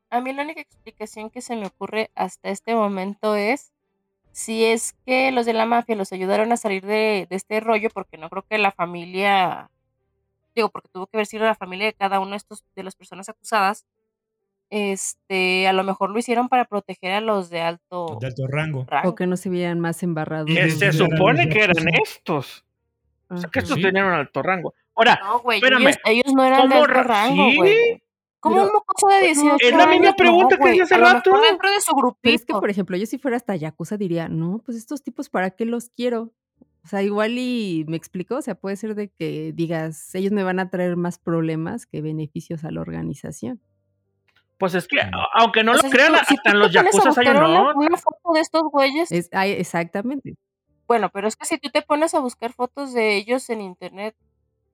a 0.09 0.21
mí 0.21 0.33
la 0.33 0.43
única 0.43 0.61
explicación 0.61 1.29
que 1.29 1.41
se 1.41 1.55
me 1.55 1.67
ocurre 1.67 2.09
hasta 2.15 2.49
este 2.49 2.73
momento 2.73 3.35
es 3.35 3.73
si 4.31 4.65
es 4.65 4.93
que 5.05 5.31
los 5.31 5.45
de 5.45 5.53
la 5.53 5.65
mafia 5.65 5.95
los 5.95 6.13
ayudaron 6.13 6.51
a 6.51 6.57
salir 6.57 6.85
de, 6.85 7.27
de 7.29 7.35
este 7.35 7.59
rollo, 7.59 7.89
porque 7.91 8.17
no 8.17 8.29
creo 8.29 8.43
que 8.43 8.57
la 8.59 8.71
familia, 8.71 9.71
digo, 10.55 10.69
porque 10.69 10.89
tuvo 10.89 11.07
que 11.07 11.17
haber 11.17 11.27
sido 11.27 11.45
la 11.45 11.55
familia 11.55 11.87
de 11.87 11.93
cada 11.93 12.19
uno 12.19 12.31
de 12.31 12.37
estos, 12.37 12.65
de 12.75 12.83
las 12.83 12.95
personas 12.95 13.29
acusadas, 13.29 13.85
este, 14.69 15.67
a 15.67 15.73
lo 15.73 15.83
mejor 15.83 16.09
lo 16.09 16.19
hicieron 16.19 16.49
para 16.49 16.65
proteger 16.65 17.13
a 17.13 17.21
los 17.21 17.49
de 17.49 17.61
alto 17.61 18.17
De 18.19 18.27
alto 18.27 18.47
rango. 18.47 18.85
O 19.03 19.15
que 19.15 19.27
no 19.27 19.37
se 19.37 19.49
vieran 19.49 19.79
más 19.79 20.03
embarrados. 20.03 20.47
Que 20.47 20.69
se 20.71 20.91
supone 20.93 21.49
que 21.49 21.59
eran 21.63 21.85
estos. 22.03 22.65
O 23.29 23.37
sea, 23.37 23.49
que 23.49 23.59
estos 23.59 23.75
Sí. 23.77 23.81
tenían 23.81 24.05
un 24.05 24.13
alto 24.13 24.41
rango. 24.41 24.73
Ahora, 24.95 25.19
No, 25.23 25.51
espérame. 25.51 25.81
ellos, 25.83 25.97
ellos 26.05 26.33
no 26.33 26.43
eran 26.43 26.61
de 26.63 26.75
¿Cómo 26.75 26.81
alto 26.85 26.93
ra- 26.93 27.03
rango, 27.03 27.49
sí? 27.51 27.57
Pero- 27.59 28.01
un 28.43 28.71
mocoso 28.71 29.07
de 29.09 29.25
18 29.27 29.57
Es 29.67 29.75
la 29.75 29.87
misma 29.87 30.13
pregunta 30.15 30.55
no, 30.57 30.63
que 30.65 30.71
hice 30.73 30.83
hace 30.83 30.95
A 30.95 30.97
lo 30.99 31.05
rato. 31.05 31.31
mejor 31.31 31.45
dentro 31.49 31.69
de 31.71 31.81
su 31.81 32.15
Pero 32.21 32.35
es 32.35 32.45
que, 32.45 32.53
por 32.53 32.69
ejemplo, 32.69 32.95
yo 32.95 33.05
si 33.05 33.17
fuera 33.17 33.35
hasta 33.35 33.55
Yakuza 33.57 33.97
diría, 33.97 34.29
no, 34.29 34.61
pues 34.65 34.77
estos 34.77 35.03
tipos, 35.03 35.27
¿para 35.29 35.49
qué 35.51 35.65
los 35.65 35.89
quiero? 35.89 36.31
O 36.85 36.87
sea, 36.87 37.03
igual 37.03 37.37
y 37.37 37.83
me 37.89 37.97
explico, 37.97 38.35
o 38.37 38.41
sea, 38.41 38.55
puede 38.55 38.77
ser 38.77 38.95
de 38.95 39.09
que 39.09 39.51
digas, 39.53 40.15
ellos 40.15 40.31
me 40.31 40.43
van 40.43 40.59
a 40.59 40.69
traer 40.69 40.95
más 40.95 41.19
problemas 41.19 41.85
que 41.85 42.01
beneficios 42.01 42.63
a 42.63 42.71
la 42.71 42.79
organización. 42.79 43.59
Pues 44.57 44.73
es 44.75 44.87
que, 44.87 44.97
aunque 45.35 45.63
no 45.63 45.71
O 45.71 45.75
lo 45.75 45.81
sea, 45.81 45.89
crean, 45.89 46.13
si 46.27 46.35
hasta 46.35 46.51
en 46.51 46.59
los 46.59 46.71
te 46.71 46.79
pones 46.79 46.93
a 46.95 46.97
yacuzas 46.99 47.17
hay 47.17 47.25
buscar 47.27 47.43
una, 47.43 47.59
honor. 47.61 47.75
una 47.77 47.97
foto 47.97 48.33
de 48.33 48.39
estos 48.41 48.63
güeyes, 48.71 49.11
Es, 49.11 49.29
ay, 49.31 49.51
exactamente. 49.51 50.35
bueno, 50.87 51.09
pero 51.13 51.27
es 51.27 51.35
que 51.35 51.45
si 51.45 51.57
tú 51.57 51.69
te 51.69 51.81
pones 51.81 52.13
a 52.13 52.19
buscar 52.19 52.53
fotos 52.53 52.93
de 52.93 53.15
ellos 53.17 53.49
en 53.49 53.61
internet, 53.61 54.15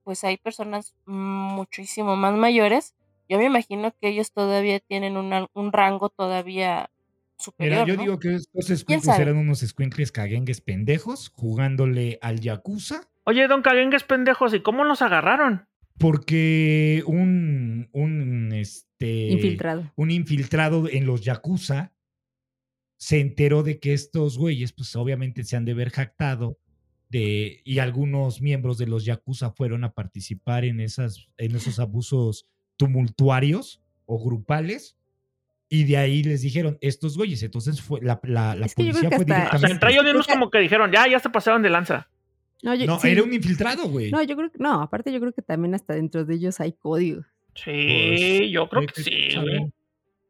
pues 0.04 0.22
hay 0.24 0.36
personas 0.36 0.94
muchísimo 1.06 2.16
más 2.16 2.34
mayores. 2.34 2.94
Yo 3.28 3.38
me 3.38 3.44
imagino 3.46 3.92
que 4.00 4.08
ellos 4.08 4.32
todavía 4.32 4.80
tienen 4.80 5.16
una- 5.16 5.48
un 5.54 5.72
rango 5.72 6.08
todavía 6.10 6.90
superior, 7.38 7.80
Mira, 7.84 7.86
yo 7.86 7.96
¿no? 7.96 8.02
digo 8.02 8.18
que 8.18 8.34
estos 8.34 8.66
¿Quién 8.66 8.74
escuincles 8.76 9.18
eran 9.18 9.36
unos 9.38 9.62
escuincles 9.62 10.12
caguengues 10.12 10.60
pendejos 10.60 11.30
jugándole 11.34 12.18
al 12.22 12.40
Yakuza 12.40 13.08
Oye, 13.26 13.48
don 13.48 13.62
Caguengues 13.62 14.04
pendejos, 14.04 14.52
¿y 14.54 14.60
cómo 14.60 14.84
los 14.84 15.00
agarraron? 15.02 15.66
porque 15.98 17.02
un, 17.06 17.88
un, 17.92 18.52
este, 18.52 18.93
Infiltrado. 19.06 19.92
un 19.96 20.10
infiltrado 20.10 20.88
en 20.88 21.06
los 21.06 21.22
Yakuza 21.22 21.92
se 22.96 23.20
enteró 23.20 23.62
de 23.62 23.78
que 23.80 23.92
estos 23.92 24.38
güeyes, 24.38 24.72
pues 24.72 24.94
obviamente 24.96 25.44
se 25.44 25.56
han 25.56 25.64
de 25.64 25.72
haber 25.72 25.90
jactado 25.90 26.58
de, 27.10 27.60
y 27.64 27.78
algunos 27.80 28.40
miembros 28.40 28.78
de 28.78 28.86
los 28.86 29.04
Yakuza 29.04 29.50
fueron 29.50 29.84
a 29.84 29.92
participar 29.92 30.64
en, 30.64 30.80
esas, 30.80 31.28
en 31.36 31.54
esos 31.54 31.78
abusos 31.78 32.46
tumultuarios 32.76 33.80
o 34.06 34.22
grupales. 34.24 34.96
Y 35.68 35.84
de 35.84 35.96
ahí 35.96 36.22
les 36.22 36.42
dijeron, 36.42 36.78
estos 36.80 37.16
güeyes. 37.16 37.42
Entonces 37.42 37.80
fue 37.80 38.00
la, 38.02 38.20
la, 38.22 38.54
la 38.54 38.66
policía 38.68 39.10
fue 39.10 39.10
hasta- 39.10 39.14
O 39.14 39.18
sea, 39.18 39.26
directamente. 39.26 39.72
entre 39.72 39.90
ellos 39.92 40.04
mismos 40.04 40.26
como 40.26 40.50
que 40.50 40.58
dijeron, 40.58 40.90
ya, 40.92 41.08
ya 41.10 41.18
se 41.18 41.30
pasaron 41.30 41.62
de 41.62 41.70
lanza. 41.70 42.08
No, 42.62 42.74
yo, 42.74 42.86
No, 42.86 42.98
sí. 43.00 43.08
era 43.08 43.22
un 43.22 43.32
infiltrado, 43.32 43.88
güey. 43.88 44.10
No, 44.10 44.22
yo 44.22 44.36
creo 44.36 44.50
que, 44.50 44.58
no, 44.58 44.80
aparte 44.80 45.12
yo 45.12 45.20
creo 45.20 45.32
que 45.32 45.42
también 45.42 45.74
hasta 45.74 45.94
dentro 45.94 46.24
de 46.24 46.34
ellos 46.34 46.60
hay 46.60 46.72
código. 46.72 47.22
Sí, 47.54 48.50
Pues, 48.50 48.52
yo 48.52 48.68
creo 48.68 48.84
que 48.86 49.02
sí. 49.02 49.10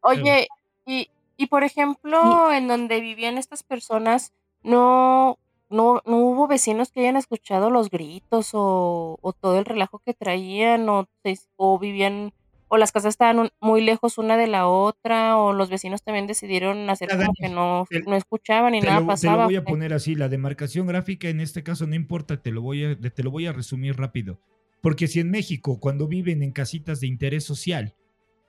Oye, 0.03 0.49
y, 0.87 1.11
y 1.37 1.47
por 1.47 1.65
ejemplo, 1.65 2.53
en 2.53 2.69
donde 2.69 3.01
vivían 3.01 3.39
estas 3.39 3.63
personas, 3.63 4.33
no, 4.63 5.39
no, 5.71 6.03
no 6.05 6.17
hubo 6.19 6.47
vecinos 6.49 6.91
que 6.93 7.01
hayan 7.01 7.17
escuchado 7.17 7.71
los 7.71 7.91
gritos 7.91 8.51
o, 8.55 9.19
o 9.21 9.33
todo 9.33 9.59
el 9.59 9.65
relajo 9.65 10.01
que 10.01 10.15
traían, 10.15 10.89
o, 10.89 11.09
o 11.57 11.79
vivían, 11.79 12.33
o 12.69 12.77
las 12.77 12.93
casas 12.93 13.11
estaban 13.11 13.39
un- 13.39 13.51
muy 13.61 13.81
lejos 13.83 14.19
una 14.19 14.37
de 14.37 14.47
la 14.47 14.69
otra, 14.69 15.39
o 15.39 15.53
los 15.53 15.71
vecinos 15.71 16.03
también 16.03 16.27
decidieron 16.27 16.89
hacer 16.91 17.13
como 17.15 17.35
que 17.41 17.49
no, 17.49 17.87
te- 17.91 18.03
no 18.07 18.17
escuchaban 18.17 18.73
ni 18.73 18.81
Te 18.81 18.87
nada 18.87 19.01
lo, 19.01 19.07
te 19.19 19.31
lo 19.31 19.41
pasaba. 19.41 19.45
voy 19.45 19.57
a 19.57 19.65
poner 19.65 19.93
así, 19.95 20.15
la 20.15 20.29
demarcación 20.29 20.87
gráfica 20.87 21.29
en 21.29 21.41
este 21.41 21.63
caso 21.63 21.87
no 21.87 21.95
importa, 21.95 22.43
te 22.43 22.51
lo 22.53 22.61
voy 22.63 22.85
a, 22.85 22.97
te 22.99 23.23
lo 23.23 23.31
voy 23.31 23.47
a 23.47 23.53
resumir 23.53 23.97
rápido. 23.97 24.41
Porque 24.85 25.09
si 25.09 25.19
en 25.21 25.31
México, 25.31 25.81
cuando 25.81 26.07
viven 26.07 26.43
en 26.43 26.53
casitas 26.53 27.01
de 27.01 27.07
interés 27.07 27.43
social, 27.43 27.95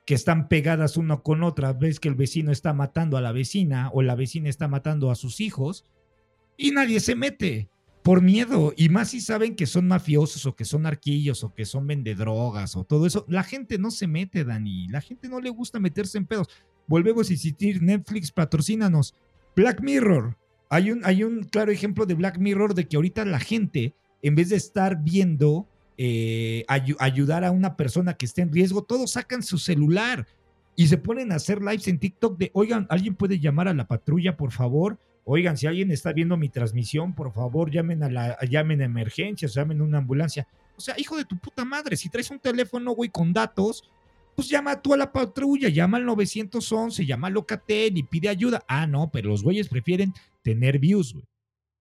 que 0.04 0.12
están 0.12 0.48
pegadas 0.48 0.98
una 0.98 1.16
con 1.16 1.42
otra, 1.42 1.72
ves 1.72 1.98
que 1.98 2.08
el 2.08 2.14
vecino 2.14 2.52
está 2.52 2.74
matando 2.74 3.16
a 3.16 3.22
la 3.22 3.32
vecina 3.32 3.88
o 3.94 4.02
la 4.02 4.14
vecina 4.14 4.50
está 4.50 4.68
matando 4.68 5.10
a 5.10 5.14
sus 5.14 5.40
hijos, 5.40 5.86
y 6.58 6.72
nadie 6.72 7.00
se 7.00 7.14
mete 7.14 7.70
por 8.02 8.20
miedo, 8.20 8.74
y 8.76 8.90
más 8.90 9.12
si 9.12 9.22
saben 9.22 9.56
que 9.56 9.64
son 9.64 9.88
mafiosos 9.88 10.44
o 10.44 10.54
que 10.54 10.66
son 10.66 10.84
arquillos 10.84 11.42
o 11.42 11.54
que 11.54 11.64
son 11.64 11.86
vendedrogas 11.86 12.76
o 12.76 12.84
todo 12.84 13.06
eso, 13.06 13.24
la 13.28 13.42
gente 13.42 13.78
no 13.78 13.90
se 13.90 14.06
mete, 14.06 14.44
Dani, 14.44 14.88
la 14.88 15.00
gente 15.00 15.30
no 15.30 15.40
le 15.40 15.48
gusta 15.48 15.80
meterse 15.80 16.18
en 16.18 16.26
pedos. 16.26 16.48
Volvemos 16.86 17.30
a 17.30 17.32
insistir, 17.32 17.82
Netflix, 17.82 18.30
patrocínanos. 18.30 19.14
Black 19.56 19.80
Mirror. 19.80 20.36
Hay 20.68 20.90
un, 20.90 21.00
hay 21.06 21.24
un 21.24 21.44
claro 21.44 21.72
ejemplo 21.72 22.04
de 22.04 22.12
Black 22.12 22.36
Mirror 22.36 22.74
de 22.74 22.86
que 22.86 22.96
ahorita 22.96 23.24
la 23.24 23.40
gente, 23.40 23.94
en 24.20 24.34
vez 24.34 24.50
de 24.50 24.56
estar 24.56 25.02
viendo 25.02 25.66
eh, 25.98 26.64
ayu- 26.68 26.96
ayudar 26.98 27.44
a 27.44 27.50
una 27.50 27.76
persona 27.76 28.14
que 28.14 28.26
esté 28.26 28.42
en 28.42 28.52
riesgo, 28.52 28.82
todos 28.82 29.12
sacan 29.12 29.42
su 29.42 29.58
celular 29.58 30.26
y 30.74 30.88
se 30.88 30.98
ponen 30.98 31.32
a 31.32 31.36
hacer 31.36 31.60
lives 31.62 31.88
en 31.88 31.98
TikTok 31.98 32.36
de, 32.38 32.50
oigan, 32.54 32.86
¿alguien 32.90 33.14
puede 33.14 33.38
llamar 33.38 33.68
a 33.68 33.74
la 33.74 33.86
patrulla, 33.86 34.36
por 34.36 34.52
favor? 34.52 34.98
Oigan, 35.24 35.56
si 35.56 35.66
alguien 35.66 35.90
está 35.90 36.12
viendo 36.12 36.36
mi 36.36 36.48
transmisión, 36.48 37.14
por 37.14 37.32
favor, 37.32 37.70
llamen 37.70 38.02
a 38.02 38.10
la, 38.10 38.38
llamen 38.48 38.82
a 38.82 38.84
emergencias, 38.84 39.54
llamen 39.54 39.80
a 39.80 39.84
una 39.84 39.98
ambulancia. 39.98 40.46
O 40.76 40.80
sea, 40.80 40.94
hijo 40.98 41.16
de 41.16 41.24
tu 41.24 41.36
puta 41.38 41.64
madre, 41.64 41.96
si 41.96 42.08
traes 42.08 42.30
un 42.30 42.38
teléfono, 42.38 42.92
güey, 42.92 43.10
con 43.10 43.32
datos, 43.32 43.82
pues 44.36 44.48
llama 44.48 44.80
tú 44.82 44.92
a 44.92 44.98
la 44.98 45.10
patrulla, 45.10 45.70
llama 45.70 45.96
al 45.96 46.04
911, 46.04 47.06
llama 47.06 47.28
al 47.28 47.32
Locatel 47.32 47.96
y 47.96 48.02
pide 48.02 48.28
ayuda. 48.28 48.62
Ah, 48.68 48.86
no, 48.86 49.10
pero 49.10 49.30
los 49.30 49.42
güeyes 49.42 49.68
prefieren 49.68 50.12
tener 50.42 50.78
views, 50.78 51.14
güey. 51.14 51.24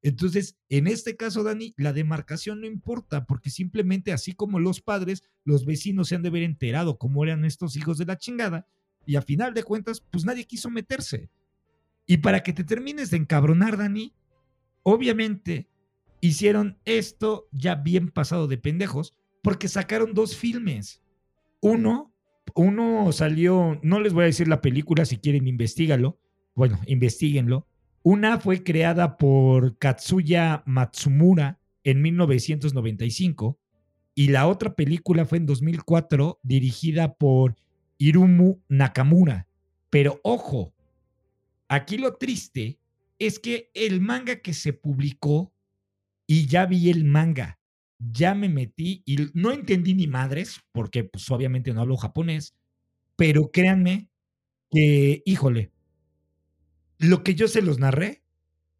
Entonces, 0.05 0.55
en 0.69 0.85
este 0.85 1.15
caso, 1.15 1.41
Dani, 1.41 1.73
la 1.77 1.91
demarcación 1.91 2.61
no 2.61 2.67
importa, 2.67 3.25
porque 3.25 3.49
simplemente 3.49 4.13
así 4.13 4.33
como 4.33 4.59
los 4.59 4.79
padres, 4.79 5.23
los 5.43 5.65
vecinos 5.65 6.09
se 6.09 6.15
han 6.15 6.21
de 6.21 6.29
haber 6.29 6.43
enterado 6.43 6.99
cómo 6.99 7.23
eran 7.23 7.43
estos 7.43 7.75
hijos 7.75 7.97
de 7.97 8.05
la 8.05 8.15
chingada, 8.15 8.67
y 9.07 9.15
a 9.15 9.23
final 9.23 9.55
de 9.55 9.63
cuentas, 9.63 10.05
pues 10.11 10.23
nadie 10.23 10.45
quiso 10.45 10.69
meterse. 10.69 11.31
Y 12.05 12.17
para 12.17 12.43
que 12.43 12.53
te 12.53 12.63
termines 12.63 13.09
de 13.09 13.17
encabronar, 13.17 13.77
Dani, 13.77 14.13
obviamente 14.83 15.69
hicieron 16.21 16.77
esto 16.85 17.47
ya 17.51 17.73
bien 17.73 18.11
pasado 18.11 18.45
de 18.47 18.59
pendejos, 18.59 19.15
porque 19.41 19.67
sacaron 19.67 20.13
dos 20.13 20.37
filmes. 20.37 21.01
Uno, 21.61 22.13
uno 22.53 23.11
salió, 23.11 23.79
no 23.81 23.99
les 23.99 24.13
voy 24.13 24.25
a 24.25 24.27
decir 24.27 24.47
la 24.47 24.61
película, 24.61 25.03
si 25.05 25.17
quieren 25.17 25.47
investigalo. 25.47 26.19
Bueno, 26.53 26.79
investiguenlo. 26.85 27.65
Una 28.07 28.39
fue 28.39 28.63
creada 28.63 29.17
por 29.17 29.79
Katsuya 29.79 30.61
Matsumura 30.67 31.59
en 31.83 32.03
1995 32.03 33.57
y 34.13 34.27
la 34.27 34.45
otra 34.45 34.75
película 34.75 35.25
fue 35.25 35.39
en 35.39 35.47
2004 35.47 36.39
dirigida 36.43 37.15
por 37.15 37.55
Hiromu 37.97 38.59
Nakamura. 38.69 39.47
Pero 39.89 40.19
ojo, 40.21 40.75
aquí 41.67 41.97
lo 41.97 42.13
triste 42.17 42.77
es 43.17 43.39
que 43.39 43.71
el 43.73 44.01
manga 44.01 44.35
que 44.35 44.53
se 44.53 44.71
publicó 44.71 45.51
y 46.27 46.45
ya 46.45 46.67
vi 46.67 46.91
el 46.91 47.05
manga, 47.05 47.57
ya 47.97 48.35
me 48.35 48.49
metí 48.49 49.01
y 49.07 49.31
no 49.33 49.51
entendí 49.51 49.95
ni 49.95 50.05
madres 50.05 50.61
porque 50.73 51.05
pues 51.05 51.31
obviamente 51.31 51.73
no 51.73 51.81
hablo 51.81 51.97
japonés, 51.97 52.53
pero 53.15 53.49
créanme 53.49 54.09
que, 54.69 55.23
híjole, 55.25 55.71
lo 56.97 57.23
que 57.23 57.35
yo 57.35 57.47
se 57.47 57.61
los 57.61 57.79
narré 57.79 58.23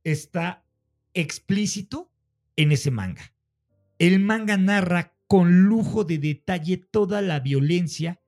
está 0.03 0.63
explícito 1.13 2.11
en 2.55 2.71
ese 2.71 2.91
manga. 2.91 3.33
El 3.99 4.19
manga 4.19 4.57
narra 4.57 5.13
con 5.27 5.63
lujo 5.63 6.03
de 6.03 6.17
detalle 6.17 6.77
toda 6.77 7.21
la 7.21 7.39
violencia 7.39 8.21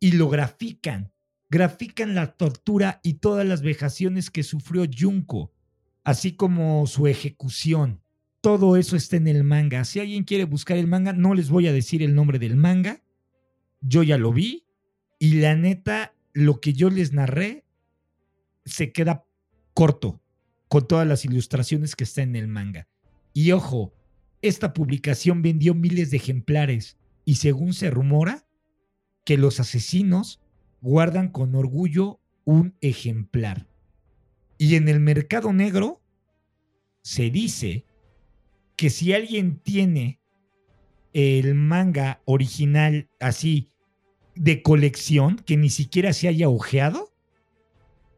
y 0.00 0.12
lo 0.12 0.28
grafican 0.28 1.12
grafican 1.48 2.14
la 2.14 2.32
tortura 2.32 3.00
y 3.02 3.14
todas 3.14 3.46
las 3.46 3.62
vejaciones 3.62 4.30
que 4.30 4.42
sufrió 4.42 4.84
Junko, 4.86 5.52
así 6.04 6.32
como 6.32 6.86
su 6.86 7.06
ejecución. 7.06 8.00
Todo 8.40 8.76
eso 8.76 8.96
está 8.96 9.16
en 9.16 9.28
el 9.28 9.44
manga. 9.44 9.84
Si 9.84 10.00
alguien 10.00 10.24
quiere 10.24 10.44
buscar 10.44 10.76
el 10.76 10.86
manga, 10.86 11.12
no 11.12 11.34
les 11.34 11.50
voy 11.50 11.66
a 11.66 11.72
decir 11.72 12.02
el 12.02 12.14
nombre 12.14 12.38
del 12.38 12.56
manga. 12.56 13.02
Yo 13.80 14.02
ya 14.02 14.18
lo 14.18 14.32
vi 14.32 14.64
y 15.18 15.34
la 15.34 15.56
neta, 15.56 16.14
lo 16.32 16.60
que 16.60 16.72
yo 16.72 16.90
les 16.90 17.12
narré 17.12 17.64
se 18.66 18.92
queda 18.92 19.24
corto 19.72 20.20
con 20.68 20.86
todas 20.86 21.06
las 21.06 21.24
ilustraciones 21.24 21.96
que 21.96 22.04
está 22.04 22.22
en 22.22 22.36
el 22.36 22.48
manga. 22.48 22.88
Y 23.32 23.52
ojo, 23.52 23.94
esta 24.42 24.72
publicación 24.72 25.42
vendió 25.42 25.74
miles 25.74 26.10
de 26.10 26.18
ejemplares 26.18 26.98
y 27.24 27.36
según 27.36 27.72
se 27.72 27.90
rumora 27.90 28.46
que 29.24 29.38
los 29.38 29.60
asesinos 29.60 30.40
guardan 30.80 31.30
con 31.30 31.54
orgullo 31.54 32.20
un 32.44 32.76
ejemplar. 32.80 33.66
Y 34.58 34.76
en 34.76 34.88
el 34.88 35.00
mercado 35.00 35.52
negro 35.52 36.02
se 37.02 37.30
dice 37.30 37.86
que 38.76 38.90
si 38.90 39.12
alguien 39.12 39.58
tiene 39.58 40.20
el 41.12 41.54
manga 41.54 42.20
original 42.24 43.08
así 43.20 43.72
de 44.34 44.62
colección, 44.62 45.36
que 45.36 45.56
ni 45.56 45.70
siquiera 45.70 46.12
se 46.12 46.28
haya 46.28 46.48
ojeado, 46.48 47.15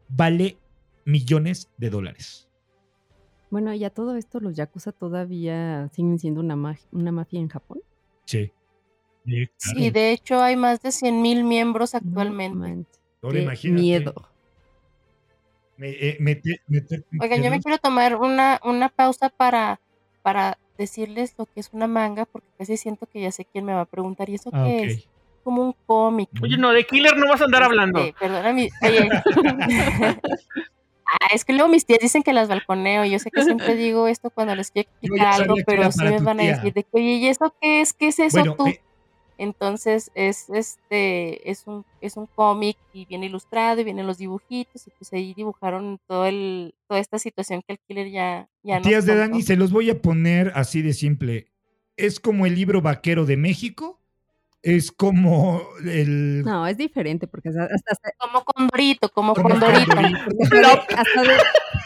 vale 0.09 0.57
millones 1.05 1.69
de 1.77 1.89
dólares. 1.89 2.47
Bueno, 3.49 3.73
y 3.73 3.83
a 3.83 3.89
todo 3.89 4.15
esto, 4.15 4.39
los 4.39 4.55
Yakuza 4.55 4.91
todavía 4.91 5.89
siguen 5.93 6.19
siendo 6.19 6.41
una, 6.41 6.55
ma- 6.55 6.77
una 6.91 7.11
mafia 7.11 7.39
en 7.39 7.47
Japón. 7.47 7.79
Sí. 8.25 8.51
Sí, 9.57 9.89
de 9.91 10.11
hecho 10.11 10.41
hay 10.41 10.55
más 10.55 10.81
de 10.81 10.91
100.000 10.91 11.43
miembros 11.43 11.93
No 11.93 11.99
actualmente. 11.99 12.89
Ahora 13.21 13.37
qué 13.37 13.43
imagínate. 13.43 13.81
miedo. 13.81 14.13
Me- 15.77 15.89
eh, 15.91 16.17
meter- 16.19 16.61
Oigan, 17.21 17.43
yo 17.43 17.49
me 17.51 17.59
quiero 17.59 17.77
tomar 17.77 18.15
una, 18.15 18.59
una 18.63 18.89
pausa 18.89 19.29
para, 19.29 19.79
para 20.21 20.57
decirles 20.77 21.35
lo 21.37 21.45
que 21.45 21.59
es 21.59 21.69
una 21.71 21.87
manga, 21.87 22.25
porque 22.25 22.47
casi 22.57 22.77
siento 22.77 23.07
que 23.07 23.21
ya 23.21 23.31
sé 23.31 23.45
quién 23.45 23.65
me 23.65 23.73
va 23.73 23.81
a 23.81 23.85
preguntar. 23.85 24.29
¿Y 24.29 24.35
eso 24.35 24.49
Ah, 24.53 24.65
qué 24.65 24.77
ok. 24.77 24.83
es? 24.89 25.07
Como 25.49 25.63
un 25.63 25.75
cómic. 25.87 26.29
Oye, 26.43 26.57
no, 26.57 26.71
de 26.71 26.85
Killer 26.85 27.17
no 27.17 27.27
vas 27.27 27.41
a 27.41 27.45
andar 27.45 27.63
hablando. 27.63 27.97
Este, 28.01 28.13
perdona 28.19 28.53
mi. 28.53 28.69
Oye. 28.83 29.09
Ah, 31.11 31.33
es 31.33 31.43
que 31.43 31.53
luego 31.53 31.69
mis 31.69 31.87
tías 31.87 31.97
dicen 31.99 32.21
que 32.21 32.33
las 32.33 32.47
balconeo. 32.47 33.03
Yo 33.03 33.17
sé 33.17 33.31
que 33.31 33.41
siempre 33.41 33.75
digo 33.75 34.07
esto 34.07 34.29
cuando 34.29 34.53
les 34.53 34.69
quiero 34.69 34.87
explicar 35.01 35.41
algo, 35.41 35.55
pero 35.65 35.91
sí 35.91 36.03
me 36.03 36.19
van 36.19 36.39
a 36.39 36.43
decir 36.43 36.71
de 36.71 36.83
que, 36.83 36.89
oye, 36.91 37.13
¿y 37.13 37.27
eso 37.29 37.51
qué 37.59 37.81
es? 37.81 37.93
¿Qué 37.93 38.09
es 38.09 38.19
eso 38.19 38.37
Bueno, 38.37 38.55
tú? 38.55 38.67
eh, 38.67 38.79
Entonces 39.39 40.11
es 40.13 40.47
este 40.51 41.49
es 41.49 41.65
un 41.65 41.83
es 41.99 42.15
un 42.15 42.27
cómic 42.27 42.77
y 42.93 43.05
viene 43.07 43.25
ilustrado 43.25 43.81
y 43.81 43.85
vienen 43.85 44.05
los 44.05 44.19
dibujitos 44.19 44.85
y 44.85 44.91
pues 44.91 45.11
ahí 45.11 45.33
dibujaron 45.33 45.99
todo 46.05 46.27
el 46.27 46.75
toda 46.87 46.99
esta 46.99 47.17
situación 47.17 47.63
que 47.65 47.73
el 47.73 47.79
killer 47.87 48.11
ya 48.11 48.47
ya 48.61 48.79
tías 48.79 49.07
de. 49.07 49.15
Dani, 49.15 49.41
se 49.41 49.55
los 49.55 49.71
voy 49.71 49.89
a 49.89 49.99
poner 49.99 50.51
así 50.53 50.83
de 50.83 50.93
simple. 50.93 51.47
Es 51.97 52.19
como 52.19 52.45
el 52.45 52.53
libro 52.53 52.83
vaquero 52.83 53.25
de 53.25 53.35
México. 53.35 53.98
Es 54.61 54.91
como 54.91 55.61
el. 55.85 56.41
No, 56.43 56.67
es 56.67 56.77
diferente 56.77 57.27
porque 57.27 57.49
hasta, 57.49 58.11
como 58.17 58.43
Condorito, 58.43 59.09
como 59.09 59.33
Como 59.33 59.49
porque 59.49 59.65
hasta 60.97 61.23
de- 61.23 61.37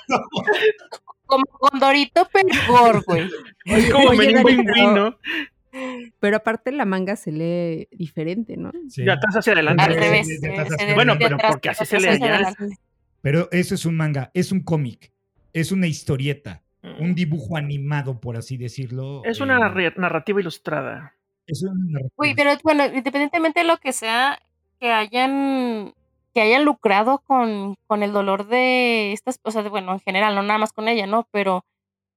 como 1.26 1.44
Condorito 1.46 2.28
pero 2.34 2.48
gore, 2.68 3.00
güey. 3.06 3.30
Es 3.66 3.92
como 3.92 4.10
Win, 4.10 4.64
¿no? 4.96 5.18
pero 6.20 6.38
aparte 6.38 6.72
la 6.72 6.86
manga 6.86 7.16
se 7.16 7.32
lee 7.32 7.88
diferente, 7.92 8.58
¿no? 8.58 8.72
Sí. 8.90 9.04
De 9.04 9.12
atrás 9.12 9.36
hacia 9.36 9.54
adelante. 9.54 9.84
Al 9.84 9.96
revés. 9.96 10.28
hacia 10.44 10.94
Bueno, 10.96 11.16
pero 11.18 11.36
atrás- 11.36 11.52
porque 11.52 11.70
así 11.70 11.86
se 11.86 12.00
lee 12.00 12.08
allá. 12.10 12.54
Pero 13.22 13.48
eso 13.52 13.74
es 13.76 13.86
un 13.86 13.96
manga, 13.96 14.30
es 14.34 14.52
un 14.52 14.62
cómic, 14.62 15.12
es 15.54 15.72
una 15.72 15.88
historieta, 15.88 16.62
Mm. 16.82 17.02
un 17.02 17.16
dibujo 17.16 17.56
animado, 17.56 18.20
por 18.20 18.36
así 18.36 18.58
decirlo. 18.58 19.22
Es 19.24 19.40
una 19.40 19.56
eh, 19.56 19.60
narra- 19.62 19.94
narrativa 19.96 20.42
ilustrada. 20.42 21.16
Es 21.48 21.64
una 21.64 21.74
narrativa. 21.76 22.10
Uy, 22.18 22.34
pero 22.36 22.52
bueno, 22.64 22.86
independientemente 22.86 23.62
de 23.62 23.66
lo 23.68 23.78
que 23.78 23.94
sea, 23.94 24.40
que 24.80 24.92
hayan 24.92 25.94
que 26.34 26.42
hayan 26.42 26.66
lucrado 26.66 27.20
con, 27.20 27.76
con 27.86 28.02
el 28.02 28.12
dolor 28.12 28.48
de 28.48 29.14
estas, 29.14 29.40
o 29.44 29.52
sea, 29.52 29.62
de- 29.62 29.70
bueno, 29.70 29.94
en 29.94 30.00
general, 30.00 30.34
no 30.34 30.42
nada 30.42 30.58
más 30.58 30.74
con 30.74 30.88
ella, 30.88 31.06
¿no? 31.06 31.28
Pero 31.32 31.64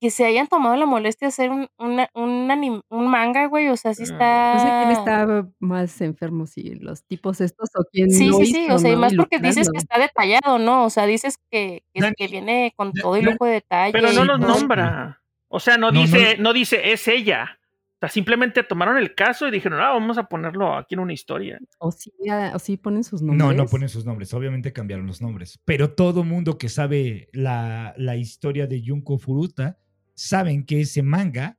que 0.01 0.11
se 0.11 0.25
hayan 0.25 0.47
tomado 0.47 0.75
la 0.77 0.87
molestia 0.87 1.27
de 1.27 1.31
hacer 1.31 1.51
un, 1.51 1.69
una- 1.79 2.09
un, 2.15 2.49
anim- 2.51 2.81
un 2.89 3.09
manga, 3.09 3.45
güey, 3.47 3.69
o 3.69 3.77
sea, 3.77 3.93
sí 3.93 4.05
está... 4.05 4.55
No 4.55 4.61
sé 4.61 4.67
quién 4.69 4.91
está 4.93 5.47
más 5.59 6.01
enfermo, 6.01 6.47
si 6.47 6.77
los 6.77 7.03
tipos 7.05 7.43
estos 7.43 7.69
o 7.79 7.85
quién 7.93 8.11
Sí, 8.11 8.29
no 8.31 8.39
sí, 8.39 8.47
sí, 8.47 8.65
hizo, 8.65 8.75
o 8.77 8.79
sea, 8.79 8.91
y 8.91 8.95
¿no? 8.95 9.01
más 9.01 9.15
porque 9.15 9.39
dices 9.39 9.69
que 9.71 9.77
está 9.79 9.99
detallado, 9.99 10.59
¿no? 10.59 10.85
O 10.87 10.91
sea, 10.91 11.05
dices 11.05 11.39
que, 11.51 11.83
que, 11.93 12.01
Dani, 12.01 12.15
que 12.17 12.29
viene 12.29 12.73
con 12.75 12.93
todo 12.95 13.19
y 13.19 13.23
lujo 13.23 13.45
de 13.45 13.53
detalle. 13.53 13.93
Pero 13.93 14.13
no 14.13 14.25
y 14.25 14.27
los 14.27 14.39
nombra. 14.41 15.21
O 15.49 15.61
sea, 15.61 15.77
no 15.77 15.91
No, 15.93 16.01
dice, 16.01 16.37
no 16.39 16.55
dice 16.55 16.93
es 16.93 17.07
ella. 17.07 17.59
O 17.97 17.99
sea, 18.01 18.09
simplemente 18.11 18.63
tomaron 18.63 18.99
el 18.99 19.15
caso 19.15 19.49
y 19.49 19.51
dijeron, 19.51 19.81
ah, 19.81 19.89
vamos 19.91 20.19
a 20.19 20.25
ponerlo 20.29 20.77
aquí 20.77 20.95
en 20.95 21.01
una 21.01 21.15
historia. 21.15 21.59
O 21.79 21.91
sí, 21.91 22.13
ah, 22.31 22.53
o 22.55 22.59
sí 22.59 22.77
ponen 22.77 23.03
sus 23.05 23.23
nombres. 23.23 23.39
No, 23.49 23.55
no 23.55 23.67
ponen 23.67 23.89
sus 23.89 24.05
nombres, 24.05 24.35
obviamente 24.35 24.71
cambiaron 24.73 25.07
los 25.07 25.23
nombres. 25.23 25.59
Pero 25.65 25.93
todo 25.95 26.23
mundo 26.23 26.59
que 26.59 26.69
sabe 26.69 27.31
la, 27.33 27.95
la 27.97 28.17
historia 28.17 28.67
de 28.67 28.83
Junko 28.87 29.19
Furuta 29.19 29.79
saben 30.15 30.67
que 30.67 30.83
ese 30.83 31.03
manga 31.03 31.59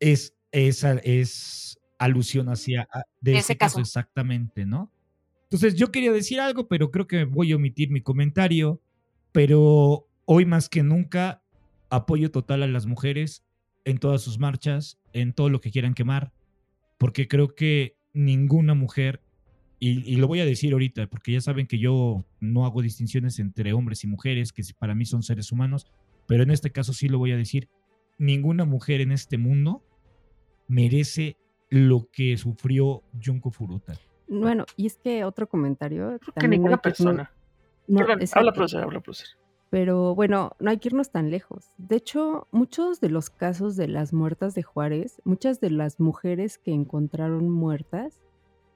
es, 0.00 0.34
es, 0.50 0.82
es 1.04 1.78
alusión 1.98 2.48
hacia 2.48 2.88
a- 2.90 3.02
de 3.20 3.32
Ese 3.32 3.40
ese 3.40 3.56
caso 3.58 3.72
caso. 3.74 3.80
exactamente, 3.80 4.64
¿no? 4.64 4.90
Entonces 5.42 5.74
yo 5.76 5.92
quería 5.92 6.10
decir 6.10 6.40
algo, 6.40 6.68
pero 6.68 6.90
creo 6.90 7.06
que 7.06 7.24
voy 7.24 7.52
a 7.52 7.56
omitir 7.56 7.90
mi 7.90 8.00
comentario. 8.00 8.80
Pero 9.32 10.08
hoy 10.24 10.46
más 10.46 10.68
que 10.70 10.82
nunca, 10.82 11.42
apoyo 11.90 12.30
total 12.30 12.62
a 12.62 12.66
las 12.66 12.86
mujeres 12.86 13.44
en 13.86 13.98
todas 13.98 14.20
sus 14.20 14.38
marchas, 14.38 14.98
en 15.12 15.32
todo 15.32 15.48
lo 15.48 15.60
que 15.62 15.70
quieran 15.70 15.94
quemar, 15.94 16.32
porque 16.98 17.28
creo 17.28 17.54
que 17.54 17.96
ninguna 18.12 18.74
mujer, 18.74 19.22
y, 19.78 20.12
y 20.12 20.16
lo 20.16 20.26
voy 20.26 20.40
a 20.40 20.44
decir 20.44 20.72
ahorita, 20.72 21.06
porque 21.06 21.32
ya 21.32 21.40
saben 21.40 21.68
que 21.68 21.78
yo 21.78 22.26
no 22.40 22.66
hago 22.66 22.82
distinciones 22.82 23.38
entre 23.38 23.72
hombres 23.72 24.02
y 24.02 24.08
mujeres, 24.08 24.52
que 24.52 24.62
para 24.76 24.94
mí 24.94 25.06
son 25.06 25.22
seres 25.22 25.52
humanos, 25.52 25.86
pero 26.26 26.42
en 26.42 26.50
este 26.50 26.72
caso 26.72 26.92
sí 26.92 27.08
lo 27.08 27.18
voy 27.18 27.30
a 27.30 27.36
decir, 27.36 27.68
ninguna 28.18 28.64
mujer 28.64 29.00
en 29.00 29.12
este 29.12 29.38
mundo 29.38 29.84
merece 30.66 31.36
lo 31.70 32.08
que 32.10 32.36
sufrió 32.36 33.04
Junko 33.24 33.52
Furuta. 33.52 33.94
Bueno, 34.26 34.64
y 34.76 34.86
es 34.86 34.96
que 34.96 35.24
otro 35.24 35.48
comentario. 35.48 36.18
Creo 36.20 36.34
que 36.34 36.48
ninguna 36.48 36.78
persona. 36.78 37.30
no, 37.86 37.98
Perdón, 38.00 38.28
habla, 38.34 38.52
profesor, 38.52 38.82
habla, 38.82 39.00
profesor. 39.00 39.38
Pero 39.70 40.14
bueno, 40.14 40.52
no 40.60 40.70
hay 40.70 40.78
que 40.78 40.88
irnos 40.88 41.10
tan 41.10 41.30
lejos. 41.30 41.70
De 41.76 41.96
hecho, 41.96 42.46
muchos 42.52 43.00
de 43.00 43.08
los 43.08 43.30
casos 43.30 43.76
de 43.76 43.88
las 43.88 44.12
muertas 44.12 44.54
de 44.54 44.62
Juárez, 44.62 45.20
muchas 45.24 45.60
de 45.60 45.70
las 45.70 45.98
mujeres 45.98 46.58
que 46.58 46.72
encontraron 46.72 47.50
muertas 47.50 48.20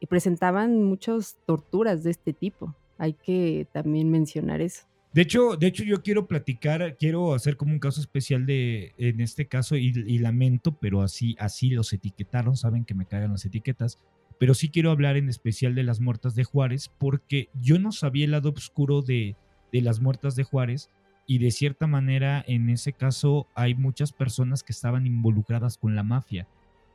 y 0.01 0.07
presentaban 0.07 0.83
muchas 0.83 1.37
torturas 1.47 2.03
de 2.03 2.11
este 2.11 2.33
tipo. 2.33 2.75
Hay 2.99 3.15
que 3.15 3.69
también 3.73 4.11
mencionar 4.11 4.61
eso. 4.61 4.85
De 5.13 5.23
hecho, 5.23 5.57
de 5.57 5.67
hecho, 5.67 5.83
yo 5.83 6.03
quiero 6.03 6.29
platicar, 6.29 6.97
quiero 6.97 7.35
hacer 7.35 7.57
como 7.57 7.73
un 7.73 7.81
caso 7.81 8.01
especial 8.01 8.47
de, 8.47 8.95
en 8.97 9.21
este 9.21 9.47
caso, 9.47 9.77
y, 9.77 9.93
y 10.07 10.19
lamento, 10.19 10.77
pero 10.81 11.03
así, 11.03 11.35
así 11.41 11.71
los 11.71 11.93
etiquetaron, 11.93 12.57
saben 12.57 12.85
que 12.85 12.95
me 12.95 13.07
cagan 13.07 13.33
las 13.33 13.45
etiquetas, 13.45 13.99
pero 14.39 14.55
sí 14.55 14.71
quiero 14.71 14.93
hablar 14.93 15.17
en 15.17 15.29
especial 15.29 15.75
de 15.75 15.83
las 15.83 16.01
muertas 16.01 16.37
de 16.37 16.45
Juárez, 16.45 16.93
porque 16.97 17.49
yo 17.61 17.81
no 17.81 17.91
sabía 17.91 18.25
el 18.25 18.31
lado 18.31 18.51
oscuro 18.51 19.03
de, 19.03 19.37
de 19.73 19.81
las 19.83 20.01
muertas 20.01 20.37
de 20.37 20.45
Juárez, 20.45 20.91
y 21.27 21.39
de 21.39 21.53
cierta 21.53 21.87
manera, 21.87 22.45
en 22.47 22.71
ese 22.71 22.93
caso, 22.93 23.47
hay 23.55 23.75
muchas 23.75 24.13
personas 24.13 24.65
que 24.65 24.73
estaban 24.73 25.07
involucradas 25.07 25.79
con 25.79 25.95
la 25.95 26.03
mafia. 26.03 26.49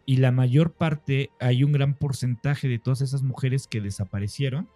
Y 0.06 0.18
la 0.18 0.32
mayor 0.32 0.74
parte, 0.74 1.30
hay 1.40 1.64
un 1.64 1.72
gran 1.72 1.94
porcentaje 1.94 2.68
de 2.68 2.78
todas 2.78 3.02
esas 3.02 3.24
mujeres 3.24 3.68
que 3.68 3.82
desaparecieron, 3.82 4.68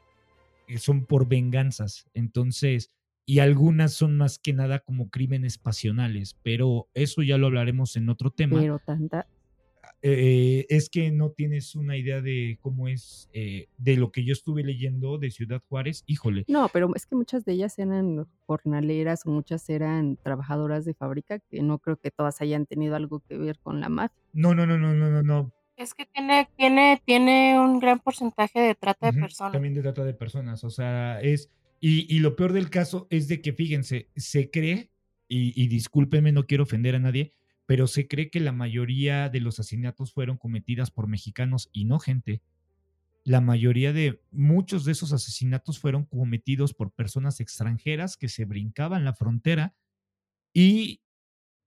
que 0.66 0.78
son 0.78 1.06
por 1.06 1.28
venganzas. 1.28 2.08
Entonces, 2.14 2.92
y 3.26 3.40
algunas 3.40 3.94
son 3.94 4.18
más 4.18 4.40
que 4.40 4.54
nada 4.54 4.80
como 4.80 5.10
crímenes 5.10 5.58
pasionales, 5.58 6.38
pero 6.42 6.88
eso 6.94 7.22
ya 7.22 7.38
lo 7.38 7.48
hablaremos 7.48 7.96
en 7.96 8.10
otro 8.10 8.32
tema. 8.32 8.60
Pero 8.60 8.80
tanta. 8.80 9.28
Eh, 10.02 10.66
es 10.70 10.90
que 10.90 11.12
no 11.12 11.32
tienes 11.32 11.76
una 11.76 11.98
idea 11.98 12.22
de 12.22 12.58
cómo 12.62 12.88
es, 12.88 13.30
eh, 13.34 13.68
de 13.78 13.98
lo 13.98 14.12
que 14.12 14.24
yo 14.24 14.32
estuve 14.32 14.64
leyendo 14.64 15.18
de 15.18 15.30
Ciudad 15.30 15.62
Juárez, 15.68 16.04
híjole. 16.08 16.46
No, 16.48 16.70
pero 16.72 16.90
es 16.96 17.06
que 17.06 17.16
muchas 17.16 17.44
de 17.44 17.54
ellas 17.54 17.78
eran 17.80 18.26
jornaleras 18.46 19.26
o 19.26 19.30
muchas 19.30 19.70
eran 19.70 20.18
trabajadoras 20.24 20.86
de 20.86 20.94
fábrica, 20.94 21.40
que 21.40 21.62
no 21.62 21.80
creo 21.80 21.98
que 21.98 22.12
todas 22.12 22.40
hayan 22.42 22.66
tenido 22.66 22.96
algo 22.96 23.20
que 23.28 23.38
ver 23.38 23.60
con 23.60 23.82
la 23.82 23.90
mafia. 23.90 24.18
No, 24.32 24.56
no, 24.56 24.66
no, 24.66 24.78
no, 24.78 24.94
no, 24.94 25.10
no, 25.10 25.22
no. 25.22 25.54
Es 25.76 25.94
que 25.94 26.06
tiene, 26.06 26.48
tiene, 26.58 27.02
tiene 27.06 27.60
un 27.60 27.80
gran 27.80 28.00
porcentaje 28.00 28.60
de 28.60 28.76
trata 28.76 29.12
de 29.12 29.20
personas. 29.20 29.54
También 29.54 29.74
de 29.74 29.82
trata 29.82 30.04
de 30.04 30.14
personas, 30.14 30.64
o 30.64 30.70
sea, 30.70 31.20
es... 31.22 31.50
Y, 31.82 32.14
y 32.14 32.20
lo 32.20 32.36
peor 32.36 32.52
del 32.52 32.70
caso 32.70 33.08
es 33.10 33.30
de 33.30 33.42
que, 33.42 33.54
fíjense, 33.54 34.10
se 34.16 34.50
cree, 34.50 34.92
y, 35.30 35.54
y 35.62 35.68
discúlpenme, 35.68 36.34
no 36.34 36.46
quiero 36.46 36.64
ofender 36.64 36.96
a 36.96 37.00
nadie, 37.00 37.34
pero 37.70 37.86
se 37.86 38.08
cree 38.08 38.32
que 38.32 38.40
la 38.40 38.52
mayoría 38.52 39.30
de 39.30 39.42
los 39.42 39.60
asesinatos 39.60 40.12
fueron 40.12 40.38
cometidas 40.38 40.90
por 40.90 41.08
mexicanos 41.08 41.70
y 41.72 41.86
no 41.86 42.00
gente. 42.00 42.42
la 43.26 43.42
mayoría 43.42 43.94
de 43.94 44.22
muchos 44.32 44.86
de 44.86 44.94
esos 44.94 45.14
asesinatos 45.14 45.80
fueron 45.80 46.06
cometidos 46.06 46.74
por 46.74 46.92
personas 46.92 47.40
extranjeras 47.42 48.18
que 48.18 48.30
se 48.30 48.46
brincaban 48.46 49.06
la 49.06 49.14
frontera 49.14 49.76
y 50.54 51.02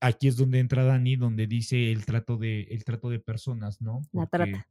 aquí 0.00 0.28
es 0.28 0.36
donde 0.36 0.60
entra 0.60 0.84
Dani, 0.84 1.16
donde 1.16 1.46
dice 1.48 1.92
el 1.92 2.04
trato 2.06 2.38
de, 2.38 2.62
el 2.64 2.84
trato 2.84 3.10
de 3.10 3.20
personas, 3.20 3.80
¿no? 3.82 4.08
La 4.12 4.26
trata. 4.26 4.68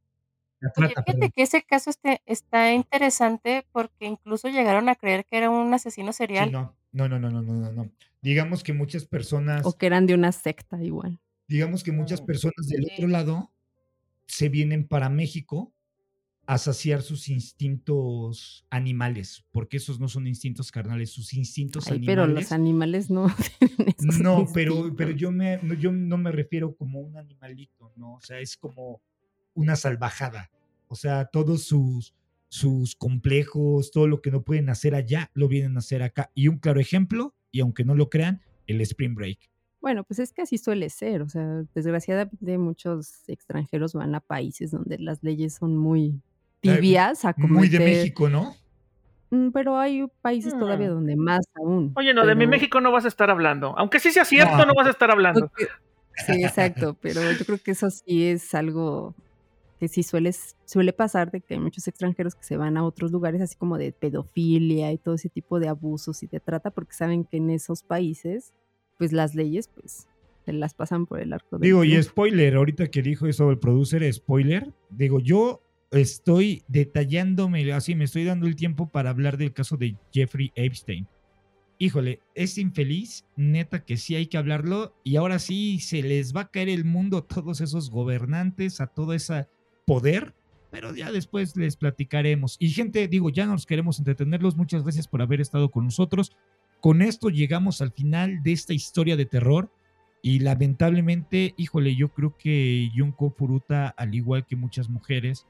La 0.60 0.70
Oye, 0.76 0.94
fíjate 0.96 1.04
perdón. 1.04 1.32
que 1.34 1.42
ese 1.42 1.62
caso 1.64 1.90
este, 1.90 2.22
está 2.26 2.72
interesante 2.74 3.66
porque 3.72 4.06
incluso 4.06 4.48
llegaron 4.48 4.88
a 4.88 4.96
creer 4.96 5.26
que 5.26 5.38
era 5.38 5.50
un 5.50 5.74
asesino 5.74 6.12
Sí, 6.34 6.48
serial. 6.48 6.50
no, 6.50 6.76
no, 6.92 7.08
no, 7.08 7.18
no, 7.18 7.30
no, 7.30 7.42
no, 7.42 7.54
no, 7.54 7.72
no. 7.72 7.92
Digamos 8.22 8.62
que 8.62 8.72
muchas 8.72 9.04
personas, 9.06 9.66
O 9.66 9.76
que 9.76 9.86
eran 9.86 10.06
de 10.06 10.14
una 10.14 10.30
secta 10.32 10.82
igual. 10.82 11.20
Digamos 11.52 11.82
que 11.82 11.92
muchas 11.92 12.20
personas 12.20 12.66
del 12.66 12.86
otro 12.92 13.08
lado 13.08 13.52
se 14.26 14.48
vienen 14.48 14.88
para 14.88 15.10
México 15.10 15.72
a 16.46 16.58
saciar 16.58 17.02
sus 17.02 17.28
instintos 17.28 18.66
animales, 18.70 19.44
porque 19.52 19.76
esos 19.76 20.00
no 20.00 20.08
son 20.08 20.26
instintos 20.26 20.72
carnales, 20.72 21.10
sus 21.10 21.34
instintos 21.34 21.88
Ay, 21.88 22.02
pero 22.04 22.26
los 22.26 22.50
animales. 22.50 23.10
animales 23.10 23.10
no 23.10 23.26
No, 24.22 24.46
pero, 24.52 24.94
pero 24.96 25.12
yo, 25.12 25.30
me, 25.30 25.58
no, 25.62 25.74
yo 25.74 25.92
no 25.92 26.18
me 26.18 26.32
refiero 26.32 26.74
como 26.74 27.00
un 27.00 27.16
animalito, 27.16 27.92
¿no? 27.96 28.14
O 28.14 28.20
sea, 28.20 28.40
es 28.40 28.56
como 28.56 29.00
una 29.54 29.76
salvajada. 29.76 30.50
O 30.88 30.96
sea, 30.96 31.26
todos 31.26 31.64
sus, 31.64 32.14
sus 32.48 32.96
complejos, 32.96 33.92
todo 33.92 34.08
lo 34.08 34.20
que 34.20 34.30
no 34.30 34.42
pueden 34.42 34.68
hacer 34.68 34.94
allá, 34.94 35.30
lo 35.34 35.48
vienen 35.48 35.76
a 35.76 35.78
hacer 35.78 36.02
acá. 36.02 36.30
Y 36.34 36.48
un 36.48 36.58
claro 36.58 36.80
ejemplo, 36.80 37.34
y 37.50 37.60
aunque 37.60 37.84
no 37.84 37.94
lo 37.94 38.10
crean, 38.10 38.42
el 38.66 38.80
Spring 38.80 39.14
Break. 39.14 39.51
Bueno, 39.82 40.04
pues 40.04 40.20
es 40.20 40.32
que 40.32 40.42
así 40.42 40.56
suele 40.58 40.88
ser. 40.88 41.20
O 41.22 41.28
sea, 41.28 41.64
desgraciadamente 41.74 42.56
muchos 42.56 43.28
extranjeros 43.28 43.92
van 43.94 44.14
a 44.14 44.20
países 44.20 44.70
donde 44.70 44.96
las 44.98 45.22
leyes 45.22 45.54
son 45.54 45.76
muy 45.76 46.22
Ay, 46.62 46.76
tibias 46.76 47.24
a 47.24 47.34
Muy 47.36 47.68
de 47.68 47.80
México, 47.80 48.28
¿no? 48.28 48.54
Mm, 49.30 49.50
Pero 49.50 49.76
hay 49.78 50.06
países 50.22 50.56
todavía 50.56 50.88
Mm. 50.88 50.94
donde 50.94 51.16
más 51.16 51.44
aún. 51.56 51.92
Oye, 51.96 52.14
no, 52.14 52.24
de 52.24 52.34
mi 52.36 52.46
México 52.46 52.80
no 52.80 52.92
vas 52.92 53.04
a 53.04 53.08
estar 53.08 53.28
hablando. 53.28 53.74
Aunque 53.76 53.98
sí 53.98 54.12
sea 54.12 54.24
cierto, 54.24 54.56
No. 54.58 54.66
no 54.66 54.74
vas 54.74 54.86
a 54.86 54.90
estar 54.90 55.10
hablando. 55.10 55.50
Sí, 56.26 56.44
exacto, 56.44 56.96
pero 57.00 57.20
yo 57.32 57.44
creo 57.44 57.58
que 57.58 57.70
eso 57.72 57.90
sí 57.90 58.26
es 58.28 58.54
algo 58.54 59.14
que 59.80 59.88
sí 59.88 60.02
suele, 60.04 60.30
suele 60.64 60.92
pasar 60.92 61.32
de 61.32 61.40
que 61.40 61.54
hay 61.54 61.60
muchos 61.60 61.88
extranjeros 61.88 62.34
que 62.36 62.44
se 62.44 62.56
van 62.56 62.76
a 62.76 62.84
otros 62.84 63.10
lugares 63.10 63.40
así 63.40 63.56
como 63.56 63.78
de 63.78 63.90
pedofilia 63.90 64.92
y 64.92 64.98
todo 64.98 65.14
ese 65.16 65.28
tipo 65.28 65.58
de 65.58 65.68
abusos 65.68 66.22
y 66.22 66.28
de 66.28 66.38
trata 66.38 66.70
porque 66.70 66.92
saben 66.94 67.24
que 67.24 67.38
en 67.38 67.50
esos 67.50 67.82
países 67.82 68.52
pues 68.98 69.12
las 69.12 69.34
leyes 69.34 69.68
pues 69.74 70.08
se 70.44 70.52
las 70.52 70.74
pasan 70.74 71.06
por 71.06 71.20
el 71.20 71.32
arco 71.32 71.58
del 71.58 71.62
Digo, 71.62 71.84
y 71.84 72.00
spoiler, 72.02 72.56
ahorita 72.56 72.90
que 72.90 73.02
dijo 73.02 73.26
eso 73.26 73.50
el 73.50 73.58
producer, 73.58 74.12
spoiler, 74.12 74.72
digo, 74.90 75.20
yo 75.20 75.62
estoy 75.90 76.62
detallándome, 76.68 77.72
así 77.72 77.94
me 77.94 78.04
estoy 78.04 78.24
dando 78.24 78.46
el 78.46 78.56
tiempo 78.56 78.88
para 78.90 79.10
hablar 79.10 79.36
del 79.36 79.52
caso 79.52 79.76
de 79.76 79.96
Jeffrey 80.12 80.50
Epstein. 80.54 81.06
Híjole, 81.78 82.20
es 82.34 82.58
infeliz, 82.58 83.26
neta 83.36 83.84
que 83.84 83.96
sí 83.96 84.14
hay 84.14 84.26
que 84.26 84.38
hablarlo 84.38 84.94
y 85.02 85.16
ahora 85.16 85.38
sí 85.38 85.80
se 85.80 86.02
les 86.02 86.34
va 86.34 86.42
a 86.42 86.50
caer 86.50 86.68
el 86.68 86.84
mundo 86.84 87.18
a 87.18 87.26
todos 87.26 87.60
esos 87.60 87.90
gobernantes, 87.90 88.80
a 88.80 88.86
todo 88.86 89.14
ese 89.14 89.48
poder, 89.84 90.34
pero 90.70 90.94
ya 90.94 91.12
después 91.12 91.56
les 91.56 91.76
platicaremos. 91.76 92.56
Y 92.58 92.70
gente, 92.70 93.06
digo, 93.08 93.30
ya 93.30 93.46
nos 93.46 93.66
queremos 93.66 93.98
entretenerlos, 93.98 94.56
muchas 94.56 94.84
gracias 94.84 95.08
por 95.08 95.22
haber 95.22 95.40
estado 95.40 95.70
con 95.70 95.84
nosotros. 95.84 96.32
Con 96.82 97.00
esto 97.00 97.28
llegamos 97.28 97.80
al 97.80 97.92
final 97.92 98.42
de 98.42 98.50
esta 98.50 98.72
historia 98.72 99.16
de 99.16 99.24
terror. 99.24 99.72
Y 100.20 100.40
lamentablemente, 100.40 101.54
híjole, 101.56 101.94
yo 101.94 102.08
creo 102.08 102.36
que 102.36 102.90
Junko 102.92 103.30
Furuta, 103.30 103.86
al 103.86 104.16
igual 104.16 104.46
que 104.46 104.56
muchas 104.56 104.88
mujeres, 104.88 105.46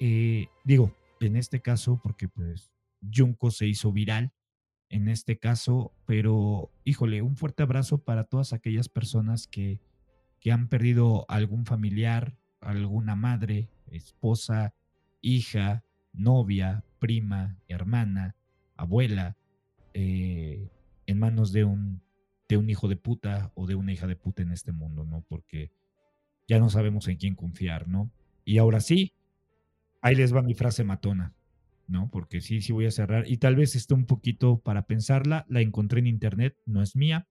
eh, 0.00 0.46
digo, 0.64 0.96
en 1.20 1.36
este 1.36 1.60
caso, 1.60 2.00
porque 2.02 2.26
pues 2.26 2.72
Junko 3.14 3.50
se 3.50 3.66
hizo 3.66 3.92
viral, 3.92 4.32
en 4.88 5.08
este 5.08 5.38
caso, 5.38 5.92
pero 6.06 6.70
híjole, 6.84 7.20
un 7.20 7.36
fuerte 7.36 7.62
abrazo 7.62 7.98
para 7.98 8.24
todas 8.24 8.54
aquellas 8.54 8.88
personas 8.88 9.46
que, 9.46 9.78
que 10.40 10.52
han 10.52 10.68
perdido 10.68 11.26
algún 11.28 11.66
familiar, 11.66 12.34
alguna 12.62 13.14
madre, 13.14 13.68
esposa, 13.90 14.72
hija, 15.20 15.84
novia, 16.14 16.82
prima, 16.98 17.58
hermana, 17.68 18.36
abuela, 18.74 19.36
eh, 19.94 20.68
en 21.06 21.18
manos 21.18 21.52
de 21.52 21.64
un, 21.64 22.02
de 22.48 22.56
un 22.56 22.70
hijo 22.70 22.88
de 22.88 22.96
puta 22.96 23.52
o 23.54 23.66
de 23.66 23.74
una 23.74 23.92
hija 23.92 24.06
de 24.06 24.16
puta 24.16 24.42
en 24.42 24.52
este 24.52 24.72
mundo, 24.72 25.04
¿no? 25.04 25.24
Porque 25.28 25.70
ya 26.48 26.58
no 26.58 26.68
sabemos 26.70 27.08
en 27.08 27.16
quién 27.16 27.34
confiar, 27.34 27.88
¿no? 27.88 28.10
Y 28.44 28.58
ahora 28.58 28.80
sí, 28.80 29.14
ahí 30.00 30.14
les 30.14 30.34
va 30.34 30.42
mi 30.42 30.54
frase 30.54 30.84
matona, 30.84 31.34
¿no? 31.86 32.10
Porque 32.10 32.40
sí, 32.40 32.60
sí 32.60 32.72
voy 32.72 32.86
a 32.86 32.90
cerrar. 32.90 33.28
Y 33.28 33.38
tal 33.38 33.56
vez 33.56 33.76
esté 33.76 33.94
un 33.94 34.06
poquito 34.06 34.58
para 34.58 34.86
pensarla, 34.86 35.46
la 35.48 35.60
encontré 35.60 36.00
en 36.00 36.06
internet, 36.06 36.56
no 36.66 36.82
es 36.82 36.96
mía, 36.96 37.26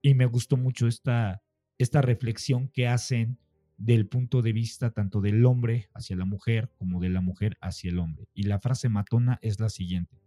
y 0.00 0.14
me 0.14 0.26
gustó 0.26 0.56
mucho 0.56 0.86
esta, 0.86 1.42
esta 1.78 2.02
reflexión 2.02 2.68
que 2.68 2.86
hacen 2.86 3.38
del 3.76 4.06
punto 4.06 4.42
de 4.42 4.52
vista 4.52 4.90
tanto 4.90 5.20
del 5.20 5.44
hombre 5.44 5.88
hacia 5.94 6.16
la 6.16 6.24
mujer 6.24 6.70
como 6.78 7.00
de 7.00 7.08
la 7.08 7.20
mujer 7.20 7.56
hacia 7.60 7.90
el 7.90 7.98
hombre. 7.98 8.28
Y 8.34 8.44
la 8.44 8.60
frase 8.60 8.88
matona 8.88 9.38
es 9.42 9.60
la 9.60 9.68
siguiente. 9.68 10.23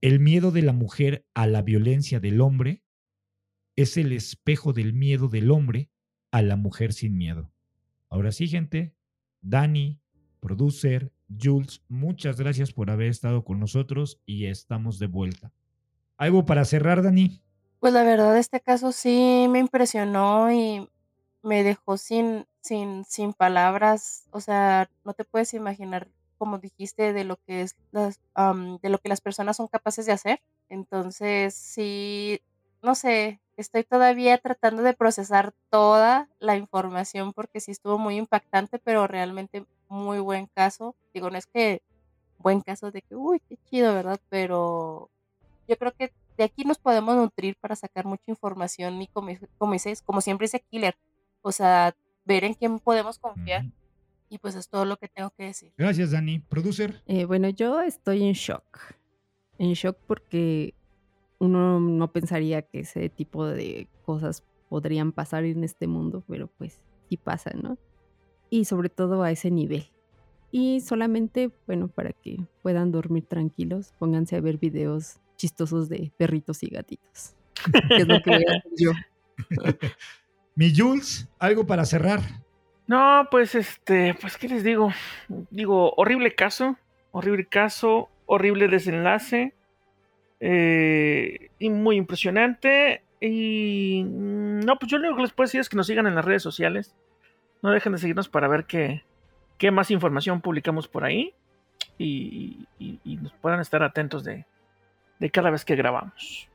El 0.00 0.18
miedo 0.18 0.50
de 0.50 0.62
la 0.62 0.72
mujer 0.72 1.26
a 1.34 1.46
la 1.46 1.60
violencia 1.60 2.20
del 2.20 2.40
hombre 2.40 2.82
es 3.76 3.98
el 3.98 4.12
espejo 4.12 4.72
del 4.72 4.94
miedo 4.94 5.28
del 5.28 5.50
hombre 5.50 5.90
a 6.30 6.40
la 6.40 6.56
mujer 6.56 6.92
sin 6.94 7.18
miedo. 7.18 7.52
Ahora 8.08 8.32
sí, 8.32 8.48
gente, 8.48 8.94
Dani, 9.42 10.00
producer, 10.40 11.12
Jules, 11.40 11.82
muchas 11.88 12.38
gracias 12.40 12.72
por 12.72 12.90
haber 12.90 13.08
estado 13.08 13.44
con 13.44 13.60
nosotros 13.60 14.20
y 14.24 14.46
estamos 14.46 14.98
de 14.98 15.06
vuelta. 15.06 15.52
¿Algo 16.16 16.46
para 16.46 16.64
cerrar, 16.64 17.02
Dani? 17.02 17.42
Pues 17.78 17.92
la 17.92 18.02
verdad, 18.02 18.36
este 18.38 18.60
caso 18.60 18.92
sí 18.92 19.46
me 19.50 19.58
impresionó 19.58 20.50
y 20.50 20.88
me 21.42 21.62
dejó 21.62 21.96
sin, 21.98 22.46
sin, 22.60 23.04
sin 23.04 23.32
palabras. 23.32 24.26
O 24.30 24.40
sea, 24.40 24.90
no 25.04 25.12
te 25.12 25.24
puedes 25.24 25.54
imaginar, 25.54 26.08
como 26.40 26.58
dijiste, 26.58 27.12
de 27.12 27.24
lo 27.24 27.36
que 27.36 27.60
es 27.60 27.76
las, 27.92 28.18
am, 28.32 28.78
de 28.78 28.88
lo 28.88 28.96
que 28.96 29.10
las 29.10 29.20
personas 29.20 29.58
son 29.58 29.68
capaces 29.68 30.06
de 30.06 30.12
hacer. 30.12 30.40
Entonces, 30.70 31.52
sí, 31.54 32.40
no 32.82 32.94
sé, 32.94 33.42
estoy 33.58 33.84
todavía 33.84 34.38
tratando 34.38 34.82
de 34.82 34.94
procesar 34.94 35.52
toda 35.68 36.30
la 36.38 36.56
información 36.56 37.34
porque 37.34 37.60
sí 37.60 37.72
estuvo 37.72 37.98
muy 37.98 38.16
impactante, 38.16 38.78
pero 38.78 39.06
realmente 39.06 39.66
muy 39.88 40.18
buen 40.18 40.46
caso. 40.46 40.96
Digo, 41.12 41.28
no 41.28 41.36
es 41.36 41.46
que 41.46 41.82
buen 42.38 42.62
caso 42.62 42.90
de 42.90 43.02
que, 43.02 43.16
uy, 43.16 43.42
qué 43.46 43.58
chido, 43.68 43.92
¿verdad? 43.92 44.18
Pero 44.30 45.10
yo 45.68 45.76
creo 45.76 45.92
que 45.92 46.10
de 46.38 46.44
aquí 46.44 46.64
nos 46.64 46.78
podemos 46.78 47.14
nutrir 47.16 47.54
para 47.60 47.76
sacar 47.76 48.06
mucha 48.06 48.24
información 48.28 49.02
y 49.02 49.08
como, 49.08 49.28
como 49.58 49.74
dices, 49.74 50.00
como 50.00 50.22
siempre 50.22 50.46
dice 50.46 50.64
Killer, 50.70 50.96
o 51.42 51.52
sea, 51.52 51.94
ver 52.24 52.44
en 52.44 52.54
quién 52.54 52.78
podemos 52.78 53.18
confiar. 53.18 53.66
Y 54.30 54.38
pues 54.38 54.54
es 54.54 54.68
todo 54.68 54.84
lo 54.84 54.96
que 54.96 55.08
tengo 55.08 55.30
que 55.30 55.44
decir. 55.44 55.72
Gracias, 55.76 56.12
Dani. 56.12 56.38
Producer. 56.38 57.02
Eh, 57.06 57.24
bueno, 57.24 57.48
yo 57.50 57.82
estoy 57.82 58.22
en 58.22 58.32
shock. 58.32 58.78
En 59.58 59.72
shock 59.72 59.98
porque 60.06 60.74
uno 61.38 61.80
no 61.80 62.12
pensaría 62.12 62.62
que 62.62 62.80
ese 62.80 63.08
tipo 63.08 63.44
de 63.44 63.88
cosas 64.04 64.44
podrían 64.68 65.12
pasar 65.12 65.44
en 65.44 65.64
este 65.64 65.88
mundo, 65.88 66.22
pero 66.28 66.46
pues 66.46 66.80
sí 67.08 67.16
pasan, 67.16 67.60
¿no? 67.60 67.78
Y 68.50 68.66
sobre 68.66 68.88
todo 68.88 69.22
a 69.24 69.32
ese 69.32 69.50
nivel. 69.50 69.90
Y 70.52 70.80
solamente, 70.80 71.50
bueno, 71.66 71.88
para 71.88 72.12
que 72.12 72.38
puedan 72.62 72.92
dormir 72.92 73.26
tranquilos, 73.26 73.94
pónganse 73.98 74.36
a 74.36 74.40
ver 74.40 74.58
videos 74.58 75.18
chistosos 75.36 75.88
de 75.88 76.12
perritos 76.16 76.62
y 76.62 76.68
gatitos. 76.68 77.34
Que 77.88 78.02
es 78.02 78.08
lo 78.08 78.22
que 78.22 78.30
voy 78.30 78.44
a 78.46 78.58
hacer 78.58 78.72
yo. 78.78 78.92
Mi 80.54 80.74
Jules, 80.74 81.28
algo 81.38 81.66
para 81.66 81.84
cerrar. 81.84 82.20
No, 82.90 83.28
pues 83.30 83.54
este, 83.54 84.14
pues 84.20 84.36
qué 84.36 84.48
les 84.48 84.64
digo. 84.64 84.92
Digo, 85.50 85.92
horrible 85.96 86.34
caso, 86.34 86.76
horrible 87.12 87.46
caso, 87.46 88.08
horrible 88.26 88.66
desenlace. 88.66 89.54
eh, 90.40 91.50
y 91.60 91.70
muy 91.70 91.94
impresionante. 91.94 93.04
Y 93.20 94.02
no, 94.08 94.76
pues 94.76 94.90
yo 94.90 94.98
lo 94.98 95.04
único 95.04 95.18
que 95.18 95.22
les 95.22 95.32
puedo 95.32 95.46
decir 95.46 95.60
es 95.60 95.68
que 95.68 95.76
nos 95.76 95.86
sigan 95.86 96.08
en 96.08 96.16
las 96.16 96.24
redes 96.24 96.42
sociales. 96.42 96.96
No 97.62 97.70
dejen 97.70 97.92
de 97.92 97.98
seguirnos 97.98 98.28
para 98.28 98.48
ver 98.48 98.64
qué, 98.64 99.04
qué 99.56 99.70
más 99.70 99.92
información 99.92 100.40
publicamos 100.40 100.88
por 100.88 101.04
ahí. 101.04 101.32
Y 101.96 102.66
nos 103.22 103.32
puedan 103.34 103.60
estar 103.60 103.84
atentos 103.84 104.24
de, 104.24 104.46
de 105.20 105.30
cada 105.30 105.50
vez 105.50 105.64
que 105.64 105.76
grabamos. 105.76 106.48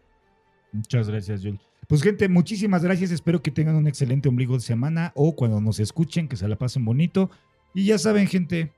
Muchas 0.74 1.10
gracias, 1.10 1.44
Jules. 1.44 1.62
Pues 1.88 2.02
gente, 2.02 2.30
muchísimas 2.30 2.84
gracias. 2.84 3.12
Espero 3.12 3.44
que 3.44 3.52
tengan 3.52 3.76
un 3.76 3.88
excelente 3.88 4.28
ombligo 4.28 4.56
de 4.56 4.62
semana 4.62 5.12
o 5.16 5.36
cuando 5.36 5.62
nos 5.62 5.80
escuchen, 5.80 6.28
que 6.28 6.36
se 6.36 6.48
la 6.48 6.58
pasen 6.58 6.84
bonito. 6.84 7.30
Y 7.76 7.86
ya 7.86 7.98
saben, 8.00 8.28
gente, 8.28 8.72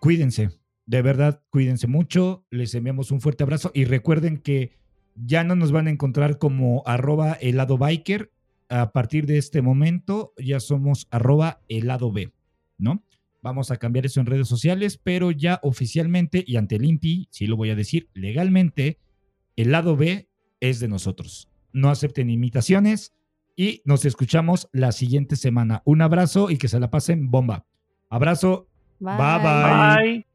cuídense. 0.00 0.50
De 0.86 1.02
verdad, 1.02 1.42
cuídense 1.50 1.86
mucho. 1.86 2.46
Les 2.50 2.74
enviamos 2.74 3.10
un 3.10 3.20
fuerte 3.20 3.42
abrazo 3.42 3.70
y 3.74 3.84
recuerden 3.84 4.38
que 4.38 4.72
ya 5.14 5.44
no 5.44 5.56
nos 5.56 5.72
van 5.72 5.88
a 5.88 5.90
encontrar 5.90 6.38
como 6.38 6.82
arroba 6.86 7.32
helado 7.32 7.76
biker. 7.76 8.32
A 8.70 8.92
partir 8.92 9.26
de 9.26 9.38
este 9.38 9.62
momento 9.62 10.32
ya 10.38 10.60
somos 10.60 11.06
arroba 11.10 11.60
helado 11.68 12.12
B, 12.12 12.32
¿no? 12.76 13.02
Vamos 13.42 13.70
a 13.70 13.76
cambiar 13.76 14.04
eso 14.04 14.20
en 14.20 14.26
redes 14.26 14.48
sociales, 14.48 15.00
pero 15.02 15.30
ya 15.30 15.58
oficialmente 15.62 16.44
y 16.46 16.56
ante 16.56 16.76
el 16.76 16.84
INPI, 16.84 17.28
sí 17.30 17.46
lo 17.46 17.56
voy 17.56 17.70
a 17.70 17.76
decir, 17.76 18.08
legalmente, 18.12 18.98
el 19.56 19.72
lado 19.72 19.96
B 19.96 20.28
es 20.60 20.80
de 20.80 20.88
nosotros. 20.88 21.48
No 21.78 21.90
acepten 21.90 22.28
imitaciones 22.28 23.12
y 23.54 23.82
nos 23.84 24.04
escuchamos 24.04 24.68
la 24.72 24.90
siguiente 24.90 25.36
semana. 25.36 25.82
Un 25.84 26.02
abrazo 26.02 26.50
y 26.50 26.58
que 26.58 26.66
se 26.66 26.80
la 26.80 26.90
pasen 26.90 27.30
bomba. 27.30 27.66
Abrazo. 28.08 28.66
bye. 28.98 29.16
bye. 29.16 30.12
Bye. 30.12 30.27